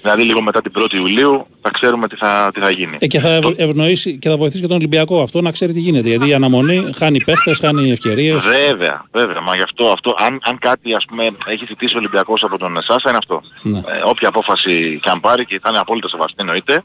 Δηλαδή 0.01 0.23
λίγο 0.23 0.41
μετά 0.41 0.61
την 0.61 0.71
1η 0.75 0.93
Ιουλίου 0.93 1.47
θα 1.61 1.69
ξέρουμε 1.71 2.07
τι 2.07 2.15
θα, 2.15 2.51
τι 2.53 2.59
θα 2.59 2.69
γίνει. 2.69 2.97
Ε, 2.99 3.07
και 3.07 3.19
θα 3.19 3.29
ευ- 3.29 3.59
ευνοήσει 3.59 4.17
και 4.19 4.29
θα 4.29 4.37
βοηθήσει 4.37 4.61
και 4.61 4.67
τον 4.67 4.75
Ολυμπιακό 4.77 5.21
αυτό 5.21 5.41
να 5.41 5.51
ξέρει 5.51 5.73
τι 5.73 5.79
γίνεται. 5.79 6.09
Γιατί 6.09 6.27
η 6.29 6.33
αναμονή 6.33 6.91
χάνει 6.97 7.23
παίχτες, 7.23 7.59
χάνει 7.59 7.91
ευκαιρίες. 7.91 8.43
Βέβαια, 8.47 9.05
βέβαια. 9.11 9.41
Μα 9.41 9.55
γι' 9.55 9.61
αυτό, 9.61 9.85
αυτό 9.91 10.15
αν, 10.17 10.39
αν 10.43 10.57
κάτι 10.57 10.93
ας 10.93 11.05
πούμε 11.05 11.29
έχει 11.45 11.65
ζητήσει 11.67 11.95
ο 11.95 11.97
Ολυμπιακός 11.97 12.43
από 12.43 12.57
τον 12.57 12.77
Σάσα 12.81 13.09
είναι 13.09 13.17
αυτό. 13.17 13.41
Ναι. 13.61 13.77
Ε, 13.77 13.81
όποια 14.03 14.27
απόφαση 14.27 14.99
και 15.01 15.09
αν 15.09 15.19
πάρει 15.19 15.45
και 15.45 15.59
θα 15.61 15.69
είναι 15.69 15.79
απόλυτα 15.79 16.09
σεβαστή 16.09 16.35
εννοείται, 16.37 16.83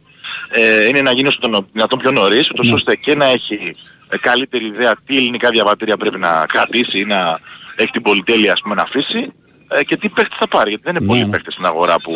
ε, 0.51 0.87
είναι 0.87 1.01
να 1.03 1.11
γίνει 1.13 1.29
όσο 1.29 1.39
τον 1.41 1.67
δυνατόν 1.73 1.99
πιο 1.99 2.11
νωρίς, 2.11 2.51
ούτως 2.51 2.67
Ναι. 2.69 2.75
ώστε 2.75 2.95
και 2.97 3.15
να 3.15 3.25
έχει 3.27 3.77
ε, 4.09 4.19
καλύτερη 4.19 4.65
ιδέα 4.67 4.95
τι 5.07 5.17
ελληνικά 5.17 5.51
διαβατήρια 5.51 5.97
πρέπει 5.97 6.19
να 6.19 6.47
κρατήσει 6.49 6.99
ή 6.99 7.05
να 7.05 7.39
έχει 7.77 7.91
την 7.91 8.03
πολυτέλεια 8.03 8.53
ας 8.53 8.61
πούμε 8.61 8.75
να 8.75 8.83
αφήσει 8.83 9.33
ε, 9.69 9.85
και 9.85 9.97
τι 9.97 10.09
παίχτες 10.09 10.37
θα 10.41 10.49
πάρει. 10.49 10.69
Γιατί 10.69 10.85
δεν 10.85 10.95
είναι 10.95 11.05
Ναι, 11.05 11.11
πολλοί 11.11 11.25
ναι. 11.25 11.31
παίχτες 11.31 11.53
στην 11.53 11.65
αγορά 11.67 11.95
που 12.03 12.13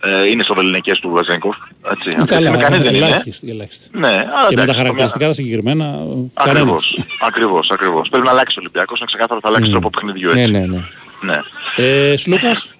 ε, 0.00 0.28
είναι 0.28 0.42
στο 0.42 0.54
βεληνικές 0.54 0.98
του 0.98 1.10
Βεζέγκοφ. 1.10 1.56
Έτσι. 1.92 2.08
Ε, 2.08 2.20
Αυτή 2.20 2.20
τη 2.22 2.26
Καλά, 2.34 2.40
στιγμή 2.40 2.62
κανείς 2.62 2.78
δεν 2.78 2.94
είναι. 2.94 3.06
ελάχιστοι, 3.06 3.50
ελάχιστοι. 3.50 3.98
Ναι, 3.98 4.08
αλλά 4.08 4.48
Και 4.48 4.54
με 4.54 4.54
τα 4.56 4.62
εντάξει, 4.62 4.78
χαρακτηριστικά 4.80 5.26
τα 5.26 5.32
συγκεκριμένα, 5.32 5.84
κανένας. 5.84 6.32
Ακριβώς, 6.34 6.98
ακριβώς, 7.20 7.70
ακριβώς. 7.70 8.08
Πρέπει 8.08 8.24
να 8.26 8.30
αλλάξει 8.32 8.56
ο 8.58 8.60
Ολυμπιακός, 8.60 8.96
είναι 8.98 9.06
ξεκάθαρο 9.06 9.40
θα 9.42 9.48
αλλάξει 9.48 9.70
τρόπο 9.70 9.90
παιχνιδιού 9.90 10.30
έτσι. 10.30 10.50
Ναι, 10.50 10.58
ναι, 10.58 10.66
ναι. 10.66 10.80
ναι. 11.22 11.40
Ε, 11.76 12.16
Σλούκας, 12.16 12.74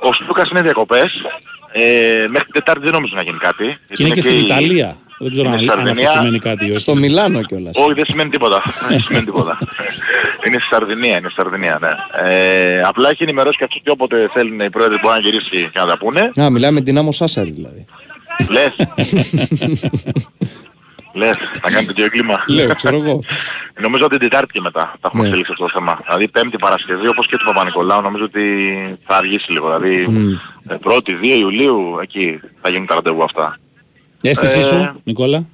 Ο 0.00 0.12
Σλούκας 0.12 0.50
είναι 0.50 0.62
διακοπές. 0.62 1.12
Ε, 1.78 2.26
μέχρι 2.28 2.44
την 2.44 2.52
Τετάρτη 2.52 2.82
δεν 2.82 2.92
νομίζω 2.92 3.12
να 3.16 3.22
γίνει 3.22 3.38
κάτι. 3.38 3.64
γιατί 3.64 3.78
και 3.94 4.02
είναι 4.02 4.14
και 4.14 4.20
στην 4.20 4.36
η- 4.36 4.42
Ιταλία. 4.44 4.96
Δεν 5.20 5.30
ξέρω 5.30 5.46
είναι 5.48 5.56
αν, 5.56 5.62
στη 5.62 5.70
αν 5.70 5.78
αυτό 5.78 5.86
Σαρδινία. 5.88 6.10
σημαίνει 6.10 6.38
κάτι 6.38 6.66
ή 6.66 6.70
όχι. 6.70 6.78
Στο 6.78 6.94
Μιλάνο 6.94 7.42
κιόλας. 7.42 7.76
Όχι, 7.76 7.92
δεν 7.92 8.04
σημαίνει 8.08 8.30
τίποτα. 8.30 8.62
δεν 8.88 9.00
σημαίνει 9.00 9.24
τίποτα. 9.24 9.58
είναι 10.46 10.58
στη 10.58 10.68
Σαρδινία, 10.74 11.16
είναι 11.18 11.28
στη 11.28 11.40
Σαρδινία, 11.42 11.78
ναι. 11.80 11.90
Ε, 12.32 12.82
απλά 12.82 13.10
έχει 13.10 13.22
ενημερώσει 13.22 13.58
και 13.58 13.64
αυτούς 13.64 13.80
και 13.84 13.90
όποτε 13.90 14.30
θέλουν 14.32 14.60
οι 14.60 14.70
πρόεδροι 14.70 14.98
μπορεί 15.02 15.14
να 15.14 15.20
γυρίσει 15.20 15.70
και 15.72 15.78
να 15.80 15.86
τα 15.86 15.98
πούνε. 15.98 16.30
Α, 16.40 16.50
μιλάμε 16.50 16.70
με 16.72 16.80
την 16.80 16.98
Άμμο 16.98 17.12
Σάσαρη 17.12 17.50
δηλαδή. 17.50 17.84
Λες. 18.50 18.74
Λες, 21.12 21.38
να 21.62 21.70
κάνετε 21.70 21.92
και 21.92 22.08
κλίμα. 22.08 22.44
Λέω, 22.46 22.74
ξέρω 22.74 22.96
εγώ. 22.96 23.20
Νομίζω 23.84 24.04
ότι 24.04 24.18
την 24.18 24.28
Τετάρτη 24.28 24.52
και 24.52 24.60
μετά 24.60 24.80
θα 24.90 24.98
έχουμε 25.00 25.22
Ναι. 25.22 25.28
εξελίξει 25.28 25.52
αυτό 25.52 25.64
το 25.64 25.70
θέμα. 25.74 26.00
Δηλαδή 26.06 26.28
Πέμπτη 26.28 26.58
Παρασκευή 26.58 27.08
όπως 27.08 27.26
και 27.26 27.36
του 27.36 27.44
Παπα-Νικολάου 27.44 28.00
νομίζω 28.02 28.24
ότι 28.24 28.42
θα 29.06 29.16
αργήσει 29.16 29.52
λίγο. 29.52 29.66
Δηλαδή 29.78 30.06
ε, 30.68 30.76
1η, 30.84 31.10
2 31.10 31.14
Ιουλίου 31.38 31.98
εκεί 32.02 32.40
θα 32.60 32.68
γίνουν 32.68 32.86
τα 32.86 32.94
ραντεβού 32.94 33.22
αυτά. 33.22 33.58
Αίσθησή 34.22 34.58
Ε, 34.58 34.62
σου, 34.62 35.00
Νικόλα, 35.04 35.46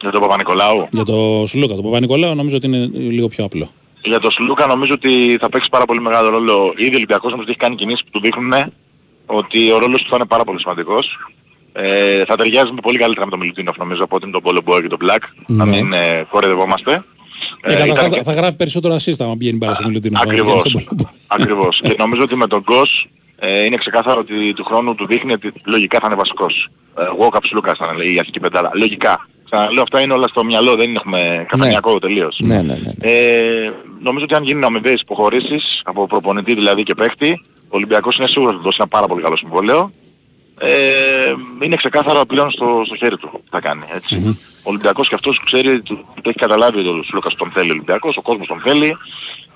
Για 0.00 0.10
τον 0.10 0.20
Παπα-Νικολάου. 0.20 0.88
για 0.90 1.04
το 1.04 1.44
Σλούκα. 1.46 1.74
Το 1.74 1.82
Παπα-Νικολάου 1.82 2.34
νομίζω 2.34 2.56
ότι 2.56 2.66
είναι 2.66 2.90
λίγο 2.92 3.28
πιο 3.28 3.44
απλό. 3.44 3.70
Για 4.02 4.20
τον 4.20 4.30
Σλούκα 4.30 4.66
νομίζω 4.66 4.92
ότι 4.94 5.36
θα 5.40 5.48
παίξει 5.48 5.68
πάρα 5.70 5.84
πολύ 5.84 6.00
μεγάλο 6.00 6.28
ρόλο. 6.28 6.72
Ήδη 6.76 6.92
ο 6.92 6.96
Ολυμπιακός 6.96 7.30
νομίζω 7.30 7.42
ότι 7.42 7.50
έχει 7.50 7.58
κάνει 7.60 7.74
κινήσεις 7.74 8.04
που 8.04 8.10
του 8.10 8.20
δείχνουν 8.20 8.52
ότι 9.26 9.72
ο 9.72 9.78
ρόλος 9.78 10.02
του 10.02 10.08
θα 10.10 10.16
είναι 10.16 10.26
πάρα 10.26 10.44
πολύ 10.44 10.58
σημαντικός. 10.60 11.18
Ε, 11.80 12.24
θα 12.24 12.36
ταιριάζει 12.36 12.72
με 12.72 12.80
πολύ 12.82 12.98
καλύτερα 12.98 13.24
με 13.24 13.30
τον 13.30 13.40
Μιλουτίνοφ 13.40 13.76
νομίζω 13.76 14.04
από 14.04 14.16
ότι 14.16 14.26
με 14.26 14.32
τον 14.32 14.42
Πόλο 14.42 14.60
Μπόε 14.64 14.80
και 14.80 14.88
τον 14.88 14.98
Black. 15.02 15.22
Να 15.46 15.64
Ναι. 15.64 15.70
μην 15.76 15.92
ε, 15.92 16.26
κορεδευόμαστε. 16.30 17.02
Ε, 17.62 17.72
ήταν 17.72 17.86
καταρχάς 17.88 18.10
και- 18.10 18.22
θα, 18.22 18.32
θα 18.32 18.40
γράφει 18.40 18.56
περισσότερο 18.56 18.94
assist 18.94 19.14
άμα 19.18 19.36
πηγαίνει 19.36 19.56
μπάλα 19.56 19.74
στο 19.74 19.86
Μιλουτίνο. 19.88 20.20
Ακριβώς. 20.22 20.62
Ακριβώς. 21.26 21.80
και 21.82 21.94
νομίζω 21.98 22.22
ότι 22.22 22.36
με 22.36 22.46
τον 22.46 22.60
Γκος 22.62 23.08
ε, 23.38 23.64
είναι 23.64 23.76
ξεκάθαρο 23.76 24.20
ότι 24.20 24.52
του 24.54 24.64
χρόνου 24.64 24.94
του 24.94 25.06
δείχνει 25.06 25.32
ότι 25.32 25.52
λογικά 25.66 25.98
θα 26.00 26.06
είναι 26.06 26.16
βασικός. 26.16 26.68
Ε, 26.98 27.02
εγώ 27.04 27.28
Καψιλούκα 27.28 27.74
θα 27.74 27.90
είναι 27.94 28.04
η 28.04 28.18
αρχική 28.18 28.40
πεντάδα. 28.40 28.70
Λογικά. 28.74 29.28
Ξαναλέω 29.50 29.82
αυτά 29.82 30.00
είναι 30.00 30.12
όλα 30.12 30.28
στο 30.28 30.44
μυαλό, 30.44 30.74
δεν 30.76 30.94
έχουμε 30.94 31.46
καφενιακό 31.48 31.98
τελείως. 31.98 32.36
Ναι, 32.40 32.62
ναι, 32.62 32.62
ναι. 32.74 33.10
Ε, 33.10 33.72
νομίζω 34.02 34.24
ότι 34.24 34.34
αν 34.34 34.42
γίνουν 34.44 34.64
αμοιβαίες 34.64 35.00
υποχωρήσεις 35.00 35.80
από 35.84 36.06
προπονητή 36.06 36.54
δηλαδή 36.54 36.82
και 36.82 36.94
παίχτη, 36.94 37.40
ο 37.62 37.68
Ολυμπιακός 37.76 38.16
είναι 38.16 38.26
σίγουρος 38.26 38.50
ότι 38.54 38.58
θα 38.62 38.64
δώσει 38.64 38.76
ένα 38.80 38.88
πάρα 38.88 39.06
πολύ 39.06 39.22
καλό 39.22 39.36
συμβόλαιο. 39.36 39.90
Ε, 40.60 41.34
είναι 41.64 41.76
ξεκάθαρο 41.76 42.26
πλέον 42.26 42.50
στο, 42.50 42.82
στο 42.86 42.96
χέρι 42.96 43.16
του 43.16 43.30
τι 43.32 43.48
θα 43.50 43.60
κάνει. 43.60 43.82
Έτσι. 43.94 44.14
Ο 44.62 44.70
Ολυμπιακός 44.70 45.08
και 45.08 45.14
αυτός 45.14 45.42
ξέρει, 45.44 45.82
του, 45.82 45.94
του 46.22 46.28
έχει 46.28 46.38
καταλάβει 46.38 46.78
ότι 46.78 46.88
ο 46.88 47.02
Σλούκας 47.02 47.34
τον 47.34 47.50
θέλει 47.50 47.70
ο 47.70 47.72
Ολυμπιακός, 47.72 48.16
ο 48.16 48.22
κόσμος 48.22 48.46
τον 48.46 48.60
θέλει, 48.60 48.96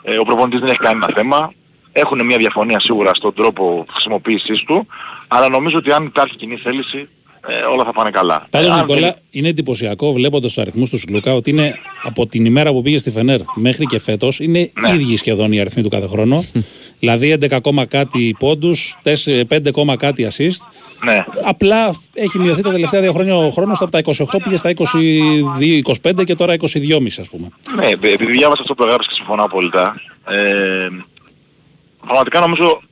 ε, 0.03 0.19
ο 0.19 0.23
προπονητής 0.23 0.61
δεν 0.61 0.69
έχει 0.69 0.79
κανένα 0.79 1.11
θέμα. 1.15 1.53
Έχουν 1.93 2.25
μια 2.25 2.37
διαφωνία 2.37 2.81
σίγουρα 2.81 3.15
στον 3.15 3.35
τρόπο 3.35 3.87
χρησιμοποίησής 3.93 4.63
του, 4.63 4.87
αλλά 5.29 5.49
νομίζω 5.49 5.79
ότι 5.79 5.93
αν 5.93 6.05
υπάρχει 6.05 6.37
κοινή 6.37 6.57
θέληση, 6.57 7.09
ε, 7.49 7.55
όλα 7.63 7.85
θα 7.85 7.93
πάνε 7.93 8.11
καλά. 8.11 8.47
Πάντω, 8.51 8.67
Ε, 8.67 8.71
αν 8.71 8.81
Νικόλα, 8.81 9.01
θέλει- 9.01 9.15
είναι 9.31 9.49
εντυπωσιακό 9.49 10.13
βλέποντας 10.13 10.53
τους 10.53 10.63
αριθμούς 10.63 10.91
του 10.91 10.99
Σλούκα 10.99 11.35
ότι 11.35 11.51
είναι 11.51 11.79
από 12.03 12.27
την 12.27 12.45
ημέρα 12.45 12.73
που 12.73 12.83
πήγε 12.83 12.99
στη 12.99 13.11
Φενέρ 13.11 13.41
μέχρι 13.55 13.85
και 13.87 13.99
φέτος 13.99 14.41
είναι 14.41 14.71
Ναι. 14.81 14.93
ίδιοι 14.95 15.17
σχεδόν 15.17 15.53
οι 15.53 15.61
αριθμοί 15.61 15.83
του 15.83 15.89
κάθε 15.89 16.07
χρόνο. 16.07 16.45
δηλαδή 16.99 17.31
11, 17.31 17.57
ακόμα 17.57 17.85
κάτι 17.87 18.37
πόντους, 18.39 18.95
5, 19.49 19.69
ακόμα 19.69 19.97
κάτι 19.97 20.27
assist. 20.31 20.61
Ναι. 21.05 21.25
Απλά 21.45 21.95
έχει 22.13 22.39
μειωθεί 22.39 22.63
τα 22.63 22.71
τελευταία 22.71 23.01
δύο 23.01 23.13
χρόνια 23.13 23.37
ο 23.37 23.51
χρόνος 23.51 23.81
από 23.81 23.91
τα 23.91 24.01
28 24.05 24.13
πήγε 24.43 24.57
στα 24.57 24.73
22-25 26.11 26.25
και 26.25 26.35
τώρα 26.35 26.55
22,5 26.55 27.07
ας 27.19 27.29
πούμε. 27.29 27.49
Ναι, 27.77 27.87
επειδή 27.87 28.27
διάβασα 28.27 28.63
αυτό 28.63 28.75
που 28.75 28.83
έγραψες 28.83 29.09
και 29.09 29.15
συμφωνώ 29.15 29.45
απόλυτα. 29.45 30.01
Ε, 30.29 30.89
πραγματικά 32.07 32.41
νομίζω 32.41 32.83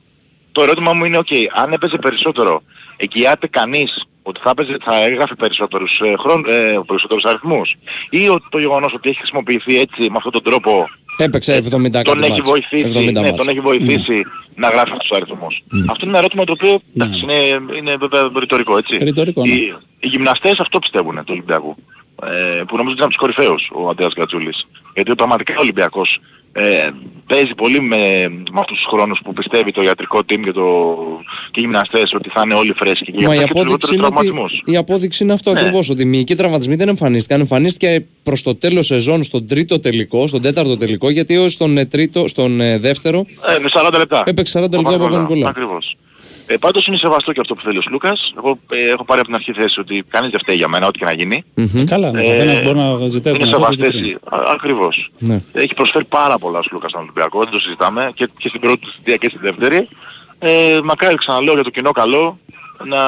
το 0.51 0.61
ερώτημα 0.61 0.93
μου 0.93 1.05
είναι, 1.05 1.17
οκ, 1.17 1.27
αν 1.55 1.73
έπαιζε 1.73 1.97
περισσότερο, 1.97 2.61
εγγυάται 2.97 3.47
κανείς 3.47 4.05
ότι 4.23 4.39
θα, 4.43 4.49
έπαιζε, 4.49 4.77
θα 4.83 5.03
έγραφε 5.03 5.35
περισσότερους, 5.35 5.99
ε, 5.99 6.15
χρόν, 6.17 6.45
ε, 6.47 6.79
περισσότερους 6.85 7.23
αριθμούς 7.23 7.75
ή 8.09 8.29
ότι 8.29 8.45
το 8.49 8.59
γεγονός 8.59 8.93
ότι 8.93 9.09
έχει 9.09 9.17
χρησιμοποιηθεί 9.17 9.79
έτσι 9.79 10.01
με 10.01 10.15
αυτόν 10.15 10.31
τον 10.31 10.43
τρόπο 10.43 10.89
Έπαιξε 11.23 11.57
70 11.57 11.89
κάτι 11.91 12.03
τον 12.03 12.21
έχει 12.23 12.31
μάτς. 12.31 12.47
βοηθήσει, 12.47 12.99
70 12.99 13.11
ναι, 13.13 13.21
μάτς. 13.21 13.35
τον 13.37 13.47
έχει 13.49 13.59
βοηθήσει 13.59 14.21
να 14.55 14.67
γράφει 14.69 14.91
αυτούς 14.91 15.07
τους 15.07 15.17
αριθμούς. 15.17 15.63
Αυτό 15.89 15.99
είναι 16.05 16.09
ένα 16.09 16.17
ερώτημα 16.17 16.43
το 16.43 16.51
οποίο 16.51 16.81
Ναι. 16.93 17.03
εντάξει, 17.05 17.23
είναι, 17.23 17.77
είναι 17.77 17.95
βέβαια 17.95 18.31
ρητορικό, 18.39 18.77
έτσι. 18.77 18.97
Ρητορικό, 18.97 19.45
ναι. 19.45 19.51
οι, 19.51 19.73
οι 19.99 20.07
γυμναστές 20.07 20.59
αυτό 20.59 20.79
πιστεύουν 20.79 21.15
του 21.15 21.23
Ολυμπιακού. 21.29 21.75
Ε, 22.23 22.63
που 22.67 22.77
νομίζω 22.77 22.93
ότι 22.93 23.03
είναι 23.03 23.03
από 23.03 23.07
τους 23.07 23.15
κορυφαίους 23.15 23.69
ο 23.73 23.89
Αντέας 23.89 24.13
Γκατζούλης. 24.15 24.67
Γιατί 24.93 25.15
πραγματικά 25.15 25.53
ο 25.57 25.61
Ολυμπιακός 25.61 26.19
ε, 26.53 26.89
παίζει 27.27 27.53
πολύ 27.55 27.81
με, 27.81 27.97
με 28.51 28.59
αυτούς 28.59 28.77
τους 28.77 28.85
χρόνους 28.89 29.19
που 29.23 29.33
πιστεύει 29.33 29.71
το 29.71 29.81
ιατρικό 29.81 30.17
team 30.19 30.39
και, 30.43 30.51
το, 30.51 30.97
και 31.51 31.59
οι 31.59 31.61
γυμναστές 31.61 32.13
ότι 32.13 32.29
θα 32.29 32.41
είναι 32.45 32.53
όλοι 32.53 32.73
φρέσκοι 32.77 33.11
και 33.11 33.25
Μα 33.27 33.33
η 33.33 33.37
για 33.37 33.43
αυτούς 33.43 33.63
και 33.63 33.77
τους 33.77 33.89
απόδειξη, 33.89 33.93
λιγότερους 33.93 33.95
είναι 33.95 34.05
ότι, 34.05 34.13
τραυματισμούς. 34.13 34.61
η 34.65 34.77
απόδειξη 34.77 35.23
είναι 35.23 35.33
αυτό 35.33 35.51
Ναι. 35.53 35.59
ακριβώς, 35.59 35.89
ότι 35.89 36.01
οι 36.01 36.05
μυϊκοί 36.05 36.35
τραυματισμοί 36.35 36.75
δεν 36.75 36.87
εμφανίστηκαν. 36.87 37.39
Εμφανίστηκε 37.39 38.05
προς 38.23 38.41
το 38.43 38.55
τέλος 38.55 38.85
σεζόν 38.85 39.23
στον 39.23 39.47
τρίτο 39.47 39.79
τελικό, 39.79 40.27
στον 40.27 40.41
τέταρτο 40.41 40.77
τελικό, 40.77 41.09
γιατί 41.09 41.37
ως 41.37 41.53
στον, 41.53 41.77
ε, 41.77 41.85
τρίτο, 41.85 42.27
στον 42.27 42.61
ε, 42.61 42.77
δεύτερο 42.79 43.25
Ε, 43.55 43.59
με 43.59 43.69
40 43.73 43.97
λεπτά. 43.97 44.23
Έπαιξε 44.25 44.59
40 44.59 44.61
λεπτά 44.61 44.95
ο 44.95 44.97
Παπα-Νικολάου. 44.99 45.47
Ακριβώς. 45.49 45.97
Ε, 46.47 46.57
πάντως 46.57 46.87
είναι 46.87 46.97
σεβαστό 46.97 47.31
και 47.31 47.39
αυτό 47.39 47.55
που 47.55 47.61
θέλει 47.61 47.77
ο 47.77 47.81
Σλούκας. 47.81 48.33
Εγώ 48.37 48.59
ε, 48.69 48.89
έχω 48.89 49.03
πάρει 49.05 49.19
από 49.19 49.29
την 49.29 49.35
αρχή 49.35 49.53
θέση 49.53 49.79
ότι 49.79 50.03
κανείς 50.09 50.29
δεν 50.29 50.39
φταίει 50.39 50.55
για 50.55 50.67
μένα, 50.67 50.87
ό,τι 50.87 50.99
και 50.99 51.05
να 51.05 51.11
γίνει. 51.13 51.43
Ε, 51.55 51.83
καλά, 51.83 52.11
ναι, 52.11 52.21
Ε, 52.21 52.37
καθένας 52.37 52.61
μπορεί 52.61 52.77
να 52.77 53.07
ζητάει 53.07 53.33
είναι 53.33 53.43
τον 53.43 53.53
εαυτό 53.53 53.67
του 53.67 53.75
σεβαστές. 53.81 54.01
τι 54.01 54.07
οι- 54.07 54.17
α- 54.29 54.51
Ακριβώς. 54.51 55.11
Ναι. 55.19 55.41
Έχει 55.53 55.73
προσφέρει 55.73 56.05
πάρα 56.05 56.37
πολλά 56.37 56.59
ο 56.59 56.63
Σλούκας 56.63 56.89
στον 56.89 57.01
Ολυμπιακό, 57.01 57.39
δεν 57.43 57.51
το 57.51 57.59
συζητάμε 57.59 58.11
και, 58.15 58.29
και 58.37 58.47
στην 58.47 58.59
πρώτη 58.61 58.77
του 58.77 58.91
θητεία 58.95 59.15
και 59.15 59.29
στη 59.29 59.37
δεύτερη. 59.41 59.87
Ε, 60.39 60.79
μακάρι 60.83 61.15
ξαναλέω 61.15 61.53
για 61.53 61.63
το 61.63 61.69
κοινό 61.69 61.91
καλό 61.91 62.39
να, 62.85 63.01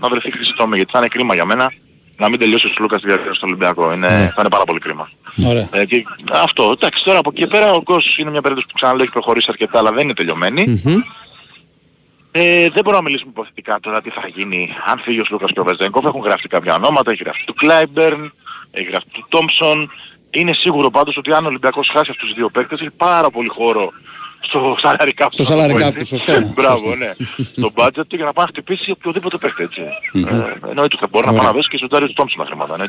να 0.00 0.08
βρεθεί 0.10 0.30
χρυσή 0.32 0.52
τόμη, 0.56 0.76
γιατί 0.76 0.90
θα 0.92 0.98
είναι 0.98 1.08
κρίμα 1.08 1.34
για 1.34 1.44
μένα 1.44 1.72
να 2.16 2.28
μην 2.28 2.38
τελειώσει 2.38 2.66
ο 2.66 2.70
Σλούκας 2.74 3.00
τη 3.00 3.06
διαδικασία 3.06 3.34
στο 3.34 3.46
Ολυμπιακό. 3.46 3.92
Είναι, 3.92 4.06
Θα 4.06 4.40
είναι 4.40 4.48
πάρα 4.48 4.64
πολύ 4.64 4.78
κρίμα. 4.78 5.08
Ωραία. 5.46 5.68
Ε, 5.72 5.84
και 5.84 6.04
αυτό, 6.32 6.70
εντάξει, 6.76 7.04
τώρα 7.04 7.18
από 7.18 7.30
εκεί 7.32 7.40
και 7.40 7.46
πέρα 7.46 7.70
ο 7.72 7.80
Γκος 7.82 8.18
είναι 8.18 8.30
μια 8.30 8.40
περίπτωση 8.40 8.66
που 8.68 8.74
ξαναλέω 8.74 9.02
έχει 9.02 9.12
προχωρήσει 9.12 9.46
αρκετά, 9.50 9.78
αλλά 9.78 9.92
δεν 9.92 10.04
είναι 10.04 10.14
τελειωμένη. 10.14 10.62
Ε, 12.36 12.62
δεν 12.62 12.82
μπορούμε 12.82 12.96
να 12.96 13.02
μιλήσουμε 13.02 13.30
υποθετικά 13.30 13.78
τώρα 13.80 14.00
τι 14.00 14.10
θα 14.10 14.28
γίνει 14.34 14.68
αν 14.86 14.98
φύγει 14.98 15.20
ο 15.20 15.24
Σλούκας 15.24 15.52
και 15.52 15.60
ο 15.60 15.64
Βεζέγκοφ. 15.64 16.04
Έχουν 16.04 16.20
γραφτεί 16.20 16.48
κάποια 16.48 16.74
ονόματα, 16.74 17.10
έχει 17.10 17.22
γραφτεί 17.22 17.44
του 17.44 17.54
Κλάιμπερν, 17.54 18.32
έχει 18.70 18.86
γραφτεί 18.86 19.10
του 19.12 19.26
Τόμψον. 19.28 19.90
Είναι 20.30 20.52
σίγουρο 20.52 20.90
πάντως 20.90 21.16
ότι 21.16 21.32
αν 21.32 21.44
ο 21.44 21.48
Ολυμπιακός 21.48 21.88
χάσει 21.88 22.10
αυτούς 22.10 22.28
τους 22.28 22.36
δύο 22.36 22.50
παίκτες 22.50 22.80
έχει 22.80 22.90
πάρα 22.90 23.30
πολύ 23.30 23.48
χώρο 23.48 23.92
στο 24.40 24.76
salary 24.82 25.10
cap. 25.16 25.26
Στο 25.30 25.56
να 25.56 25.68
το 25.68 25.74
πω 25.74 25.78
salary 25.78 25.82
cap 25.82 25.96
έτσι. 25.96 25.98
του, 25.98 26.06
σωστό. 26.16 26.52
Μπράβο, 26.54 26.94
ναι. 26.94 27.12
στο 27.42 27.70
budget 27.74 28.06
του 28.08 28.16
για 28.16 28.24
να 28.24 28.32
πάει 28.32 28.44
να 28.44 28.50
χτυπήσει 28.50 28.90
οποιοδήποτε 28.90 29.36
παίκτη 29.36 29.62
έτσι. 29.62 29.80
ε, 30.12 30.68
εννοείται 30.68 30.96
θα 31.00 31.06
μπορεί 31.10 31.26
να 31.26 31.32
πάει 31.32 31.46
να 31.46 31.52
δώσει 31.52 31.68
και 31.68 31.76
στον 31.76 31.88
Τάριο 31.88 32.06
του 32.06 32.12
Τόμψον 32.12 32.38
τα 32.38 32.46
χρήματα, 32.46 32.76
ναι, 32.76 32.84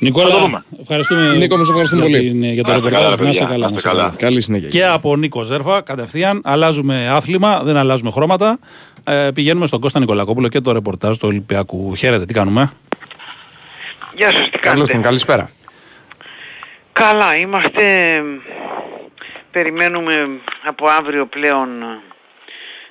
έτσι. 0.00 0.12
Θα 0.12 0.20
το 0.20 0.26
Νικόλα, 0.26 0.38
δούμε. 0.40 0.64
ευχαριστούμε, 0.80 1.34
Νίκο, 1.36 1.56
μας 1.56 1.68
ευχαριστούμε 1.68 2.06
για, 2.06 2.18
πολύ. 2.18 2.30
την- 2.30 2.42
για 2.52 2.62
το 2.64 2.70
Να 2.70 2.76
είστε 2.76 2.90
καλά, 2.90 2.98
ρεπορτάζ. 3.08 3.18
ρε 3.18 3.24
Να 3.24 3.30
είσαι 3.30 3.38
παιδιά. 3.38 3.54
καλά. 3.54 3.64
Να 3.66 3.70
να 3.70 3.76
είστε 3.76 3.88
είσαι 3.88 3.96
καλά. 3.96 4.02
καλά. 4.08 4.16
Καλή 4.18 4.40
συνέχεια. 4.40 4.68
Και 4.68 4.84
από 4.86 5.16
Νίκο 5.16 5.42
Ζέρφα, 5.42 5.80
κατευθείαν, 5.82 6.40
αλλάζουμε 6.44 7.08
άθλημα, 7.10 7.60
δεν 7.64 7.76
αλλάζουμε 7.76 8.10
χρώματα. 8.10 8.58
Ε, 9.04 9.30
πηγαίνουμε 9.34 9.66
στον 9.66 9.80
Κώστα 9.80 9.98
Νικολακόπουλο 10.00 10.48
και 10.48 10.60
το 10.60 10.72
ρεπορτάζ 10.72 11.16
του 11.16 11.28
Ολυμπιακού. 11.28 11.94
Χαίρετε, 11.94 12.24
τι 12.24 12.32
κάνουμε; 12.34 12.72
Γεια 14.16 14.32
σας, 14.32 14.44
τι 14.50 14.58
Καλώς 14.58 14.76
τον, 14.78 14.86
κάνετε. 14.86 15.08
καλησπέρα. 15.08 15.50
Καλά, 16.92 17.36
είμαστε... 17.36 17.82
Περιμένουμε 19.50 20.14
από 20.68 20.86
αύριο 20.88 21.26
πλέον 21.26 21.68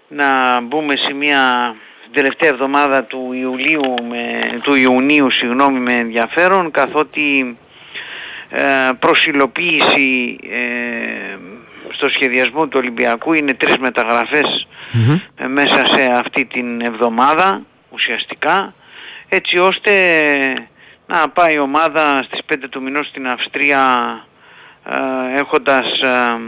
να 0.08 0.26
μπούμε 0.62 0.93
σε 0.97 1.14
μια 1.14 1.76
τελευταία 2.18 2.49
εβδομάδα 2.49 3.03
του 3.03 3.34
Ιουλίου 3.34 3.93
με, 4.09 4.39
του 4.61 4.76
Ιουνίου 4.76 5.32
συγγνώμη 5.32 5.80
με 5.80 5.93
ενδιαφέρον 5.93 6.72
καθότι 6.72 7.57
ε, 8.49 8.63
προσιλοποίηση 8.99 10.39
ε, 10.51 11.38
στο 11.89 12.09
σχεδιασμό 12.09 12.68
του 12.68 12.78
Ολυμπιακού 12.82 13.34
είναι 13.34 13.53
τρεις 13.53 13.78
μεταγραφές 13.78 14.68
ε, 15.36 15.47
μέσα 15.47 15.86
σε 15.86 16.11
αυτή 16.11 16.45
την 16.45 16.82
εβδομάδα 16.82 17.61
ουσιαστικά 17.89 18.74
έτσι 19.30 19.57
ώστε 19.57 19.91
να 21.07 21.30
πάει 21.30 21.53
η 21.53 21.59
ομάδα 21.59 22.24
στις 22.24 22.39
5 22.53 22.55
του 22.70 22.82
μηνός 22.82 23.07
στην 23.07 23.28
Αυστρία 23.28 23.82
ε, 24.86 25.39
έχοντας, 25.39 25.99
ε, 25.99 26.39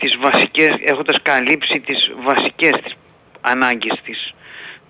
τις 0.00 0.16
βασικές, 0.16 0.74
έχοντας 0.84 1.22
καλύψει 1.22 1.80
τις 1.80 2.12
βασικές 2.22 2.72
τις 2.82 2.94
ανάγκες 3.40 4.00
της. 4.04 4.34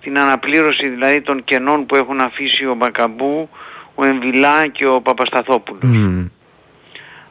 Την 0.03 0.19
αναπλήρωση 0.19 0.87
δηλαδή 0.87 1.21
των 1.21 1.43
κενών 1.43 1.85
που 1.85 1.95
έχουν 1.95 2.19
αφήσει 2.21 2.65
ο 2.65 2.73
Μπακαμπού, 2.75 3.49
ο 3.95 4.05
Εμβιλά 4.05 4.67
και 4.67 4.87
ο 4.87 5.01
Παπασταθόπουλος. 5.01 5.81
Μμμ. 5.83 6.25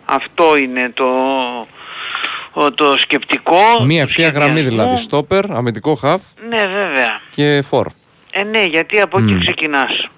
Αυτό 0.04 0.56
είναι 0.56 0.90
το, 0.94 1.06
ο- 2.52 2.72
το 2.72 2.96
σκεπτικό. 2.98 3.56
Μία 3.84 4.02
του 4.02 4.08
ευθεία 4.08 4.28
γραμμή 4.28 4.50
σχεδιασμού. 4.50 4.70
δηλαδή. 4.82 4.96
Στόπερ, 5.02 5.52
αμυντικό 5.52 5.94
χαφ 5.94 6.22
Ναι 6.48 6.66
βέβαια. 6.66 7.20
και 7.30 7.62
φορ. 7.66 7.86
Ε, 8.30 8.42
ναι, 8.42 8.64
γιατί 8.64 9.00
από 9.00 9.18
εκεί 9.18 9.38
ξεκινάς. 9.38 10.08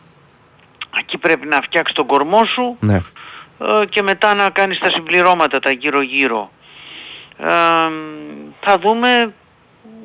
Εκεί 1.00 1.18
πρέπει 1.18 1.46
να 1.46 1.61
φτιάξεις 1.61 1.94
τον 1.96 2.07
κορμό 2.07 2.44
σου 2.44 2.76
Ναι. 2.80 2.94
ε, 2.94 3.86
και 3.88 4.02
μετά 4.02 4.34
να 4.34 4.50
κάνεις 4.50 4.78
τα 4.78 4.90
συμπληρώματα 4.90 5.59
τα 5.59 5.70
γύρω-γύρω. 5.70 6.50
Ε, 7.38 7.46
θα 8.61 8.78
δούμε, 8.80 9.34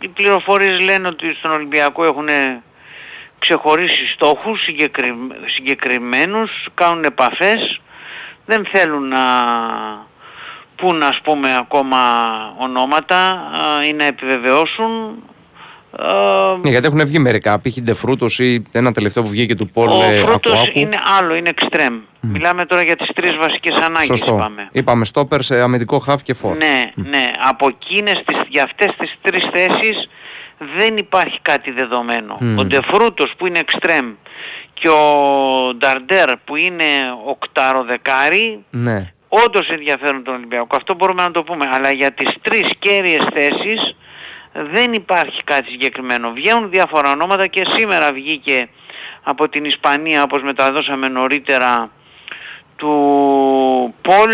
οι 0.02 0.08
πληροφορίες 0.08 0.80
λένε 0.80 1.08
ότι 1.08 1.34
στον 1.34 1.52
Ολυμπιακό 1.52 2.04
έχουν 2.04 2.28
ξεχωρίσει 3.40 4.08
στόχους 4.08 4.62
συγκεκρι... 4.64 5.14
συγκεκριμένους, 5.46 6.52
κάνουν 6.74 7.04
επαφές, 7.04 7.82
δεν 8.46 8.66
θέλουν 8.66 9.08
να 9.08 9.20
πούν 10.76 11.04
ας 11.04 11.20
πούμε 11.24 11.58
ακόμα 11.58 12.00
ονόματα 12.58 13.52
ε, 13.82 13.88
ή 13.88 13.94
να 13.94 14.04
επιβεβαιώσουν. 14.04 15.24
Ε, 15.98 16.58
Ναι, 16.64 16.70
γιατί 16.70 16.88
έχουν 16.88 17.06
βγει 17.06 17.20
μερικά. 17.20 17.60
Π.χ. 17.62 17.82
Ντεφρούτο 17.82 18.26
ή 18.38 18.64
ένα 18.72 18.92
τελευταίο 18.92 19.24
που 19.24 19.30
βγήκε 19.30 19.56
του 19.56 19.70
Πολ 19.70 19.88
ο 19.90 20.04
ε, 20.04 20.20
Φρούτος 20.20 20.52
Ακουάκου. 20.54 20.80
είναι 20.80 20.98
άλλο, 21.20 21.36
είναι 21.36 21.50
extreme. 21.56 22.00
Μιλάμε 22.22 22.66
τώρα 22.66 22.82
για 22.82 22.96
τις 22.96 23.10
τρεις 23.16 23.36
βασικές 23.36 23.76
ανάγκες 23.76 24.06
Σωστό. 24.08 24.34
είπαμε. 24.36 24.70
Είπαμε 24.72 25.06
στόπερ 25.06 25.42
σε 25.42 25.62
αμυντικό 25.62 26.00
χαφ 26.00 26.22
και 26.24 26.34
φορ. 26.34 26.58
Ναι, 26.58 26.92
ναι. 26.96 27.26
Από 27.50 27.68
εκείνες 27.68 28.22
τις, 28.26 28.38
για 28.48 28.64
αυτές 28.64 28.96
τις 28.98 29.16
τρεις 29.22 29.48
θέσεις 29.54 30.10
δεν 30.78 30.98
υπάρχει 30.98 31.40
κάτι 31.42 31.72
δεδομένο. 31.72 32.38
Ο 32.58 32.64
Ντεφρούτος 32.66 33.34
που 33.38 33.48
είναι 33.48 33.60
extreme 33.66 34.14
και 34.74 34.90
ο 34.90 35.04
Νταρντέρ 35.78 36.38
που 36.38 36.56
είναι 36.56 36.84
οκτάρο 37.26 37.84
δεκάρι 37.84 38.64
Ναι. 38.70 39.14
όντως 39.28 39.70
ενδιαφέρουν 39.70 40.24
τον 40.24 40.34
Ολυμπιακό. 40.34 40.76
Αυτό 40.76 40.94
μπορούμε 40.96 41.24
να 41.24 41.32
το 41.32 41.44
πούμε. 41.44 41.66
Αλλά 41.74 41.92
για 41.92 42.12
τις 42.12 42.30
τρεις 42.42 42.68
κέρυες 42.80 43.24
θέσεις 43.34 43.96
δεν 44.54 44.94
υπάρχει 44.94 45.44
κάτι 45.44 45.70
συγκεκριμένο. 45.70 46.32
Βγαίνουν 46.32 46.70
διάφορα 46.70 47.12
ονόματα 47.12 47.48
και 47.48 47.66
σήμερα 47.78 48.14
βγήκε 48.14 48.70
από 49.24 49.50
την 49.50 49.66
Ισπανία 49.66 50.24
όπως 50.24 50.42
μεταδώσαμε 50.42 51.08
νωρίτερα 51.08 51.90
του 52.76 52.90
Πολ 54.02 54.32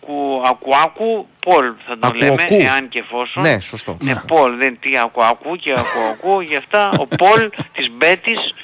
Κου- 0.00 0.46
Ακουάκου, 0.46 1.28
Πολ 1.40 1.72
θα 1.86 1.98
το 1.98 2.12
λέμε, 2.14 2.32
Ακουακού. 2.32 2.54
εάν 2.64 2.88
και 2.88 2.98
εφόσον. 2.98 3.42
Ναι, 3.42 3.60
σωστό. 3.60 3.96
Ναι, 4.00 4.12
Πολ, 4.26 4.56
δεν 4.56 4.78
τι 4.80 4.98
Ακουακού 4.98 5.56
και 5.56 5.72
Ακουακού, 5.76 6.40
γι' 6.40 6.56
αυτά 6.56 6.90
ο 6.98 7.06
Πολ 7.06 7.50
της 7.72 7.90
Μπέτης, 7.90 8.54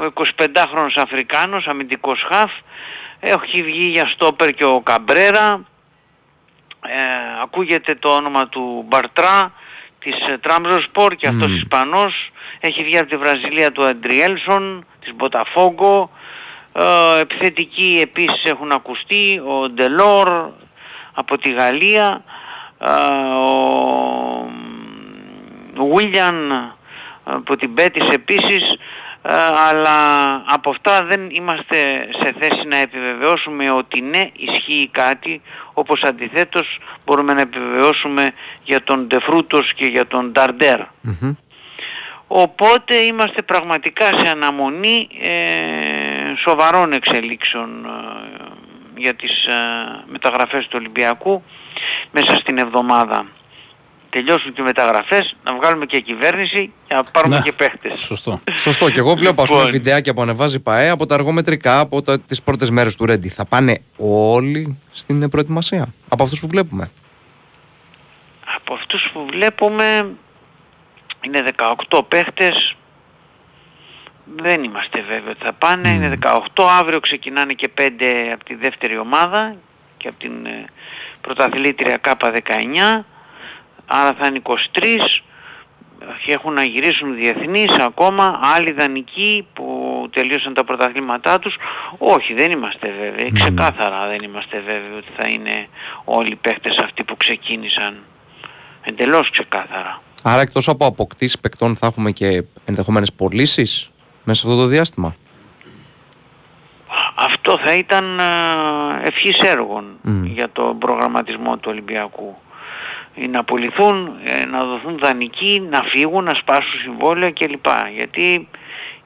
ο 0.00 0.04
25χρονος 0.14 0.96
Αφρικάνος, 0.96 1.66
αμυντικός 1.66 2.24
χαφ, 2.28 2.50
έχει 3.20 3.62
βγει 3.62 3.84
για 3.86 4.06
στόπερ 4.06 4.50
και 4.54 4.64
ο 4.64 4.80
Καμπρέρα, 4.80 5.64
ε, 6.86 7.42
ακούγεται 7.42 7.94
το 7.94 8.08
όνομα 8.08 8.48
του 8.48 8.84
Μπαρτρά 8.88 9.52
της 10.04 10.28
ε, 10.28 10.38
Τράμπζοσπορ 10.38 11.14
και 11.14 11.28
αυτός 11.28 11.50
Ισπανός. 11.50 12.30
Έχει 12.60 12.84
βγει 12.84 12.98
από 12.98 13.08
τη 13.08 13.16
Βραζιλία 13.16 13.72
του 13.72 13.84
Αντριέλσον 13.84 14.86
της 15.00 15.14
Μποταφόγκο. 15.14 16.10
Ε, 16.72 17.20
επιθετικοί 17.20 17.98
επίσης 18.02 18.44
έχουν 18.44 18.72
ακουστεί. 18.72 19.42
Ο 19.46 19.68
Ντελόρ 19.68 20.50
από 21.14 21.38
τη 21.38 21.52
Γαλλία. 21.52 22.24
Ε, 22.78 22.90
ο 25.80 25.86
Βίλιαν 25.96 26.74
από 27.24 27.56
την 27.56 27.74
Πέτης 27.74 28.08
επίσης. 28.08 28.62
ε, 28.72 28.76
αλλά 29.68 30.34
από 30.46 30.70
αυτά 30.70 31.04
δεν 31.04 31.30
είμαστε 31.30 32.08
σε 32.22 32.34
θέση 32.40 32.66
να 32.66 32.76
επιβεβαιώσουμε 32.76 33.70
ότι 33.70 34.00
ναι 34.00 34.30
ισχύει 34.36 34.88
κάτι 34.92 35.42
όπως 35.72 36.02
αντιθέτως 36.02 36.78
μπορούμε 37.04 37.32
να 37.32 37.40
επιβεβαιώσουμε 37.40 38.30
για 38.64 38.82
τον 38.82 39.06
Ντεφρούτος 39.06 39.74
και 39.74 39.86
για 39.86 40.06
τον 40.06 40.32
Νταρντέρ. 40.32 40.80
Οπότε 42.26 42.94
είμαστε 42.94 43.42
πραγματικά 43.42 44.04
σε 44.04 44.28
αναμονή 44.28 45.08
ε, 45.20 46.36
σοβαρών 46.36 46.92
εξελίξεων 46.92 47.84
ε, 47.84 47.88
για 48.96 49.14
τις 49.14 49.46
ε, 49.46 49.52
μεταγραφές 50.06 50.64
του 50.64 50.76
Ολυμπιακού 50.78 51.42
μέσα 52.10 52.34
στην 52.34 52.58
εβδομάδα. 52.58 53.26
Τελειώσουν 54.14 54.52
και 54.52 54.60
οι 54.60 54.64
μεταγραφές, 54.64 55.36
να 55.44 55.54
βγάλουμε 55.56 55.86
και 55.86 56.00
κυβέρνηση 56.00 56.72
και 56.88 56.94
να 56.94 57.04
πάρουμε 57.04 57.36
Ναι. 57.36 57.42
και 57.42 57.52
παίχτες. 57.52 58.00
Σωστό. 58.00 58.40
Σωστό. 58.52 58.90
Και 58.90 58.98
εγώ 58.98 59.14
βλέπω 59.14 59.42
ας 59.42 59.48
πούμε, 59.48 59.60
Λοιπόν. 59.60 59.76
βιντεάκια 59.76 60.14
που 60.14 60.22
ανεβάζει 60.22 60.56
η 60.56 60.60
ΠαΕ 60.60 60.88
από 60.88 61.06
τα 61.06 61.14
αργομετρικά 61.14 61.78
από 61.78 62.02
τα, 62.02 62.20
τις 62.20 62.42
πρώτες 62.42 62.70
μέρες 62.70 62.96
του 62.96 63.06
Ρέντι. 63.06 63.28
Θα 63.28 63.44
πάνε 63.44 63.78
όλοι 63.96 64.78
στην 64.90 65.22
ε, 65.22 65.28
προετοιμασία. 65.28 65.94
Από 66.08 66.22
αυτούς 66.22 66.40
που 66.40 66.46
βλέπουμε. 66.48 66.90
Από 68.56 68.74
αυτούς 68.74 69.10
που 69.12 69.26
βλέπουμε 69.30 70.08
είναι 71.20 71.44
18 71.88 72.00
παίχτες. 72.08 72.76
Δεν 74.36 74.64
είμαστε 74.64 75.00
βέβαιοι 75.08 75.30
ότι 75.30 75.44
θα 75.44 75.52
πάνε. 75.52 75.88
Είναι 75.88 76.18
18. 76.22 76.38
Αύριο 76.80 77.00
ξεκινάνε 77.00 77.52
και 77.52 77.70
5 77.78 77.82
από 78.32 78.44
τη 78.44 78.54
δεύτερη 78.54 78.98
ομάδα 78.98 79.56
και 79.96 80.08
από 80.08 80.18
την 80.18 80.46
ε, 80.46 80.64
πρωταθλήτρια 81.20 81.98
K19. 82.04 83.04
Άρα 83.86 84.14
θα 84.18 84.26
είναι 84.26 84.40
23. 84.44 85.22
Και 86.24 86.32
έχουν 86.32 86.52
να 86.52 86.62
γυρίσουν 86.64 87.14
διεθνείς 87.14 87.76
ακόμα, 87.78 88.40
άλλοι 88.56 88.72
δανεικοί 88.72 89.46
που 89.52 90.08
τελείωσαν 90.12 90.54
τα 90.54 90.64
πρωταθλήματά 90.64 91.38
τους. 91.38 91.56
Όχι, 91.98 92.34
δεν 92.34 92.50
είμαστε 92.50 92.92
βέβαιοι. 93.00 93.32
Ξεκάθαρα 93.32 94.06
δεν 94.08 94.22
είμαστε 94.22 94.60
βέβαιοι 94.60 94.96
ότι 94.96 95.08
θα 95.16 95.28
είναι 95.28 95.68
όλοι 96.04 96.30
οι 96.30 96.36
παίχτες 96.36 96.76
αυτοί 96.78 97.04
που 97.04 97.16
ξεκίνησαν. 97.16 97.96
Εντελώς 98.82 99.30
ξεκάθαρα. 99.30 100.02
Άρα 100.22 100.40
εκτός 100.40 100.68
από 100.68 100.86
αποκτήσεις 100.86 101.38
παικτών 101.38 101.76
θα 101.76 101.86
έχουμε 101.86 102.10
και 102.10 102.44
ενδεχομένες 102.64 103.12
πωλήσεις 103.12 103.90
μέσα 104.24 104.40
σε 104.40 104.46
αυτό 104.46 104.60
το 104.60 104.66
διάστημα; 104.66 105.14
Αυτό 107.14 107.58
θα 107.58 107.74
ήταν 107.74 108.20
α, 108.20 108.24
ευχής 109.04 109.38
έργων 109.38 109.84
για 110.24 110.50
τον 110.52 110.78
προγραμματισμό 110.78 111.56
του 111.56 111.68
Ολυμπιακού. 111.72 112.36
Ή 113.14 113.26
να 113.28 113.44
πουληθούν, 113.44 114.08
ε, 114.24 114.44
να 114.44 114.64
δοθούν 114.64 114.98
δανεικοί, 114.98 115.62
να 115.70 115.82
φύγουν, 115.82 116.24
να 116.24 116.34
σπάσουν 116.34 116.80
συμβόλαια 116.82 117.30
κλπ. 117.30 117.66
Γιατί 117.96 118.48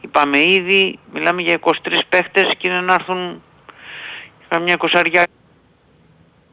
είπαμε 0.00 0.38
ήδη, 0.42 0.98
μιλάμε 1.12 1.42
για 1.42 1.58
23 1.60 1.72
παίχτες 2.08 2.52
και 2.58 2.68
είναι 2.68 2.80
να 2.80 2.94
έρθουν 2.94 3.42
καμιά 4.48 4.76
κοσαριά. 4.76 5.22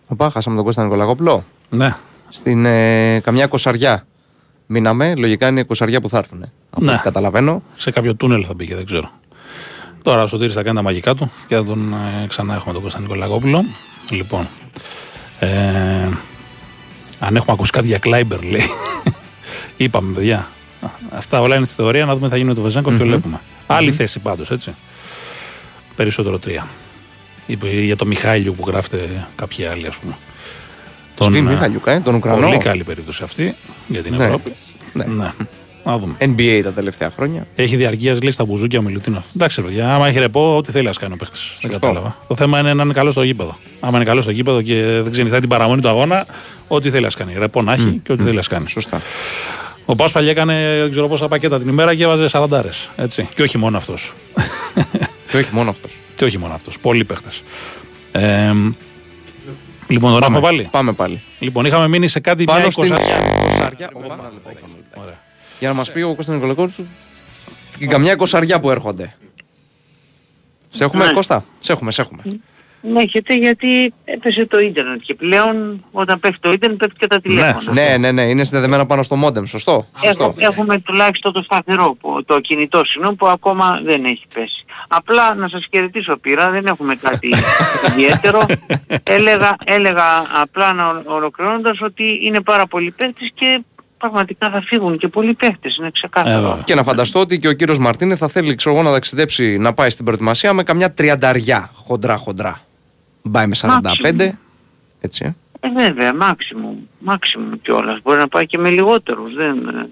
Οπα, 0.07 0.29
χάσαμε 0.29 0.55
τον 0.55 0.65
Κώστα 0.65 0.83
Νικολακόπουλο. 0.83 1.43
Ναι. 1.69 1.95
Στην 2.29 2.65
ε, 2.65 3.19
καμιά 3.19 3.47
κοσαριά 3.47 4.05
μείναμε. 4.65 5.15
Λογικά 5.15 5.47
είναι 5.47 5.63
κοσαριά 5.63 6.01
που 6.01 6.09
θα 6.09 6.17
έρθουν. 6.17 6.51
Από 6.69 6.83
Ναι. 6.85 6.91
ό,τι 6.91 7.01
καταλαβαίνω. 7.01 7.63
Σε 7.75 7.91
κάποιο 7.91 8.15
τούνελ 8.15 8.43
θα 8.47 8.53
μπήκε, 8.53 8.75
δεν 8.75 8.85
ξέρω. 8.85 9.11
Τώρα 10.01 10.23
ο 10.23 10.27
Σωτήρης 10.27 10.53
θα 10.53 10.63
κάνει 10.63 10.75
τα 10.75 10.81
μαγικά 10.83 11.13
του 11.15 11.31
και 11.47 11.55
θα 11.55 11.63
τον 11.63 11.93
ε, 11.93 12.27
ξανά 12.27 12.53
έχουμε 12.55 12.73
τον 12.73 12.81
Κώστα 12.81 12.99
Νικολακόπουλο. 12.99 13.65
Λοιπόν. 14.09 14.47
Ε, 15.39 16.09
αν 17.25 17.35
έχουμε 17.35 17.51
ακούσει 17.53 17.71
κάτι 17.71 17.87
για 17.87 17.97
Κλάιμπερ, 17.97 18.43
λέει. 18.43 18.69
Είπαμε, 19.77 20.13
παιδιά. 20.13 20.49
Αυτά 21.09 21.41
όλα 21.41 21.55
είναι 21.55 21.65
στη 21.65 21.75
θεωρία, 21.75 22.05
να 22.05 22.13
δούμε 22.13 22.25
τι 22.25 22.31
θα 22.31 22.35
γίνει 22.37 22.47
με 22.47 22.53
τον 22.53 22.63
Βεζέγκο 22.63 22.91
και 22.91 23.03
βλέπουμε. 23.03 23.41
Άλλη 23.67 23.91
θέση 23.91 24.19
πάντως, 24.19 24.51
έτσι. 24.51 24.75
Περισσότερο 25.95 26.39
τρία. 26.39 26.67
Είπε 27.45 27.67
για 27.69 27.95
τον 27.95 28.07
Μιχάλιο 28.07 28.53
που 28.53 28.63
γράφετε 28.67 29.27
κάποιοι 29.35 29.65
άλλοι, 29.65 29.87
ας 29.87 29.95
πούμε. 29.97 30.17
Σβή 31.19 31.37
ε, 31.37 31.41
Μιχαλιούκα, 31.41 31.91
ε, 31.91 31.99
τον 31.99 32.15
Ουκρανό. 32.15 32.41
Πολύ 32.47 32.57
καλή 32.57 32.83
περίπτωση 32.83 33.23
αυτή 33.23 33.55
για 33.87 34.03
την 34.03 34.15
Ναι. 34.15 34.23
Ευρώπη. 34.25 34.53
Ναι. 34.93 35.05
ναι. 35.05 35.31
Να 35.85 35.97
δούμε. 35.97 36.15
NBA 36.19 36.61
τα 36.63 36.71
τελευταία 36.71 37.09
χρόνια. 37.09 37.47
Έχει 37.55 37.75
διαρκεία 37.75 38.13
λέει 38.21 38.31
στα 38.31 38.45
μπουζούκια 38.45 38.79
ο 38.79 38.81
Μιλουτίνοφ. 38.81 39.23
Εντάξει, 39.35 39.61
ρε 39.61 39.67
παιδιά, 39.67 39.93
άμα 39.95 40.07
έχει 40.07 40.19
ρεπό, 40.19 40.57
ό,τι 40.57 40.71
θέλει 40.71 40.85
να 40.85 40.91
κάνει 40.91 41.13
ο 41.13 41.17
παίχτη. 41.17 41.37
Δεν 41.61 41.71
κατάλαβα. 41.71 42.17
Το 42.27 42.35
θέμα 42.35 42.59
είναι 42.59 42.73
να 42.73 42.83
είναι 42.83 42.93
καλό 42.93 43.11
στο 43.11 43.23
γήπεδο. 43.23 43.57
Άμα 43.79 43.97
είναι 43.97 44.05
καλό 44.05 44.21
στο 44.21 44.31
γήπεδο 44.31 44.61
και 44.61 44.81
δεν 44.81 45.11
ξενυχτάει 45.11 45.39
την 45.39 45.49
παραμονή 45.49 45.81
του 45.81 45.87
αγώνα, 45.87 46.25
ό,τι 46.67 46.89
θέλει 46.89 47.03
να 47.03 47.09
κάνει. 47.09 47.33
Ρεπό 47.37 47.61
να 47.61 47.73
έχει 47.73 48.01
και 48.03 48.11
ό,τι 48.11 48.23
θέλει 48.23 48.35
να 48.35 48.41
κάνει. 48.41 48.67
Σωστά. 48.69 49.01
Ο 49.85 49.95
Πα 49.95 50.09
παλιά 50.09 50.29
έκανε 50.31 50.77
δεν 50.81 50.91
ξέρω 50.91 51.07
πόσα 51.07 51.27
πακέτα 51.27 51.59
την 51.59 51.67
ημέρα 51.67 51.95
και 51.95 52.03
έβαζε 52.03 52.27
40 52.31 52.47
Έτσι. 52.95 53.29
Και 53.35 53.41
όχι 53.41 53.57
μόνο 53.57 53.77
αυτός. 53.77 54.13
Και 55.29 55.37
όχι 55.37 55.49
μόνο 55.51 55.69
αυτός. 55.69 55.95
και 56.15 56.25
όχι 56.25 56.37
μόνο 56.37 56.53
αυτός. 56.53 56.79
Πολλοί 56.79 57.03
παίχτες. 57.03 57.43
Ε, 58.11 58.51
Λοιπόν, 59.87 60.11
τον 60.13 60.23
έχουμε 60.23 60.39
πάλι. 60.39 60.67
Πάμε 60.71 60.91
πάλι. 60.93 61.21
Λοιπόν, 61.39 61.65
είχαμε 61.65 61.87
μείνει 61.87 62.07
σε 62.07 62.19
κάτι 62.19 62.43
Πάνω 62.43 62.59
μια 62.59 62.69
στην 62.69 62.83
εικοσαριά. 62.83 63.15
εικοσαριά. 63.39 63.89
Ωραία. 64.93 65.23
Για 65.59 65.67
να 65.67 65.73
μας 65.73 65.91
πει 65.91 66.01
ο 66.01 66.15
Κώστας 66.15 66.35
Νικολακός 66.35 66.73
και 67.79 67.87
καμιά 67.87 68.11
εικοσαριά 68.11 68.59
που 68.59 68.71
έρχονται. 68.71 69.15
Σε 70.67 70.83
έχουμε 70.83 71.05
Ναι. 71.05 71.11
Κώστα, 71.11 71.43
σε 71.59 71.71
έχουμε, 71.71 71.91
σε 71.91 72.01
έχουμε. 72.01 72.21
Ναι, 72.93 73.01
έχετε 73.01 73.33
γιατί 73.35 73.93
έπεσε 74.05 74.45
το 74.45 74.59
ίντερνετ 74.59 75.01
και 75.01 75.13
πλέον 75.13 75.85
όταν 75.91 76.19
πέφτει 76.19 76.39
το 76.39 76.51
ίντερνετ 76.51 76.79
πέφτει 76.79 76.95
και 76.99 77.07
τα 77.07 77.21
τηλέφωνα. 77.21 77.53
σωστό. 77.61 77.71
Ναι, 77.73 77.97
ναι, 77.97 78.11
ναι, 78.11 78.21
είναι 78.21 78.43
συνδεδεμένα 78.43 78.85
πάνω 78.85 79.03
στο 79.03 79.15
μόντεμ, 79.15 79.45
σωστό. 79.45 79.87
σωστό. 80.03 80.23
Έχω, 80.23 80.33
έχουμε 80.37 80.79
τουλάχιστον 80.79 81.33
το 81.33 81.41
σταθερό, 81.43 81.95
που, 81.99 82.23
το 82.25 82.39
κινητό 82.39 82.85
συγγνώμη, 82.85 83.15
που 83.15 83.27
ακόμα 83.27 83.81
δεν 83.83 84.05
έχει 84.05 84.23
πέσει. 84.33 84.65
Απλά 84.87 85.35
να 85.35 85.47
σας 85.47 85.65
χαιρετήσω 85.73 86.17
πήρα, 86.17 86.49
δεν 86.49 86.65
έχουμε 86.65 86.95
κάτι 86.95 87.29
ιδιαίτερο. 87.89 88.45
Έλεγα, 89.03 89.55
έλεγα 89.63 90.03
απλά 90.41 90.73
να 90.73 90.87
ο- 90.89 91.03
ολοκληρώνοντας 91.05 91.81
ότι 91.81 92.19
είναι 92.25 92.41
πάρα 92.41 92.67
πολλοί 92.67 92.91
παίχτες 92.91 93.31
και 93.35 93.63
πραγματικά 94.09 94.49
θα 94.49 94.61
φύγουν 94.61 94.97
και 94.97 95.07
πολλοί 95.07 95.33
παίχτες, 95.33 95.75
είναι 95.77 95.87
Ε, 95.87 95.91
ξεκάθαρο. 95.91 96.41
βέβαια. 96.47 96.61
Και 96.63 96.75
να 96.75 96.83
φανταστώ 96.83 97.19
ότι 97.19 97.37
και 97.37 97.47
ο 97.47 97.53
κύριος 97.53 97.77
Μαρτίνε 97.79 98.15
θα 98.15 98.27
θέλει 98.27 98.55
ξέρω 98.55 98.75
εγώ, 98.75 98.83
να 98.83 98.91
ταξιδέψει 98.91 99.57
να 99.57 99.73
πάει 99.73 99.89
στην 99.89 100.05
προετοιμασία 100.05 100.53
με 100.53 100.63
καμιά 100.63 100.93
τριανταριά 100.93 101.69
χοντρά 101.73 102.17
χοντρά. 102.17 102.61
Πάει 103.31 103.47
με 103.47 103.55
45, 103.55 104.29
έτσι. 105.01 105.23
ε. 105.25 105.33
Ε, 105.59 105.71
βέβαια, 105.71 106.11
maximum, 106.21 107.09
maximum 107.11 107.57
κιόλας. 107.61 107.99
Μπορεί 108.03 108.17
να 108.17 108.27
πάει 108.27 108.45
και 108.45 108.57
με 108.57 108.69
λιγότερους, 108.69 109.33
δεν, 109.35 109.67
ε, 109.67 109.89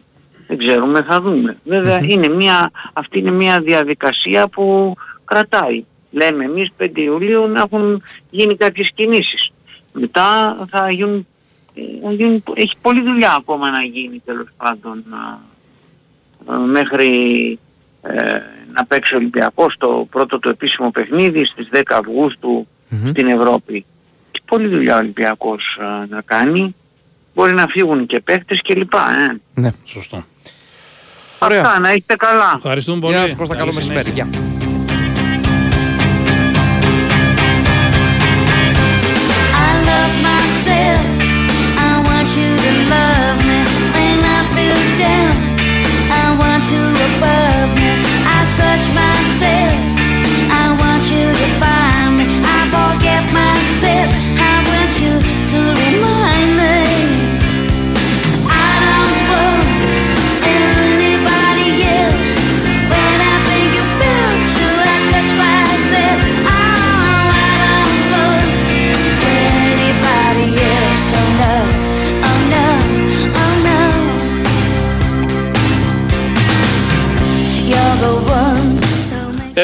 δεν 0.47 0.57
ξέρουμε, 0.57 1.01
θα 1.03 1.21
δούμε. 1.21 1.57
Βέβαια, 1.63 1.99
είναι 2.03 2.27
μια, 2.27 2.71
αυτή 2.93 3.19
είναι 3.19 3.31
μια 3.31 3.61
διαδικασία 3.61 4.47
που 4.47 4.95
κρατάει. 5.25 5.83
Λέμε 6.11 6.43
εμείς 6.43 6.69
5 6.77 7.01
Ιουλίου 7.01 7.47
να 7.47 7.59
έχουν 7.61 8.03
γίνει 8.29 8.55
κάποιες 8.57 8.91
κινήσεις. 8.95 9.51
Μετά 9.93 10.57
θα 10.69 10.91
γίνουν, 10.91 11.27
ε, 11.75 11.81
θα 12.03 12.11
γίνουν 12.11 12.43
έχει 12.53 12.73
πολλή 12.81 13.01
δουλειά 13.01 13.33
ακόμα 13.33 13.71
να 13.71 13.81
γίνει 13.81 14.21
τέλος 14.25 14.47
πάντων 14.57 15.03
α, 15.09 15.39
α, 16.53 16.57
μέχρι 16.57 17.09
ε, 18.01 18.39
να 18.73 18.85
παίξει 18.85 19.13
ο 19.13 19.17
Ολυμπιακός 19.17 19.75
το 19.77 20.07
πρώτο 20.09 20.39
το 20.39 20.49
επίσημο 20.49 20.91
παιχνίδι 20.91 21.45
στις 21.45 21.69
10 21.71 21.81
αυγουστου 21.89 22.67
στην 23.09 23.27
Ευρώπη. 23.27 23.85
Και 24.31 24.41
πολλή 24.45 24.67
δουλειά 24.67 24.95
ο 24.95 24.99
Ολυμπιακός 24.99 25.77
α, 25.81 26.05
να 26.05 26.21
κάνει. 26.21 26.75
Μπορεί 27.33 27.53
να 27.53 27.67
φύγουν 27.67 28.05
και 28.05 28.19
παίχτες 28.19 28.61
και 28.61 28.75
λοιπά. 28.75 29.05
Ε. 29.31 29.41
Ναι. 29.61 29.69
Σωστό. 29.83 30.25
Ωραία. 31.39 31.61
Αυτά, 31.61 31.79
να 31.79 31.93
είστε 31.93 32.15
καλά. 32.15 32.53
Ευχαριστούμε 32.55 32.99
πολύ. 32.99 33.13
Γεια 33.15 33.27
σου 33.27 33.35
Κώστα, 33.35 33.55
καλό 33.55 33.71
Καλή 33.71 33.87
μεσημέρι. 33.87 34.42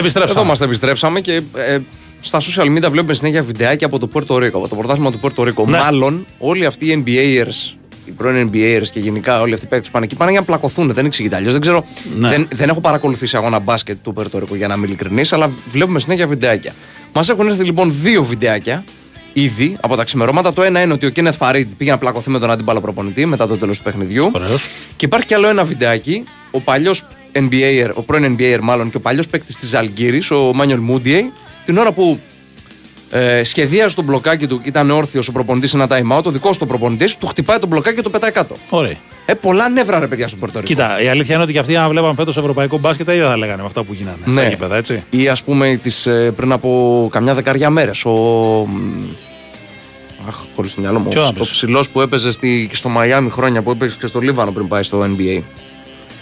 Επιστρέψαμε. 0.10 0.40
Εδώ 0.40 0.49
μας 0.49 0.61
επιστρέψαμε 0.61 1.22
και 1.22 1.41
ε, 1.56 1.77
στα 2.22 2.40
social 2.40 2.77
media 2.77 2.90
βλέπουμε 2.90 3.14
συνέχεια 3.14 3.44
βιντεάκια 3.44 3.88
από 3.88 3.99
το 3.99 4.07
Πόρτο 4.07 4.38
Ρίκο, 4.38 4.57
από 4.57 4.68
το 4.68 4.76
πρωτάθλημα 4.76 5.11
του 5.11 5.19
Πόρτο 5.19 5.44
Ρίκο. 5.44 5.65
Ναι. 5.65 5.77
Μάλλον 5.77 6.26
όλοι 6.38 6.65
αυτοί 6.65 6.86
οι 6.86 7.03
NBAers, 7.06 7.76
οι 8.06 8.11
πρώην 8.11 8.49
NBAers 8.53 8.88
και 8.91 8.99
γενικά 8.99 9.41
όλοι 9.41 9.53
αυτοί 9.53 9.65
οι 9.65 9.69
παίκτες 9.69 9.88
που 9.88 9.94
πάνε 9.94 10.06
εκεί 10.06 10.15
πάνε 10.15 10.31
για 10.31 10.40
να 10.40 10.45
πλακωθούν. 10.45 10.94
Δεν 10.94 11.06
εξηγείται 11.06 11.36
αλλιώς. 11.36 11.52
Δεν 11.52 11.61
ξέρω, 11.61 11.86
Ναι. 12.18 12.30
δεν, 12.30 12.48
δεν 12.53 12.69
έχω 12.69 12.81
παρακολουθήσει 12.81 13.38
αγώνα 13.38 13.60
μπάσκετ 13.60 13.98
του 14.03 14.14
Πόρτο 14.14 14.40
Ρίκο 14.40 14.56
για 14.56 14.68
να 14.68 14.73
είμαι 14.73 14.86
ειλικρινής, 14.86 15.34
αλλά 15.34 15.52
βλέπουμε 15.72 15.99
συνέχεια 15.99 16.27
βιντεάκια. 16.27 16.73
Μας 17.14 17.30
έχουν 17.30 17.48
έρθει 17.48 17.64
λοιπόν 17.64 17.94
δύο 18.02 18.23
βιντεάκια 18.23 18.84
ήδη 19.34 19.77
από 19.81 19.95
τα 19.95 20.03
ξημερώματα. 20.03 20.53
Το 20.53 20.64
ένα 20.64 20.81
είναι 20.81 20.94
ότι 20.94 21.06
ο 21.06 21.10
Κένεθ 21.10 21.36
Φαρίντ 21.38 21.72
πήγε 21.77 21.91
να 21.91 21.98
πλακωθεί 21.98 22.30
με 22.30 22.40
τον 22.40 22.52
αντίπαλο 22.52 22.81
προπονητή 22.81 23.26
μετά 23.26 23.48
το 23.48 23.57
τέλος 23.57 23.77
του 23.77 23.84
παιχνιδιού. 23.84 24.31
Ωραίος. 24.34 24.68
Και 24.95 25.06
υπάρχει 25.06 25.27
κι 25.27 25.34
άλλο 25.34 25.48
ένα 25.48 25.64
βιντεάκι. 25.64 26.23
Ο 26.52 26.60
παλιός 26.60 27.03
NBAer, 27.35 27.89
ο 27.93 28.01
πρώην 28.01 28.35
NBAer 28.38 28.60
μάλλον 28.61 28.89
και 28.89 28.97
ο 28.97 28.99
παλιός 28.99 29.27
παίκτης 29.27 29.56
της 29.57 29.73
Αλγύρης, 29.73 30.31
ο 30.31 30.51
Μάνιολ 30.53 30.80
Μούντιεϊ, 30.80 31.31
την 31.65 31.77
ώρα 31.77 31.91
που 31.91 32.19
ε, 33.11 33.43
σχεδίαζε 33.43 33.95
το 33.95 34.01
μπλοκάκι 34.01 34.47
του 34.47 34.61
και 34.61 34.69
ήταν 34.69 34.89
όρθιος 34.89 35.27
ο 35.27 35.31
προπονητής 35.31 35.69
σε 35.69 35.77
ένα 35.77 35.88
time 35.89 36.18
out, 36.18 36.23
ο 36.23 36.31
δικός 36.31 36.57
του 36.57 36.68
προπονητής, 36.68 37.18
του 37.18 37.27
χτυπάει 37.27 37.60
το 37.60 37.68
μπλοκάκι 37.68 37.95
και 37.95 38.01
το 38.01 38.10
πετάει 38.10 38.31
κάτω. 38.31 38.56
Ωραία. 38.69 38.95
Ε, 39.26 39.34
πολλά 39.34 39.69
νεύρα 39.69 39.99
ρε 39.99 40.07
παιδιά 40.07 40.27
στο 40.27 40.38
Πορτορικό. 40.38 40.73
Κοίτα, 40.73 41.01
η 41.01 41.07
αλήθεια 41.07 41.34
είναι 41.34 41.43
ότι 41.43 41.53
και 41.53 41.60
αυτοί, 41.60 41.76
αν 41.76 41.89
βλέπαν 41.89 42.15
φέτος 42.15 42.38
ευρωπαϊκό 42.38 42.77
μπάσκετ, 42.77 43.06
τα 43.06 43.14
ίδια 43.14 43.27
θα 43.27 43.38
λέγανε 43.38 43.61
με 43.61 43.68
αυτά 43.68 43.84
που 43.84 43.93
γίνανε. 43.93 44.18
Στα 44.22 44.31
Ναι. 44.41 44.47
γήπεδα, 44.49 44.76
έτσι. 44.76 45.03
Ή 45.10 45.27
ας 45.27 45.43
πούμε 45.43 45.80
τις, 45.84 46.06
ε, 46.06 46.31
πριν 46.35 46.51
από 46.51 47.07
καμιά 47.11 47.34
δεκαριά 47.34 47.69
μέρες. 47.69 48.06
Ο. 48.06 48.11
μ, 48.69 49.03
Αχ, 50.27 50.35
χωρί 50.56 50.68
το 50.69 50.76
μυαλό 50.81 50.99
μου. 50.99 51.07
Ποιο 51.10 51.22
να 51.22 51.27
Ο 51.27 51.31
πεις; 51.34 51.49
ψηλός 51.49 51.89
που 51.89 52.01
έπαιζε 52.01 52.31
στη, 52.31 52.68
και 52.69 52.76
στο 52.76 52.89
Μαϊάμι 52.89 53.30
χρόνια 53.30 53.61
που 53.61 53.72
έπαιζε 53.72 53.95
και 53.99 54.07
στο 54.07 54.19
Λίβανο 54.19 54.51
πριν 54.51 54.68
πάει 54.68 54.84
στο 54.84 54.99
NBA. 55.18 55.41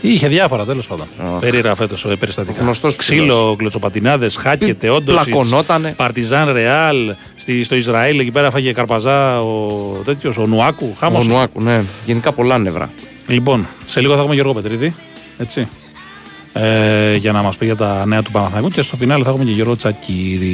Είχε 0.02 0.28
διάφορα 0.28 0.66
τέλος 0.66 0.88
πάντων. 0.88 1.08
Αχ. 1.20 1.40
Περίεργα 1.40 1.76
φέτος 1.76 2.06
περιστατικά. 2.20 2.62
Γνωστός 2.62 2.96
Ξύλο, 2.96 3.56
κλωτσοπατινάδες, 3.58 4.36
χάκετε, 4.36 4.90
όντως. 4.90 5.24
πλακωνότανε. 5.24 5.94
Παρτιζάν 5.98 6.52
Ρεάλ. 6.52 7.16
Στη, 7.36 7.64
στο 7.64 7.76
Ισραήλ 7.76 8.20
εκεί 8.20 8.32
πέρα 8.32 8.52
φάγε 8.52 8.72
καρπαζά 8.72 9.42
ο 9.42 9.68
τέτοιος, 10.06 10.38
ο 10.38 10.48
Νουάκου. 10.48 10.96
Χάμος. 11.00 11.26
Ο 11.26 11.28
Νουάκου, 11.28 11.62
ναι. 11.62 11.84
Γενικά 12.06 12.32
πολλά 12.32 12.58
νεύρα. 12.58 12.90
Λοιπόν, 13.28 13.68
σε 13.86 14.02
λίγο 14.02 14.14
θα 14.14 14.20
έχουμε 14.20 14.34
Γιώργο 14.34 14.54
Πετρίδη. 14.54 14.96
Έτσι. 15.38 15.68
Ε, 16.54 17.16
για 17.16 17.32
να 17.32 17.42
μας 17.42 17.58
πει 17.58 17.66
για 17.66 17.76
τα 17.76 18.06
νέα 18.06 18.22
του 18.22 18.32
Παναθηναϊκού 18.32 18.70
και 18.70 18.82
στο 18.82 18.96
φινάλε 18.96 19.24
θα 19.24 19.30
έχουμε 19.30 19.46
και 19.46 19.52
Γιώργο 19.52 19.76
Τσακύρη. 19.76 20.46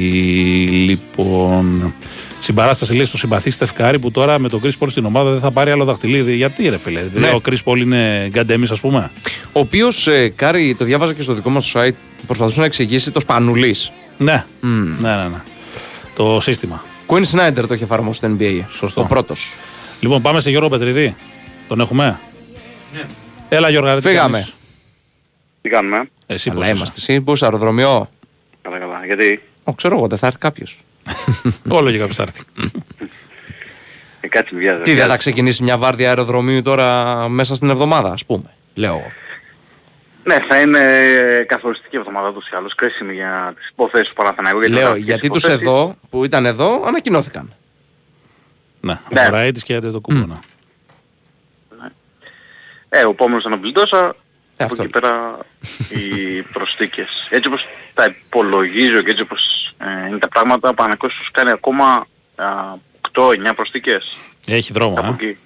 Λοιπόν, 0.88 1.94
συμπαράσταση 2.44 2.94
λέει 2.94 3.04
στο 3.04 3.16
συμπαθή 3.16 3.50
Στεφκάρη 3.50 3.98
που 3.98 4.10
τώρα 4.10 4.38
με 4.38 4.48
τον 4.48 4.60
Κρι 4.60 4.72
Πολ 4.72 4.90
στην 4.90 5.04
ομάδα 5.04 5.30
δεν 5.30 5.40
θα 5.40 5.50
πάρει 5.50 5.70
άλλο 5.70 5.84
δαχτυλίδι. 5.84 6.34
Γιατί 6.34 6.68
ρε 6.68 6.78
φίλε, 6.78 7.00
δηλαδή 7.02 7.18
Ναι. 7.30 7.34
ο 7.34 7.40
Κρι 7.40 7.58
Πολ 7.64 7.80
είναι 7.80 8.26
γκαντέμις, 8.30 8.70
ας 8.70 8.80
πούμε. 8.80 9.10
Ο 9.52 9.60
οποίος, 9.60 10.06
ε, 10.06 10.28
Κάρι, 10.28 10.74
το 10.74 10.84
διάβαζα 10.84 11.12
και 11.12 11.22
στο 11.22 11.32
δικό 11.34 11.50
μας 11.50 11.72
site, 11.76 11.90
προσπαθούσε 12.26 12.60
να 12.60 12.66
εξηγήσει 12.66 13.10
το 13.10 13.20
Σπανουλής. 13.20 13.92
Ναι. 14.18 14.44
ναι, 14.60 15.16
ναι, 15.16 15.28
ναι. 15.28 15.42
Το 16.14 16.40
σύστημα. 16.40 16.84
Κουίν 17.06 17.24
Σνάιντερ 17.24 17.66
το 17.66 17.74
είχε 17.74 17.84
εφαρμόσει 17.84 18.16
στο 18.18 18.36
NBA. 18.38 18.60
Σωστό. 18.70 19.00
Ο 19.00 19.04
πρώτος. 19.06 19.52
Λοιπόν, 20.00 20.22
πάμε 20.22 20.40
σε 20.40 20.50
Γιώργο 20.50 20.68
Πετρίδη. 20.68 21.14
Τον 21.68 21.80
έχουμε; 21.80 22.20
Ναι. 22.94 23.00
Έλα 23.48 23.70
Γιώργο, 23.70 23.94
τι 23.94 24.08
Φύγαμε. 24.08 24.30
κάνεις; 24.38 24.54
Τι 25.62 25.68
κάνουμε, 25.68 26.08
Εσύ 26.26 26.48
πώς 26.48 26.56
Αλλά 26.58 26.66
είσαι. 26.66 26.76
είμαστε 26.76 26.94
εσύ, 26.98 27.20
πού 27.20 27.32
αεροδρομιό; 27.40 28.08
καλά 28.62 28.78
καλά. 28.78 29.00
Γιατί; 29.06 29.42
Ω, 29.64 29.74
ξέρω 29.74 29.96
εγώ, 29.96 30.06
δεν 30.06 30.18
θα 30.18 30.26
έρθει 30.26 30.38
κάποιος. 30.38 30.78
Όλο 31.78 31.90
και 31.90 31.98
κάποιος 31.98 32.16
θα 32.16 32.22
έρθει. 32.22 32.42
ε, 34.20 34.28
κάτσε 34.28 34.56
βιάζε. 34.56 34.82
Τι 34.82 34.94
δεν 34.94 35.08
θα 35.08 35.16
ξεκινήσει 35.16 35.62
μια 35.62 35.78
βάρδια 35.78 36.08
αεροδρομίου 36.08 36.62
τώρα 36.62 37.14
μέσα 37.28 37.54
στην 37.54 37.70
εβδομάδα, 37.70 38.10
ας 38.12 38.24
πούμε. 38.26 38.50
Λέω 38.74 38.90
εγώ. 38.90 39.06
Ναι, 40.26 40.36
θα 40.48 40.60
είναι 40.60 40.80
καθοριστική 41.48 41.96
εβδομάδα 41.96 42.28
ούτως 42.28 42.46
ή 42.48 42.56
άλλως, 42.56 42.74
κρίσιμη 42.74 43.14
για 43.14 43.52
τις 43.56 43.68
υποθέσεις 43.68 44.08
του 44.08 44.14
Παναθηναϊκού. 44.14 44.58
για 44.58 44.68
τις 44.68 44.76
Λέω, 44.76 44.84
γραφικές 44.86 45.08
γιατί 45.08 45.28
τους 45.28 45.42
υποθέσεις. 45.42 45.66
εδώ 45.66 45.94
που 46.10 46.24
ήταν 46.24 46.46
εδώ 46.46 46.82
ανακοινώθηκαν. 46.86 47.52
ναι, 48.80 48.98
Ναι. 49.10 49.20
ο 49.26 49.30
Ραΐτης 49.30 49.62
και 49.62 49.78
το 49.80 50.00
κούπονα. 50.00 50.38
Ε, 52.88 53.04
ο 53.04 53.10
επόμενος 53.10 53.44
αναπληκτός, 53.44 53.90
Ε, 53.92 53.96
από 53.96 54.14
αυτό. 54.72 54.82
εκεί 54.82 54.90
πέρα 54.92 55.38
οι 55.88 56.42
προσθήκες. 56.42 57.08
Έτσι 57.30 57.48
όπως 57.48 57.66
τα 57.94 58.04
υπολογίζω 58.04 59.00
και 59.02 59.10
έτσι 59.10 59.22
όπως 59.22 59.63
ε, 59.78 60.06
είναι 60.08 60.18
τα 60.18 60.28
πράγματα, 60.28 60.68
ο 60.68 60.74
Παναθηναϊκός 60.74 61.14
τους 61.14 61.30
κάνει 61.30 61.50
ακόμα 61.50 62.06
8-9 63.12 63.52
προσθήκες. 63.54 64.16
Έχει 64.46 64.72
δρόμο, 64.72 64.94
Από 64.98 65.06
ε. 65.06 65.10
εκεί. 65.10 65.38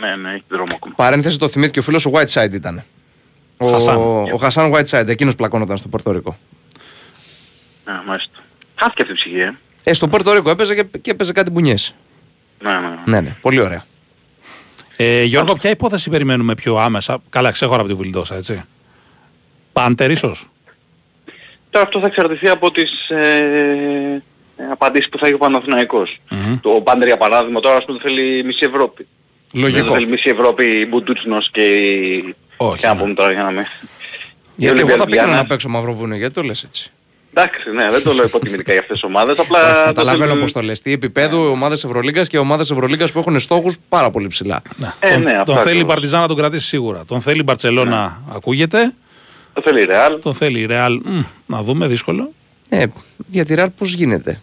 Ναι, 0.00 0.16
ναι, 0.16 0.32
έχει 0.32 0.44
δρόμο 0.48 0.74
ακόμα. 0.74 0.94
Παρένθεση 0.94 1.38
το 1.38 1.48
θυμήθηκε 1.48 1.78
ο 1.78 1.82
φίλος 1.82 2.06
ο 2.06 2.10
Whiteside 2.14 2.52
ήταν. 2.52 2.84
Ο 3.58 3.68
Χασάν. 3.68 3.96
ο 4.32 4.36
Χασάν 4.40 4.72
Whiteside, 4.74 5.08
εκείνος 5.08 5.34
πλακώνονταν 5.34 5.76
στο 5.76 5.88
Πορτορικό. 5.88 6.36
Ναι, 7.84 8.00
μάλιστα. 8.06 8.38
Χάθηκε 8.74 9.02
αυτή 9.02 9.14
η 9.14 9.16
ψυχή, 9.16 9.40
ε. 9.40 9.54
Ε, 9.84 9.92
στο 9.92 10.08
Πορτορικό 10.08 10.50
έπαιζε 10.50 10.74
και, 10.74 10.84
και 10.98 11.10
έπαιζε 11.10 11.32
κάτι 11.32 11.50
μπουνιές. 11.50 11.94
Ναι, 12.62 12.72
ναι. 12.72 12.88
ναι. 12.88 12.96
Ναι, 13.04 13.20
ναι, 13.20 13.36
πολύ 13.40 13.60
ωραία. 13.60 13.84
Ε, 14.96 15.22
Γιώργο, 15.22 15.52
ποια 15.52 15.70
υπόθεση 15.70 16.10
περιμένουμε 16.10 16.54
πιο 16.54 16.76
άμεσα; 16.76 17.22
Καλά, 17.30 17.50
ξέχωρα 17.50 17.80
από 17.80 17.88
τη 17.88 17.94
Βουλντόσα, 17.94 18.34
έτσι. 18.34 18.64
Πάντερ, 19.72 20.10
ίσως; 20.10 20.48
Τώρα 21.74 21.86
αυτό 21.86 22.00
θα 22.00 22.06
εξαρτηθεί 22.06 22.48
από 22.48 22.70
τις, 22.70 23.08
ε, 23.08 24.22
ε, 24.56 24.64
απαντήσεις 24.70 25.08
που 25.08 25.18
θα 25.18 25.26
έχει 25.26 25.34
ο 25.34 25.38
παναθηναικος 25.38 26.20
Το 26.60 26.70
Πάντερ 26.70 27.06
για 27.06 27.16
παράδειγμα 27.16 27.60
τώρα 27.60 27.76
ας 27.76 27.84
πούμε 27.84 27.98
θέλει 28.02 28.44
μισή 28.44 28.66
Ευρώπη. 28.66 29.06
Δεν 29.52 29.62
Λογικό. 29.62 29.92
θέλει 29.92 30.06
μισή 30.06 30.30
Ευρώπη 30.30 30.64
η 30.64 30.86
Μπουντούτσινος 30.90 31.50
και 31.50 31.62
η... 31.76 32.34
Όχι, 32.56 32.80
Τι 32.80 32.86
να 32.86 32.94
ναι. 32.94 33.00
πούμε 33.00 33.14
τώρα 33.14 33.32
για 33.32 33.42
να 33.42 33.50
με... 33.50 33.66
Γιατί 34.56 34.76
η 34.76 34.78
εγώ 34.78 34.88
θα 34.88 34.94
Ολυμπιακή 34.94 35.04
πήγαινα 35.10 35.26
Λιάννα. 35.26 35.42
να 35.42 35.46
παίξω 35.48 35.68
Μαυροβούνιο, 35.68 36.16
γιατί 36.16 36.34
το 36.34 36.42
λες 36.42 36.62
έτσι. 36.62 36.90
Εντάξει, 37.34 37.70
ναι, 37.74 37.88
δεν 37.90 38.02
το 38.02 38.12
λέω 38.12 38.24
υποτιμητικά 38.24 38.72
για 38.72 38.80
αυτές 38.80 39.00
τις 39.00 39.08
ομάδες, 39.08 39.38
απλά... 39.38 39.58
το 39.78 39.84
Καταλαβαίνω 39.84 40.24
θέλουν- 40.24 40.40
πώς 40.40 40.52
το 40.52 40.60
λες. 40.62 40.80
Τι 40.80 40.92
επίπεδο 40.92 41.50
ομάδες 41.50 41.84
Ευρωλίγκας 41.84 42.28
και 42.28 42.38
ομάδες 42.38 42.70
Ευρωλίγκας 42.70 43.12
που 43.12 43.18
έχουν 43.18 43.40
στόχους 43.40 43.76
πάρα 43.88 44.10
πολύ 44.10 44.26
ψηλά. 44.26 44.62
Ε, 45.00 45.12
τον, 45.12 45.22
ναι, 45.22 45.30
τον 45.32 45.40
αυτά 45.40 45.54
θέλει 45.54 45.58
η 45.66 45.70
ακριβώς. 45.70 45.84
Παρτιζάν 45.86 46.20
να 46.20 46.26
τον 46.28 46.36
κρατήσει 46.36 46.66
σίγουρα. 46.66 47.04
Τον 47.06 47.20
θέλει 47.20 47.38
η 47.38 47.42
Μπαρτσελώνα, 47.44 48.22
ακούγεται. 48.34 48.94
Το 49.54 49.62
θέλει 49.64 49.80
η 49.80 49.84
Ρεάλ. 49.84 50.18
Τον 50.20 50.34
θέλει 50.34 50.60
η 50.60 50.66
Ρεάλ. 50.66 51.00
μ, 51.04 51.20
Να 51.46 51.62
δούμε, 51.62 51.86
δύσκολο. 51.86 52.32
Ε, 52.68 52.84
για 53.28 53.44
τη 53.44 53.54
Ρεάλ 53.54 53.70
πώς 53.70 53.92
γίνεται. 53.92 54.40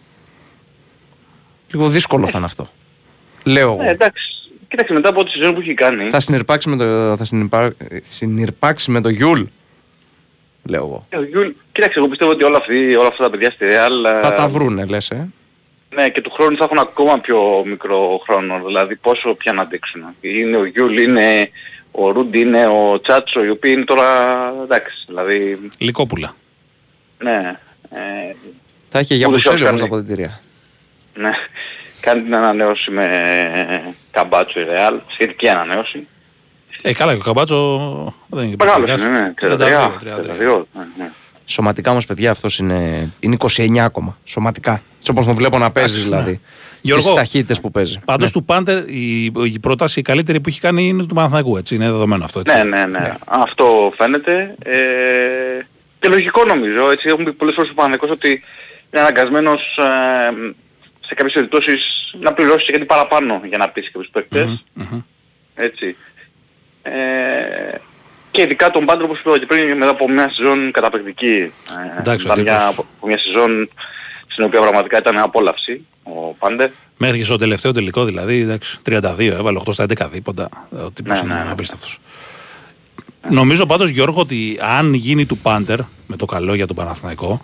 Λίγο 1.72 1.88
δύσκολο 1.88 2.26
θα 2.26 2.36
είναι 2.36 2.46
αυτό. 2.46 2.68
Λέω 3.44 3.68
Ε, 3.70 3.82
εγώ. 3.82 3.90
εντάξει, 3.90 4.28
κοίταξε 4.68 4.92
μετά 4.92 5.08
από 5.08 5.24
τη 5.24 5.30
σεζόν 5.30 5.54
που 5.54 5.60
έχει 5.60 5.74
κάνει. 5.74 6.08
Θα 6.10 6.20
συνυπάρξει 6.20 6.68
με 6.68 6.76
το, 6.76 7.16
θα 7.16 7.24
συνυπα- 7.24 7.74
συνυπάρξει 8.02 8.90
με 8.90 9.00
το 9.00 9.08
Γιούλ. 9.08 9.42
Λέω 10.68 10.84
εγώ. 10.84 11.06
Ε, 11.08 11.16
ο 11.16 11.22
Γιούλ, 11.24 11.48
Κοίταξε, 11.72 11.98
εγώ 11.98 12.08
πιστεύω 12.08 12.30
ότι 12.30 12.44
όλα, 12.44 12.56
αυτοί, 12.56 12.94
όλα 12.96 13.08
αυτά 13.08 13.22
τα 13.24 13.30
παιδιά 13.30 13.50
στη 13.50 13.64
Ρεάλ... 13.64 14.04
ε, 14.04 14.20
Θα 14.20 14.32
τα 14.34 14.48
βρούνε, 14.48 14.84
λες, 14.84 15.10
ε. 15.10 15.28
Ναι, 15.94 16.08
και 16.08 16.20
του 16.20 16.30
χρόνου 16.30 16.56
θα 16.56 16.64
έχουν 16.64 16.78
ακόμα 16.78 17.18
πιο 17.18 17.62
μικρό 17.66 18.20
χρόνο, 18.26 18.62
δηλαδή 18.66 18.96
πόσο 18.96 19.34
πια 19.34 19.52
να 19.52 19.62
αντέξουν. 19.62 20.02
Είναι 20.20 20.56
ο 20.56 20.64
Γιούλ, 20.64 20.96
είναι 20.98 21.50
ο 21.92 22.10
Ρούντι, 22.10 22.40
είναι 22.40 22.66
ο 22.66 23.00
Τσάτσο, 23.00 23.44
οι 23.44 23.48
οποίοι 23.50 23.72
είναι 23.76 23.84
τώρα 23.84 24.04
εντάξει, 24.62 25.04
δηλαδή, 25.06 25.68
Λικόπουλα. 25.78 26.34
ναι, 27.18 27.58
ε, 27.90 28.34
Θα 28.88 28.98
έχει 28.98 29.14
για 29.14 29.26
Ούτως 29.28 29.44
ή 29.44 29.48
μπουσέλι 29.48 29.66
άλλως 29.66 29.80
όμως 29.80 29.80
τα 29.80 29.86
κάνει. 29.88 30.02
ποδητήρια. 30.02 30.40
ναι. 31.14 31.30
Κάνει 32.00 32.22
την 32.22 32.34
ανανέωση 32.34 32.90
με 32.90 33.06
καμπάτσο 34.10 34.60
η 34.60 34.64
Ρεάλ, 34.64 35.00
σχετική 35.12 35.48
ανανέωση. 35.48 36.06
Ε, 36.82 36.92
καλά, 36.92 37.12
και 37.12 37.18
ο 37.20 37.22
Καμπάτσο 37.22 38.14
δεν 38.28 38.44
είναι 38.46 38.56
Μεγάλος 38.58 38.90
πιτσιρικάς. 38.90 39.08
είναι, 39.08 39.20
ναι, 39.20 39.34
32, 39.40 39.92
32, 40.56 40.60
33. 40.60 40.66
ναι, 40.74 40.84
ναι. 40.98 41.10
Σωματικά 41.44 41.90
όμως 41.90 42.06
παιδιά 42.06 42.30
αυτός 42.30 42.58
είναι, 42.58 43.10
είναι 43.20 43.36
29 43.56 43.78
ακόμα. 43.78 44.18
Σωματικά. 44.24 44.82
Έτσι 44.98 45.10
όπως 45.10 45.26
τον 45.26 45.34
βλέπω 45.34 45.58
να 45.58 45.70
παίζεις 45.70 45.92
Εντάξει, 46.04 46.08
δηλαδή. 46.10 46.30
ναι. 46.30 46.38
Τις 46.82 46.90
Γιώργο, 46.90 47.14
ταχύτητες 47.14 47.60
που 47.60 47.70
παίζει. 47.70 47.98
Πάντως 48.04 48.26
Ναι. 48.26 48.32
του 48.40 48.44
Πάντερ 48.44 48.88
η, 48.88 49.24
η 49.44 49.58
πρόταση 49.60 49.98
η 49.98 50.02
καλύτερη 50.02 50.40
που 50.40 50.48
έχει 50.48 50.60
κάνει 50.60 50.86
είναι 50.88 51.06
του 51.06 51.14
Παναθηναϊκού. 51.14 51.56
Έτσι, 51.56 51.74
είναι 51.74 51.84
δεδομένο 51.84 52.24
αυτό. 52.24 52.40
Έτσι. 52.40 52.56
Ναι, 52.56 52.62
ναι, 52.64 52.86
ναι. 52.86 53.14
Αυτό 53.24 53.92
φαίνεται. 53.96 54.54
Ε, 54.64 54.72
και 56.00 56.08
λογικό 56.08 56.44
νομίζω. 56.44 56.90
Έτσι, 56.90 57.08
έχουμε 57.08 57.24
πει 57.24 57.32
πολλές 57.32 57.54
φορές 57.54 57.70
ο 57.70 57.74
Παναθηναϊκός 57.74 58.10
ότι 58.10 58.28
είναι 58.90 59.02
αναγκασμένος 59.02 59.60
ε, 59.78 60.54
σε 61.06 61.14
κάποιες 61.14 61.32
περιπτώσεις 61.34 61.80
να 62.20 62.32
πληρώσει 62.32 62.64
και 62.66 62.72
κάτι 62.72 62.84
παραπάνω 62.84 63.40
για 63.48 63.58
να 63.58 63.68
πείσει 63.68 63.90
κάποιους 63.90 64.10
παίκτες. 64.12 64.64
Έτσι. 65.54 65.96
Ε, 66.82 66.92
και 68.30 68.42
ειδικά 68.42 68.70
τον 68.70 68.84
Πάντρο 68.84 69.04
όπως 69.04 69.18
είπα 69.20 69.38
και 69.38 69.46
πριν 69.46 69.76
μετά 69.76 69.90
από 69.90 70.08
μια 70.10 70.30
σεζόν 70.34 70.70
καταπληκτική. 70.72 71.52
Ε, 71.96 71.98
Εντάξει, 71.98 72.28
ο 72.28 72.32
ήταν 72.32 72.42
μια, 72.44 72.56
τύπος- 72.58 72.86
από 72.98 73.06
μια 73.06 73.18
σεζόν 73.18 73.70
στην 74.32 74.44
οποία 74.44 74.60
πραγματικά 74.60 74.98
ήταν 74.98 75.18
απόλαυση 75.18 75.86
ο 76.02 76.34
Πάντερ. 76.38 76.70
Μέχρι 76.96 77.18
και 77.18 77.24
στο 77.24 77.36
τελευταίο 77.36 77.72
τελικό 77.72 78.04
δηλαδή, 78.04 78.40
εντάξει, 78.40 78.78
32, 78.86 79.18
έβαλε 79.18 79.60
8 79.66 79.72
στα 79.72 79.84
11 79.84 80.08
δίποτα. 80.12 80.48
Ο 80.70 80.90
τύπος 80.90 81.20
Ναι, 81.20 81.26
είναι 81.26 81.38
ναι, 81.38 81.44
ναι. 81.44 81.50
απίστευτος. 81.50 81.98
Νομίζω 83.30 83.66
πάντως 83.66 83.88
Γιώργο 83.90 84.20
ότι 84.20 84.58
αν 84.60 84.94
γίνει 84.94 85.26
του 85.26 85.38
Πάντερ 85.38 85.78
με 86.06 86.16
το 86.16 86.26
καλό 86.26 86.54
για 86.54 86.66
τον 86.66 86.76
Παναθηναϊκό, 86.76 87.40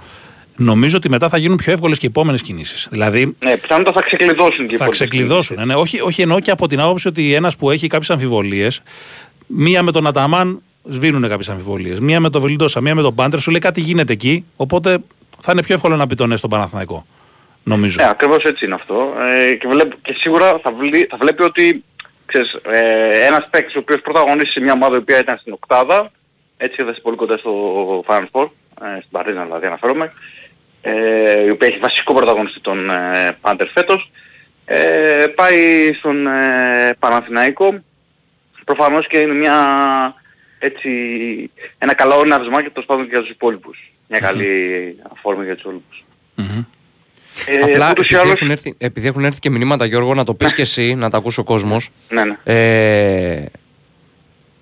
νομίζω 0.56 0.96
ότι 0.96 1.08
μετά 1.08 1.28
θα 1.28 1.38
γίνουν 1.38 1.56
πιο 1.56 1.72
εύκολες 1.72 1.98
και 1.98 2.06
οι 2.06 2.08
επόμενες 2.08 2.42
κινήσεις. 2.42 2.88
Δηλαδή 2.90 3.36
Ναι, 3.44 3.56
πιθανότατα 3.56 4.00
θα 4.00 4.06
ξεκλειδώσουν 4.06 4.66
και 4.66 4.74
οι 4.74 4.76
θα 4.76 4.84
υπόλοιπες 4.84 4.98
ξεκλειδώσουν. 4.98 5.66
Ναι, 5.66 5.74
όχι, 5.74 6.00
όχι 6.00 6.22
εννοώ 6.22 6.40
και 6.40 6.50
από 6.50 6.68
την 6.68 6.80
άποψη 6.80 7.08
ότι 7.08 7.34
ένας 7.34 7.56
που 7.56 7.70
έχει 7.70 7.86
κάποιες 7.86 8.10
αμφιβολίες, 8.10 8.82
μία 9.46 9.82
με 9.82 9.92
τον 9.92 10.06
Αταμάν 10.06 10.62
σβήνουν 10.90 11.28
κάποιες 11.28 11.48
αμφιβολίες. 11.48 12.00
Μία 12.00 12.20
με 12.20 12.30
τον 12.30 12.40
Βελντόσα, 12.40 12.80
μία 12.80 12.94
με 12.94 13.02
τον 13.02 13.14
Πάντερ, 13.14 13.40
σου 13.40 13.50
λέει 13.50 13.60
κάτι 13.60 13.80
γίνεται 13.80 14.12
εκεί, 14.12 14.44
οπότε 14.56 14.98
θα 15.40 15.52
είναι 15.52 15.62
πιο 15.62 15.74
εύκολο 15.74 15.96
να 15.96 16.06
πει 16.06 16.14
το 16.14 16.26
ναι 16.26 16.36
στον 16.36 16.50
Παναθηναϊκό. 16.50 17.06
Νομίζω. 17.62 18.02
Ναι, 18.02 18.08
ακριβώς 18.08 18.44
έτσι 18.44 18.64
είναι 18.64 18.74
αυτό. 18.74 19.14
Ε, 19.18 19.54
και, 19.54 19.68
βλέπω, 19.68 19.96
και 20.02 20.16
σίγουρα 20.18 20.58
θα, 20.62 20.72
βλή, 20.72 21.06
θα 21.10 21.16
βλέπει 21.16 21.42
ότι 21.42 21.84
ξέρεις, 22.26 22.52
ε, 22.62 23.26
ένας 23.26 23.48
παίκτης 23.50 23.74
ο 23.74 23.78
οποίος 23.78 24.00
πρωταγωνίστησε 24.00 24.52
σε 24.52 24.60
μια 24.60 24.72
ομάδα 24.72 24.96
η 24.96 24.98
οποία 24.98 25.18
ήταν 25.18 25.38
στην 25.38 25.52
οκτάδα, 25.52 26.10
έτσι 26.56 26.76
έδωσε 26.80 27.00
πολύ 27.00 27.16
κοντά 27.16 27.36
στο 27.36 27.52
Final 28.06 28.26
Four, 28.32 28.48
ε, 28.82 28.96
στην 28.98 29.10
Παρίζα 29.10 29.44
δηλαδή 29.44 29.66
αναφέρομαι, 29.66 30.12
ε, 30.80 31.44
η 31.44 31.50
οποία 31.50 31.68
έχει 31.68 31.78
βασικό 31.78 32.14
πρωταγωνιστή 32.14 32.60
τον 32.60 32.90
ε, 32.90 33.36
Πάντερ 33.40 33.68
φέτος, 33.68 34.10
ε, 34.64 35.26
πάει 35.34 35.92
στον 35.98 36.26
ε, 36.26 36.96
Παναθηναϊκό, 36.98 37.78
προφανώς 38.64 39.06
και 39.06 39.18
είναι 39.18 39.34
μια, 39.34 39.54
έτσι, 40.58 40.90
ένα 41.78 41.94
καλό 41.94 42.24
ναυσμά 42.24 42.62
και 42.62 42.70
το 42.70 42.82
πάντων 42.82 43.04
και 43.04 43.10
για 43.10 43.20
τους 43.20 43.30
υπόλοιπους. 43.30 43.92
Μια 44.08 44.18
καλή 44.20 44.46
αφόρμη 45.16 45.44
για 45.44 45.54
τους 45.54 45.62
υπόλοιπους. 45.62 46.04
Μμμ. 46.34 46.64
Ε, 47.46 47.56
Απλά 47.72 47.90
ούτως 47.90 48.10
ή 48.10 48.14
επειδή 48.14 48.20
άλλως- 48.28 48.34
έχουν, 48.40 48.50
έρθει, 48.50 48.74
επειδή 48.78 49.06
έχουν 49.08 49.24
έρθει 49.24 49.38
και 49.38 49.50
μηνύματα 49.50 49.84
Γιώργο 49.84 50.14
να 50.14 50.24
το 50.24 50.34
πεις 50.34 50.54
και 50.54 50.62
εσύ, 50.62 50.94
να 50.94 51.10
τα 51.10 51.16
ακούσει 51.16 51.40
ο 51.40 51.44
κόσμος. 51.44 51.90
Ναι, 52.08 52.24
ναι. 52.24 52.36
Ε, 52.44 53.44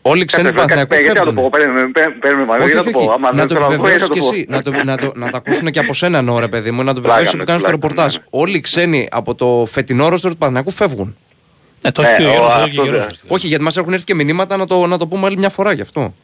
όλοι 0.02 0.22
οι 0.22 0.24
ξένοι 0.24 0.42
Κάτσε, 0.42 0.56
Παναθηναϊκού 0.56 0.88
κάτσε, 0.90 1.04
Γιατί 1.04 1.18
να 1.18 1.24
το 1.24 1.32
πω, 1.32 1.40
φεύγουν. 1.42 1.50
παίρνουμε, 1.50 1.90
παίρνουμε, 1.92 2.16
παίρνουμε 2.20 2.44
μαζί, 2.44 2.60
Όχι, 2.62 2.70
για 2.72 2.74
να 2.74 2.80
όχι, 2.80 2.92
το 2.92 2.98
πω. 2.98 3.04
όχι. 3.04 3.14
Άμα 3.14 3.30
Να 3.32 3.36
δεν 3.38 3.46
το 3.46 3.54
θέλω 3.54 3.66
να 3.68 3.76
το 3.76 3.82
πω, 3.82 3.86
επιβεβαιώσεις 3.86 4.06
θα 4.08 4.14
και 4.14 4.20
το 4.20 4.26
πω. 4.26 4.34
εσύ. 4.34 4.46
Να 4.48 4.62
το, 4.62 4.84
να, 4.84 4.96
το, 4.96 5.12
να 5.14 5.28
τα 5.30 5.36
ακούσουν 5.36 5.70
και 5.70 5.78
από 5.78 5.94
σένα, 5.94 6.18
εννοώ, 6.18 6.38
ρε 6.38 6.48
παιδί 6.48 6.70
μου. 6.70 6.82
Να 6.82 6.94
το 6.94 7.00
Πλάκα 7.00 7.20
επιβεβαιώσεις 7.20 7.32
με, 7.34 7.38
που 7.40 7.46
κάνεις 7.46 7.62
το 7.62 7.68
πλάκα, 7.68 7.86
ρεπορτάζ. 7.88 8.14
ναι, 8.14 8.20
ναι. 8.20 8.26
Όλοι 8.42 8.56
οι 8.56 8.60
ξένοι 8.60 9.08
από 9.10 9.34
το 9.34 9.68
φετινό 9.70 10.08
ρόστρο 10.08 10.30
του 10.30 10.36
Παναθηναϊκού 10.36 10.70
φεύγουν. 10.70 11.16
Ναι, 11.84 11.92
το 11.92 12.02
έχει 12.02 12.10
Ναι, 12.10 12.16
πει 12.16 12.24
ο 12.24 12.28
ο- 12.28 12.32
Γιώργος 12.32 12.54
εδώ 12.54 12.64
και 12.64 12.70
αυτό 12.70 12.82
καιρός, 12.82 12.90
δεν- 12.90 12.98
ουσιαστικά. 13.06 13.34
Όχι, 13.34 13.46
γιατί 13.46 13.62
μας 13.62 13.76
έχουν 13.76 13.92
έρθει 13.92 14.04
και 14.04 14.14
μηνύματα 14.14 14.56
να 14.56 14.66
το, 14.66 14.86
να 14.86 14.98
το 14.98 15.06
πούμε 15.06 15.26
άλλη 15.26 15.36
μια 15.38 15.48
φορά 15.48 15.72
γι' 15.72 15.80
αυτό. 15.80 16.14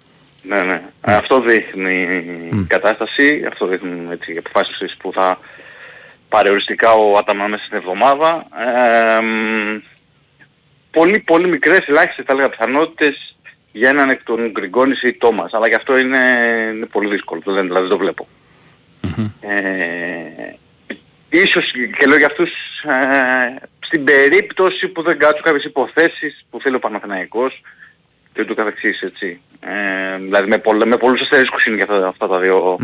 Ναι, 0.42 0.62
ναι. 0.62 0.82
Ε, 1.06 1.14
Αυτό 1.14 1.40
δείχνει 1.40 2.02
η 2.52 2.66
κατάσταση, 2.66 3.44
αυτό 3.48 3.66
δείχνουν 3.66 4.10
έτσι, 4.10 4.32
οι 4.32 4.38
αποφάσεις 4.38 4.96
που 4.98 5.12
θα 5.12 5.38
πάρει 6.28 6.50
οριστικά 6.50 6.92
ο 6.92 7.16
Άταμα 7.16 7.46
μέσα 7.46 7.64
στην 7.64 7.76
εβδομάδα. 7.76 8.46
Ε, 8.58 9.20
μ, 9.20 9.78
πολύ, 10.90 11.18
πολύ 11.18 11.48
μικρές, 11.48 11.86
ελάχιστες 11.86 12.24
θα 12.26 12.32
έλεγα 12.32 12.48
πιθανότητες 12.48 13.36
για 13.72 13.88
έναν 13.88 14.10
εκ 14.10 14.22
των 14.22 14.50
Γκριγκόνης 14.50 15.02
ή 15.02 15.12
Τόμας. 15.12 15.52
Αλλά 15.52 15.68
και 15.68 15.74
αυτό 15.74 15.98
είναι, 15.98 16.18
είναι 16.74 16.86
πολύ 16.86 17.08
δύσκολο, 17.08 17.40
το 17.44 17.52
δεν, 17.52 17.62
δηλαδή 17.62 17.80
δεν 17.80 17.96
το 17.96 17.98
βλέπω. 17.98 18.28
Ε, 19.40 20.54
ίσως 21.28 21.70
και 21.98 22.06
λέω 22.06 22.16
για 22.16 22.26
αυτούς 22.26 22.50
ε, 22.82 23.68
στην 23.78 24.04
περίπτωση 24.04 24.88
που 24.88 25.02
δεν 25.02 25.18
κάτσουν 25.18 25.42
κάποιες 25.42 25.64
υποθέσεις 25.64 26.46
που 26.50 26.60
θέλει 26.60 26.76
ο 26.76 26.78
Παναθηναϊκός 26.78 27.62
και 28.32 28.40
ούτω 28.40 28.54
καθεξής 28.54 29.00
έτσι. 29.00 29.40
Ε, 29.64 30.16
δηλαδή 30.18 30.48
με, 30.48 30.58
πολλ, 30.58 30.82
με 30.86 30.96
πολλούς 30.96 31.20
αστερίσκους 31.20 31.64
είναι 31.64 31.74
για 31.76 31.84
αυτά, 31.90 32.06
αυτά 32.08 32.26
τα 32.28 32.38
δύο 32.38 32.76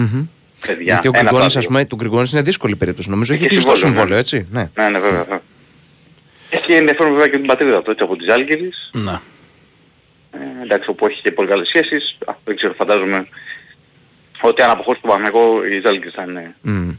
παιδιά. 0.66 0.82
Γιατί 0.82 1.08
ο 1.08 1.10
Ένα 1.14 1.18
από 1.18 1.18
τα 1.18 1.20
Γκριγκόνης, 1.22 1.52
δύο. 1.52 1.60
ας 1.60 1.66
πούμε, 1.66 1.84
του 1.84 1.96
Γκριγκόνης 1.96 2.32
είναι 2.32 2.42
δύσκολη 2.42 2.76
περίπτωση. 2.76 3.10
Νομίζω 3.10 3.32
έχει 3.32 3.44
Έχει 3.44 3.52
κλειστό 3.54 3.74
συμβόλαιο, 3.76 4.22
συμβόλαιο, 4.22 4.48
ναι. 4.52 4.66
έτσι. 4.66 4.72
Ναι. 4.74 4.84
Ναι, 4.84 4.90
ναι, 4.90 4.98
βέβαια. 4.98 5.18
βέβαια. 5.22 5.40
Έχει 6.50 6.72
ενδιαφέρον 6.72 7.12
βέβαια 7.12 7.28
και 7.28 7.36
την 7.36 7.46
πατρίδα 7.46 7.82
του, 7.82 7.90
έτσι, 7.90 8.04
από 8.04 8.16
τις 8.16 8.28
Άλγηρες. 8.28 8.90
Ναι. 8.92 9.18
Ε, 10.30 10.62
εντάξει, 10.62 10.90
όπου 10.90 11.06
έχει 11.06 11.22
και 11.22 11.32
πολύ 11.32 11.48
καλές 11.48 11.68
σχέσεις. 11.68 12.16
Α, 12.26 12.32
δεν 12.44 12.56
ξέρω, 12.56 12.74
φαντάζομαι 12.74 13.28
ότι 14.40 14.62
αν 14.62 14.70
αποχωρήσει 14.70 15.02
το 15.02 15.08
Παναγό, 15.08 15.64
η 15.64 15.80
Ζάλγκης 15.84 16.12
θα 16.14 16.22
είναι 16.28 16.54
Μμ. 16.60 16.88
ε, 16.88 16.94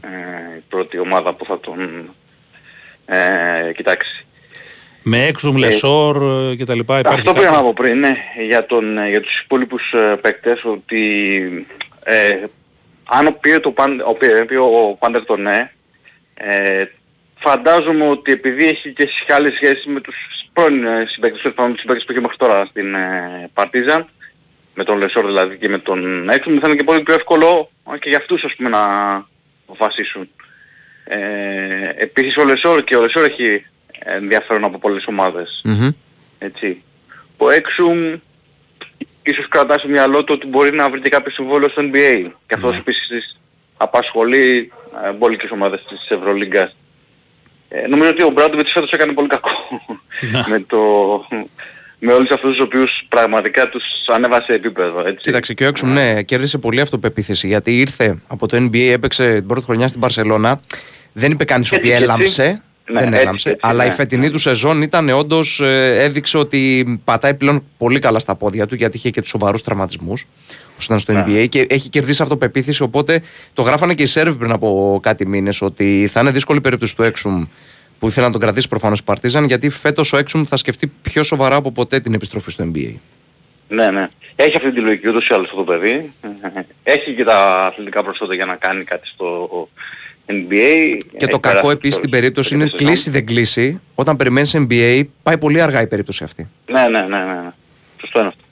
η 0.58 0.62
πρώτη 0.68 0.98
ομάδα 0.98 1.34
που 1.34 1.44
θα 1.44 1.60
τον 1.60 2.10
ε, 3.06 3.72
κοιτάξει. 3.76 4.26
Με 5.02 5.26
έξουμ, 5.26 5.56
Λεσόρ 5.56 6.16
ε, 6.50 6.54
και 6.54 6.64
τα 6.64 6.74
λοιπά 6.74 6.98
υπάρχει. 6.98 7.18
Αυτό 7.18 7.32
κάτι; 7.32 7.44
πήγα 7.44 7.56
να 7.56 7.62
πω 7.62 7.72
πριν, 7.72 7.98
ναι, 7.98 8.16
για, 8.46 8.66
τον, 8.66 8.98
ε, 8.98 9.08
για 9.08 9.20
τους 9.20 9.40
υπόλοιπους 9.40 9.92
ε, 9.92 10.18
παίκτες, 10.20 10.64
ότι 10.64 11.66
ε, 12.04 12.36
αν 13.08 13.26
ο 13.26 13.32
Πίε 13.32 13.60
το 13.60 13.70
Πάντ- 13.70 14.02
ο 14.04 14.14
Πίε- 14.14 14.44
πει 14.46 14.54
ο 14.54 14.96
Πάντερ 14.98 15.24
το 15.24 15.36
ναι, 15.36 15.70
ε, 16.34 16.84
φαντάζομαι 17.38 18.08
ότι 18.08 18.32
επειδή 18.32 18.68
έχει 18.68 18.92
και 18.92 19.06
σε 19.06 19.34
άλλες 19.34 19.54
σχέσεις 19.54 19.84
με 19.84 20.00
τους 20.00 20.16
πρώην 20.52 20.84
ε, 20.84 21.06
συμπαίκτες, 21.08 21.40
τέλος 21.42 21.56
πάντων, 21.56 21.72
τους 21.72 21.80
συμπαίκτες 21.80 22.04
που 22.04 22.12
είχε 22.12 22.20
μέχρι 22.20 22.36
τώρα 22.36 22.66
στην 22.66 22.94
ε, 22.94 23.50
Παρτίζαν, 23.54 24.08
με 24.74 24.84
τον 24.84 24.98
Λεσόρ 24.98 25.26
δηλαδή 25.26 25.56
και 25.56 25.68
με 25.68 25.78
τον 25.78 26.28
Έξουμ, 26.28 26.58
θα 26.58 26.68
είναι 26.68 26.76
και 26.76 26.84
πολύ 26.84 27.02
πιο 27.02 27.14
εύκολο 27.14 27.70
ε, 27.94 27.98
και 27.98 28.08
για 28.08 28.18
αυτούς 28.18 28.44
ας 28.44 28.54
πούμε 28.56 28.68
να 28.68 28.78
αποφασίσουν. 29.66 30.28
Ε, 31.04 31.18
επίσης 31.96 32.36
ο 32.36 32.44
Λεσόρ 32.44 32.84
και 32.84 32.96
ο 32.96 33.00
Λεσόρ 33.00 33.24
έχει 33.24 33.64
ενδιαφέρον 34.04 34.64
από 34.64 34.78
πολλές 34.78 35.04
ομάδες. 35.06 35.60
Μμμ. 35.64 35.90
Έτσι. 36.38 36.82
Ο 37.36 37.50
Έξουμ 37.50 38.14
ίσως 39.22 39.48
κρατάς 39.48 39.80
στο 39.80 39.88
μυαλό 39.88 40.24
του 40.24 40.34
ότι 40.36 40.46
μπορεί 40.46 40.72
να 40.72 40.90
βρει 40.90 41.00
και 41.00 41.08
κάποιο 41.08 41.32
συμβόλαιο 41.32 41.68
στο 41.68 41.82
NBA. 41.82 42.30
Και 42.46 42.54
αυτός 42.54 42.76
επίσης 42.78 43.40
απασχολεί 43.76 44.72
ε, 45.04 45.12
μπόλικες 45.12 45.50
ομάδες 45.50 45.84
της 45.88 46.08
Ευρωλίγκας. 46.08 46.76
Ε, 47.68 47.86
νομίζω 47.86 48.10
ότι 48.10 48.22
ο 48.22 48.30
Ομπράντοβιτς 48.30 48.72
φέτος 48.72 48.92
έκανε 48.92 49.12
πολύ 49.12 49.28
κακό 49.28 49.50
Ναι. 50.30 50.44
με, 50.50 50.60
το, 50.60 50.78
με 51.98 52.12
όλους 52.12 52.30
αυτούς 52.30 52.50
τους 52.50 52.60
οποίους 52.60 53.04
πραγματικά 53.08 53.68
τους 53.68 53.82
ανέβασε 54.06 54.52
επίπεδο. 54.52 55.00
Έτσι. 55.00 55.20
Κοίταξε 55.20 55.54
και 55.54 55.64
ο 55.64 55.66
Έξουμ, 55.68 55.92
ναι, 55.92 56.22
κέρδισε 56.22 56.58
πολύ 56.58 56.80
αυτοπεποίθηση 56.80 57.46
γιατί 57.46 57.78
ήρθε 57.78 58.22
από 58.26 58.46
το 58.46 58.56
NBA, 58.56 58.90
έπαιξε 58.92 59.34
την 59.34 59.46
πρώτη 59.46 59.64
χρονιά 59.64 59.88
στην 59.88 60.00
Μπαρσελόνα. 60.00 60.60
Δεν 61.12 61.30
είπε 61.30 61.44
κανείς 61.44 61.72
Έτσι 61.72 61.74
ότι 61.74 61.86
και 61.88 61.92
έτσι. 61.94 62.04
έλαμψε. 62.04 62.62
Ναι, 62.92 63.00
δεν 63.00 63.08
έτσι 63.08 63.20
έλαμψε. 63.20 63.48
και 63.48 63.54
έτσι, 63.54 63.66
αλλά 63.68 63.84
η 63.84 63.88
ναι, 63.88 63.94
φετινή 63.94 64.24
ναι. 64.26 64.30
του 64.30 64.38
σεζόν 64.38 64.82
ήταν 64.82 65.08
όντως. 65.08 65.60
έδειξε 65.62 66.38
ότι 66.38 67.00
πατάει 67.04 67.34
πλέον 67.34 67.64
πολύ 67.78 67.98
καλά 67.98 68.18
στα 68.18 68.34
πόδια 68.34 68.66
του 68.66 68.74
γιατί 68.74 68.96
είχε 68.96 69.10
και 69.10 69.20
τους 69.20 69.30
σοβαρούς 69.30 69.62
τραυματισμούς 69.62 70.26
όσο 70.78 70.86
ήταν 70.86 70.98
στο 70.98 71.12
Ναι. 71.12 71.24
NBA 71.26 71.48
και 71.48 71.66
έχει 71.68 71.88
κερδίσει 71.88 72.22
αυτοπεποίθηση. 72.22 72.82
Οπότε 72.82 73.22
το 73.54 73.62
γράφανε 73.62 73.94
και 73.94 74.02
οι 74.02 74.06
Σέρβοι 74.06 74.38
πριν 74.38 74.52
από 74.52 74.98
κάτι 75.02 75.26
μήνες 75.26 75.62
ότι 75.62 76.08
θα 76.12 76.20
είναι 76.20 76.30
δύσκολη 76.30 76.58
η 76.58 76.62
περίπτωση 76.62 76.96
του 76.96 77.02
Έξουμ 77.02 77.44
που 77.98 78.06
ήθελε 78.06 78.26
να 78.26 78.32
τον 78.32 78.40
κρατήσει 78.40 78.68
προφανώς 78.68 78.98
η 78.98 79.04
Παρτίζαν 79.04 79.44
γιατί 79.44 79.68
φέτος 79.68 80.12
ο 80.12 80.16
Έξουμ 80.16 80.44
θα 80.44 80.56
σκεφτεί 80.56 80.92
πιο 81.02 81.22
σοβαρά 81.22 81.56
από 81.56 81.72
ποτέ 81.72 82.00
την 82.00 82.14
επιστροφή 82.14 82.50
στο 82.50 82.70
NBA. 82.74 82.94
Ναι, 83.68 83.90
ναι. 83.90 84.08
Έχει 84.36 84.56
αυτή 84.56 84.72
τη 84.72 84.80
λογική 84.80 85.08
ούτως 85.08 85.28
ή 85.28 85.34
άλλως 85.34 85.46
αυτό 85.46 85.56
το 85.56 85.64
παιδί. 85.64 86.12
Έχει 86.82 87.14
και 87.14 87.24
τα 87.24 87.66
αθλητικά 87.66 88.02
προσόντα 88.02 88.34
για 88.34 88.44
να 88.44 88.54
κάνει 88.56 88.84
κάτι 88.84 89.06
στο 89.08 89.48
NBA. 90.30 90.96
Και 91.16 91.26
το 91.26 91.26
Έχει 91.28 91.40
κακό 91.40 91.40
περάσει 91.40 91.66
επίσης 91.70 91.80
τώρα 91.80 91.94
στην 91.96 92.10
περίπτωση 92.10 92.48
στο 92.48 92.56
είναι 92.56 92.64
σεζόν. 92.64 92.78
κλείσει 92.86 93.10
δεν 93.10 93.26
κλείσει. 93.26 93.80
Όταν 93.94 94.16
περιμένεις 94.16 94.54
NBA, 94.56 95.02
πάει 95.22 95.38
πολύ 95.38 95.60
αργά 95.60 95.82
η 95.82 95.86
περίπτωση 95.86 96.24
αυτή. 96.24 96.48
Ναι, 96.70 96.88
ναι, 96.88 97.00
ναι, 97.00 97.18
ναι. 97.18 97.24
ναι. 97.24 97.50
Σωστό 98.00 98.18
είναι 98.18 98.28
αυτό. 98.28 98.42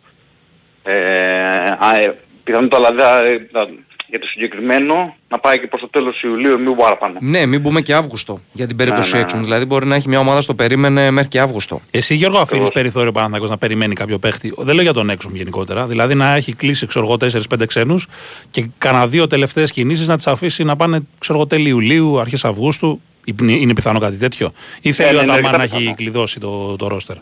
Ε, 0.82 1.70
α, 1.86 1.96
ε, 2.02 2.18
πιθανόν 2.44 2.68
το 2.68 2.76
αλλά 2.76 2.92
δε- 2.92 3.38
θα- 3.52 3.68
για 4.08 4.18
το 4.18 4.26
συγκεκριμένο 4.26 5.16
να 5.28 5.38
πάει 5.38 5.60
και 5.60 5.66
προς 5.66 5.80
το 5.80 5.88
τέλος 5.88 6.22
Ιουλίου, 6.22 6.60
μην 6.60 6.76
παραπάνω. 6.76 7.18
Ναι, 7.20 7.46
μην 7.46 7.62
πούμε 7.62 7.80
και 7.80 7.94
Αύγουστο 7.94 8.40
για 8.52 8.66
την 8.66 8.76
περίπτωση 8.76 9.10
ναι, 9.10 9.16
ναι. 9.16 9.24
Έξουμ. 9.24 9.42
Δηλαδή 9.42 9.64
μπορεί 9.64 9.86
να 9.86 9.94
έχει 9.94 10.08
μια 10.08 10.18
ομάδα 10.18 10.40
στο 10.40 10.54
περίμενε 10.54 11.10
μέχρι 11.10 11.28
και 11.28 11.40
Αύγουστο. 11.40 11.80
Εσύ, 11.90 12.14
Γιώργο, 12.14 12.36
αφήνεις 12.36 12.50
Ακριβώς. 12.52 12.70
περιθώριο 12.82 13.12
Παναθηναϊκός 13.12 13.50
να 13.50 13.58
περιμένει 13.58 13.94
κάποιο 13.94 14.18
παίχτη; 14.18 14.52
Δεν 14.56 14.74
λέω 14.74 14.82
για 14.82 14.92
τον 14.92 15.10
Έξουμ 15.10 15.34
γενικότερα. 15.34 15.86
Δηλαδή 15.86 16.14
να 16.14 16.34
έχει 16.34 16.52
κλείσει 16.52 16.86
ξέρω 16.86 17.04
εγώ 17.04 17.16
4-5 17.16 17.66
ξένους 17.66 18.06
και 18.50 18.68
κανένα 18.78 19.06
δύο 19.06 19.26
τελευταίες 19.26 19.72
κινήσεις 19.72 20.08
να 20.08 20.16
τις 20.16 20.26
αφήσει 20.26 20.64
να 20.64 20.76
πάνε 20.76 21.00
ξέρω 21.18 21.38
εγώ 21.38 21.46
τέλη 21.46 21.68
Ιουλίου, 21.68 22.20
αρχές 22.20 22.44
Αυγούστου. 22.44 23.00
Είναι 23.40 23.52
είναι 23.52 23.74
πιθανό 23.74 23.98
κάτι 23.98 24.16
τέτοιο; 24.16 24.52
Ή 24.80 24.92
θέλει 24.92 25.10
ναι, 25.10 25.16
ο 25.18 25.22
είναι 25.22 25.32
Αταμάν 25.32 25.44
αρκετά 25.44 25.56
να 25.56 25.62
έχει 25.62 25.76
πιθανό. 25.76 25.94
κλειδώσει 25.96 26.40
το, 26.40 26.76
το 26.76 26.88
ρόστερ; 26.88 27.16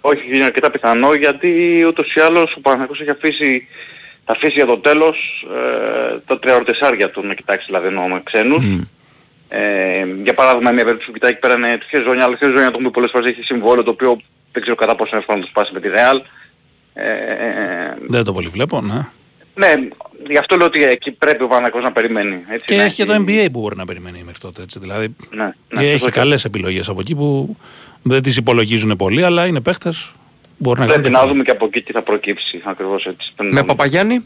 Όχι, 0.00 0.34
είναι 0.34 0.44
αρκετά 0.44 0.70
πιθανό 0.70 1.14
γιατί 1.14 1.48
ούτως 1.88 2.14
ή 2.14 2.20
άλλως 2.20 2.54
ο 2.56 2.60
Παναθηναϊκός 2.60 3.00
έχει 3.00 3.10
αφήσει, 3.10 3.66
θα 4.30 4.36
αφήσει 4.38 4.52
για 4.54 4.66
το 4.66 4.78
τέλος 4.78 5.46
ε, 6.14 6.18
τα 6.26 6.38
τριαρωτεσάρια 6.38 7.10
του 7.10 7.26
να 7.26 7.34
κοιτάξει 7.34 7.64
δηλαδή 7.66 7.86
εννοώ 7.86 8.08
με 8.08 8.20
ξένους. 8.24 8.64
Ε, 9.48 10.04
για 10.22 10.34
παράδειγμα 10.34 10.70
μια 10.70 10.82
περίπτωση 10.84 11.06
που 11.06 11.12
κοιτάει 11.14 11.30
εκεί 11.30 11.40
πέρα 11.40 11.54
είναι 11.54 11.78
του 11.78 11.86
Χεζόνια, 11.90 12.24
αλλά 12.24 12.34
ο 12.34 12.36
Χεζόνια 12.36 12.64
το 12.70 12.72
έχουμε 12.74 12.90
πολλές 12.90 13.10
φορές 13.10 13.30
έχει 13.30 13.42
συμβόλαιο 13.42 13.82
το 13.82 13.90
οποίο 13.90 14.20
δεν 14.52 14.62
ξέρω 14.62 14.76
κατά 14.76 14.94
πόσο 14.94 15.08
είναι 15.10 15.18
εύκολο 15.20 15.38
να 15.38 15.44
το 15.44 15.50
σπάσει 15.50 15.72
με 15.72 15.80
τη 15.80 15.88
Real. 15.92 16.18
Ε, 16.94 17.04
Δεν 18.08 18.24
το 18.24 18.32
πολύ 18.32 18.48
βλέπω, 18.48 18.80
ναι. 18.80 19.08
ναι, 19.54 19.74
γι' 20.28 20.38
αυτό 20.38 20.56
λέω 20.56 20.66
ότι 20.66 20.84
εκεί 20.84 21.10
πρέπει 21.10 21.42
ο 21.42 21.46
Παναθηναϊκός 21.46 21.82
να 21.82 21.92
περιμένει. 21.92 22.44
Έτσι, 22.48 22.66
Και 22.66 22.76
να 22.76 22.82
έχει 22.82 22.94
και 22.94 23.04
το 23.04 23.14
NBA 23.14 23.48
που 23.52 23.60
μπορεί 23.60 23.76
να 23.76 23.84
περιμένει 23.84 24.22
μέχρι 24.24 24.40
τότε. 24.40 24.62
Έτσι. 24.62 24.78
Δηλαδή 24.78 25.16
Ναι, 25.30 25.52
ναι, 25.68 25.80
έχει 25.80 25.98
σωστό. 25.98 26.10
καλές 26.10 26.44
επιλογές 26.44 26.88
από 26.88 27.00
εκεί 27.00 27.14
που 27.14 27.56
δεν 28.02 28.22
τις 28.22 28.36
υπολογίζουν 28.36 28.96
πολύ, 28.96 29.24
αλλά 29.24 29.46
είναι 29.46 29.60
παίχτες. 29.60 30.12
Μπορεί 30.62 30.80
να 30.80 30.86
Πρέπει 30.86 31.02
κάνουν 31.02 31.12
να 31.12 31.18
τέτοια. 31.18 31.32
δούμε 31.32 31.42
και 31.44 31.50
από 31.50 31.64
εκεί 31.64 31.82
τι 31.82 31.92
θα 31.92 32.02
προκύψει 32.02 32.60
ακριβώς 32.64 33.04
έτσι. 33.06 33.32
Πρέπει 33.36 33.48
να 33.54 33.54
Με 33.54 33.60
δούμε. 33.60 33.72
Παπαγιάννη, 33.72 34.24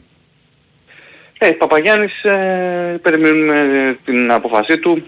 Ε, 1.38 1.50
Παπαγιάννης 1.50 2.22
ε, 2.24 2.98
περιμένουμε 3.02 3.58
ε, 3.58 3.92
την 4.04 4.30
αποφασή 4.32 4.78
του. 4.78 5.04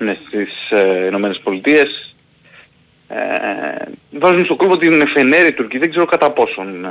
Είναι 0.00 0.18
στις 0.26 0.70
ε, 0.70 1.06
Ηνωμένες 1.06 1.40
Πολιτείες. 1.42 2.14
Ε, 3.08 3.16
βάζουν 4.18 4.44
στο 4.44 4.56
κλούβο 4.56 4.76
την 4.78 5.06
Φενέρη 5.08 5.52
Τουρκία. 5.52 5.80
Δεν 5.80 5.90
ξέρω 5.90 6.04
κατά 6.04 6.30
πόσον 6.30 6.84
ε, 6.84 6.88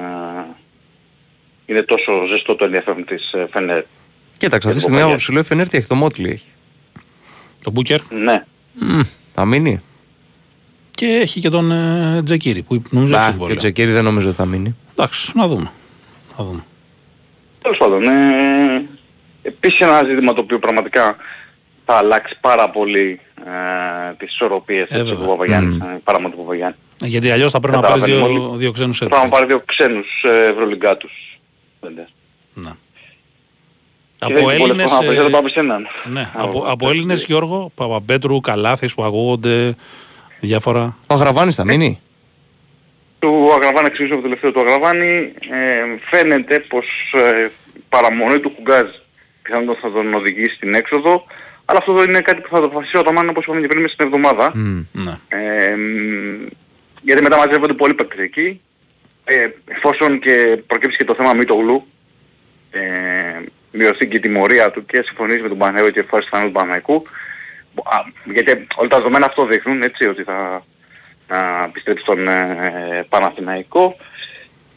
είναι 1.66 1.82
τόσο 1.82 2.26
ζεστό 2.28 2.56
το 2.56 2.66
ενδιαφέρον 2.66 3.06
της 3.06 3.32
ε, 3.34 3.48
Φενέρ. 3.52 3.84
κοίταξε 4.38 4.68
αυτή 4.68 4.80
τη 4.80 4.86
τον 4.86 4.96
στιγμή 4.96 4.98
Παπαγιάννη. 4.98 5.12
άποψη 5.12 5.32
λέω 5.32 5.42
η 5.42 5.46
Φενέρ 5.46 5.68
τι 5.70 5.78
έχει, 5.78 5.88
το 5.88 5.96
Μότλι 5.96 6.30
έχει. 6.30 6.48
Το 7.64 7.72
Μπούκερ 7.72 8.00
Ναι. 8.10 8.44
Μμ, 8.74 9.00
Θα 9.34 9.46
μείνει. 9.46 9.82
Και 10.96 11.06
έχει 11.06 11.40
και 11.40 11.50
τον 11.50 11.72
ε, 11.72 12.22
Τζεκίρι 12.24 12.62
που 12.62 12.82
νομίζω 12.90 13.14
έχει 13.14 13.22
Μπα, 13.22 13.26
και 13.26 13.32
συμβόλαιο. 13.32 13.56
ο 13.56 13.58
Τζεκίρι 13.58 13.92
δεν 13.92 14.04
νομίζω 14.04 14.28
ότι 14.28 14.36
θα 14.38 14.46
μείνει. 14.46 14.76
Εντάξει, 14.92 15.32
να 15.36 15.48
δούμε. 15.48 15.72
Να 16.38 16.46
δούμε. 16.46 16.64
Τέλος 17.62 17.78
πάντων, 17.78 18.04
ε, 18.04 18.86
επίσης 19.42 19.80
ένα 19.80 20.04
ζήτημα 20.04 20.34
το 20.34 20.42
οποίο 20.42 20.60
πραγματικά 20.60 21.16
θα 21.86 21.94
αλλάξει 21.96 22.38
πάρα 22.42 22.70
πολύ 22.70 23.20
ε, 23.46 24.14
τις 24.18 24.32
ισορροπίες 24.34 24.90
Ε, 24.90 24.96
έτσι, 25.00 25.08
βέβαια. 25.10 25.24
του 25.26 25.30
Παπαγιάννη, 25.32 25.76
ε, 25.76 25.98
παρά 26.04 26.18
του 26.20 26.38
Παπαγιάννη. 26.38 26.76
Ε, 27.04 27.08
Γιατί 27.08 27.32
αλλιώς 27.32 27.52
θα 27.52 27.60
πρέπει 27.60 27.76
να 27.76 27.82
πάρεις 27.82 28.02
Καταλαβαίνουμε 28.04 28.40
δύο, 28.40 28.48
όλοι. 28.50 28.58
δύο 28.58 28.72
ξένους 28.72 28.98
Πρέπει 28.98 29.16
να 29.24 29.28
πάρει 29.30 29.46
δύο 29.46 29.62
ξένους 29.66 30.24
ε, 30.24 30.48
ευρωλυγκάτους. 30.48 31.40
Δεν 31.80 31.94
Ναι. 32.54 32.72
Και 34.20 34.26
Από 34.26 34.34
δεν 34.34 34.38
έχει 34.50 34.58
πολλές 34.58 34.60
Έλληνες, 34.70 34.92
φορές 34.92 35.08
να 35.16 35.20
ε, 35.20 35.22
δεν 35.24 35.32
πάμε 35.32 35.50
σε 35.50 35.60
έναν. 35.60 35.88
ναι, 36.12 36.30
από, 36.34 36.64
από 36.68 36.90
Έλληνες 36.90 37.24
Γιώργο, 37.26 37.72
Παπαπέτρου, 37.76 38.42
Καλάθης 38.42 38.94
που 38.94 39.04
ακούγονται 39.04 39.76
διάφορα. 40.46 40.98
Ο 41.08 41.16
Γραβάνη 41.16 41.52
θα 41.52 41.66
μείνει; 41.66 42.00
Του 43.20 43.54
Αγραβάνη, 43.54 43.88
εξηγήσω 43.88 44.16
το 44.16 44.22
τελευταίο 44.22 44.52
του 44.52 44.60
Αγραβάνη, 44.60 45.34
ε, 45.50 45.84
φαίνεται 46.10 46.60
πως 46.60 46.86
ε, 47.14 47.50
η 47.76 47.84
παραμονή 47.90 48.40
του 48.40 48.52
Χουγκάζ 48.56 48.88
πιθανότατα 49.42 49.80
θα 49.82 49.92
τον 49.92 50.14
οδηγήσει 50.14 50.56
στην 50.56 50.74
έξοδο, 50.74 51.26
αλλά 51.66 51.80
αυτό 51.80 51.94
δεν 51.94 52.10
είναι 52.10 52.22
κάτι 52.22 52.42
που 52.42 52.50
θα 52.50 52.60
το 52.60 52.66
αποφασίσει 52.66 52.98
ο 52.98 53.00
Αταμάν 53.00 53.30
όπως 53.30 53.44
είπαμε 53.44 53.62
και 53.62 53.68
πριν 53.68 53.82
μες 53.82 53.92
στην 53.92 54.06
εβδομάδα. 54.06 54.52
Μμ. 54.56 54.86
Ναι. 54.92 55.18
Ε, 55.28 55.76
μ, 55.76 56.48
γιατί 57.02 57.22
μετά 57.22 57.38
μαζεύονται 57.38 57.74
πολλοί 57.74 57.94
παίκτες 57.94 58.20
εκεί. 58.20 58.62
Ε, 59.24 59.48
εφόσον 59.66 60.20
και 60.20 60.64
προκύψει 60.68 60.98
και 60.98 61.04
το 61.04 61.16
θέμα 61.16 61.34
Μητογλου, 61.34 61.88
ε, 62.72 62.82
μειωθεί 63.72 64.08
και 64.08 64.18
η 64.18 64.20
τιμωρία 64.20 64.72
του 64.72 64.86
και 64.86 65.02
συμφωνήσει 65.06 65.42
με 65.42 65.48
τον 65.48 65.58
Παναγιώτο 65.58 65.92
και 65.92 66.00
εφόσον 66.00 66.30
θα 66.32 66.38
είναι 66.38 66.48
του 66.48 66.54
Παναγικού. 66.54 67.04
Α, 67.84 67.98
γιατί 68.24 68.68
όλα 68.76 68.90
τα 68.90 68.98
δεδομένα 68.98 69.26
αυτό 69.26 69.46
δείχνουν, 69.46 69.82
έτσι, 69.82 70.08
ότι 70.08 70.24
θα 70.24 70.64
να 71.28 71.64
επιστρέψει 71.64 72.04
στον 72.04 72.28
ε, 72.28 73.06
Παναθηναϊκό. 73.10 73.98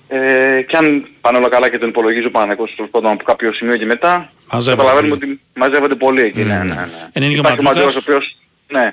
Ε, 0.08 0.62
και 0.62 0.76
αν 0.76 1.06
πάνε 1.20 1.38
όλα 1.38 1.48
καλά 1.48 1.70
και 1.70 1.78
τον 1.78 1.88
υπολογίζει 1.88 2.26
ο 2.26 2.30
Παναθηναϊκός 2.30 2.74
τέλος 2.76 2.90
πάντων 2.90 3.10
από 3.10 3.24
κάποιο 3.24 3.52
σημείο 3.52 3.76
και 3.76 3.84
μετά, 3.84 4.32
Μαζεύονται 4.52 4.82
καταλαβαίνουμε 4.82 5.18
πολύ. 5.18 5.32
ότι 5.32 5.40
μαζεύονται 5.54 5.94
πολύ 5.94 6.22
εκεί. 6.22 6.44
Ναι, 6.44 6.56
ναι, 6.56 6.62
ναι. 6.64 6.84
Είναι 7.12 7.26
και 7.28 7.36
ο 7.36 7.38
Υπάρχει 7.38 7.42
ο 7.42 7.42
Ματζούκας. 7.42 7.62
Ματζούκας 7.62 7.96
ο 7.96 7.98
οποίος 7.98 8.36
ναι, 8.68 8.90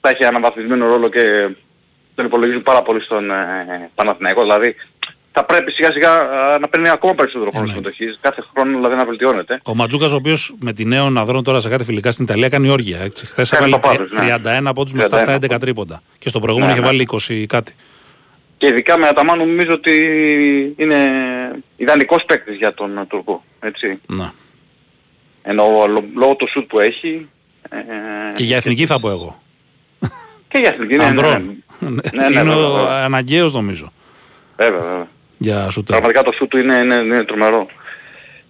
θα 0.00 0.08
έχει 0.08 0.24
αναβαθμισμένο 0.24 0.86
ρόλο 0.86 1.08
και 1.08 1.48
τον 2.14 2.24
υπολογίζουν 2.24 2.62
πάρα 2.62 2.82
πολύ 2.82 3.00
στον 3.02 3.30
ε, 3.30 3.90
Παναθηναϊκό. 3.94 4.42
Δηλαδή 4.42 4.76
θα 5.38 5.44
πρέπει 5.44 5.72
σιγά 5.72 5.92
σιγά 5.92 6.12
ε, 6.54 6.58
να 6.58 6.68
παίρνει 6.68 6.88
ακόμα 6.88 7.14
περισσότερο 7.14 7.50
χρόνο 7.50 7.66
ναι. 7.66 7.72
συμμετοχής, 7.72 8.18
κάθε 8.20 8.44
χρόνο 8.54 8.76
δηλαδή 8.76 8.94
να 8.94 9.04
βελτιώνεται. 9.04 9.60
Ο 9.64 9.74
Ματζούκα, 9.74 10.06
ο 10.06 10.14
οποίος 10.14 10.54
με 10.60 10.72
τη 10.72 10.84
νέο 10.84 11.04
αναδρών 11.04 11.42
τώρα 11.44 11.60
σε 11.60 11.68
κάτι 11.68 11.84
φιλικά 11.84 12.12
στην 12.12 12.24
Ιταλία 12.24 12.48
κάνει 12.48 12.68
όργια. 12.68 13.00
Έτσι. 13.00 13.26
Χθες 13.26 13.48
Κάνει 13.50 13.64
έβαλε 13.66 13.82
παπάδες, 13.82 14.10
ναι. 14.42 14.60
31 14.60 14.64
από 14.64 14.84
του 14.84 14.96
με 14.96 15.04
7 15.04 15.06
στα 15.18 15.38
31 15.40 15.54
11 15.54 15.60
τρίποντα. 15.60 16.02
Και 16.18 16.28
στο 16.28 16.40
προηγούμενο 16.40 16.72
Ναι, 16.72 16.78
είχε 16.78 16.86
ναι. 16.90 16.96
βάλει 16.96 17.08
20 17.42 17.44
κάτι. 17.48 17.74
Και 18.58 18.66
ειδικά 18.66 18.98
με 18.98 19.06
Αταμάν 19.06 19.38
νομίζω 19.38 19.72
ότι 19.72 19.94
είναι 20.76 20.96
ιδανικός 21.76 22.24
παίκτης 22.24 22.56
για 22.56 22.74
τον 22.74 22.98
ε, 22.98 23.04
Τουρκό. 23.06 23.44
Έτσι. 23.60 24.00
Ναι. 24.06 24.30
Ενώ 25.42 25.64
λο- 25.88 26.04
λόγω 26.16 26.34
του 26.34 26.48
σουτ 26.50 26.66
που 26.68 26.80
έχει 26.80 27.28
ε, 27.70 27.76
Και 28.34 28.42
για 28.44 28.56
εθνική 28.56 28.86
θα 28.86 28.98
πω 29.00 29.10
εγώ. 29.10 29.42
και 30.48 30.58
για 30.58 30.68
εθνική, 30.68 30.96
ναι, 30.96 31.04
ναι, 31.04 31.10
ναι. 31.10 31.18
Ανδρών. 31.26 31.64
Ναι, 31.78 31.88
ναι, 31.90 32.24
Είναι 32.26 32.42
βέβαια, 32.42 32.56
ο 32.66 32.74
βέβαια. 32.74 33.04
αναγκαίος 33.04 33.54
νομίζω. 33.54 33.92
Βέβαια, 34.56 34.80
βέβαια. 34.80 35.06
Για 35.38 35.70
σου 35.70 35.82
Πραγματικά 35.82 36.22
το 36.22 36.32
σουτ 36.32 36.50
του 36.50 36.58
είναι, 36.58 36.74
είναι, 36.74 36.94
είναι 36.94 37.24
τρομερό. 37.24 37.66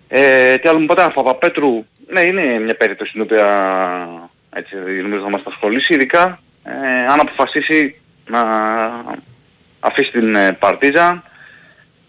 Ε, 0.09 0.57
τι 0.57 0.69
άλλο 0.69 0.79
μου 0.79 0.87
πατέρα, 0.87 1.11
Παπαπέτρου, 1.11 1.85
ναι 2.07 2.21
είναι 2.21 2.59
μια 2.59 2.77
περίπτωση 2.77 3.11
στην 3.11 3.23
οποία 3.23 3.47
έτσι, 4.53 4.75
νομίζω 5.03 5.23
θα 5.23 5.31
μας 5.31 5.41
απασχολήσει, 5.41 5.95
ειδικά 5.95 6.41
ε, 6.63 7.07
αν 7.07 7.21
αποφασίσει 7.21 8.01
να 8.27 8.41
αφήσει 9.81 10.11
την 10.11 10.35
ε, 10.35 10.53
Παρτίζα. 10.53 11.23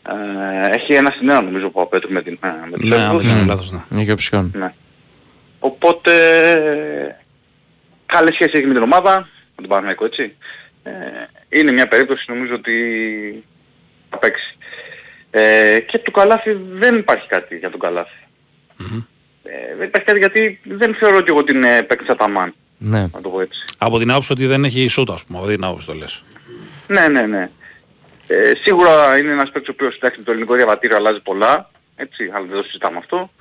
Ε, 0.09 0.75
έχει 0.75 0.93
ένα 0.93 1.09
στην 1.09 1.29
ένα 1.29 1.41
νομίζω 1.41 1.65
ο 1.65 1.69
Παπαπέτρου 1.69 2.11
με 2.11 2.21
την, 2.21 2.37
ε, 2.43 2.47
με 2.69 2.77
την 2.77 2.87
Ναι, 2.87 2.95
αν 2.95 3.01
Σέρβους. 3.01 3.21
δεν 3.21 3.31
κάνω 3.31 3.45
λάθος, 3.45 3.71
ναι. 3.71 4.01
Έχει 4.01 4.11
οψιόν. 4.11 4.51
Ναι. 4.55 4.73
Οπότε 5.59 6.11
καλή 8.05 8.33
σχέση 8.33 8.51
έχει 8.57 8.65
με 8.65 8.73
την 8.73 8.83
ομάδα, 8.83 9.19
με 9.55 9.55
τον 9.55 9.67
Παναγιακό 9.67 10.05
έτσι. 10.05 10.35
Ε, 10.83 10.91
είναι 11.49 11.71
μια 11.71 11.87
περίπτωση 11.87 12.25
νομίζω 12.27 12.53
ότι 12.53 12.73
θα 14.09 14.17
παίξει. 14.17 14.56
Ε, 15.39 15.79
και 15.79 15.97
του 15.97 16.11
Καλάθι 16.11 16.59
δεν 16.71 16.95
υπάρχει 16.97 17.27
κάτι 17.27 17.57
για 17.57 17.69
τον 17.69 17.79
καλαθι 17.79 18.17
Ε, 19.43 19.75
δεν 19.77 19.87
υπάρχει 19.87 20.07
κάτι 20.07 20.19
γιατί 20.19 20.59
δεν 20.63 20.95
θεωρώ 20.95 21.17
ότι 21.17 21.25
εγώ 21.31 21.43
την 21.43 21.63
ε, 21.63 21.81
παίκτησα 21.81 22.15
τα 22.15 22.29
μάν, 22.29 22.53
Ναι. 22.77 23.01
να 23.01 23.21
το 23.21 23.29
πω 23.29 23.41
έτσι. 23.41 23.59
Από 23.77 23.99
την 23.99 24.11
άποψη 24.11 24.31
ότι 24.31 24.45
δεν 24.45 24.63
έχει 24.63 24.87
σούτ, 24.87 25.09
ας 25.11 25.23
πούμε. 25.25 25.39
Από 25.39 25.47
την 25.47 25.63
άποψη 25.63 25.87
το 25.87 25.93
λες. 25.93 26.23
Ναι, 26.87 27.07
ναι, 27.07 27.21
ναι. 27.21 27.49
Ε, 28.27 28.51
σίγουρα 28.63 29.17
είναι 29.17 29.31
ένας 29.31 29.51
παίκτης 29.51 29.69
ο 29.69 29.71
οποίος 29.71 29.95
εντάξει 29.95 30.17
με 30.19 30.23
το 30.25 30.31
ελληνικό 30.31 30.55
διαβατήριο 30.55 30.95
αλλάζει 30.95 31.19
πολλά, 31.21 31.69
έτσι, 31.95 32.31
αλλά 32.33 32.45
δεν 32.45 32.57
το 32.57 32.63
συζητάμε 32.63 32.97
αυτό. 32.97 33.31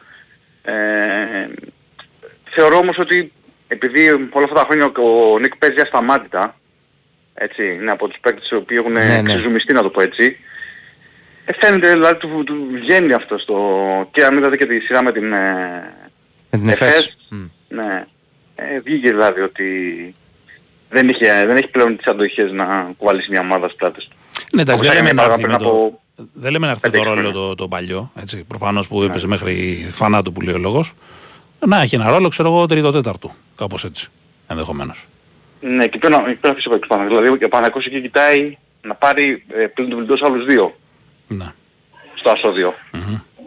Ε, 0.63 0.75
θεωρώ 2.51 2.77
όμως 2.79 2.99
ότι 2.99 3.33
επειδή 3.69 4.09
όλα 4.11 4.45
αυτά 4.45 4.55
τα 4.55 4.65
χρόνια 4.65 4.87
ο 4.87 5.39
Νίκ 5.39 5.57
παίζει 5.57 5.81
ασταμάτητα, 5.81 6.59
έτσι, 7.35 7.73
είναι 7.75 7.91
από 7.91 8.09
τους 8.09 8.19
παίκτες 8.21 8.49
οι 8.51 8.55
οποίοι 8.55 8.77
έχουν 8.81 8.93
Ναι, 8.93 9.05
ναι. 9.21 9.23
ξεζουμιστεί 9.23 9.73
να 9.73 9.83
το 9.83 9.91
πω 9.91 10.01
έτσι, 10.01 10.25
ε, 10.25 10.37
φαίνεται 11.61 11.93
δηλαδή 11.93 12.15
του, 12.19 12.45
του 12.45 12.67
βγαίνει 12.73 13.13
αυτό 13.13 13.39
στο... 13.39 13.57
και 14.13 14.25
αν 14.25 14.37
είδατε 14.37 14.57
και 14.57 14.67
τη 14.67 14.81
σειρά 14.81 15.03
με 15.03 15.13
την... 15.13 15.33
Ε, 15.33 15.95
Με 16.51 16.59
την 16.59 16.69
Εφές. 16.69 16.89
ΕΦΕΣ. 16.89 17.17
Μμ. 17.29 17.45
ναι. 17.69 18.07
Ε, 18.55 18.81
βγήκε 18.81 19.09
δηλαδή 19.11 19.41
ότι 19.41 19.65
δεν, 20.91 21.09
είχε, 21.09 21.45
δεν 21.47 21.57
έχει 21.57 21.69
πλέον 21.69 21.97
τις 21.97 22.07
αντοχές 22.07 22.53
να 22.53 22.93
κουβαλήσει 22.97 23.31
μια 23.31 23.41
ομάδα 23.41 23.67
στις 23.67 23.79
πλάτες 23.79 24.05
του. 24.11 24.17
Ναι, 24.53 24.63
εντάξει, 24.63 24.87
Όπως 24.87 24.95
δεν 24.97 25.05
λέμε 25.05 25.21
έκανε 25.23 25.29
να 25.31 25.35
πριν 25.37 25.51
έρθει 25.51 25.65
με 25.65 25.69
από- 25.71 26.01
το, 26.17 26.25
δεν 26.33 26.53
λέμε 26.53 26.67
να 26.67 26.73
έρθει 26.73 26.83
το 26.83 26.91
πέντε-έξι 26.91 27.15
ρόλο 27.15 27.29
χρόνια. 27.31 27.47
το, 27.49 27.55
το 27.55 27.69
παλιό, 27.69 28.13
έτσι, 28.21 28.45
προφανώς 28.49 28.89
που 28.89 29.03
έπαιζε 29.03 29.27
μέχρι 29.27 29.87
φανάτου 29.93 30.33
που 30.33 30.41
λέει 30.41 30.55
ο 30.55 30.59
λόγος. 30.59 30.93
Να 31.67 31.81
έχει 31.81 31.95
ένα 31.95 32.11
ρόλο, 32.11 32.29
ξέρω 32.29 32.49
εγώ, 32.49 32.67
τρίτο-τέταρτο, 32.67 33.35
κάπως 33.57 33.85
έτσι, 33.85 34.09
ενδεχομένως. 34.49 35.07
Ναι, 35.61 35.87
και 35.87 35.99
πρέπει 35.99 36.15
να, 36.15 36.21
πρέπει 36.23 36.39
να 36.43 36.51
αφήσει 36.51 36.69
από 36.73 36.87
πάνω. 36.87 37.07
Δηλαδή 37.07 37.45
ο 37.45 37.49
Παναγικός 37.49 37.87
εκεί 37.87 38.01
κοιτάει 38.01 38.57
να 38.83 38.95
πάρει 38.95 39.45
ε, 39.49 39.67
πλην 39.67 39.89
του 39.89 39.97
βιλντός 39.97 40.23
άλλους 40.23 40.45
δύο 40.45 40.77
Ναι. 41.29 41.53
στο 42.15 42.31
άσο 42.31 42.49
2. 42.53 42.75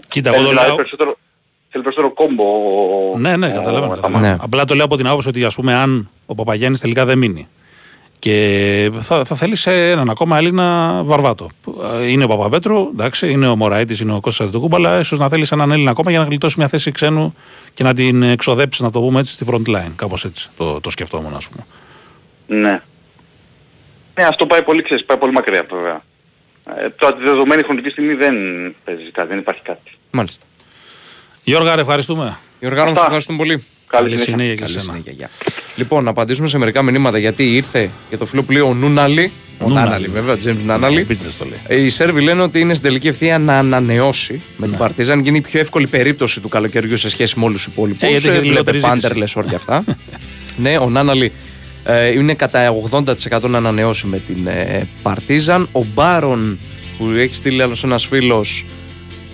Κοίτα, 0.10 0.30
εγώ 0.30 0.38
Θέλει 0.38 0.43
το 0.45 0.49
δηλαδή 0.49 0.68
λέω... 0.68 0.76
περισσότερο, 0.76 1.18
θέλει 1.69 1.84
περισσότερο 1.84 2.14
κόμπο. 2.14 2.43
ο- 3.14 3.18
Ναι, 3.18 3.38
ναι, 3.38 3.47
ο- 3.47 3.53
καταλαβαίνω. 3.53 3.91
ο 3.91 3.95
καταλαβαίνω. 3.95 4.34
Ναι. 4.34 4.38
Απλά 4.41 4.65
το 4.65 4.76
λέω 4.76 4.85
από 4.85 4.97
την 4.97 5.07
άποψη 5.07 5.27
ότι 5.27 5.43
ας 5.45 5.56
πούμε 5.56 5.73
αν 5.73 6.10
ο 6.26 6.35
Παπαγιάννης 6.35 6.80
τελικά 6.80 7.06
δεν 7.06 7.18
μείνει 7.18 7.47
και 8.19 8.91
θα, 8.99 9.26
θα 9.26 9.35
θέλεις 9.35 9.61
σε 9.61 9.89
έναν 9.89 10.10
ακόμα 10.10 10.38
Έλληνα 10.38 10.99
βαρβάτο. 11.03 11.49
Είναι 12.07 12.23
ο 12.23 12.27
Παπαπέτρου, 12.27 12.89
εντάξει, 12.93 13.31
είναι 13.31 13.47
ο 13.47 13.56
Μωραήτης, 13.56 13.99
είναι 13.99 14.14
ο 14.14 14.19
Κώστας 14.19 14.47
Αντετοκούμπα, 14.47 14.76
αλλά 14.77 14.99
ίσως 14.99 15.19
να 15.19 15.30
θέλεις 15.30 15.51
έναν 15.51 15.72
Έλληνα 15.72 15.91
ακόμα 15.91 16.10
για 16.11 16.19
να 16.19 16.26
γλιτώσεις 16.26 16.57
μια 16.57 16.68
θέση 16.68 16.91
ξένου 16.91 17.35
και 17.73 17.84
να 17.84 17.93
την 17.93 18.23
εξοδέψεις, 18.23 18.81
να 18.84 18.91
το 18.91 18.99
πούμε 19.01 19.19
έτσι, 19.19 19.34
στη 19.34 19.45
front 19.51 19.76
line. 19.76 19.91
Κάπως 19.95 20.26
έτσι 20.26 20.49
το, 20.57 20.80
το 20.81 20.89
σκεφτόμουν, 20.89 21.34
ας 21.35 21.47
πούμε. 21.49 21.65
Ναι. 22.61 22.81
Ναι, 24.15 24.23
αυτό 24.23 24.45
πάει 24.45 24.64
πολύ, 24.64 24.81
ξέρεις, 24.81 25.06
πάει 25.06 25.18
πολύ 25.18 25.31
μακριά 25.31 25.65
βέβαια. 25.69 26.01
Ε, 26.78 26.90
τώρα 26.90 27.16
τη 27.16 27.24
δεδομένη 27.24 27.64
χρονική 27.64 27.90
στιγμή 27.90 28.14
δεν 28.14 28.36
παίζει 28.86 29.12
κάτι, 29.12 29.28
δεν 29.28 29.38
υπάρχει 29.38 29.62
κάτι. 29.62 29.91
Μάλιστα. 30.12 30.46
Γιώργα, 31.44 31.76
ρε, 31.76 31.82
ευχαριστούμε. 31.82 32.38
Γιώργο, 32.60 32.78
να 32.78 32.84
Αυτά. 32.84 32.96
σε 33.00 33.02
ευχαριστούμε 33.06 33.38
πολύ. 33.38 33.64
Καλή 33.88 34.10
Καλή 34.10 34.10
συνέχεια. 34.10 34.34
συνέχεια 34.34 34.54
και 34.56 34.62
Καλή 34.62 34.74
σε 34.74 34.80
σένα. 34.80 34.91
συνέχεια. 34.91 35.12
γεια. 35.18 35.30
Λοιπόν, 35.76 36.04
να 36.04 36.10
απαντήσουμε 36.10 36.48
σε 36.48 36.58
μερικά 36.58 36.82
μηνύματα 36.82 37.18
γιατί 37.18 37.56
ήρθε 37.56 37.90
για 38.10 38.18
το 38.18 38.26
φίλο 38.26 38.44
που 38.44 38.52
λέει 38.52 38.62
ο 38.62 38.74
Νούναλη. 38.74 39.32
Ο 39.60 39.64
Νούναλη. 39.68 39.86
Νάναλη, 39.90 40.08
βέβαια, 40.08 40.38
Τζέμι 40.38 40.64
Νάναλη. 40.64 41.00
Επίτηδες 41.00 41.38
το 41.38 41.46
λέει. 41.46 41.60
Ε, 41.68 41.76
Οι 41.82 41.90
Σέρβοι 41.90 42.22
λένε 42.22 42.41
ότι 42.41 42.60
είναι 42.60 42.74
στην 42.74 42.86
τελική 42.88 43.08
ευθεία 43.08 43.38
να 43.38 43.58
ανανεώσει 43.58 44.41
με 44.58 44.68
την 44.68 44.78
Παρτίζαν. 44.78 45.20
Γίνει 45.20 45.38
η 45.38 45.41
πιο 45.41 45.60
εύκολη 45.60 45.88
περίπτωση 45.88 46.40
του 46.40 46.50
καλοκαιριού 46.50 46.98
σε 46.98 47.10
σχέση 47.10 47.40
με 47.40 47.46
όλους 47.46 47.64
τους 47.64 47.74
υπόλοιπους. 47.74 48.02
Ε, 48.08 48.10
γιατί 48.12 48.28
έχει 48.30 48.48
λιγότερη 48.48 48.78
ζήτηση. 48.78 49.00
πάντερ, 49.02 49.18
λες 49.18 49.36
όρια 49.36 49.56
αυτά. 49.56 49.84
ναι, 50.64 50.78
ο 50.78 50.90
Νάναλη 50.90 51.26
ε, 51.26 51.32
είναι 52.14 52.34
κατά 52.34 52.76
80% 52.91 53.41
να 53.49 53.57
ανανεώσει 53.57 54.07
με 54.07 54.19
την 54.19 54.47
ε, 54.47 54.88
Παρτίζαν. 55.01 55.69
Ο 55.72 55.84
Μπάρον 55.93 56.60
που 56.97 57.06
έχει 57.06 57.35
στείλει 57.35 57.61
άλλος 57.61 57.84
ένας 57.84 58.06
φίλος. 58.06 58.65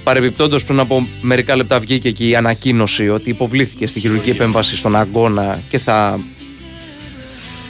Παρεμπιπτόντως, 0.04 0.66
πριν 0.66 0.80
από 0.80 1.08
μερικά 1.22 1.56
λεπτά 1.56 1.80
βγήκε 1.80 2.12
και 2.12 2.28
η 2.28 2.36
ανακοίνωση 2.36 3.10
ότι 3.10 3.30
υποβλήθηκε 3.30 3.88
στη 3.88 4.00
χειρουργική 4.00 4.30
επέμβαση 4.30 4.76
στον 4.76 4.96
αγώνα 4.96 5.60
και 5.70 5.78
θα 5.78 6.20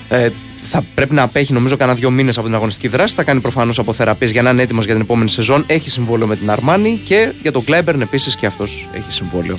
ε, 0.09 0.29
θα 0.67 0.85
πρέπει 0.93 1.13
να 1.13 1.21
απέχει 1.21 1.53
νομίζω 1.53 1.77
κανένα 1.77 1.97
δύο 1.97 2.09
μήνες 2.09 2.37
από 2.37 2.45
την 2.45 2.55
αγωνιστική 2.55 2.87
δράση. 2.87 3.15
Θα 3.15 3.23
κάνει 3.23 3.41
προφανώς 3.41 3.79
αποθεραπείε 3.79 4.29
για 4.29 4.41
να 4.41 4.49
είναι 4.49 4.61
έτοιμος 4.61 4.85
για 4.85 4.93
την 4.93 5.03
επόμενη 5.03 5.29
σεζόν. 5.29 5.63
Έχει 5.67 5.89
συμβόλαιο 5.89 6.27
με 6.27 6.35
την 6.35 6.49
Αρμάνη 6.49 7.01
και 7.03 7.33
για 7.41 7.51
τον 7.51 7.63
Κλάιμπερν 7.63 8.01
επίσης 8.01 8.35
και 8.35 8.45
αυτός 8.45 8.89
έχει 8.93 9.11
συμβόλαιο 9.11 9.55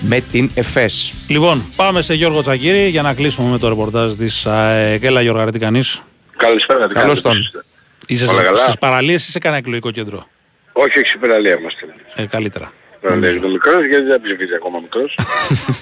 με 0.00 0.20
την 0.20 0.50
ΕΦΕΣ. 0.54 1.12
Λοιπόν, 1.28 1.72
πάμε 1.76 2.02
σε 2.02 2.14
Γιώργο 2.14 2.40
Τσακύρη 2.40 2.88
για 2.88 3.02
να 3.02 3.14
κλείσουμε 3.14 3.50
με 3.50 3.58
το 3.58 3.68
ρεπορτάζ 3.68 4.14
της 4.14 4.46
ΑΕΚ. 4.46 5.02
Έλα 5.02 5.20
Γιώργα, 5.20 5.44
ρε, 5.44 5.50
τι 5.50 5.58
κάνεις; 5.58 6.02
Καλησπέρα. 6.36 6.86
τι 6.86 6.94
Καλώς 6.94 7.20
κάνετε, 7.22 7.48
τον. 7.50 7.62
εσείς; 8.06 8.22
Είσαι 8.24 8.32
Όλα 8.32 8.42
καλά; 8.42 8.56
στις 8.56 8.78
παραλίες 8.78 9.28
ή 9.28 9.30
σε 9.30 9.38
κανένα 9.38 9.60
εκλογικό 9.60 9.90
κέντρο; 9.90 10.26
Όχι, 10.72 10.98
όχι, 10.98 11.14
υπεραλία 11.14 11.58
είμαστε. 11.58 11.86
Ε, 12.14 12.26
καλύτερα. 12.26 12.72
Υπεραλία 12.98 13.30
είναι 13.30 13.48
μικρός 13.48 13.86
γιατί 13.86 14.04
δεν 14.04 14.20
ψηφίζει 14.20 14.54
ακόμα 14.54 14.78
μικρός. 14.80 15.14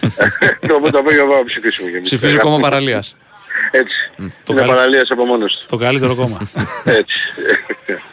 Οπότε 0.76 0.90
το 0.90 0.98
απόγευμα 0.98 1.24
πάμε 1.28 1.38
να 1.38 1.44
ψηφίσουμε 1.44 1.90
και 1.90 1.96
εμείς. 1.96 2.08
Ψηφίζει 2.08 2.36
κόμμα 2.36 2.58
παραλίας. 2.58 3.16
Έτσι. 3.70 4.10
Το 4.18 4.24
Είναι 4.52 4.60
καλ- 4.60 4.70
παραλίας 4.72 5.10
από 5.10 5.24
μόνος 5.24 5.52
του. 5.56 5.64
Το 5.68 5.76
καλύτερο 5.76 6.14
κόμμα. 6.14 6.38
Έτσι. 6.84 7.16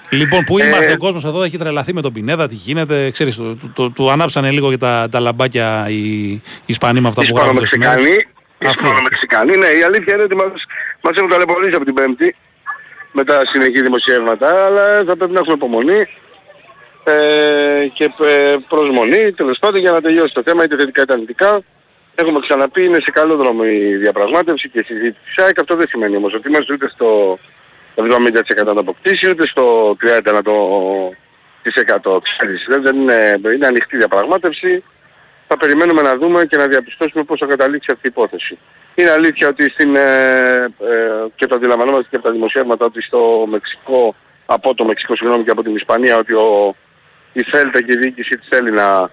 λοιπόν, 0.10 0.44
πού 0.44 0.58
Ε, 0.58 0.68
είμαστε, 0.68 0.92
ο 0.92 0.98
κόσμος 0.98 1.24
εδώ 1.24 1.44
έχει 1.44 1.58
τρελαθεί 1.58 1.94
με 1.94 2.02
τον 2.02 2.14
Πινέδα, 2.14 2.48
τι 2.48 2.56
γίνεται. 2.56 3.12
Ξέρεις, 3.12 3.36
το, 3.36 3.56
το, 3.56 3.70
το- 3.74 3.90
του 3.90 4.12
ανάψανε 4.12 4.52
λίγο 4.52 4.70
και 4.70 4.78
τα, 4.78 5.08
τα 5.12 5.20
λαμπάκια 5.20 5.86
οι, 5.90 6.32
οι 6.32 6.42
Ισπανοί 6.66 7.00
με 7.02 7.08
αυτά 7.08 7.26
που 7.26 7.36
γράφουν 7.36 7.58
το 7.58 7.66
σημείο. 7.66 7.88
Ισπανομεξικανοί. 7.90 8.28
Αυτό. 8.66 8.86
Ισπανομεξικανοί. 8.86 9.58
Ναι, 9.58 9.68
η 9.68 9.84
αλήθεια 9.84 10.14
είναι 10.14 10.24
ότι 10.24 10.36
μας, 10.36 10.52
μας 11.02 11.16
έχουν 11.18 11.30
ταλαιπωρήσει 11.30 11.76
από 11.76 11.86
την 11.86 11.94
Πέμπτη 11.94 12.36
με 13.12 13.24
τα 13.24 13.42
συνεχή 13.52 13.82
δημοσιεύματα, 13.82 14.66
αλλά 14.66 15.04
θα 15.08 15.18
πρέπει 15.18 15.34
να 15.34 15.40
έχουμε 15.40 15.56
υπομονή 15.56 16.08
ε, 17.04 17.88
και 17.94 18.04
ε, 18.04 18.56
προσμονή, 18.68 19.32
τέλος 19.32 19.58
πάντων, 19.60 19.80
για 19.80 19.92
να 19.92 20.02
τελειώσει 20.02 20.34
το 20.34 20.42
θέμα, 20.46 20.64
είτε 20.64 20.76
θετικά 20.76 21.02
είτε 21.02 21.14
αρνητικά. 21.14 21.62
Έχουμε 22.16 22.40
ξαναπεί, 22.40 22.84
είναι 22.84 23.00
σε 23.00 23.12
καλό 23.12 23.36
δρόμο 23.36 23.62
η 23.66 23.96
διαπραγμάτευση 23.96 24.70
και 24.70 24.80
η 24.80 24.84
συζήτηση 24.84 25.26
της 25.26 25.44
ΑΕΚ. 25.44 25.60
Αυτό 25.60 25.76
δεν 25.76 25.88
σημαίνει 25.88 26.16
όμως 26.16 26.34
ότι 26.34 26.48
είμαστε 26.48 26.74
ούτε 26.74 26.90
στο 26.90 27.40
70% 27.96 28.66
να 28.66 28.74
το 28.74 28.80
αποκτήσει, 28.80 29.30
ούτε 29.30 29.48
στο 29.48 29.96
30% 30.26 30.34
να 30.34 30.42
το... 30.42 30.54
τις 31.62 31.74
100. 32.04 32.18
Ξέρεις, 32.24 32.66
δεν- 32.68 32.82
δεν 32.82 32.96
είναι, 32.96 33.40
είναι 33.56 33.68
ανοιχτή 33.68 33.98
διαπραγμάτευση 33.98 34.84
θα 35.48 35.58
περιμένουμε 35.58 36.02
να 36.02 36.18
δούμε 36.18 36.46
και 36.46 36.58
να 36.58 36.68
διαπιστώσουμε 36.68 37.24
πώς 37.24 37.40
θα 37.40 37.46
καταλήξει 37.46 37.92
αυτή 37.92 38.08
η 38.08 38.10
υπόθεση. 38.12 38.58
Είναι 38.96 39.10
αλήθεια 39.10 39.48
ότι 39.48 39.70
στην, 39.70 39.96
ε, 39.96 40.64
ε, 40.64 41.26
και 41.36 41.46
το 41.48 41.56
αντιλαμβανόμαστε 41.56 42.08
και 42.10 42.16
από 42.16 42.26
τα 42.26 42.32
δημοσιεύματα 42.32 42.86
ότι 42.86 43.02
στο 43.02 43.46
Μεξικό, 43.50 44.16
από 44.46 44.74
το 44.76 44.86
Μεξικό 44.86 45.16
συγγνώμη 45.16 45.44
και 45.44 45.52
από 45.52 45.64
την 45.64 45.76
Ισπανία, 45.76 46.18
ότι 46.18 46.34
ο, 46.34 46.76
η 47.34 47.44
Θέλτα 47.44 47.82
και 47.82 47.92
η 47.92 47.96
διοίκηση 47.98 48.38
της 48.38 48.48
θέλει 48.50 48.72
να 48.72 49.10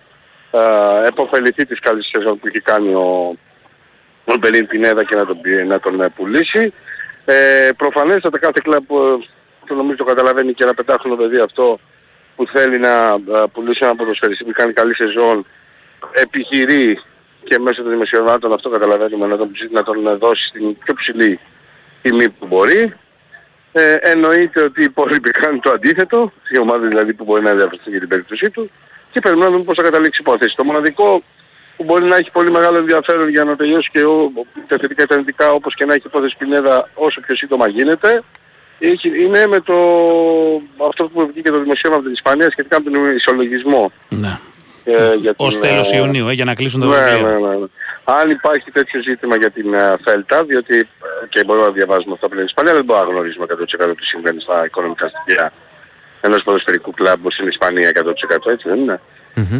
ε, 0.51 1.07
επωφεληθεί 1.07 1.67
της 1.67 1.81
καλής 1.81 2.09
σεζόν 2.09 2.39
που 2.39 2.47
έχει 2.47 2.61
κάνει 2.61 2.95
ο, 2.95 3.37
ο 4.25 4.37
Μπελίν 4.39 4.67
Πινέδα 4.67 5.05
και 5.05 5.15
να 5.15 5.27
τον, 5.27 5.41
πει- 5.41 5.67
να 5.67 5.81
τον 5.81 6.01
ε, 6.01 6.09
πουλήσει. 6.09 6.73
Ε, 7.25 7.69
προφανέστατα 7.77 8.39
κάθε 8.39 8.61
κλαμπ 8.63 8.85
που 8.87 9.25
το 9.67 9.75
νομίζω 9.75 9.97
το 9.97 10.05
καταλαβαίνει 10.05 10.53
και 10.53 10.63
ένα 10.63 10.75
πεντάχρονο 10.75 11.17
παιδί 11.17 11.39
αυτό 11.39 11.79
που 12.37 12.47
θέλει 12.47 12.79
να 12.79 12.89
ε, 13.11 13.43
πουλήσει 13.53 13.79
έναν 13.83 13.97
ποδοσφαιριστή 13.97 14.45
που 14.45 14.51
κάνει 14.53 14.73
καλή 14.73 14.95
σεζόν 14.95 15.47
επιχειρεί 16.13 17.01
και 17.45 17.59
μέσω 17.59 17.83
των 17.83 17.91
δημοσιογράφων 17.91 18.53
αυτό 18.53 18.69
καταλαβαίνουμε 18.69 19.27
να 19.27 19.37
τον, 19.37 19.53
ψη- 19.53 19.73
να 19.73 19.83
τον 19.83 20.19
δώσει 20.19 20.47
στην 20.47 20.79
πιο 20.79 20.95
ψηλή 20.95 21.41
τιμή 22.03 22.29
που 22.29 22.47
μπορεί. 22.47 22.95
Ε, 23.73 23.95
εννοείται 23.95 24.63
ότι 24.63 24.81
οι 24.81 24.85
υπόλοιποι 24.85 25.31
κάνουν 25.31 25.61
το 25.61 25.71
αντίθετο, 25.71 26.33
η 26.49 26.59
ομάδα 26.59 26.87
δηλαδή 26.87 27.15
που 27.15 27.25
μπορεί 27.25 27.43
να 27.43 27.55
διαβαστεί 27.55 27.91
για 27.91 27.99
την 28.01 28.09
περίπτωσή 28.09 28.51
του 28.51 28.71
και 29.11 29.21
περιμένουμε 29.21 29.51
να 29.51 29.53
δούμε 29.53 29.65
πώς 29.65 29.77
θα 29.77 29.83
καταλήξει 29.83 30.21
η 30.23 30.25
υπόθεση. 30.29 30.57
Το 30.57 30.65
μοναδικό 30.65 31.23
που 31.77 31.85
μπορεί 31.85 32.05
να 32.05 32.17
έχει 32.17 32.31
πολύ 32.31 32.51
μεγάλο 32.51 32.77
ενδιαφέρον 32.77 33.29
για 33.29 33.45
να 33.45 33.57
τελειώσει 33.57 33.89
και 33.93 34.03
ο, 34.05 34.33
τα 34.69 34.77
θετικά 34.81 35.03
και 35.03 35.07
τα 35.09 35.15
αρνητικά 35.15 35.53
όπως 35.53 35.75
και 35.75 35.85
να 35.85 35.95
έχει 35.95 36.07
υπόθεση 36.07 36.37
Πινέδα 36.39 36.89
όσο 36.95 37.21
πιο 37.21 37.35
σύντομα 37.37 37.69
γίνεται 37.69 38.23
έχει- 38.79 39.23
είναι 39.25 39.47
με 39.47 39.61
το, 39.61 39.75
αυτό 40.89 41.05
που 41.09 41.27
βγήκε 41.33 41.51
το 41.51 41.59
δημοσίευμα 41.59 41.97
από 41.97 42.05
την 42.05 42.15
Ισπανία 42.15 42.51
σχετικά 42.51 42.81
με 42.83 42.91
τον 42.91 43.17
ισολογισμό. 43.17 43.93
Ναι. 44.09 44.39
Ε, 44.85 45.15
για 45.15 45.33
Ως 45.37 45.53
την, 45.59 45.61
τέλος 45.69 45.93
ε, 45.93 45.97
Ιουνίου, 45.97 46.29
ε, 46.29 46.33
για 46.33 46.45
να 46.45 46.55
κλείσουν 46.55 46.81
τα 46.81 46.87
ναι, 46.87 46.93
βιβλία. 46.95 47.21
ναι, 47.39 47.47
ναι, 47.49 47.57
ναι. 47.57 47.67
Αν 48.05 48.31
υπάρχει 48.31 48.71
τέτοιο 48.71 49.03
ζήτημα 49.03 49.37
για 49.37 49.51
την 49.51 49.75
ε, 49.75 49.95
Φέλτα, 50.05 50.45
διότι 50.45 50.79
ε, 50.79 51.27
και 51.29 51.45
μπορούμε 51.45 51.65
να 51.67 51.73
διαβάζουμε 51.73 52.13
αυτά 52.15 52.27
που 52.27 52.33
λένε 52.35 52.43
η 52.43 52.49
Ισπανία, 52.49 52.75
δεν 52.75 52.85
μπορούμε 52.85 53.07
να 53.07 53.13
γνωρίζουμε 53.13 53.47
100% 53.91 53.97
τι 53.97 54.05
συμβαίνει 54.05 54.41
στα 54.41 54.65
οικονομικά 54.65 55.09
στοιχεία 55.09 55.53
ενός 56.21 56.43
ποδοσφαιρικού 56.43 56.91
κλαμπ 56.91 57.19
όπως 57.21 57.39
είναι 57.39 57.47
η 57.47 57.51
Ισπανία 57.53 57.93
100% 58.47 58.51
έτσι 58.51 58.69
δεν 58.69 58.79
είναι; 58.79 59.01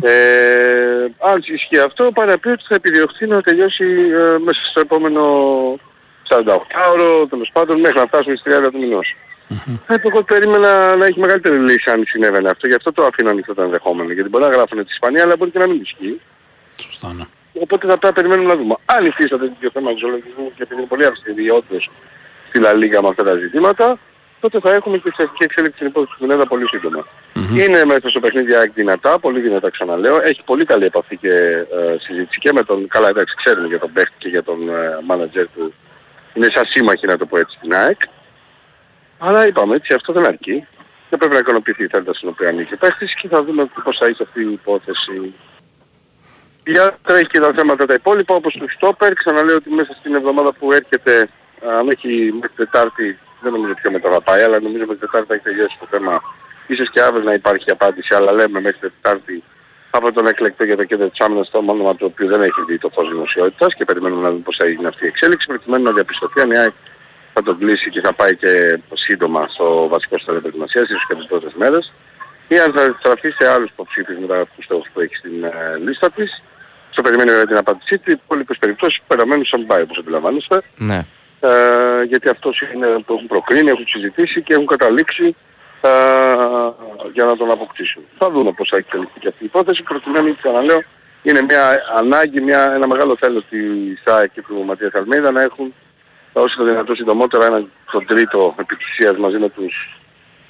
Ε, 0.03 1.05
αν 1.19 1.43
ισχύει 1.45 1.79
αυτό, 1.79 2.11
πάει 2.15 2.27
να 2.27 2.39
πει 2.39 2.49
ότι 2.49 2.65
θα 2.69 2.75
επιδιωχθεί 2.75 3.27
να 3.27 3.41
τελειώσει 3.43 3.85
ε, 3.85 4.39
μέσα 4.39 4.61
στο 4.71 4.81
επόμενο 4.81 5.23
48ωρο, 6.29 7.27
τέλος 7.31 7.51
πάντων 7.53 7.81
μέχρι 7.81 7.99
να 7.99 8.07
φτάσουμε 8.07 8.37
στις 8.37 8.53
30 8.67 8.71
του 8.73 8.79
μηνός. 8.79 9.17
Ε, 9.87 9.95
Εγώ 10.03 10.23
περίμενα 10.23 10.97
να 10.97 11.07
έχει 11.07 11.19
μεγαλύτερη 11.21 11.59
λύση 11.59 11.91
αν 11.91 12.05
συνέβαινε 12.07 12.49
αυτό, 12.49 12.67
γι' 12.67 12.75
αυτό 12.75 12.93
το 12.93 13.05
αφήνω 13.05 13.31
ανοιχτό 13.31 13.55
το 13.55 13.63
ενδεχόμενο. 13.63 14.13
Γιατί 14.13 14.29
μπορεί 14.29 14.45
να 14.45 14.51
γράφουν 14.51 14.79
τη 14.79 14.93
Ισπανία, 14.93 15.23
αλλά 15.23 15.37
μπορεί 15.37 15.51
και 15.51 15.59
να 15.59 15.67
μην 15.67 15.81
ισχύει. 15.83 16.21
Σωστά, 16.77 17.13
ναι. 17.13 17.25
Οπότε 17.61 17.87
θα 17.87 17.99
πρέπει 17.99 18.07
να 18.07 18.13
περιμένουμε 18.13 18.49
να 18.49 18.61
δούμε. 18.61 18.75
Αν 18.85 19.07
υφίσταται 19.07 19.47
τέτοιο 19.47 19.71
θέμα 19.73 19.91
ζωολογισμού 19.99 20.53
και 20.57 20.63
επειδή 20.63 20.81
είναι 20.81 20.89
πολύ 20.89 21.05
αυστηρή 21.05 21.51
όντως 21.51 21.91
στη 22.49 22.59
Λα 22.59 22.73
Λίγα 22.73 23.03
με 23.03 23.09
αυτά 23.09 23.23
τα 23.25 23.35
ζητήματα, 23.35 23.99
τότε 24.41 24.61
θα 24.61 24.73
έχουμε 24.75 24.99
και 24.99 25.13
θετική 25.17 25.45
εξέλιξη 25.45 25.77
στην 25.77 25.87
υπόθεση 25.87 26.15
του 26.19 26.27
Μινέδα 26.27 26.47
πολύ 26.47 26.67
σύντομα. 26.67 27.07
Είναι 27.57 27.85
μέσα 27.85 28.09
στο 28.09 28.21
παιχνίδι 28.21 28.55
ΑΕΚ 28.55 28.73
δυνατά, 28.73 29.19
πολύ 29.19 29.41
δυνατά 29.41 29.71
ξαναλέω. 29.71 30.21
Έχει 30.23 30.43
πολύ 30.45 30.65
καλή 30.65 30.85
επαφή 30.85 31.17
και 31.17 31.31
ε, 31.31 31.97
συζήτηση 32.01 32.39
και 32.39 32.53
με 32.53 32.63
τον, 32.63 32.89
καλά 32.89 33.09
εντάξει 33.09 33.35
ξέρουμε 33.35 33.67
για 33.67 33.79
τον 33.79 33.93
παίχτη 33.93 34.15
και 34.19 34.29
για 34.29 34.43
τον 34.43 34.69
ε, 34.69 34.99
μάνατζερ 35.05 35.47
του. 35.49 35.75
Είναι 36.35 36.49
σαν 36.55 36.65
σύμμαχοι 36.67 37.07
να 37.07 37.17
το 37.17 37.27
πω 37.27 37.39
έτσι 37.39 37.57
στην 37.57 37.75
ΑΕΚ. 37.75 38.01
Αλλά 39.19 39.47
είπαμε 39.47 39.75
έτσι, 39.75 39.95
αυτό 39.95 40.13
δεν 40.13 40.27
αρκεί. 40.27 40.67
Δεν 41.09 41.19
πρέπει 41.19 41.35
να 41.35 41.41
ικανοποιηθεί 41.41 41.85
η 41.85 41.87
θέλτα 41.87 42.15
στην 42.15 42.29
οποία 42.29 42.49
ανήκει 42.49 42.75
ο 42.75 42.77
παίχτης 42.77 43.15
και 43.15 43.29
θα 43.29 43.45
δούμε 43.45 43.71
πώς 43.85 43.97
θα 43.99 44.07
έχει 44.07 44.23
αυτή 44.23 44.41
η 44.41 44.53
υπόθεση. 44.53 45.35
Για 46.67 46.99
τρέχει 47.03 47.27
και 47.27 47.41
τα 47.41 47.53
θέματα 47.57 47.87
τα 47.87 47.95
υπόλοιπα 47.95 48.35
όπως 48.35 48.53
του 48.53 48.71
Στόπερ. 48.71 49.13
Ξαναλέω 49.13 49.57
ότι 49.57 49.71
μέσα 49.71 49.93
στην 49.99 50.15
εβδομάδα 50.15 50.53
που 50.53 50.73
έρχεται, 50.73 51.29
αν 51.79 51.89
όχι 51.89 52.33
μέχρι 52.41 52.57
Τετάρτη, 52.57 53.19
δεν 53.43 53.53
νομίζω 53.53 53.75
ποιο 53.75 53.91
μετά 53.91 54.11
θα 54.11 54.21
πάει, 54.21 54.43
αλλά 54.43 54.61
νομίζω 54.61 54.85
μέχρι 54.87 55.01
Τετάρτη 55.01 55.27
θα 55.29 55.35
έχει 55.35 55.43
τελειώσει 55.43 55.77
το 55.81 55.87
θέμα. 55.91 56.23
Ίσως 56.67 56.91
και 56.91 57.01
αύριο 57.01 57.23
να 57.23 57.33
υπάρχει 57.33 57.71
απάντηση, 57.71 58.15
αλλά 58.15 58.33
λέμε 58.33 58.61
μέχρι 58.61 58.79
Τετάρτη 58.79 59.43
από 59.91 60.13
τον 60.13 60.27
εκλεκτό 60.27 60.65
για 60.65 60.77
το 60.77 60.85
κέντρο 60.85 61.09
της 61.09 61.21
άμυνας 61.21 61.51
το 61.51 61.59
όνομα 61.59 61.95
του 61.97 62.07
οποίου 62.11 62.29
δεν 62.29 62.43
έχει 62.43 62.63
δει 62.69 62.79
το 62.79 62.91
φως 62.95 63.09
δημοσιότητας 63.09 63.75
και 63.75 63.85
περιμένουμε 63.85 64.23
να 64.23 64.31
δούμε 64.31 64.43
πώς 64.43 64.57
θα 64.57 64.67
γίνει 64.67 64.87
αυτή 64.87 65.05
η 65.05 65.09
εξέλιξη 65.09 65.47
προκειμένου 65.47 65.85
να 65.85 65.93
διαπιστωθεί 65.93 66.41
αν 66.41 66.51
η 66.51 66.59
ΑΕΚ 66.59 66.73
θα 67.33 67.43
τον 67.43 67.59
κλείσει 67.59 67.91
και 67.91 68.01
θα 68.01 68.13
πάει 68.13 68.37
και 68.37 68.81
σύντομα 68.93 69.47
στο 69.49 69.89
βασικό 69.89 70.19
στάδιο 70.19 70.41
προετοιμασίας, 70.41 70.89
ίσως 70.89 71.07
και 71.07 71.15
τις 71.15 71.27
πρώτες 71.27 71.53
μέρες 71.55 71.93
ή 72.49 72.59
αν 72.59 72.73
θα 72.73 72.97
στραφεί 72.99 73.31
σε 73.31 73.49
άλλους 73.49 73.71
υποψήφιους 73.71 74.19
μετά 74.19 74.47
τους 74.47 74.65
στόχους 74.65 74.89
που 74.93 75.01
έχει 75.01 75.15
στην 75.15 75.45
ε, 75.45 75.79
λίστα 75.85 76.11
της. 76.11 76.43
Στο 76.91 77.03
περιμένει 77.03 77.31
βέβαια 77.31 77.47
την 77.47 77.57
απάντησή 77.57 77.99
του, 77.99 78.11
οι 78.11 78.19
υπόλοιπες 78.25 78.59
περιπτώσεις 78.59 79.01
παραμένουν 79.07 79.45
σαν 79.45 79.67
πάει 79.67 79.83
όπως 79.83 79.99
αντιλαμβάνεστε. 79.99 80.63
Ναι. 80.77 81.07
Ε, 81.41 82.03
γιατί 82.03 82.29
αυτός 82.29 82.63
είναι 82.75 82.87
που 83.07 83.13
έχουν 83.13 83.27
προκρίνει, 83.27 83.71
έχουν 83.71 83.87
συζητήσει 83.87 84.43
και 84.43 84.55
έχουν 84.55 84.67
καταλήξει 84.67 85.37
ε, 85.81 85.91
για 87.13 87.25
να 87.25 87.37
τον 87.37 87.51
αποκτήσουν. 87.51 88.03
Θα 88.19 88.31
δούμε 88.31 88.53
πώς 88.53 88.69
θα 88.69 88.77
εξελιχθεί 88.77 89.21
και 89.21 89.29
αυτή 89.29 89.43
η 89.43 89.47
υπόθεση. 89.47 89.83
Προκειμένου, 89.83 90.37
ξαναλέω, 90.37 90.83
είναι 91.23 91.43
μια 91.43 91.83
ανάγκη, 91.97 92.41
μια, 92.41 92.73
ένα 92.75 92.87
μεγάλο 92.87 93.17
θέλω 93.17 93.43
της 93.43 94.03
ΑΕΚ 94.05 94.33
και 94.33 94.43
του 94.43 94.65
Ματίας 94.65 94.93
Αλμέιδα 94.95 95.31
να 95.31 95.43
έχουν 95.43 95.75
όσο 96.33 96.57
το 96.57 96.65
δυνατόν 96.65 96.97
συντομότερα 96.97 97.47
έναν 97.47 97.71
τον 97.93 98.07
τρίτο 98.07 98.55
επιτυχίας 98.59 99.17
μαζί 99.17 99.39
με 99.39 99.49
τους 99.49 100.01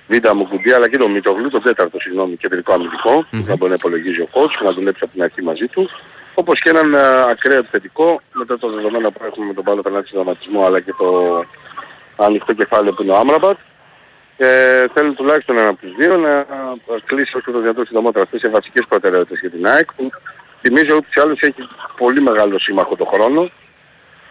Βίντα 0.09 0.35
Μουκουντή 0.35 0.73
αλλά 0.73 0.89
και 0.89 0.97
τον 0.97 1.11
Μητογλου, 1.11 1.49
τον 1.49 1.63
τέταρτο 1.63 2.01
συγγνώμη 2.01 2.37
κεντρικό 2.37 2.73
αμυντικό, 2.73 3.27
που 3.31 3.45
θα 3.47 3.57
μπορεί 3.57 3.71
να 3.71 3.77
υπολογίζει 3.79 4.21
ο 4.21 4.29
coach 4.33 4.51
και 4.59 4.65
να 4.65 4.73
δουλέψει 4.73 5.01
από 5.05 5.13
την 5.13 5.23
αρχή 5.23 5.43
μαζί 5.43 5.67
του. 5.67 5.91
Όπως 6.35 6.61
και 6.61 6.69
έναν 6.69 6.95
ε, 6.95 7.31
ακραίο 7.31 7.59
επιθετικό, 7.59 8.21
μετά 8.33 8.59
το 8.59 8.71
δεδομένο 8.71 9.11
που 9.11 9.25
έχουμε 9.25 9.47
με 9.47 9.55
τον 9.55 9.65
Πάλο 9.65 9.83
Πενάτη 9.83 10.11
δραματισμό 10.13 10.65
αλλά 10.65 10.81
και 10.81 10.95
το 10.99 11.45
ανοιχτό 12.17 12.53
κεφάλαιο 12.53 12.93
που 12.93 13.03
είναι 13.03 13.13
ο 13.13 13.17
Άμραμπατ. 13.17 13.59
Ε, 14.37 14.87
θέλω 14.95 15.13
τουλάχιστον 15.13 15.59
ένα 15.59 15.69
από 15.69 15.81
τους 15.81 15.95
δύο 15.95 16.17
να 16.17 16.31
ε, 16.39 16.47
κλείσει 17.05 17.37
όσο 17.37 17.53
το 17.53 17.61
δυνατόν 17.61 17.87
συντομότερα 17.87 18.25
αυτές 18.25 18.43
οι 18.43 18.49
βασικές 18.49 18.85
προτεραιότητες 18.89 19.41
για 19.41 19.51
την 19.51 19.67
ΑΕΚ 19.67 19.93
που 19.93 20.11
θυμίζω 20.61 20.97
ότι 20.97 21.07
ή 21.17 21.21
άλλως 21.21 21.41
έχει 21.41 21.69
πολύ 21.97 22.21
μεγάλο 22.21 22.59
σύμμαχο 22.59 22.97
το 22.97 23.05
χρόνο 23.05 23.49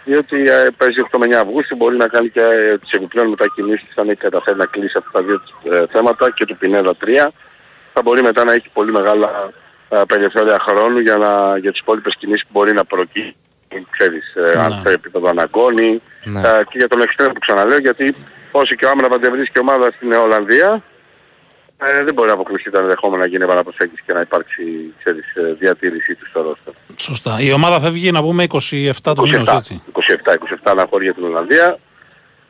διότι 0.09 0.49
ε, 0.49 0.67
παίζει 0.77 1.01
8 1.11 1.17
με 1.19 1.25
9 1.27 1.31
Αυγούστου, 1.31 1.75
μπορεί 1.75 1.97
να 1.97 2.07
κάνει 2.07 2.29
και 2.29 2.41
ε, 2.41 2.77
τις 2.77 2.91
επιπλέον 2.91 3.27
μετακινήσεις 3.27 3.97
αν 3.97 4.09
έχει 4.09 4.19
καταφέρει 4.19 4.57
να 4.57 4.65
κλείσει 4.65 4.97
αυτά 4.97 5.11
τα 5.11 5.21
δύο 5.21 5.41
ε, 5.63 5.85
θέματα 5.91 6.31
και 6.31 6.45
του 6.45 6.57
Πινέδα 6.57 6.93
3. 7.05 7.27
Θα 7.93 8.01
μπορεί 8.01 8.21
μετά 8.21 8.43
να 8.43 8.53
έχει 8.53 8.69
πολύ 8.73 8.91
μεγάλα 8.91 9.27
ε, 9.27 9.53
περιθώρια 10.07 10.59
χρόνου 10.59 10.99
για, 10.99 11.17
να, 11.17 11.57
για 11.57 11.71
τις 11.71 11.79
υπόλοιπες 11.79 12.15
κινήσεις 12.15 12.43
που 12.43 12.49
μπορεί 12.51 12.73
να 12.73 12.85
προκύψει. 12.85 13.35
Ξέρεις, 13.89 14.33
ε, 14.35 14.59
αν 14.59 14.81
σε 14.85 14.93
επίπεδο 14.93 15.27
αναγκώνει 15.29 16.01
Ναι. 16.23 16.39
ε, 16.39 16.63
και 16.69 16.77
για 16.77 16.87
τον 16.87 17.01
εξτρέμο 17.01 17.31
που 17.31 17.39
ξαναλέω 17.39 17.77
γιατί 17.77 18.15
όσο 18.51 18.75
και 18.75 18.85
ο 18.85 18.89
Άμραμπα 18.89 19.17
δεν 19.17 19.31
βρίσκει 19.31 19.59
ομάδα 19.59 19.91
στην 19.95 20.11
Ολλανδία 20.13 20.83
ε, 21.77 22.03
δεν 22.03 22.13
μπορεί 22.13 22.27
να 22.27 22.33
αποκλειστεί 22.33 22.69
τα 22.71 22.79
ενδεχόμενα 22.79 23.21
να 23.23 23.29
γίνει 23.29 23.43
επαναπροσέγγιση 23.43 24.03
και 24.05 24.13
να 24.13 24.19
υπάρξει 24.21 24.63
ξέρεις, 24.99 25.35
ε, 25.35 25.53
διατήρησή 25.59 26.15
του 26.15 26.25
στο 26.27 26.41
ρόστερ. 26.41 26.73
Σωστά. 26.95 27.37
Η 27.39 27.51
ομάδα 27.51 27.79
φεύγει 27.79 28.11
να 28.11 28.21
πούμε 28.21 28.43
27 28.49 29.13
του 29.15 29.21
μήνους, 29.21 29.47
27, 29.49 29.55
έτσι. 29.57 29.81
27, 29.93 30.33
27 30.33 30.55
αναχώρια 30.63 31.05
για 31.05 31.13
την 31.13 31.23
Ολλανδία. 31.23 31.77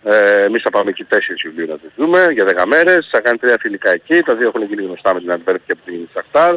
Ε, 0.03 0.43
εμείς 0.43 0.61
θα 0.61 0.69
πάμε 0.69 0.89
εκεί 0.89 1.03
4 1.09 1.15
Ιουλίου 1.45 1.67
να 1.67 1.77
τις 1.77 1.89
δούμε 1.95 2.27
για 2.33 2.45
10 2.45 2.65
μέρες. 2.65 3.07
Θα 3.11 3.19
κάνει 3.21 3.37
τρία 3.37 3.57
φιλικά 3.59 3.89
εκεί. 3.91 4.21
Τα 4.21 4.35
δύο 4.35 4.47
έχουν 4.47 4.63
γίνει 4.63 4.83
γνωστά 4.83 5.13
με 5.13 5.19
την 5.19 5.31
Αντβέρπ 5.31 5.65
και 5.65 5.71
από 5.71 5.81
την 5.85 6.09
Σαχτάρ. 6.13 6.55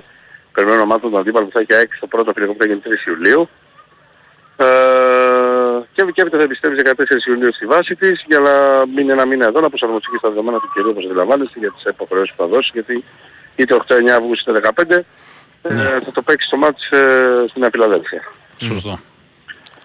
Περιμένω 0.53 0.79
να 0.79 0.85
μάθω 0.87 1.09
τον 1.09 1.21
αντίπαλο 1.21 1.47
που 1.47 1.53
θα 1.53 1.61
έχει 1.61 1.87
6 1.87 1.97
το 2.01 2.07
πρώτο 2.07 2.33
φιλικό 2.33 2.53
που 2.53 2.59
θα 2.59 2.67
γίνει 2.67 2.81
3 2.85 3.09
Ιουλίου. 3.09 3.49
Ε, 4.57 4.65
και 5.93 6.03
και 6.13 6.21
έπειτα 6.21 6.37
θα 6.37 6.43
επιστρέψει 6.43 6.83
14 6.85 7.29
Ιουλίου 7.29 7.55
στη 7.55 7.67
βάση 7.67 7.95
της 7.95 8.25
για 8.27 8.39
να 8.39 8.51
μείνει 8.95 9.11
ένα 9.11 9.27
μήνα 9.27 9.47
εδώ 9.47 9.61
να 9.61 9.69
προσαρμοστεί 9.69 10.11
και 10.11 10.17
στα 10.19 10.29
δεδομένα 10.29 10.59
του 10.59 10.71
κυρίου 10.75 10.91
όπως 10.91 11.05
αντιλαμβάνεστε 11.05 11.59
για 11.59 11.71
τις 11.73 11.85
υποχρεώσεις 11.85 12.35
που 12.35 12.43
θα 12.43 12.49
δώσει 12.49 12.71
γιατί 12.73 13.05
είτε 13.57 13.77
8-9 13.89 14.09
Αυγούστου 14.09 14.51
είτε 14.51 14.73
15 14.75 15.01
ε, 15.63 15.75
θα 16.05 16.13
το 16.13 16.23
παίξει 16.23 16.49
το 16.51 16.57
μάτς 16.57 16.91
ε, 16.91 17.45
στην 17.49 17.65
Αφιλαδέλφια. 17.65 18.23
Σωστό. 18.57 19.01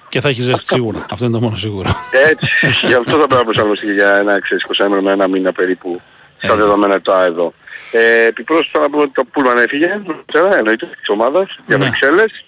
Και 0.10 0.22
θα 0.22 0.30
έχει 0.30 0.42
ζέστη 0.42 0.66
σίγουρα. 0.66 1.06
Αυτό 1.10 1.26
είναι 1.26 1.34
το 1.34 1.42
μόνο 1.42 1.56
σίγουρο. 1.56 1.90
Έτσι, 2.30 2.48
γι' 2.88 2.94
αυτό 2.94 3.12
θα 3.12 3.18
πρέπει 3.18 3.34
να 3.34 3.44
προσαρμοστεί 3.44 3.94
για 3.94 4.16
ένα 4.16 4.40
ξέρεις 4.40 4.66
20 4.80 5.02
με 5.02 5.12
ένα 5.12 5.28
μήνα 5.28 5.52
περίπου 5.52 6.02
στα 6.44 6.54
Ε. 6.54 6.56
δεδομένα 6.56 7.02
του 7.02 7.12
εδώ. 7.12 7.54
Ε, 7.92 8.26
επιπρόσθετα 8.26 8.80
να 8.80 8.90
πούμε 8.90 9.04
ότι 9.04 9.12
το 9.14 9.24
Πούλμαν 9.24 9.58
έφυγε, 9.58 10.02
ξέρω, 10.32 10.54
εννοείται 10.54 10.86
της 10.86 11.10
ομάδας, 11.10 11.58
για 11.66 11.78
Ναι. 11.78 11.84
Βρυξέλλες 11.84 12.46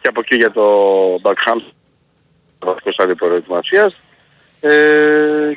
και 0.00 0.08
από 0.08 0.20
εκεί 0.20 0.36
για 0.36 0.50
το 0.50 0.64
Μπαρκχάμ, 1.20 1.58
το 2.58 2.66
βασικό 2.66 2.92
στάδιο 2.92 3.14
προετοιμασίας. 3.14 4.00
Ε, 4.60 4.70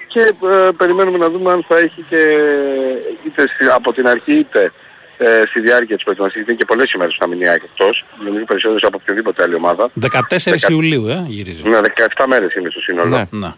και 0.07 0.19
ε, 0.19 0.69
περιμένουμε 0.77 1.17
να 1.17 1.29
δούμε 1.29 1.51
αν 1.51 1.65
θα 1.67 1.77
έχει 1.77 2.05
και 2.09 2.17
είτε 3.25 3.47
στη- 3.47 3.65
από 3.75 3.93
την 3.93 4.07
αρχή 4.07 4.33
είτε 4.37 4.71
ε, 5.17 5.41
στη 5.49 5.59
διάρκεια 5.61 5.95
της 5.95 6.03
προετοιμασίας, 6.03 6.37
γιατί 6.43 6.51
είναι 6.51 6.59
και 6.59 6.73
πολλές 6.73 6.91
ημέρες 6.91 7.13
που 7.13 7.19
θα 7.19 7.27
μείνει 7.27 7.43
η 7.43 7.47
ΑΕΚ 7.47 7.63
εκτός, 7.63 8.05
νομίζω 8.25 8.45
περισσότερες 8.45 8.83
από 8.83 8.97
οποιοδήποτε 9.01 9.43
άλλη 9.43 9.55
ομάδα. 9.55 9.89
14 9.93 10.69
Ιουλίου, 10.69 11.07
ε, 11.07 11.23
γυρίζει. 11.27 11.67
Ναι, 11.69 11.79
17 11.79 12.25
μέρες 12.27 12.53
είναι 12.55 12.69
στο 12.69 12.79
σύνολο 12.79 13.09
Ναι. 13.09 13.25
Ναι. 13.31 13.51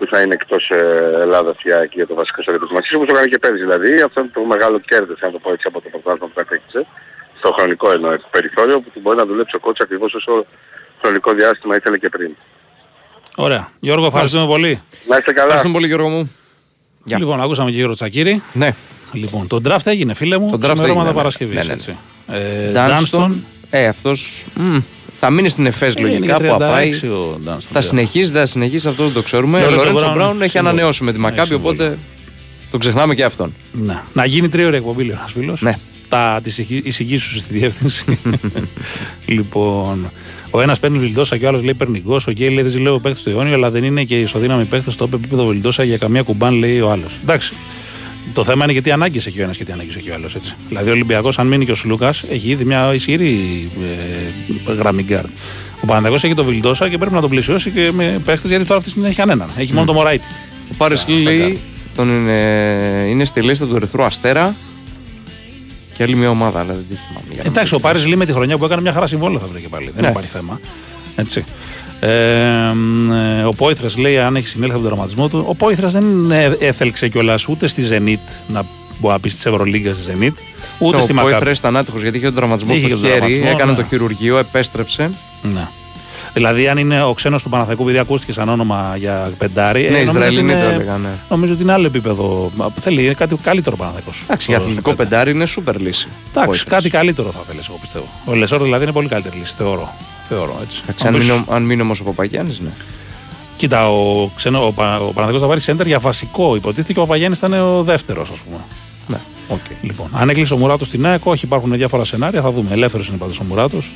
Που 0.00 0.06
θα 0.12 0.18
είναι 0.22 0.34
εκτός 0.34 0.62
ε, 0.70 0.80
Ελλάδας 1.24 1.56
για, 1.62 1.78
και 1.90 1.96
για 2.00 2.06
το 2.06 2.14
βασικό 2.20 2.42
στάδιο 2.42 2.58
προετοιμασίας, 2.60 2.94
όπως 2.96 3.08
το 3.08 3.14
κάνει 3.14 3.28
και 3.32 3.38
πέρυσι 3.38 3.62
δηλαδή. 3.66 3.90
Αυτό 4.06 4.20
είναι 4.20 4.30
το 4.34 4.40
μεγάλο 4.54 4.78
κέρδος, 4.78 5.18
αν 5.26 5.32
το 5.32 5.38
πω 5.38 5.52
έτσι, 5.52 5.64
από 5.70 5.80
το 5.80 5.88
πρωτάθλημα 5.92 6.26
που 6.30 6.36
κατέκτησε. 6.40 6.80
Στο 7.38 7.48
χρονικό 7.56 7.86
εννοώ 7.96 8.10
περιθώριο, 8.36 8.76
που 8.80 9.00
μπορεί 9.02 9.16
να 9.16 9.26
δουλέψει 9.30 9.56
ο 9.56 9.60
κότς 9.60 9.80
ακριβώς 9.80 10.14
όσο 10.14 10.32
χρονικό 11.00 11.32
διάστημα 11.32 11.76
ήθελε 11.76 11.98
και 11.98 12.08
πριν. 12.08 12.30
Ωραία. 13.36 13.68
Γιώργο, 13.80 14.06
ευχαριστούμε 14.06 14.46
πολύ. 14.46 14.82
Να 15.08 15.16
είστε 15.16 15.32
καλά. 15.32 15.54
Ευχαριστούμε 15.54 15.74
πολύ 15.74 15.86
Γιώργο 15.86 16.08
μου. 16.08 16.22
Γεια. 17.04 17.18
Λοιπόν, 17.18 17.40
ακούσαμε 17.40 17.70
και 17.70 17.76
Γιώργο 17.76 17.94
Τσακύρη. 17.94 18.42
Ναι. 18.52 18.70
Λοιπόν, 19.12 19.46
το 19.46 19.60
draft 19.64 19.86
έγινε, 19.86 20.14
φίλε 20.14 20.38
μου. 20.38 20.50
Το 20.50 20.56
draft 20.56 20.72
ξημερώματα 20.72 20.90
έγινε, 20.90 21.08
ναι. 21.08 21.16
Παρασκευής, 21.16 21.54
Ναι, 21.54 21.60
ναι, 21.60 21.66
ναι. 21.66 21.72
έτσι. 21.72 21.98
Ε, 22.26 22.72
Dunston. 22.74 23.20
Dunston. 23.20 23.32
Ε, 23.70 23.86
αυτός 23.86 24.46
μ, 24.54 24.76
θα 25.22 25.30
μείνει 25.30 25.48
στην 25.48 25.66
ΕΦΕΣ 25.66 25.94
Ε, 25.94 26.00
είναι 26.00 26.08
λογικά 26.10 26.36
και 26.36 26.44
που 26.46 26.54
απάει. 26.54 26.90
36 27.02 27.06
ο 27.08 27.40
Dunston. 27.46 27.56
Θα 27.70 27.80
συνεχίσει, 27.80 28.30
δεν 28.30 28.40
θα 28.40 28.46
συνεχίσει, 28.46 28.88
αυτό 28.88 29.04
δεν 29.04 29.12
το 29.12 29.22
ξέρουμε. 29.22 29.56
Ο 29.58 29.60
Λορέντσο 29.60 29.76
Λορέντσο 29.78 30.04
Μπράουν 30.04 30.16
Μπράουν 30.18 30.40
έχει 30.42 30.50
συμβόλαιο. 30.50 30.74
ανανεώσει 30.76 31.04
με 31.04 31.10
τη 31.12 31.16
Έχει 31.16 31.26
Μακάμπη, 31.26 31.48
συμβόλαιο. 31.48 31.84
οπότε 31.84 31.98
τον 32.70 32.80
ξεχνάμε 32.80 33.14
και 33.14 33.24
αυτόν. 33.24 33.54
Ναι. 33.72 34.00
Να 34.12 34.24
γίνει 34.24 34.48
τρίωρη 34.48 34.76
εκπομπή, 34.76 35.02
λέει 35.04 35.16
ένας 35.18 35.32
φίλος. 35.32 35.60
Ναι. 35.62 35.72
Τα 36.08 36.40
τις 36.42 36.58
εισηγήσεις 36.58 37.42
στη 37.42 37.58
διεύθυνση. 37.58 38.18
λοιπόν, 39.26 40.10
ο 40.50 40.60
ένας 40.60 40.80
παίρνει 40.80 40.98
Βιλντόσα 40.98 41.36
και 41.36 41.44
ο 41.44 41.48
άλλος 41.48 41.62
λέει 41.62 41.74
παίρνει 41.74 41.98
γκος. 42.06 42.26
Ο 42.26 42.30
Γκέι 42.30 42.48
λέει 42.48 42.62
δεν 42.62 42.72
ζηλεύω 42.72 42.98
παίχτες 43.00 43.22
του 43.22 43.30
αιώνιο, 43.30 43.54
αλλά 43.54 43.70
δεν 43.70 43.84
είναι 43.84 44.02
και 44.04 44.18
ισοδύναμοι 44.20 44.64
παίχτες 44.64 44.92
στο 44.92 45.08
επίπεδο 45.14 45.44
Βιλντόσα 45.46 45.84
για 45.84 45.96
καμία 45.98 46.22
Κουμπάν, 46.22 46.54
λέει 46.54 46.80
ο 46.80 46.90
άλλος. 46.90 47.18
Εντάξει. 47.22 47.52
Το 48.32 48.44
θέμα 48.44 48.64
είναι 48.64 48.72
τι 48.72 48.90
ανάγκες 48.90 49.26
έχει 49.26 49.40
ο 49.40 49.42
ένας 49.42 49.56
και 49.56 49.64
τι 49.64 49.72
ανάγκες 49.72 49.96
έχει 49.96 50.10
ο 50.10 50.14
άλλος. 50.14 50.34
Έτσι. 50.34 50.54
Δηλαδή 50.68 50.88
ο 50.88 50.92
Ολυμπιακός, 50.92 51.38
αν 51.38 51.46
μείνει 51.46 51.64
και 51.64 51.70
ο 51.70 51.74
Σλούκας, 51.74 52.24
έχει 52.30 52.50
ήδη 52.50 52.64
μια 52.64 52.94
ισχυρή 52.94 53.68
ε, 54.68 54.72
γραμμή 54.72 55.02
γκαρντ. 55.02 55.28
Ο 55.82 55.86
Παναθηναϊκός 55.86 56.24
έχει 56.24 56.34
το 56.34 56.44
Βιλντόσα 56.44 56.88
και 56.88 56.98
πρέπει 56.98 57.14
να 57.14 57.20
τον 57.20 57.30
πλαισιώσει 57.30 57.70
και 57.70 57.90
με 57.92 58.20
παίχτες 58.24 58.50
γιατί 58.50 58.64
τώρα 58.64 58.78
αυτή 58.78 58.84
τη 58.84 58.90
στιγμή 58.90 59.02
δεν 59.02 59.10
έχει 59.10 59.18
κανέναν. 59.20 59.48
Έχει 59.58 59.72
μόνο 59.72 59.86
το 59.86 59.92
Μωραΐτη. 59.92 60.26
Ο 60.72 60.74
Πάρης 60.76 61.00
Στα- 61.00 61.12
στα 61.20 61.30
λέει 61.30 61.60
τον 61.94 62.08
είναι, 62.10 63.04
είναι 63.08 63.24
στη 63.24 63.40
λίστα 63.42 63.66
του 63.66 63.76
Ερυθρού 63.76 64.02
Αστέρα 64.02 64.54
και 65.96 66.02
άλλη 66.02 66.14
μια 66.16 66.30
ομάδα, 66.30 66.58
αλλά 66.60 66.72
δεν 66.72 66.84
τη 66.88 66.94
θυμάμαι. 66.94 67.26
για 67.30 67.42
να 67.42 67.48
Εντάξει, 67.48 67.74
μην 67.74 67.82
ο 67.84 67.86
Πάρης 67.88 68.06
Λί 68.06 68.16
με 68.16 68.24
τη 68.26 68.32
χρονιά 68.32 68.56
που 68.58 68.64
έκανε 68.64 68.80
μια 68.82 68.92
χαρά 68.92 69.06
συμβόλαιο 69.06 69.40
θα 69.40 69.46
βρει 69.52 69.60
και 69.60 69.68
πάλι. 69.68 69.90
Δεν 69.94 70.04
Ναι. 70.04 70.10
υπάρχει 70.10 70.28
θέμα. 70.28 70.60
Έτσι. 71.16 71.42
Ε, 72.00 72.72
μ, 72.74 73.12
ε, 73.12 73.44
ο 73.44 73.50
Πόηθρας 73.52 73.96
λέει 73.96 74.18
αν 74.18 74.36
έχεις 74.36 74.50
συνέλθει 74.50 74.74
από 74.74 74.82
τον 74.82 74.90
τραυματισμό 74.90 75.28
του. 75.28 75.44
Ο 75.48 75.54
Πόηθρας 75.54 75.92
δεν 75.92 76.30
ε, 76.30 76.56
έθελξε 76.58 77.08
κιόλας 77.08 77.48
ούτε 77.48 77.66
στη 77.66 77.82
Zenit 77.90 78.38
να 78.48 78.62
μπορεί 78.98 79.14
να 79.14 79.20
πει 79.20 79.28
της 79.28 79.46
Ευρωλίγκα 79.46 79.92
στη 79.92 80.12
Zenit, 80.12 80.32
ούτε 80.78 80.96
ο 80.96 81.00
στη 81.00 81.12
Πόηθρας 81.12 81.32
Μακάβη. 81.38 81.56
ήταν 81.56 81.76
άτυχος 81.76 82.02
γιατί 82.02 82.16
είχε 82.16 82.26
τον 82.26 82.34
τραυματισμό 82.34 82.72
Είχε 82.74 82.80
στο 82.80 82.88
και 82.88 82.94
τον 82.94 83.04
χέρι, 83.04 83.16
τραυματισμό, 83.18 83.50
έκανε 83.56 83.70
ναι. 83.70 83.76
το 83.76 83.84
χειρουργείο, 83.84 84.38
επέστρεψε. 84.38 85.10
Ναι. 85.42 85.68
Δηλαδή, 86.32 86.68
αν 86.68 86.78
είναι 86.78 87.02
ο 87.02 87.12
ξένος 87.14 87.42
του 87.42 87.48
Παναθαϊκού, 87.48 87.82
επειδή 87.82 87.98
ακούστηκε 87.98 88.32
σαν 88.32 88.48
όνομα 88.48 88.94
για 88.96 89.30
πεντάρι. 89.38 89.82
Ναι, 89.82 89.88
νομίζω 89.88 90.08
ότι 90.10 90.18
Ισραηλινή 90.18 90.52
είναι- 90.52 90.62
το 90.62 90.68
έλεγαν, 90.68 91.00
ναι. 91.00 91.08
Νομίζω 91.28 91.52
ότι 91.52 91.62
είναι 91.62 91.72
άλλο 91.72 91.86
επίπεδο. 91.86 92.50
Θέλει 92.80 93.14
κάτι 93.14 93.34
καλύτερο 93.42 93.76
Παναθαϊκός. 93.76 94.20
Εντάξει, 94.24 94.46
για 94.50 94.58
αθλητικό 94.60 94.94
πεντάρι 94.94 95.30
είναι 95.30 95.46
σούπερ 95.46 95.76
λύση. 95.80 96.08
Εντάξει, 96.28 96.48
Πόηθρας. 96.48 96.64
κάτι 96.64 96.88
καλύτερο 96.90 97.30
θα 97.30 97.40
θέλεις, 97.48 97.68
εγώ 97.68 97.78
πιστεύω. 97.80 98.04
Ο 98.24 98.34
Λεσόρ 98.34 98.62
δηλαδή 98.62 98.82
είναι 98.82 98.92
πολύ 98.92 99.08
καλύτερη 99.08 99.36
λύση, 99.38 99.54
θεωρώ. 99.58 99.92
θεωρώ 100.28 100.58
έτσι. 100.62 100.80
Εντάξει, 100.82 101.06
αν 101.06 101.14
Όμως- 101.14 101.26
μείνει, 101.26 101.44
ο- 101.48 101.54
αν 101.54 101.62
μείνει 101.62 101.82
όμως 101.82 102.00
ο 102.00 102.04
Παπαγιάννης, 102.04 102.60
ναι. 102.60 102.70
Κοίτα, 103.56 103.90
ο, 103.90 104.30
ξένο, 104.36 104.66
ο, 104.66 104.72
Πα- 104.72 104.94
ο 104.96 104.98
Παναθηναϊκός 104.98 105.40
θα 105.40 105.46
πάρει 105.46 105.60
σέντερ 105.60 105.86
για 105.86 105.98
βασικό. 105.98 106.56
Υποτίθεται 106.56 106.92
και 106.92 106.98
ο 106.98 107.02
Παπαγιάννης 107.02 107.38
ήταν 107.38 107.52
ο 107.52 107.82
δεύτερος, 107.82 108.30
ας 108.30 108.38
πούμε. 108.38 108.58
ναι. 109.06 109.16
Okay. 109.52 109.74
Λοιπόν, 109.82 110.10
αν 110.14 110.28
έκλεισε 110.28 110.54
ο 110.54 110.56
Μουράτος 110.56 110.86
στην 110.86 111.06
ΑΕΚ, 111.06 111.26
όχι, 111.26 111.44
υπάρχουν 111.44 111.72
διάφορα 111.72 112.04
σενάρια, 112.04 112.42
θα 112.42 112.50
δούμε. 112.50 112.68
Ελεύθερος 112.72 113.08
είναι 113.08 113.16
πάντως 113.16 113.40
ο 113.40 113.44
Μουράτος 113.44 113.90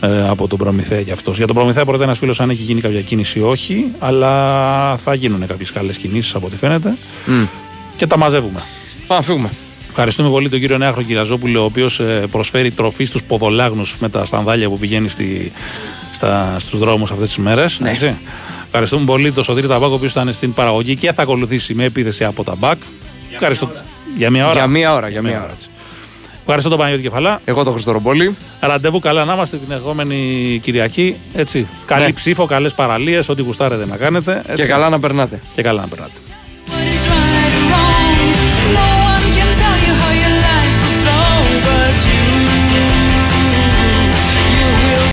ε, 0.00 0.28
από 0.28 0.48
τον 0.48 0.58
Προμηθέα 0.58 1.00
για 1.00 1.12
αυτός. 1.12 1.36
Για 1.36 1.46
τον 1.46 1.56
Προμηθέα 1.56 1.84
πρώτα 1.84 2.04
ένα 2.04 2.14
φίλο 2.14 2.34
αν 2.38 2.50
έχει 2.50 2.62
γίνει 2.62 2.80
κάποια 2.80 3.00
κίνηση 3.00 3.38
ή 3.38 3.42
όχι, 3.42 3.90
αλλά 3.98 4.96
θα 4.96 5.14
γίνουν 5.14 5.46
κάποιες 5.46 5.72
καλές 5.72 5.96
κινήσεις 5.96 6.34
από 6.34 6.46
ό,τι 6.46 6.56
φαίνεται 6.56 6.96
Μμ. 7.26 7.44
και 7.96 8.06
τα 8.06 8.18
μαζεύουμε. 8.18 8.60
Πάμε, 9.06 9.22
φύγουμε. 9.22 9.50
Ευχαριστούμε 9.88 10.28
πολύ 10.28 10.48
τον 10.48 10.60
κύριο 10.60 10.78
Νέαχρο 10.78 11.02
Κυραζόπουλο, 11.02 11.60
ο 11.60 11.64
οποίος 11.64 12.00
προσφέρει 12.30 12.70
τροφή 12.70 13.04
στους 13.04 13.22
ποδολάγνους 13.22 13.96
με 14.00 14.08
τα 14.08 14.24
στανδάλια 14.24 14.68
που 14.68 14.78
πηγαίνει 14.78 15.08
στη, 15.08 15.52
στα, 16.10 16.56
στους 16.58 16.78
δρόμους 16.78 17.10
αυτές 17.10 17.28
τις 17.28 17.38
μέρες. 17.38 17.78
Ναι. 17.80 17.90
Έτσι. 17.90 18.16
Ευχαριστούμε 18.66 19.04
πολύ 19.04 19.32
τον 19.32 19.44
Σωτήρη 19.44 19.66
Ταμπάκ, 19.66 19.90
ο 19.90 19.94
οποίος 19.94 20.12
ήταν 20.12 20.32
στην 20.32 20.52
παραγωγή 20.52 20.96
και 20.96 21.12
θα 21.12 21.22
ακολουθήσει 21.22 21.74
με 21.74 21.84
επίθεση 21.84 22.24
από 22.24 22.44
τα 22.44 22.54
μπακ. 22.58 22.78
Ευχαριστώ. 23.32 23.70
Για 24.16 24.30
μία 24.30 24.44
ώρα. 24.44 24.54
Για 24.54 24.66
μία 24.66 24.94
ώρα, 24.94 25.08
για 25.08 25.22
μία 25.22 25.42
ώρα. 25.42 25.54
Έτσι. 26.46 26.68
Ευχαριστώ 26.68 26.68
τον 26.68 26.78
Παναγιώτη 26.78 27.02
Κεφαλά. 27.02 27.40
Εγώ 27.44 27.64
το 27.64 27.70
Χριστορομπόλη. 27.72 28.36
Ραντεβού 28.60 28.98
καλά 28.98 29.24
να 29.24 29.34
είμαστε 29.34 29.56
την 29.56 29.72
ερχόμενη 29.72 30.58
Κυριακή. 30.62 31.16
Έτσι. 31.34 31.66
Καλή 31.86 32.04
Ναι. 32.04 32.12
ψήφο, 32.12 32.46
καλές 32.46 32.74
παραλίες, 32.74 33.28
ό,τι 33.28 33.42
γουστάρετε 33.42 33.86
να 33.86 33.96
κάνετε. 33.96 34.42
Έτσι. 34.46 34.62
Και 34.62 34.68
καλά 34.68 34.88
να 34.88 34.98
περνάτε. 34.98 35.40
Και 35.54 35.62
καλά 35.62 35.80
να 35.80 35.86
περνάτε. 35.88 36.12